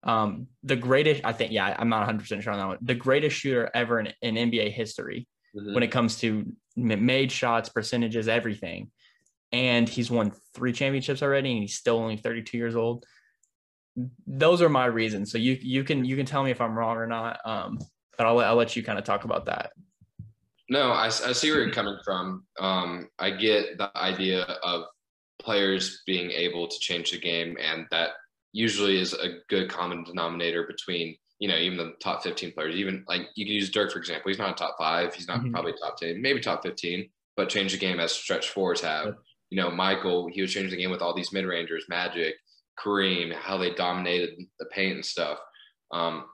Um, 0.04 0.48
the 0.64 0.76
greatest, 0.76 1.22
I 1.24 1.34
think. 1.34 1.52
Yeah, 1.52 1.76
I'm 1.78 1.90
not 1.90 2.00
100 2.00 2.20
percent 2.20 2.44
sure 2.44 2.54
on 2.54 2.60
that 2.60 2.68
one. 2.68 2.78
The 2.82 2.96
greatest 2.96 3.36
shooter 3.36 3.70
ever 3.74 4.00
in, 4.00 4.14
in 4.22 4.36
NBA 4.36 4.72
history 4.72 5.28
mm-hmm. 5.56 5.74
when 5.74 5.84
it 5.84 5.92
comes 5.92 6.18
to 6.20 6.52
made 6.76 7.32
shots, 7.32 7.70
percentages, 7.70 8.28
everything 8.28 8.90
and 9.52 9.88
he's 9.90 10.10
won 10.10 10.32
three 10.54 10.72
championships 10.72 11.22
already 11.22 11.52
and 11.52 11.62
he's 11.62 11.76
still 11.76 11.98
only 11.98 12.18
32 12.18 12.58
years 12.58 12.76
old 12.76 13.06
those 14.26 14.62
are 14.62 14.70
my 14.70 14.86
reasons 14.86 15.32
so 15.32 15.38
you 15.38 15.58
you 15.62 15.84
can 15.84 16.06
you 16.06 16.16
can 16.16 16.26
tell 16.26 16.44
me 16.44 16.52
if 16.52 16.62
i'm 16.62 16.78
wrong 16.78 16.96
or 16.96 17.08
not 17.08 17.40
um 17.46 17.78
but 18.18 18.26
i'll, 18.26 18.40
I'll 18.40 18.56
let 18.56 18.76
you 18.76 18.84
kind 18.84 18.98
of 18.98 19.04
talk 19.04 19.26
about 19.26 19.46
that 19.46 19.72
no 20.70 20.92
I, 20.92 21.06
I 21.06 21.10
see 21.10 21.52
where 21.52 21.62
you're 21.62 21.74
coming 21.74 21.98
from 22.04 22.46
um 22.60 23.10
i 23.20 23.30
get 23.30 23.78
the 23.78 23.96
idea 23.98 24.44
of 24.64 24.84
players 25.40 26.04
being 26.06 26.32
able 26.32 26.68
to 26.68 26.80
change 26.80 27.12
the 27.12 27.20
game 27.20 27.58
and 27.60 27.86
that 27.92 28.12
usually 28.54 29.00
is 29.00 29.14
a 29.14 29.40
good 29.50 29.70
common 29.70 30.04
denominator 30.04 30.66
between 30.68 31.16
you 31.40 31.48
know 31.48 31.58
even 31.58 31.78
the 31.78 31.94
top 32.02 32.24
15 32.24 32.52
players 32.52 32.76
even 32.76 33.04
like 33.08 33.22
you 33.36 33.46
can 33.46 33.56
use 33.56 33.70
dirk 33.70 33.92
for 33.92 34.00
example 34.00 34.30
he's 34.30 34.38
not 34.38 34.52
a 34.52 34.54
top 34.54 34.76
five 34.78 35.14
he's 35.14 35.28
not 35.28 35.40
mm-hmm. 35.40 35.52
probably 35.52 35.74
top 35.74 35.98
10 35.98 36.22
maybe 36.22 36.40
top 36.40 36.62
15 36.64 37.10
but 37.36 37.50
change 37.50 37.72
the 37.72 37.78
game 37.78 38.00
as 38.00 38.12
stretch 38.12 38.50
fours 38.50 38.82
have 38.82 39.16
you 39.52 39.62
know, 39.62 39.70
Michael, 39.70 40.30
he 40.32 40.42
was 40.42 40.54
changing 40.54 40.72
the 40.72 40.78
game 40.78 40.90
with 40.90 41.02
all 41.02 41.14
these 41.14 41.34
mid 41.34 41.46
rangers, 41.46 41.86
Magic, 41.90 42.36
Kareem, 42.80 43.36
how 43.36 43.58
they 43.58 43.74
dominated 43.74 44.40
the 44.60 44.66
paint 44.68 44.96
and 44.96 45.06
stuff. 45.06 45.38
Um, 45.92 46.26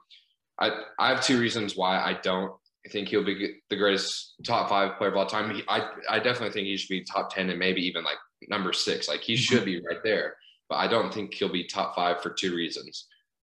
I 0.58 0.70
I 0.98 1.08
have 1.08 1.22
two 1.22 1.38
reasons 1.38 1.76
why 1.76 1.98
I 1.98 2.18
don't 2.22 2.52
think 2.90 3.08
he'll 3.08 3.24
be 3.24 3.56
the 3.68 3.76
greatest 3.76 4.34
top 4.44 4.68
five 4.68 4.96
player 4.96 5.10
of 5.10 5.16
all 5.16 5.26
time. 5.26 5.52
He, 5.52 5.62
I 5.68 5.90
I 6.08 6.20
definitely 6.20 6.52
think 6.52 6.68
he 6.68 6.76
should 6.76 6.88
be 6.88 7.04
top 7.04 7.34
ten 7.34 7.50
and 7.50 7.58
maybe 7.58 7.84
even 7.84 8.04
like 8.04 8.18
number 8.48 8.72
six. 8.72 9.08
Like 9.08 9.20
he 9.20 9.34
Mm-hmm. 9.34 9.40
should 9.40 9.64
be 9.64 9.82
right 9.84 10.02
there. 10.04 10.36
But 10.68 10.76
I 10.76 10.86
don't 10.86 11.12
think 11.12 11.34
he'll 11.34 11.48
be 11.52 11.64
top 11.64 11.94
five 11.94 12.22
for 12.22 12.30
two 12.30 12.54
reasons. 12.54 13.06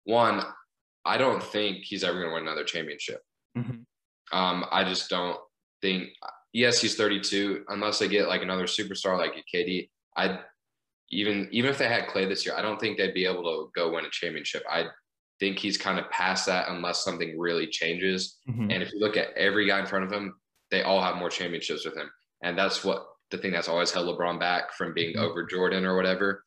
One, 0.05 0.43
I 1.05 1.19
don't 1.19 1.43
think 1.43 1.85
he's 1.85 2.05
ever 2.05 2.15
going 2.19 2.29
to 2.31 2.35
win 2.35 2.43
another 2.45 2.65
championship. 2.65 3.23
Mhm. 3.57 3.85
Um, 4.33 4.65
I 4.71 4.85
just 4.85 5.11
don't 5.11 5.39
think. 5.81 6.09
Yes, 6.55 6.81
he's 6.81 6.97
32. 6.97 7.65
Unless 7.69 7.99
they 7.99 8.09
get 8.09 8.29
like 8.29 8.43
another 8.43 8.65
superstar 8.65 9.19
like 9.19 9.35
a 9.37 9.57
KD, 9.57 9.91
I 10.17 10.41
even 11.11 11.49
even 11.53 11.71
if 11.71 11.77
they 11.79 11.89
had 11.89 12.09
Klay 12.09 12.27
this 12.29 12.47
year, 12.47 12.55
I 12.57 12.63
don't 12.63 12.81
think 12.81 12.97
they'd 12.97 13.13
be 13.15 13.27
able 13.27 13.43
to 13.43 13.71
go 13.75 13.93
win 13.93 14.07
a 14.07 14.11
championship. 14.11 14.63
I 14.71 14.87
think 15.41 15.59
he's 15.59 15.77
kind 15.77 15.99
of 15.99 16.09
past 16.11 16.47
that 16.47 16.69
unless 16.69 17.05
something 17.05 17.39
really 17.39 17.67
changes. 17.67 18.39
Mhm. 18.49 18.73
And 18.73 18.83
if 18.83 18.93
you 18.93 19.01
look 19.01 19.17
at 19.17 19.33
every 19.37 19.67
guy 19.67 19.81
in 19.81 19.87
front 19.87 20.05
of 20.05 20.13
him, 20.13 20.41
they 20.71 20.83
all 20.83 21.03
have 21.03 21.17
more 21.17 21.29
championships 21.31 21.85
with 21.85 21.97
him. 21.97 22.11
And 22.43 22.57
that's 22.57 22.85
what 22.85 23.07
the 23.31 23.39
thing 23.39 23.51
that's 23.53 23.69
always 23.69 23.91
held 23.91 24.07
LeBron 24.09 24.39
back 24.39 24.73
from 24.75 24.95
being 24.95 25.17
Mhm. 25.17 25.21
over 25.23 25.45
Jordan 25.45 25.85
or 25.85 25.97
whatever. 25.97 26.45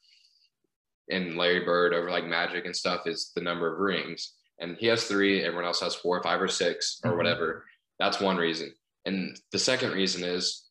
And 1.10 1.38
Larry 1.38 1.64
Bird 1.64 1.94
over 1.94 2.10
like 2.10 2.26
Magic 2.26 2.66
and 2.66 2.76
stuff 2.76 3.06
is 3.08 3.32
the 3.36 3.42
number 3.42 3.72
of 3.72 3.80
rings. 3.80 4.34
And 4.60 4.78
he 4.78 4.88
has 4.88 5.06
three, 5.06 5.44
everyone 5.44 5.66
else 5.66 5.82
has 5.82 5.96
four, 5.96 6.22
five, 6.24 6.42
or 6.42 6.48
six, 6.48 7.00
or 7.04 7.12
Mhm. 7.12 7.18
whatever. 7.18 7.66
That's 8.00 8.20
one 8.20 8.38
reason. 8.38 8.74
And 9.06 9.38
the 9.52 9.60
second 9.60 9.92
reason 9.92 10.24
is 10.24 10.68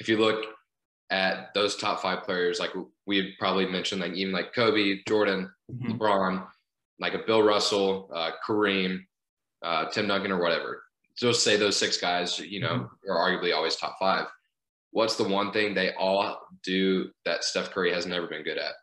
if 0.00 0.08
you 0.08 0.18
look 0.18 0.44
at 1.10 1.52
those 1.54 1.76
top 1.76 2.00
five 2.02 2.22
players, 2.24 2.60
like 2.60 2.72
we 3.06 3.34
probably 3.38 3.66
mentioned, 3.66 4.00
like 4.00 4.12
even 4.14 4.32
like 4.32 4.52
Kobe, 4.54 5.02
Jordan, 5.08 5.52
Mhm. 5.70 5.98
LeBron, 5.98 6.48
like 6.98 7.14
a 7.14 7.18
Bill 7.18 7.42
Russell, 7.42 8.10
uh, 8.14 8.32
Kareem, 8.46 9.06
uh, 9.62 9.86
Tim 9.90 10.06
Duncan, 10.08 10.32
or 10.32 10.40
whatever. 10.40 10.84
Just 11.16 11.42
say 11.42 11.56
those 11.56 11.76
six 11.76 11.96
guys, 11.98 12.38
you 12.38 12.60
know, 12.60 12.90
are 13.08 13.16
arguably 13.16 13.54
always 13.54 13.76
top 13.76 13.96
five. 13.98 14.26
What's 14.92 15.16
the 15.16 15.24
one 15.24 15.52
thing 15.52 15.74
they 15.74 15.92
all 15.94 16.46
do 16.62 17.10
that 17.24 17.44
Steph 17.44 17.70
Curry 17.70 17.92
has 17.92 18.06
never 18.06 18.26
been 18.26 18.42
good 18.42 18.58
at? 18.58 18.74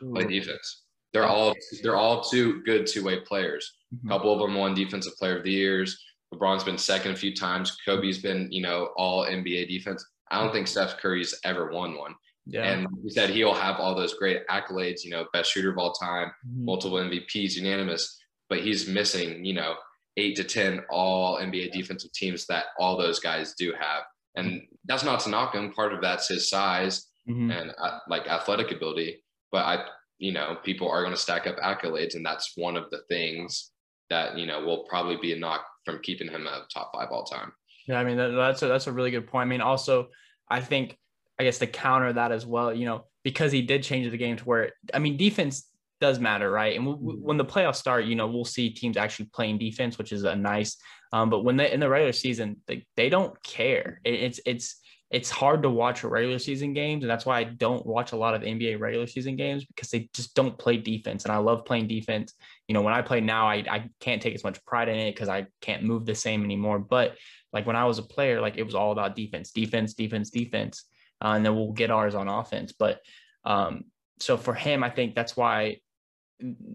Play 0.00 0.24
defense. 0.26 0.82
They're 1.12 1.26
all 1.26 1.54
they're 1.82 1.96
all 1.96 2.22
two 2.22 2.62
good 2.62 2.86
two 2.86 3.04
way 3.04 3.20
players. 3.20 3.72
Mhm. 3.94 4.06
A 4.06 4.08
couple 4.08 4.32
of 4.32 4.40
them 4.40 4.54
won 4.58 4.74
Defensive 4.74 5.16
Player 5.16 5.38
of 5.38 5.44
the 5.44 5.52
Years. 5.52 6.02
LeBron's 6.32 6.64
been 6.64 6.78
second 6.78 7.12
a 7.12 7.16
few 7.16 7.34
times. 7.34 7.76
Kobe's 7.86 8.18
been, 8.20 8.50
you 8.50 8.60
know, 8.62 8.90
all 8.96 9.24
NBA 9.24 9.66
defense. 9.68 10.04
I 10.30 10.40
don't 10.42 10.52
think 10.52 10.66
Steph 10.66 10.96
Curry's 10.98 11.38
ever 11.44 11.70
won 11.70 11.96
one. 11.96 12.14
Yeah. 12.46 12.64
And 12.64 12.88
he 13.04 13.10
said 13.10 13.30
he'll 13.30 13.54
have 13.54 13.76
all 13.78 13.94
those 13.94 14.14
great 14.14 14.44
accolades, 14.48 15.04
you 15.04 15.10
know, 15.10 15.26
best 15.32 15.52
shooter 15.52 15.70
of 15.70 15.78
all 15.78 15.92
time, 15.92 16.28
Mhm. 16.46 16.64
multiple 16.64 16.98
MVPs, 16.98 17.54
unanimous, 17.56 18.18
but 18.48 18.60
he's 18.60 18.88
missing, 18.88 19.44
you 19.44 19.54
know, 19.54 19.76
eight 20.16 20.34
to 20.36 20.44
10 20.44 20.80
all 20.90 21.38
NBA 21.38 21.68
defensive 21.70 22.12
teams 22.12 22.46
that 22.46 22.66
all 22.78 22.96
those 22.96 23.20
guys 23.20 23.54
do 23.54 23.72
have. 23.72 24.02
And 24.34 24.66
that's 24.84 25.04
not 25.04 25.20
to 25.20 25.30
knock 25.30 25.54
him. 25.54 25.72
Part 25.72 25.94
of 25.94 26.00
that's 26.02 26.28
his 26.28 26.50
size 26.50 27.08
Mhm. 27.28 27.52
and 27.52 27.74
uh, 27.78 28.00
like 28.08 28.26
athletic 28.26 28.72
ability. 28.72 29.23
But 29.54 29.66
I, 29.66 29.84
you 30.18 30.32
know, 30.32 30.56
people 30.64 30.90
are 30.90 31.02
going 31.02 31.14
to 31.14 31.20
stack 31.20 31.46
up 31.46 31.58
accolades. 31.58 32.16
And 32.16 32.26
that's 32.26 32.54
one 32.56 32.76
of 32.76 32.90
the 32.90 33.02
things 33.08 33.70
that, 34.10 34.36
you 34.36 34.46
know, 34.46 34.64
will 34.64 34.82
probably 34.88 35.16
be 35.16 35.32
a 35.32 35.38
knock 35.38 35.64
from 35.84 36.00
keeping 36.02 36.28
him 36.28 36.48
a 36.48 36.66
top 36.74 36.90
five 36.92 37.10
all 37.12 37.22
time. 37.22 37.52
Yeah, 37.86 38.00
I 38.00 38.04
mean 38.04 38.16
that, 38.16 38.30
that's 38.30 38.62
a 38.62 38.66
that's 38.66 38.88
a 38.88 38.92
really 38.92 39.12
good 39.12 39.28
point. 39.28 39.46
I 39.46 39.50
mean, 39.50 39.60
also, 39.60 40.08
I 40.50 40.60
think 40.60 40.98
I 41.38 41.44
guess 41.44 41.58
to 41.58 41.68
counter 41.68 42.12
that 42.14 42.32
as 42.32 42.44
well, 42.44 42.74
you 42.74 42.84
know, 42.84 43.04
because 43.22 43.52
he 43.52 43.62
did 43.62 43.84
change 43.84 44.10
the 44.10 44.16
game 44.16 44.36
to 44.36 44.44
where 44.44 44.72
I 44.92 44.98
mean, 44.98 45.16
defense 45.16 45.68
does 46.00 46.18
matter, 46.18 46.50
right? 46.50 46.76
And 46.76 46.84
w- 46.84 47.20
when 47.22 47.36
the 47.36 47.44
playoffs 47.44 47.76
start, 47.76 48.06
you 48.06 48.16
know, 48.16 48.26
we'll 48.26 48.44
see 48.44 48.70
teams 48.70 48.96
actually 48.96 49.26
playing 49.32 49.58
defense, 49.58 49.98
which 49.98 50.10
is 50.10 50.24
a 50.24 50.34
nice. 50.34 50.76
Um, 51.12 51.30
but 51.30 51.44
when 51.44 51.56
they 51.56 51.70
in 51.70 51.78
the 51.78 51.88
regular 51.88 52.12
season, 52.12 52.56
they, 52.66 52.84
they 52.96 53.08
don't 53.08 53.40
care. 53.44 54.00
It, 54.04 54.14
it's 54.14 54.40
it's 54.44 54.80
it's 55.14 55.30
hard 55.30 55.62
to 55.62 55.70
watch 55.70 56.02
regular 56.02 56.40
season 56.40 56.72
games, 56.72 57.04
and 57.04 57.10
that's 57.10 57.24
why 57.24 57.38
I 57.38 57.44
don't 57.44 57.86
watch 57.86 58.10
a 58.10 58.16
lot 58.16 58.34
of 58.34 58.42
NBA 58.42 58.80
regular 58.80 59.06
season 59.06 59.36
games 59.36 59.64
because 59.64 59.88
they 59.88 60.10
just 60.12 60.34
don't 60.34 60.58
play 60.58 60.76
defense. 60.76 61.22
And 61.22 61.32
I 61.32 61.36
love 61.36 61.64
playing 61.64 61.86
defense. 61.86 62.34
You 62.66 62.74
know, 62.74 62.82
when 62.82 62.94
I 62.94 63.00
play 63.00 63.20
now, 63.20 63.46
I 63.46 63.64
I 63.70 63.88
can't 64.00 64.20
take 64.20 64.34
as 64.34 64.42
much 64.42 64.64
pride 64.64 64.88
in 64.88 64.96
it 64.96 65.14
because 65.14 65.28
I 65.28 65.46
can't 65.60 65.84
move 65.84 66.04
the 66.04 66.16
same 66.16 66.42
anymore. 66.42 66.80
But 66.80 67.16
like 67.52 67.64
when 67.64 67.76
I 67.76 67.84
was 67.84 67.98
a 67.98 68.02
player, 68.02 68.40
like 68.40 68.56
it 68.56 68.64
was 68.64 68.74
all 68.74 68.90
about 68.90 69.14
defense, 69.14 69.52
defense, 69.52 69.94
defense, 69.94 70.30
defense, 70.30 70.82
uh, 71.22 71.34
and 71.36 71.46
then 71.46 71.54
we'll 71.54 71.70
get 71.70 71.92
ours 71.92 72.16
on 72.16 72.26
offense. 72.26 72.72
But 72.76 72.98
um, 73.44 73.84
so 74.18 74.36
for 74.36 74.52
him, 74.52 74.82
I 74.82 74.90
think 74.90 75.14
that's 75.14 75.36
why 75.36 75.78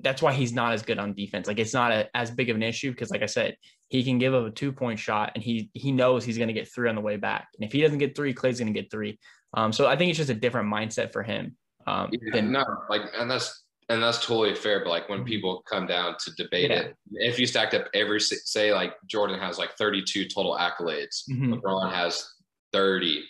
that's 0.01 0.21
why 0.21 0.33
he's 0.33 0.53
not 0.53 0.73
as 0.73 0.81
good 0.81 0.99
on 0.99 1.13
defense. 1.13 1.47
Like 1.47 1.59
it's 1.59 1.73
not 1.73 1.91
a, 1.91 2.09
as 2.15 2.31
big 2.31 2.49
of 2.49 2.55
an 2.55 2.63
issue 2.63 2.91
because, 2.91 3.09
like 3.11 3.21
I 3.21 3.27
said, 3.27 3.55
he 3.89 4.03
can 4.03 4.17
give 4.17 4.33
up 4.33 4.45
a 4.45 4.51
two 4.51 4.71
point 4.71 4.99
shot 4.99 5.31
and 5.35 5.43
he 5.43 5.69
he 5.73 5.91
knows 5.91 6.23
he's 6.23 6.37
going 6.37 6.47
to 6.47 6.53
get 6.53 6.71
three 6.71 6.89
on 6.89 6.95
the 6.95 7.01
way 7.01 7.17
back. 7.17 7.47
And 7.57 7.65
if 7.65 7.71
he 7.71 7.81
doesn't 7.81 7.97
get 7.97 8.15
three, 8.15 8.33
Klay's 8.33 8.59
going 8.59 8.73
to 8.73 8.79
get 8.81 8.91
three. 8.91 9.19
Um, 9.53 9.71
so 9.73 9.87
I 9.87 9.95
think 9.95 10.09
it's 10.09 10.17
just 10.17 10.29
a 10.29 10.35
different 10.35 10.71
mindset 10.71 11.11
for 11.11 11.23
him. 11.23 11.55
Um, 11.87 12.09
Yeah, 12.11 12.19
than, 12.33 12.51
no, 12.51 12.63
like, 12.89 13.01
and 13.17 13.29
that's 13.29 13.63
and 13.89 14.01
that's 14.03 14.23
totally 14.23 14.53
fair. 14.55 14.79
But 14.83 14.89
like 14.91 15.09
when 15.09 15.21
Mhm. 15.23 15.27
people 15.27 15.63
come 15.67 15.87
down 15.87 16.15
to 16.19 16.31
debate 16.35 16.69
Yeah. 16.69 16.79
it, 16.81 16.95
if 17.13 17.39
you 17.39 17.47
stacked 17.47 17.73
up 17.73 17.87
every 17.95 18.19
say 18.21 18.71
like 18.73 18.93
Jordan 19.07 19.39
has 19.39 19.57
like 19.57 19.71
32 19.77 20.25
total 20.29 20.55
accolades, 20.55 21.27
Mhm. 21.29 21.59
LeBron 21.59 21.91
has 21.91 22.31
30, 22.71 23.23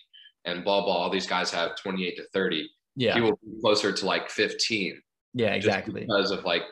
and 0.46 0.64
blah 0.66 0.82
blah. 0.84 0.94
All 0.98 1.10
these 1.10 1.28
guys 1.28 1.50
have 1.52 1.76
28 1.78 2.18
to 2.18 2.24
30. 2.34 2.70
yeah, 2.96 3.14
He 3.16 3.22
will 3.22 3.40
be 3.42 3.62
closer 3.62 3.94
to 3.94 4.06
like 4.06 4.30
15. 4.30 5.02
Yeah, 5.34 5.54
exactly. 5.54 6.02
because 6.02 6.32
of 6.32 6.44
like 6.44 6.64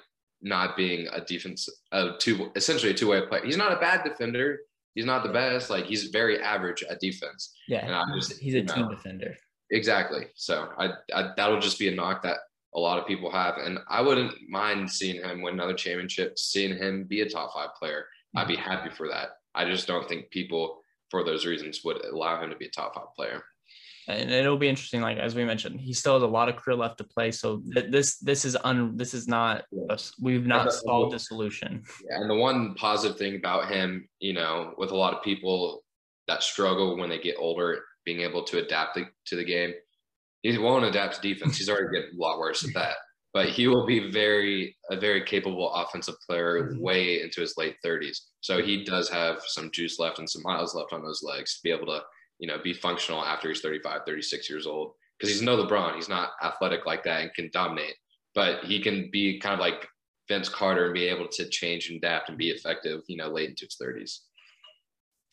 not 0.42 0.78
being 0.78 1.08
a 1.12 1.22
defense, 1.22 1.68
a 1.92 2.12
two 2.20 2.52
essentially 2.56 2.92
a 2.92 2.96
two 2.96 3.10
way 3.10 3.26
player. 3.26 3.46
He's 3.46 3.58
not 3.58 3.72
a 3.72 3.78
bad 3.78 4.04
defender. 4.04 4.60
He's 4.96 5.06
not 5.06 5.24
the 5.24 5.30
best. 5.30 5.70
Like 5.70 5.86
he's 5.86 6.06
very 6.06 6.42
average 6.42 6.84
at 6.90 7.00
defense. 7.00 7.54
Yeah, 7.68 8.04
just, 8.16 8.40
he's 8.40 8.56
a 8.56 8.64
team 8.64 8.84
know, 8.84 8.90
defender. 8.90 9.36
Exactly. 9.72 10.28
So 10.36 10.70
I, 10.78 10.90
I 11.14 11.34
that'll 11.36 11.60
just 11.60 11.80
be 11.80 11.88
a 11.88 11.96
knock 11.96 12.24
that 12.24 12.38
a 12.76 12.80
lot 12.80 13.00
of 13.00 13.08
people 13.08 13.32
have, 13.32 13.58
and 13.58 13.80
I 13.90 14.02
wouldn't 14.02 14.34
mind 14.50 14.90
seeing 14.90 15.22
him 15.22 15.42
win 15.42 15.56
another 15.56 15.74
championship, 15.74 16.38
seeing 16.38 16.78
him 16.78 17.06
be 17.06 17.22
a 17.22 17.30
top 17.30 17.54
five 17.54 17.70
player. 17.78 18.06
I'd 18.36 18.48
be 18.48 18.56
mm-hmm. 18.56 18.70
happy 18.70 18.90
for 18.90 19.08
that. 19.08 19.30
I 19.56 19.66
just 19.66 19.88
don't 19.88 20.08
think 20.08 20.30
people, 20.30 20.82
for 21.10 21.24
those 21.24 21.46
reasons, 21.46 21.82
would 21.84 22.04
allow 22.06 22.42
him 22.42 22.50
to 22.50 22.56
be 22.56 22.66
a 22.66 22.70
top 22.70 22.94
five 22.94 23.14
player. 23.16 23.44
And 24.08 24.32
it'll 24.32 24.58
be 24.58 24.70
interesting. 24.70 25.02
Like 25.02 25.18
as 25.18 25.36
we 25.36 25.44
mentioned, 25.44 25.80
he 25.80 25.94
still 25.94 26.14
has 26.14 26.24
a 26.24 26.28
lot 26.28 26.50
of 26.50 26.56
career 26.56 26.78
left 26.78 26.98
to 27.00 27.04
play. 27.04 27.32
So 27.32 27.62
th- 27.74 27.92
this 27.92 28.18
this 28.20 28.46
is 28.46 28.56
un 28.64 28.96
this 28.98 29.14
is 29.14 29.28
not 29.28 29.66
us- 29.90 30.14
we've 30.22 30.46
not 30.46 30.72
solved 30.72 31.14
the 31.14 31.20
solution. 31.20 31.84
Yeah, 32.10 32.22
and 32.22 32.30
the 32.30 32.36
one 32.36 32.74
positive 32.76 33.18
thing 33.18 33.36
about 33.36 33.70
him, 33.70 34.08
you 34.20 34.34
know, 34.34 34.74
with 34.78 34.92
a 34.92 34.96
lot 34.98 35.14
of 35.14 35.24
people 35.24 35.84
that 36.28 36.44
struggle 36.44 36.98
when 36.98 37.10
they 37.10 37.20
get 37.20 37.36
older, 37.40 37.82
being 38.06 38.22
able 38.22 38.44
to 38.44 38.58
adapt 38.60 38.96
the, 38.96 39.06
to 39.28 39.36
the 39.36 39.46
game, 39.46 39.74
he 40.44 40.58
won't 40.58 40.86
adapt 40.86 41.16
to 41.16 41.22
defense. 41.22 41.58
He's 41.58 41.70
already 41.70 41.88
getting 41.94 42.18
a 42.18 42.22
lot 42.22 42.40
worse 42.40 42.64
at 42.68 42.74
that. 42.74 42.98
But 43.34 43.50
he 43.50 43.68
will 43.68 43.86
be 43.86 44.10
very 44.12 44.76
a 44.90 44.98
very 45.00 45.24
capable 45.24 45.72
offensive 45.74 46.16
player 46.28 46.72
Mhm. 46.72 46.80
way 46.82 47.22
into 47.22 47.42
his 47.42 47.56
late 47.58 47.76
30s. 47.84 48.28
So 48.42 48.62
he 48.64 48.84
does 48.84 49.10
have 49.10 49.42
some 49.46 49.70
juice 49.72 50.00
left 50.00 50.20
and 50.20 50.30
some 50.30 50.42
miles 50.44 50.74
left 50.74 50.92
on 50.94 51.04
those 51.04 51.22
legs 51.24 51.56
to 51.56 51.60
be 51.64 51.72
able 51.72 51.86
to, 51.88 52.02
you 52.40 52.48
know, 52.48 52.58
be 52.64 52.74
functional 52.74 53.24
after 53.24 53.50
he's 53.50 53.62
35, 53.62 54.02
36 54.06 54.50
years 54.50 54.68
old. 54.68 54.94
Because 55.18 55.34
he's 55.34 55.42
no 55.42 55.58
LeBron. 55.58 55.96
He's 55.96 56.10
not 56.10 56.32
athletic 56.44 56.86
like 56.86 57.04
that 57.04 57.22
and 57.22 57.34
can 57.34 57.50
dominate. 57.52 57.96
But 58.36 58.64
he 58.64 58.80
can 58.80 59.10
be 59.12 59.40
kind 59.40 59.54
of 59.54 59.60
like 59.60 59.88
Vince 60.28 60.48
Carter 60.48 60.86
and 60.86 60.94
be 60.94 61.06
able 61.06 61.28
to 61.28 61.50
change 61.50 61.90
and 61.90 61.98
adapt 61.98 62.30
and 62.30 62.38
be 62.38 62.50
effective, 62.50 63.02
you 63.08 63.18
know, 63.18 63.28
late 63.28 63.50
into 63.50 63.66
his 63.66 63.78
30s. 63.82 64.20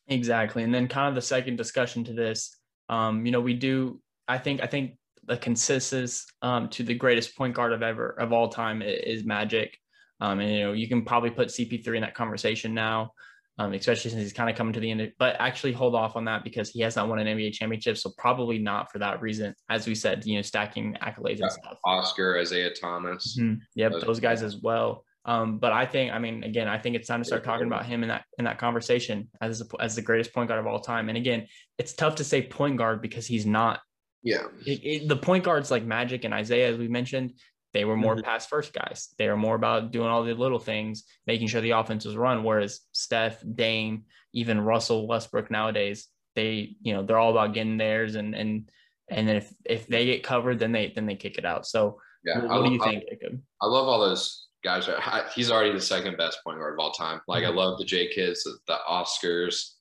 Exactly. 0.08 0.62
And 0.62 0.74
then 0.74 0.88
kind 0.88 1.08
of 1.08 1.14
the 1.14 1.22
second 1.22 1.56
discussion 1.56 2.04
to 2.04 2.12
this, 2.14 2.56
um, 2.88 3.26
you 3.26 3.32
know, 3.32 3.40
we 3.40 3.54
do 3.54 4.00
I 4.26 4.38
think 4.38 4.62
I 4.62 4.66
think 4.66 4.96
the 5.26 5.36
consensus 5.36 6.26
um, 6.42 6.68
to 6.70 6.82
the 6.82 6.94
greatest 6.94 7.36
point 7.36 7.54
guard 7.54 7.72
of 7.72 7.82
ever 7.82 8.10
of 8.10 8.32
all 8.32 8.48
time 8.48 8.82
is 8.82 9.24
Magic. 9.24 9.76
Um, 10.20 10.40
and 10.40 10.50
you 10.50 10.60
know, 10.60 10.72
you 10.72 10.88
can 10.88 11.04
probably 11.04 11.30
put 11.30 11.48
CP3 11.48 11.96
in 11.96 12.02
that 12.02 12.14
conversation 12.14 12.74
now, 12.74 13.12
um, 13.58 13.72
especially 13.72 14.10
since 14.10 14.22
he's 14.22 14.32
kind 14.32 14.50
of 14.50 14.56
coming 14.56 14.72
to 14.72 14.80
the 14.80 14.90
end. 14.90 15.00
Of, 15.00 15.10
but 15.18 15.36
actually, 15.38 15.72
hold 15.72 15.94
off 15.94 16.16
on 16.16 16.24
that 16.24 16.42
because 16.44 16.70
he 16.70 16.80
has 16.80 16.96
not 16.96 17.08
won 17.08 17.18
an 17.18 17.26
NBA 17.26 17.52
championship, 17.52 17.96
so 17.96 18.10
probably 18.18 18.58
not 18.58 18.90
for 18.90 18.98
that 18.98 19.20
reason. 19.22 19.54
As 19.70 19.86
we 19.86 19.94
said, 19.94 20.24
you 20.26 20.36
know, 20.36 20.42
stacking 20.42 20.96
accolades 21.02 21.40
and 21.40 21.52
stuff. 21.52 21.78
Oscar, 21.84 22.36
Isiah 22.36 22.70
Thomas. 22.74 23.38
Mhm. 23.40 23.58
Yep, 23.76 23.92
Those 23.92 24.02
those 24.02 24.20
guys 24.20 24.40
guys. 24.40 24.54
as 24.54 24.60
well. 24.62 25.04
Um, 25.26 25.58
but 25.58 25.72
I 25.72 25.86
think, 25.86 26.12
I 26.12 26.18
mean, 26.18 26.44
again, 26.44 26.68
I 26.68 26.76
think 26.78 26.96
it's 26.96 27.08
time 27.08 27.20
to 27.22 27.24
start 27.24 27.44
talking 27.44 27.66
about 27.66 27.86
him 27.86 28.02
in 28.02 28.08
that 28.10 28.24
in 28.38 28.44
that 28.44 28.58
conversation 28.58 29.30
as 29.40 29.62
a, 29.62 29.64
as 29.80 29.94
the 29.96 30.02
greatest 30.02 30.34
point 30.34 30.48
guard 30.48 30.60
of 30.60 30.66
all 30.66 30.80
time. 30.80 31.08
And 31.08 31.16
again, 31.16 31.46
it's 31.78 31.94
tough 31.94 32.16
to 32.16 32.24
say 32.24 32.42
point 32.42 32.76
guard 32.76 33.00
because 33.00 33.26
he's 33.26 33.46
not. 33.46 33.80
Yeah. 34.22 34.44
It, 34.66 34.80
it- 34.84 35.08
the 35.08 35.16
point 35.16 35.44
guards 35.44 35.70
like 35.70 35.84
Magic 35.84 36.24
and 36.24 36.34
Isiah, 36.34 36.66
as 36.72 36.76
we 36.78 36.88
mentioned, 36.88 37.34
they 37.74 37.84
were 37.84 37.96
more 37.96 38.16
pass 38.22 38.46
first 38.46 38.72
guys. 38.72 39.08
They 39.18 39.26
are 39.28 39.36
more 39.36 39.56
about 39.56 39.90
doing 39.90 40.08
all 40.08 40.22
the 40.24 40.32
little 40.32 40.60
things, 40.60 41.04
making 41.26 41.48
sure 41.48 41.60
the 41.60 41.72
offense 41.72 42.04
was 42.06 42.16
run. 42.16 42.44
Whereas 42.44 42.80
Steph, 42.92 43.42
Dame, 43.54 44.04
even 44.32 44.60
Russell 44.60 45.06
Westbrook 45.08 45.50
nowadays, 45.50 46.08
they 46.36 46.76
you 46.80 46.94
know 46.94 47.02
they're 47.02 47.18
all 47.18 47.32
about 47.32 47.52
getting 47.52 47.76
theirs 47.76 48.14
and 48.14 48.34
and 48.34 48.70
and 49.10 49.28
then 49.28 49.36
if 49.36 49.52
if 49.66 49.86
they 49.88 50.06
get 50.06 50.22
covered, 50.22 50.58
then 50.60 50.72
they 50.72 50.92
then 50.94 51.04
they 51.04 51.16
kick 51.16 51.36
it 51.36 51.44
out. 51.44 51.66
So 51.66 52.00
Yeah. 52.24 52.40
what, 52.42 52.50
I, 52.50 52.58
what 52.60 52.66
do 52.68 52.72
you 52.74 52.80
I- 52.82 52.84
think, 52.88 53.04
Jacob? 53.10 53.42
I 53.60 53.66
love 53.66 53.88
all 53.88 54.00
those 54.00 54.46
guys. 54.62 54.88
I- 54.88 55.28
He's 55.34 55.50
already 55.50 55.72
the 55.72 55.80
second 55.80 56.16
best 56.16 56.38
point 56.44 56.58
guard 56.58 56.74
of 56.74 56.78
all 56.80 56.92
time. 56.92 57.20
Like 57.28 57.44
I 57.44 57.50
Mhm. 57.50 57.56
love 57.56 57.78
the 57.78 57.84
J 57.84 58.08
kids, 58.14 58.44
the, 58.44 58.56
the 58.68 58.78
Oscars, 58.88 59.72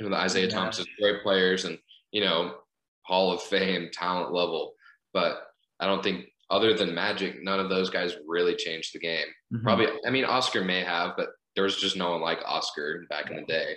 you 0.00 0.08
know, 0.08 0.16
the 0.16 0.24
Isiah 0.24 0.44
Yeah. 0.46 0.50
Thompson, 0.54 0.86
great 1.00 1.22
players, 1.22 1.64
and 1.66 1.78
you 2.12 2.22
know, 2.22 2.56
Hall 3.02 3.30
of 3.30 3.42
Fame 3.42 3.90
talent 3.92 4.32
level. 4.32 4.72
but 5.12 5.46
I 5.80 5.86
don't 5.86 6.02
think 6.02 6.26
other 6.50 6.74
than 6.74 6.94
Magic, 6.94 7.42
none 7.42 7.58
of 7.60 7.68
those 7.68 7.90
guys 7.90 8.16
really 8.26 8.54
changed 8.54 8.94
the 8.94 8.98
game. 8.98 9.26
Mhm. 9.52 9.62
Probably, 9.62 9.88
I 10.06 10.10
mean, 10.10 10.24
Oscar 10.24 10.62
may 10.62 10.82
have, 10.82 11.16
but 11.16 11.30
there 11.54 11.64
was 11.64 11.76
just 11.76 11.96
no 11.96 12.10
one 12.12 12.20
like 12.20 12.38
Oscar 12.44 13.04
back 13.08 13.30
in 13.30 13.36
the 13.36 13.42
day. 13.42 13.76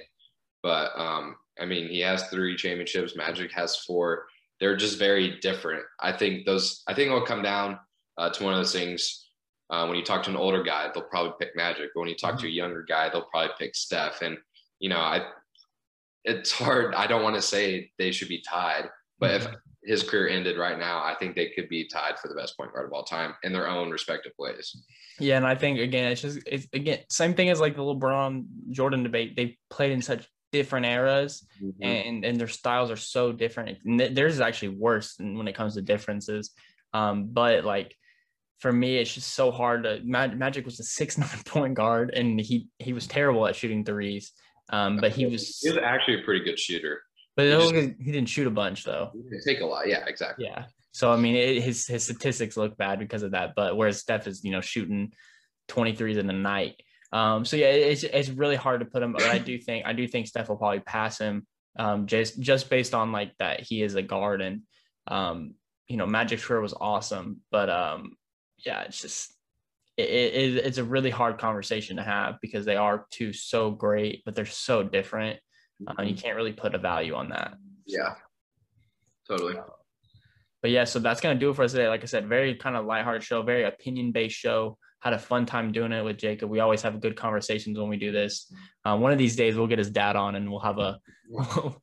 But 0.61 0.91
um, 0.99 1.35
I 1.59 1.65
mean, 1.65 1.87
he 1.89 1.99
has 2.01 2.29
three 2.29 2.55
championships. 2.55 3.15
Magic 3.15 3.51
has 3.53 3.77
four. 3.77 4.27
They're 4.59 4.75
just 4.75 4.99
very 4.99 5.39
different. 5.39 5.83
I 5.99 6.11
think 6.11 6.45
those. 6.45 6.83
I 6.87 6.93
think 6.93 7.07
it'll 7.07 7.25
come 7.25 7.41
down 7.41 7.79
uh, 8.17 8.29
to 8.29 8.43
one 8.43 8.53
of 8.53 8.59
those 8.59 8.73
things. 8.73 9.25
Uh, 9.69 9.85
when 9.85 9.97
you 9.97 10.03
talk 10.03 10.23
to 10.23 10.29
an 10.31 10.35
older 10.35 10.63
guy, 10.63 10.89
they'll 10.93 11.03
probably 11.03 11.33
pick 11.39 11.55
Magic. 11.55 11.91
But 11.93 12.01
when 12.01 12.09
you 12.09 12.15
talk 12.15 12.37
to 12.39 12.47
a 12.47 12.49
younger 12.49 12.83
guy, 12.83 13.09
they'll 13.09 13.29
probably 13.31 13.51
pick 13.57 13.75
Steph. 13.75 14.21
And 14.21 14.37
you 14.79 14.89
know, 14.89 14.97
I. 14.99 15.27
It's 16.25 16.51
hard. 16.51 16.93
I 16.95 17.07
don't 17.07 17.23
want 17.23 17.37
to 17.37 17.41
say 17.41 17.91
they 17.97 18.11
should 18.11 18.27
be 18.27 18.41
tied, 18.47 18.89
but 19.19 19.31
if 19.31 19.47
his 19.89 20.03
career 20.03 20.27
ended 20.29 20.55
right 20.57 20.77
now, 20.77 20.99
I 21.03 21.15
think 21.19 21.35
they 21.35 21.49
could 21.49 21.67
be 21.67 21.87
tied 21.87 22.19
for 22.19 22.27
the 22.27 22.35
best 22.35 22.55
point 22.55 22.71
guard 22.71 22.85
of 22.85 22.93
all 22.93 23.03
time 23.03 23.33
in 23.43 23.51
their 23.51 23.67
own 23.67 23.89
respective 23.89 24.33
ways. 24.37 24.75
Yeah, 25.19 25.37
and 25.37 25.47
I 25.47 25.55
think 25.55 25.79
again, 25.79 26.11
it's 26.11 26.21
just 26.21 26.39
it's 26.45 26.67
again 26.73 26.99
same 27.09 27.33
thing 27.33 27.49
as 27.49 27.59
like 27.59 27.75
the 27.75 27.81
LeBron 27.81 28.45
Jordan 28.69 29.01
debate. 29.03 29.35
They 29.35 29.57
played 29.71 29.91
in 29.91 30.01
such 30.01 30.27
different 30.51 30.85
eras, 30.85 31.43
Mm-hmm. 31.61 31.83
and 31.83 32.23
and 32.25 32.39
their 32.39 32.47
styles 32.47 32.91
are 32.91 32.95
so 33.15 33.31
different. 33.31 33.79
And 33.83 33.99
th- 33.99 34.13
theirs 34.13 34.35
is 34.35 34.41
actually 34.41 34.69
worse 34.77 35.15
when 35.19 35.47
it 35.47 35.55
comes 35.55 35.73
to 35.73 35.81
differences. 35.81 36.51
Um, 36.93 37.25
but 37.31 37.65
like 37.65 37.95
for 38.59 38.71
me, 38.71 38.97
it's 38.97 39.13
just 39.13 39.33
so 39.33 39.49
hard 39.51 39.83
to. 39.85 40.01
Mag- 40.03 40.37
Magic 40.37 40.65
was 40.65 40.79
a 40.79 40.83
six 40.83 41.17
nine 41.23 41.43
point 41.45 41.73
guard, 41.73 42.11
and 42.13 42.39
he 42.39 42.67
he 42.77 42.93
was 42.93 43.07
terrible 43.07 43.47
at 43.47 43.55
shooting 43.55 43.83
threes. 43.83 44.31
Um, 44.71 44.97
but 44.97 45.11
he 45.13 45.25
was, 45.25 45.57
He 45.63 45.69
was 45.69 45.79
actually 45.79 46.21
a 46.21 46.23
pretty 46.23 46.45
good 46.45 46.59
shooter. 46.59 47.01
But 47.39 47.61
he 47.61 47.71
just- 47.71 48.01
he 48.01 48.11
didn't 48.11 48.29
shoot 48.29 48.47
a 48.47 48.51
bunch 48.51 48.83
though. 48.83 49.11
He 49.13 49.21
didn't 49.23 49.43
take 49.43 49.61
a 49.61 49.65
lot. 49.65 49.87
Yeah, 49.87 50.05
exactly. 50.05 50.45
Yeah. 50.45 50.65
So 50.91 51.11
I 51.11 51.17
mean, 51.17 51.35
it, 51.35 51.61
his 51.61 51.87
his 51.87 52.03
statistics 52.03 52.57
look 52.57 52.77
bad 52.77 52.99
because 52.99 53.23
of 53.23 53.31
that. 53.31 53.53
But 53.55 53.77
whereas 53.77 53.99
Steph 53.99 54.27
is, 54.27 54.43
you 54.43 54.51
know, 54.51 54.61
shooting 54.61 55.13
23s 55.69 56.17
in 56.17 56.27
the 56.27 56.33
night. 56.33 56.81
Um, 57.11 57.45
so 57.45 57.57
yeah, 57.57 57.67
it's 57.67 58.03
it's 58.03 58.29
really 58.29 58.55
hard 58.55 58.81
to 58.81 58.85
put 58.85 59.01
him. 59.03 59.13
But 59.13 59.23
I 59.23 59.37
do 59.37 59.57
think 59.57 59.85
I 59.85 59.93
do 59.93 60.07
think 60.07 60.27
Steph 60.27 60.49
will 60.49 60.57
probably 60.57 60.81
pass 60.81 61.17
him. 61.17 61.45
Um, 61.77 62.07
just 62.07 62.39
just 62.39 62.69
based 62.69 62.93
on 62.93 63.11
like 63.11 63.33
that 63.39 63.61
he 63.61 63.81
is 63.81 63.95
a 63.95 64.01
guard 64.01 64.41
and 64.41 64.61
um, 65.07 65.55
you 65.87 65.97
know, 65.97 66.05
Magic 66.05 66.39
sure 66.39 66.61
was 66.61 66.73
awesome, 66.79 67.41
but 67.51 67.69
um, 67.69 68.15
yeah, 68.65 68.81
it's 68.81 69.01
just 69.01 69.33
it, 69.97 70.09
it, 70.09 70.65
it's 70.65 70.77
a 70.77 70.83
really 70.83 71.09
hard 71.09 71.39
conversation 71.39 71.97
to 71.97 72.03
have 72.03 72.35
because 72.41 72.65
they 72.65 72.77
are 72.77 73.05
two 73.09 73.33
so 73.33 73.71
great, 73.71 74.23
but 74.23 74.35
they're 74.35 74.45
so 74.45 74.83
different. 74.83 75.39
Uh, 75.87 76.01
you 76.03 76.15
can't 76.15 76.35
really 76.35 76.53
put 76.53 76.75
a 76.75 76.77
value 76.77 77.15
on 77.15 77.29
that. 77.29 77.53
Yeah, 77.85 78.15
totally. 79.27 79.55
but 80.61 80.71
yeah, 80.71 80.83
so 80.83 80.99
that's 80.99 81.21
gonna 81.21 81.39
do 81.39 81.49
it 81.49 81.55
for 81.55 81.63
us 81.63 81.71
today. 81.71 81.87
Like 81.87 82.03
I 82.03 82.05
said, 82.05 82.27
very 82.27 82.55
kind 82.55 82.75
of 82.75 82.85
lighthearted 82.85 83.23
show, 83.23 83.41
very 83.41 83.63
opinion 83.63 84.11
based 84.11 84.35
show. 84.35 84.77
Had 85.01 85.13
a 85.13 85.19
fun 85.19 85.45
time 85.45 85.71
doing 85.71 85.93
it 85.93 86.03
with 86.03 86.17
Jacob. 86.17 86.49
We 86.49 86.59
always 86.59 86.81
have 86.81 86.99
good 86.99 87.15
conversations 87.15 87.77
when 87.79 87.87
we 87.87 87.95
do 87.97 88.11
this. 88.11 88.51
Uh, 88.83 88.97
one 88.97 89.13
of 89.13 89.17
these 89.17 89.37
days, 89.37 89.55
we'll 89.55 89.67
get 89.67 89.77
his 89.77 89.89
dad 89.89 90.17
on, 90.17 90.35
and 90.35 90.51
we'll 90.51 90.59
have 90.59 90.77
a 90.77 90.99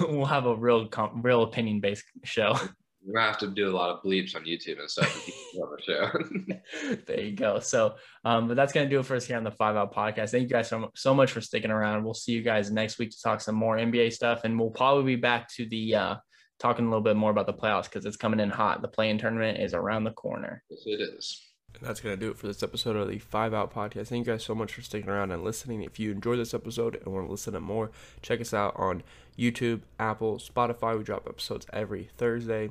we'll 0.00 0.24
have 0.24 0.46
a 0.46 0.56
real 0.56 0.88
real 1.14 1.42
opinion 1.42 1.80
based 1.80 2.04
show. 2.24 2.58
We're 3.06 3.14
gonna 3.14 3.26
have 3.26 3.38
to 3.38 3.46
do 3.46 3.70
a 3.70 3.74
lot 3.76 3.90
of 3.90 4.02
bleeps 4.02 4.34
on 4.34 4.44
YouTube 4.44 4.80
and 4.80 4.90
stuff 4.90 5.14
to 5.14 5.20
keep 5.20 5.34
it 5.34 5.58
on 5.60 5.76
the 5.76 5.82
show. 5.82 6.96
there 7.06 7.20
you 7.20 7.36
go. 7.36 7.60
So, 7.60 7.94
um, 8.24 8.48
but 8.48 8.56
that's 8.56 8.72
gonna 8.72 8.90
do 8.90 8.98
it 8.98 9.06
for 9.06 9.14
us 9.14 9.26
here 9.26 9.36
on 9.36 9.44
the 9.44 9.50
Five 9.52 9.76
Out 9.76 9.94
Podcast. 9.94 10.30
Thank 10.30 10.42
you 10.42 10.48
guys 10.48 10.68
so, 10.68 10.90
so 10.96 11.14
much 11.14 11.30
for 11.30 11.40
sticking 11.40 11.70
around. 11.70 12.02
We'll 12.02 12.14
see 12.14 12.32
you 12.32 12.42
guys 12.42 12.70
next 12.70 12.98
week 12.98 13.10
to 13.10 13.22
talk 13.22 13.40
some 13.40 13.54
more 13.54 13.76
NBA 13.76 14.12
stuff, 14.12 14.42
and 14.42 14.58
we'll 14.58 14.70
probably 14.70 15.14
be 15.14 15.20
back 15.20 15.48
to 15.54 15.66
the 15.68 15.94
uh, 15.94 16.16
talking 16.58 16.86
a 16.86 16.88
little 16.88 17.02
bit 17.02 17.16
more 17.16 17.30
about 17.30 17.46
the 17.46 17.54
playoffs 17.54 17.84
because 17.84 18.04
it's 18.04 18.16
coming 18.16 18.40
in 18.40 18.50
hot. 18.50 18.82
The 18.82 18.88
play-in 18.88 19.18
tournament 19.18 19.58
is 19.58 19.74
around 19.74 20.04
the 20.04 20.12
corner. 20.12 20.62
yes, 20.70 20.82
it 20.86 21.00
is. 21.00 21.42
And 21.78 21.86
that's 21.86 22.00
going 22.00 22.18
to 22.18 22.20
do 22.20 22.30
it 22.30 22.38
for 22.38 22.46
this 22.46 22.62
episode 22.62 22.96
of 22.96 23.08
the 23.08 23.18
Five 23.18 23.52
Out 23.52 23.72
Podcast. 23.72 24.08
Thank 24.08 24.26
you 24.26 24.32
guys 24.32 24.44
so 24.44 24.54
much 24.54 24.72
for 24.72 24.80
sticking 24.80 25.10
around 25.10 25.30
and 25.30 25.44
listening. 25.44 25.82
If 25.82 26.00
you 26.00 26.10
enjoyed 26.10 26.38
this 26.38 26.54
episode 26.54 26.96
and 26.96 27.14
want 27.14 27.26
to 27.26 27.30
listen 27.30 27.52
to 27.52 27.60
more, 27.60 27.90
check 28.22 28.40
us 28.40 28.54
out 28.54 28.74
on 28.76 29.02
YouTube, 29.38 29.82
Apple, 29.98 30.38
Spotify. 30.38 30.96
We 30.96 31.04
drop 31.04 31.26
episodes 31.28 31.66
every 31.72 32.08
Thursday. 32.16 32.70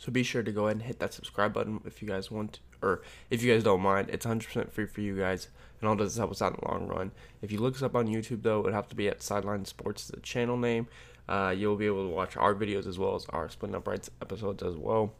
So 0.00 0.10
be 0.10 0.22
sure 0.22 0.42
to 0.42 0.50
go 0.50 0.64
ahead 0.64 0.78
and 0.78 0.86
hit 0.86 0.98
that 1.00 1.12
subscribe 1.12 1.52
button 1.52 1.82
if 1.84 2.00
you 2.00 2.08
guys 2.08 2.30
want, 2.30 2.60
or 2.80 3.02
if 3.28 3.42
you 3.42 3.52
guys 3.52 3.62
don't 3.62 3.82
mind. 3.82 4.08
It's 4.08 4.24
100% 4.24 4.72
free 4.72 4.86
for 4.86 5.02
you 5.02 5.14
guys, 5.14 5.48
and 5.78 5.90
all 5.90 5.94
does 5.94 6.12
is 6.12 6.16
help 6.16 6.30
us 6.30 6.40
out 6.40 6.54
in 6.54 6.60
the 6.62 6.68
long 6.68 6.88
run. 6.88 7.12
If 7.42 7.52
you 7.52 7.58
look 7.58 7.74
us 7.76 7.82
up 7.82 7.94
on 7.94 8.08
YouTube, 8.08 8.42
though, 8.42 8.60
it 8.60 8.64
would 8.64 8.72
have 8.72 8.88
to 8.88 8.96
be 8.96 9.08
at 9.08 9.22
Sideline 9.22 9.66
Sports, 9.66 10.08
the 10.08 10.18
channel 10.20 10.56
name. 10.56 10.86
Uh, 11.28 11.54
you'll 11.54 11.76
be 11.76 11.84
able 11.84 12.08
to 12.08 12.14
watch 12.14 12.34
our 12.38 12.54
videos 12.54 12.86
as 12.86 12.98
well 12.98 13.14
as 13.14 13.26
our 13.26 13.50
Splitting 13.50 13.76
Up 13.76 13.86
Rights 13.86 14.08
episodes 14.22 14.62
as 14.62 14.74
well. 14.74 15.12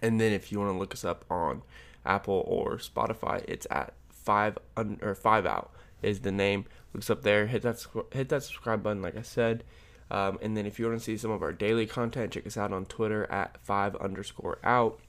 And 0.00 0.18
then 0.18 0.32
if 0.32 0.50
you 0.50 0.58
want 0.58 0.72
to 0.72 0.78
look 0.78 0.94
us 0.94 1.04
up 1.04 1.26
on 1.30 1.60
Apple 2.06 2.44
or 2.48 2.78
Spotify, 2.78 3.44
it's 3.46 3.66
at 3.70 3.92
five 4.08 4.56
un, 4.74 5.00
or 5.02 5.14
five 5.14 5.44
out 5.44 5.70
is 6.00 6.20
the 6.20 6.32
name. 6.32 6.64
Looks 6.94 7.10
up 7.10 7.24
there. 7.24 7.46
Hit 7.46 7.60
that 7.60 7.84
hit 8.12 8.30
that 8.30 8.42
subscribe 8.42 8.82
button, 8.82 9.02
like 9.02 9.18
I 9.18 9.22
said. 9.22 9.64
Um, 10.10 10.38
and 10.42 10.56
then 10.56 10.66
if 10.66 10.78
you 10.78 10.86
want 10.86 10.98
to 10.98 11.04
see 11.04 11.16
some 11.16 11.30
of 11.30 11.42
our 11.42 11.52
daily 11.52 11.86
content, 11.86 12.32
check 12.32 12.46
us 12.46 12.56
out 12.56 12.72
on 12.72 12.84
Twitter 12.86 13.30
at 13.30 13.58
five 13.62 13.96
underscore 13.96 14.58
out. 14.62 15.00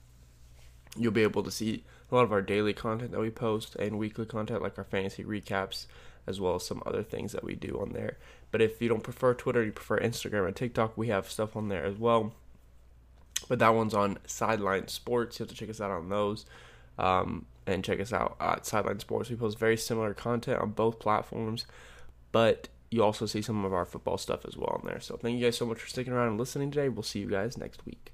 You'll 0.96 1.12
be 1.12 1.22
able 1.22 1.42
to 1.42 1.50
see 1.50 1.84
a 2.10 2.14
lot 2.14 2.24
of 2.24 2.32
our 2.32 2.42
daily 2.42 2.72
content 2.72 3.10
that 3.10 3.20
we 3.20 3.30
post 3.30 3.76
and 3.76 3.98
weekly 3.98 4.26
content 4.26 4.62
like 4.62 4.78
our 4.78 4.84
fantasy 4.84 5.24
recaps, 5.24 5.86
as 6.26 6.40
well 6.40 6.54
as 6.54 6.64
some 6.64 6.82
other 6.86 7.02
things 7.02 7.32
that 7.32 7.44
we 7.44 7.54
do 7.54 7.78
on 7.80 7.92
there. 7.92 8.18
But 8.50 8.62
if 8.62 8.80
you 8.80 8.88
don't 8.88 9.02
prefer 9.02 9.34
Twitter, 9.34 9.64
you 9.64 9.72
prefer 9.72 9.98
Instagram 9.98 10.46
and 10.46 10.56
TikTok, 10.56 10.96
we 10.96 11.08
have 11.08 11.30
stuff 11.30 11.56
on 11.56 11.68
there 11.68 11.84
as 11.84 11.98
well. 11.98 12.32
But 13.48 13.58
that 13.58 13.74
one's 13.74 13.94
on 13.94 14.18
Sideline 14.26 14.88
Sports. 14.88 15.38
You 15.38 15.42
have 15.42 15.50
to 15.50 15.56
check 15.56 15.68
us 15.68 15.80
out 15.80 15.90
on 15.90 16.08
those. 16.08 16.46
Um, 16.98 17.46
and 17.66 17.84
check 17.84 18.00
us 18.00 18.12
out 18.12 18.36
at 18.40 18.66
Sideline 18.66 19.00
Sports. 19.00 19.30
We 19.30 19.36
post 19.36 19.58
very 19.58 19.76
similar 19.76 20.14
content 20.14 20.60
on 20.60 20.70
both 20.70 20.98
platforms, 20.98 21.66
but 22.32 22.68
you 22.90 23.02
also 23.02 23.26
see 23.26 23.42
some 23.42 23.64
of 23.64 23.72
our 23.72 23.84
football 23.84 24.18
stuff 24.18 24.44
as 24.46 24.56
well 24.56 24.80
on 24.80 24.86
there. 24.86 25.00
So 25.00 25.16
thank 25.16 25.38
you 25.38 25.44
guys 25.44 25.56
so 25.56 25.66
much 25.66 25.80
for 25.80 25.88
sticking 25.88 26.12
around 26.12 26.28
and 26.28 26.38
listening 26.38 26.70
today. 26.70 26.88
We'll 26.88 27.02
see 27.02 27.20
you 27.20 27.28
guys 27.28 27.58
next 27.58 27.84
week. 27.84 28.13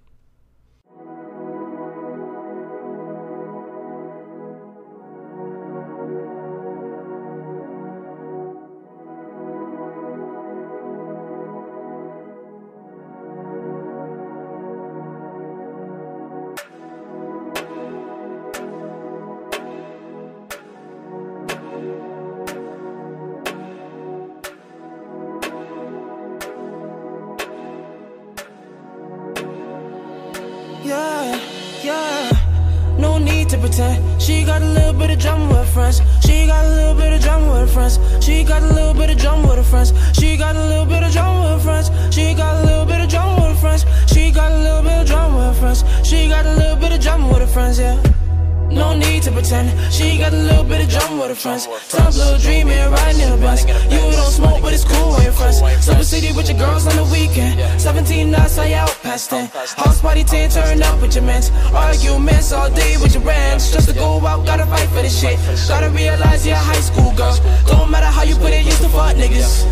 Friends. 51.40 51.66
Top 51.88 52.14
little 52.14 52.38
dreaming, 52.38 52.90
riding 52.90 53.20
in 53.20 53.32
a 53.32 53.36
bus. 53.36 53.64
You 53.64 54.00
don't 54.12 54.30
smoke, 54.30 54.62
but 54.62 54.72
it's 54.72 54.84
cool 54.84 55.22
your 55.22 55.32
friends. 55.32 55.58
Silver 55.84 56.04
City 56.04 56.32
with 56.36 56.48
your 56.48 56.58
girls 56.58 56.86
on 56.86 56.96
the 56.96 57.04
weekend. 57.04 57.80
17 57.80 58.30
nights, 58.30 58.58
I 58.58 58.72
out 58.72 58.89
past 59.10 59.30
10. 59.30 59.46
House 59.82 60.00
party 60.00 60.22
10, 60.22 60.50
turn 60.50 60.82
up 60.82 61.00
with 61.02 61.14
your 61.16 61.24
mans. 61.24 61.50
Arguments 61.74 62.52
all 62.52 62.70
day 62.70 62.96
with 63.02 63.14
your 63.14 63.24
rants. 63.24 63.72
Just 63.72 63.88
to 63.88 63.94
go 63.94 64.24
out, 64.24 64.46
gotta 64.46 64.66
fight 64.66 64.88
for 64.94 65.02
this 65.02 65.18
shit. 65.20 65.36
Gotta 65.68 65.90
realize 65.90 66.46
you're 66.46 66.54
a 66.54 66.68
high 66.70 66.84
school 66.88 67.12
girl. 67.18 67.36
Don't 67.66 67.90
matter 67.90 68.06
how 68.06 68.22
you 68.22 68.36
put 68.36 68.52
it, 68.52 68.64
used 68.64 68.82
to 68.82 68.88
fuck 68.88 69.16
niggas. 69.16 69.66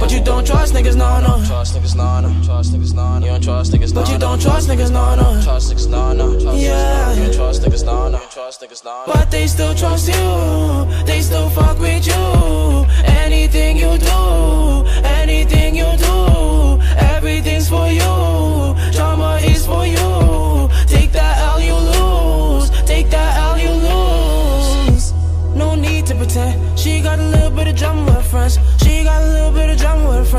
But 0.00 0.10
you 0.10 0.20
don't 0.24 0.46
trust 0.46 0.72
niggas, 0.74 0.96
no, 0.96 1.20
no. 1.20 1.44
Trust 1.46 1.76
niggas, 1.76 1.94
nah, 1.94 2.20
nah. 2.20 2.32
Trust 2.46 2.72
niggas, 2.72 2.94
nah, 2.94 3.18
nah. 3.18 3.26
You 3.26 3.32
don't 3.32 3.42
trust 3.42 3.72
niggas, 3.72 3.94
nah, 3.94 4.00
But 4.00 4.10
you 4.10 4.18
don't 4.18 4.40
trust 4.40 4.68
niggas, 4.68 4.90
no, 4.90 5.04
no. 5.20 5.42
Trust 5.42 5.72
niggas, 5.72 5.88
nah. 5.90 6.14
Trust 6.14 6.58
Yeah. 6.58 7.12
You 7.12 7.22
don't 7.24 7.34
trust 7.34 7.62
niggas, 7.62 7.84
nah. 7.84 8.08
You 8.08 8.18
trust 8.30 8.62
niggas, 8.62 8.84
nah, 8.84 9.06
nah. 9.06 9.12
But 9.12 9.30
they 9.30 9.46
still 9.46 9.74
trust 9.74 10.08
you, 10.08 10.24
they 11.04 11.20
still 11.20 11.50
fuck 11.50 11.78
with 11.78 12.06
you. 12.06 12.24
Anything 13.22 13.76
you 13.76 13.92
do, 13.98 14.20
anything 15.20 15.76
you 15.76 15.90
do, 16.08 16.16
everything's 17.14 17.68
for 17.68 17.86
you. 17.88 18.41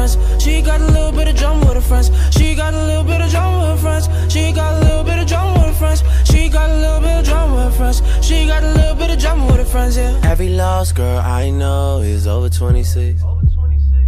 friends. 0.07 0.43
She 0.43 0.61
got 0.61 0.81
a 0.81 0.85
little 0.85 1.11
bit 1.11 1.27
of 1.27 1.35
drum 1.35 1.59
with 1.61 1.75
her 1.75 1.81
friends. 1.81 2.11
She 2.35 2.55
got 2.55 2.73
a 2.73 2.85
little 2.85 3.03
bit 3.03 3.21
of 3.21 3.29
drum 3.29 3.59
with 3.59 3.69
her 3.69 3.77
friends. 3.77 4.33
She 4.33 4.51
got 4.51 4.81
a 4.81 4.85
little 4.85 5.03
bit 5.03 5.19
of 5.19 5.27
drum 5.27 5.53
with 5.53 5.65
her 5.65 5.73
friends. 5.73 6.03
She 6.29 6.49
got 6.49 6.69
a 6.69 6.75
little 6.75 7.01
bit 7.01 7.19
of 7.19 7.25
drum 7.25 7.51
with 7.55 7.63
her 7.65 7.71
friends. 7.71 8.25
She 8.25 8.47
got 8.47 8.63
a 8.63 8.71
little 8.73 8.95
bit 8.95 9.09
of 9.11 9.19
drum 9.19 9.45
with 9.47 9.57
her 9.57 9.65
friends, 9.65 9.97
yeah. 9.97 10.19
Every 10.23 10.49
lost 10.49 10.95
girl 10.95 11.19
I 11.19 11.49
know 11.49 11.99
is 11.99 12.27
over 12.27 12.49
26. 12.49 13.21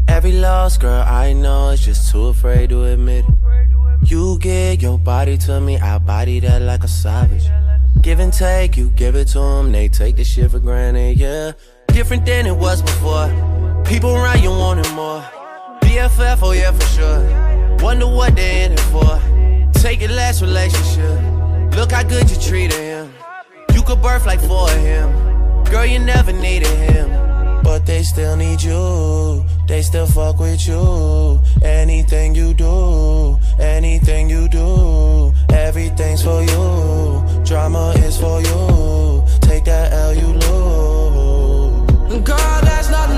Every 0.07 0.33
lost 0.33 0.81
girl 0.81 1.03
I 1.03 1.33
know 1.33 1.69
is 1.69 1.85
just 1.85 2.11
too 2.11 2.27
afraid 2.27 2.69
to 2.69 2.83
admit 2.83 3.25
it. 3.25 4.09
You 4.09 4.37
give 4.39 4.81
your 4.81 4.99
body 4.99 5.37
to 5.37 5.59
me, 5.59 5.79
I 5.79 5.97
body 5.97 6.39
that 6.41 6.61
like 6.61 6.83
a 6.83 6.87
savage. 6.87 7.47
Give 8.01 8.19
and 8.19 8.31
take, 8.31 8.77
you 8.77 8.91
give 8.91 9.15
it 9.15 9.29
to 9.29 9.39
them, 9.39 9.71
they 9.71 9.87
take 9.87 10.15
this 10.15 10.27
shit 10.27 10.51
for 10.51 10.59
granted, 10.59 11.17
yeah. 11.17 11.53
Different 11.87 12.25
than 12.25 12.45
it 12.45 12.55
was 12.55 12.81
before. 12.81 13.29
People 13.85 14.13
around 14.15 14.43
you 14.43 14.51
wanting 14.51 14.93
more. 14.93 15.23
BFF, 15.95 16.39
oh 16.41 16.51
yeah, 16.51 16.73
for 16.73 16.85
sure. 16.87 17.77
Wonder 17.79 18.05
what 18.05 18.35
they 18.35 18.65
in 18.65 18.73
it 18.73 18.79
for. 18.91 19.17
Take 19.79 20.01
your 20.01 20.11
last 20.11 20.41
relationship. 20.41 21.21
Look 21.73 21.93
how 21.93 22.03
good 22.03 22.29
you 22.29 22.35
treated 22.35 22.77
him. 22.77 23.13
You 23.73 23.81
could 23.81 24.01
birth 24.01 24.25
like 24.25 24.41
four 24.41 24.69
of 24.69 24.77
him. 24.77 25.09
Girl, 25.71 25.85
you 25.85 25.99
never 25.99 26.33
needed 26.33 26.67
him. 26.67 27.07
But 27.63 27.85
they 27.85 28.03
still 28.03 28.35
need 28.35 28.61
you. 28.61 29.45
They 29.69 29.81
still 29.83 30.05
fuck 30.05 30.37
with 30.37 30.67
you. 30.67 31.39
Anything 31.63 32.35
you 32.35 32.53
do, 32.53 33.39
anything 33.57 34.29
you 34.29 34.49
do, 34.49 35.31
everything's 35.53 36.21
for 36.21 36.41
you. 36.41 37.45
Drama 37.45 37.93
is 37.99 38.17
for 38.19 38.41
you. 38.41 39.23
Take 39.39 39.63
that 39.63 39.93
L 39.93 40.13
you 40.13 40.27
lose. 40.43 42.21
Girl, 42.25 42.59
that's 42.67 42.89
not 42.89 43.14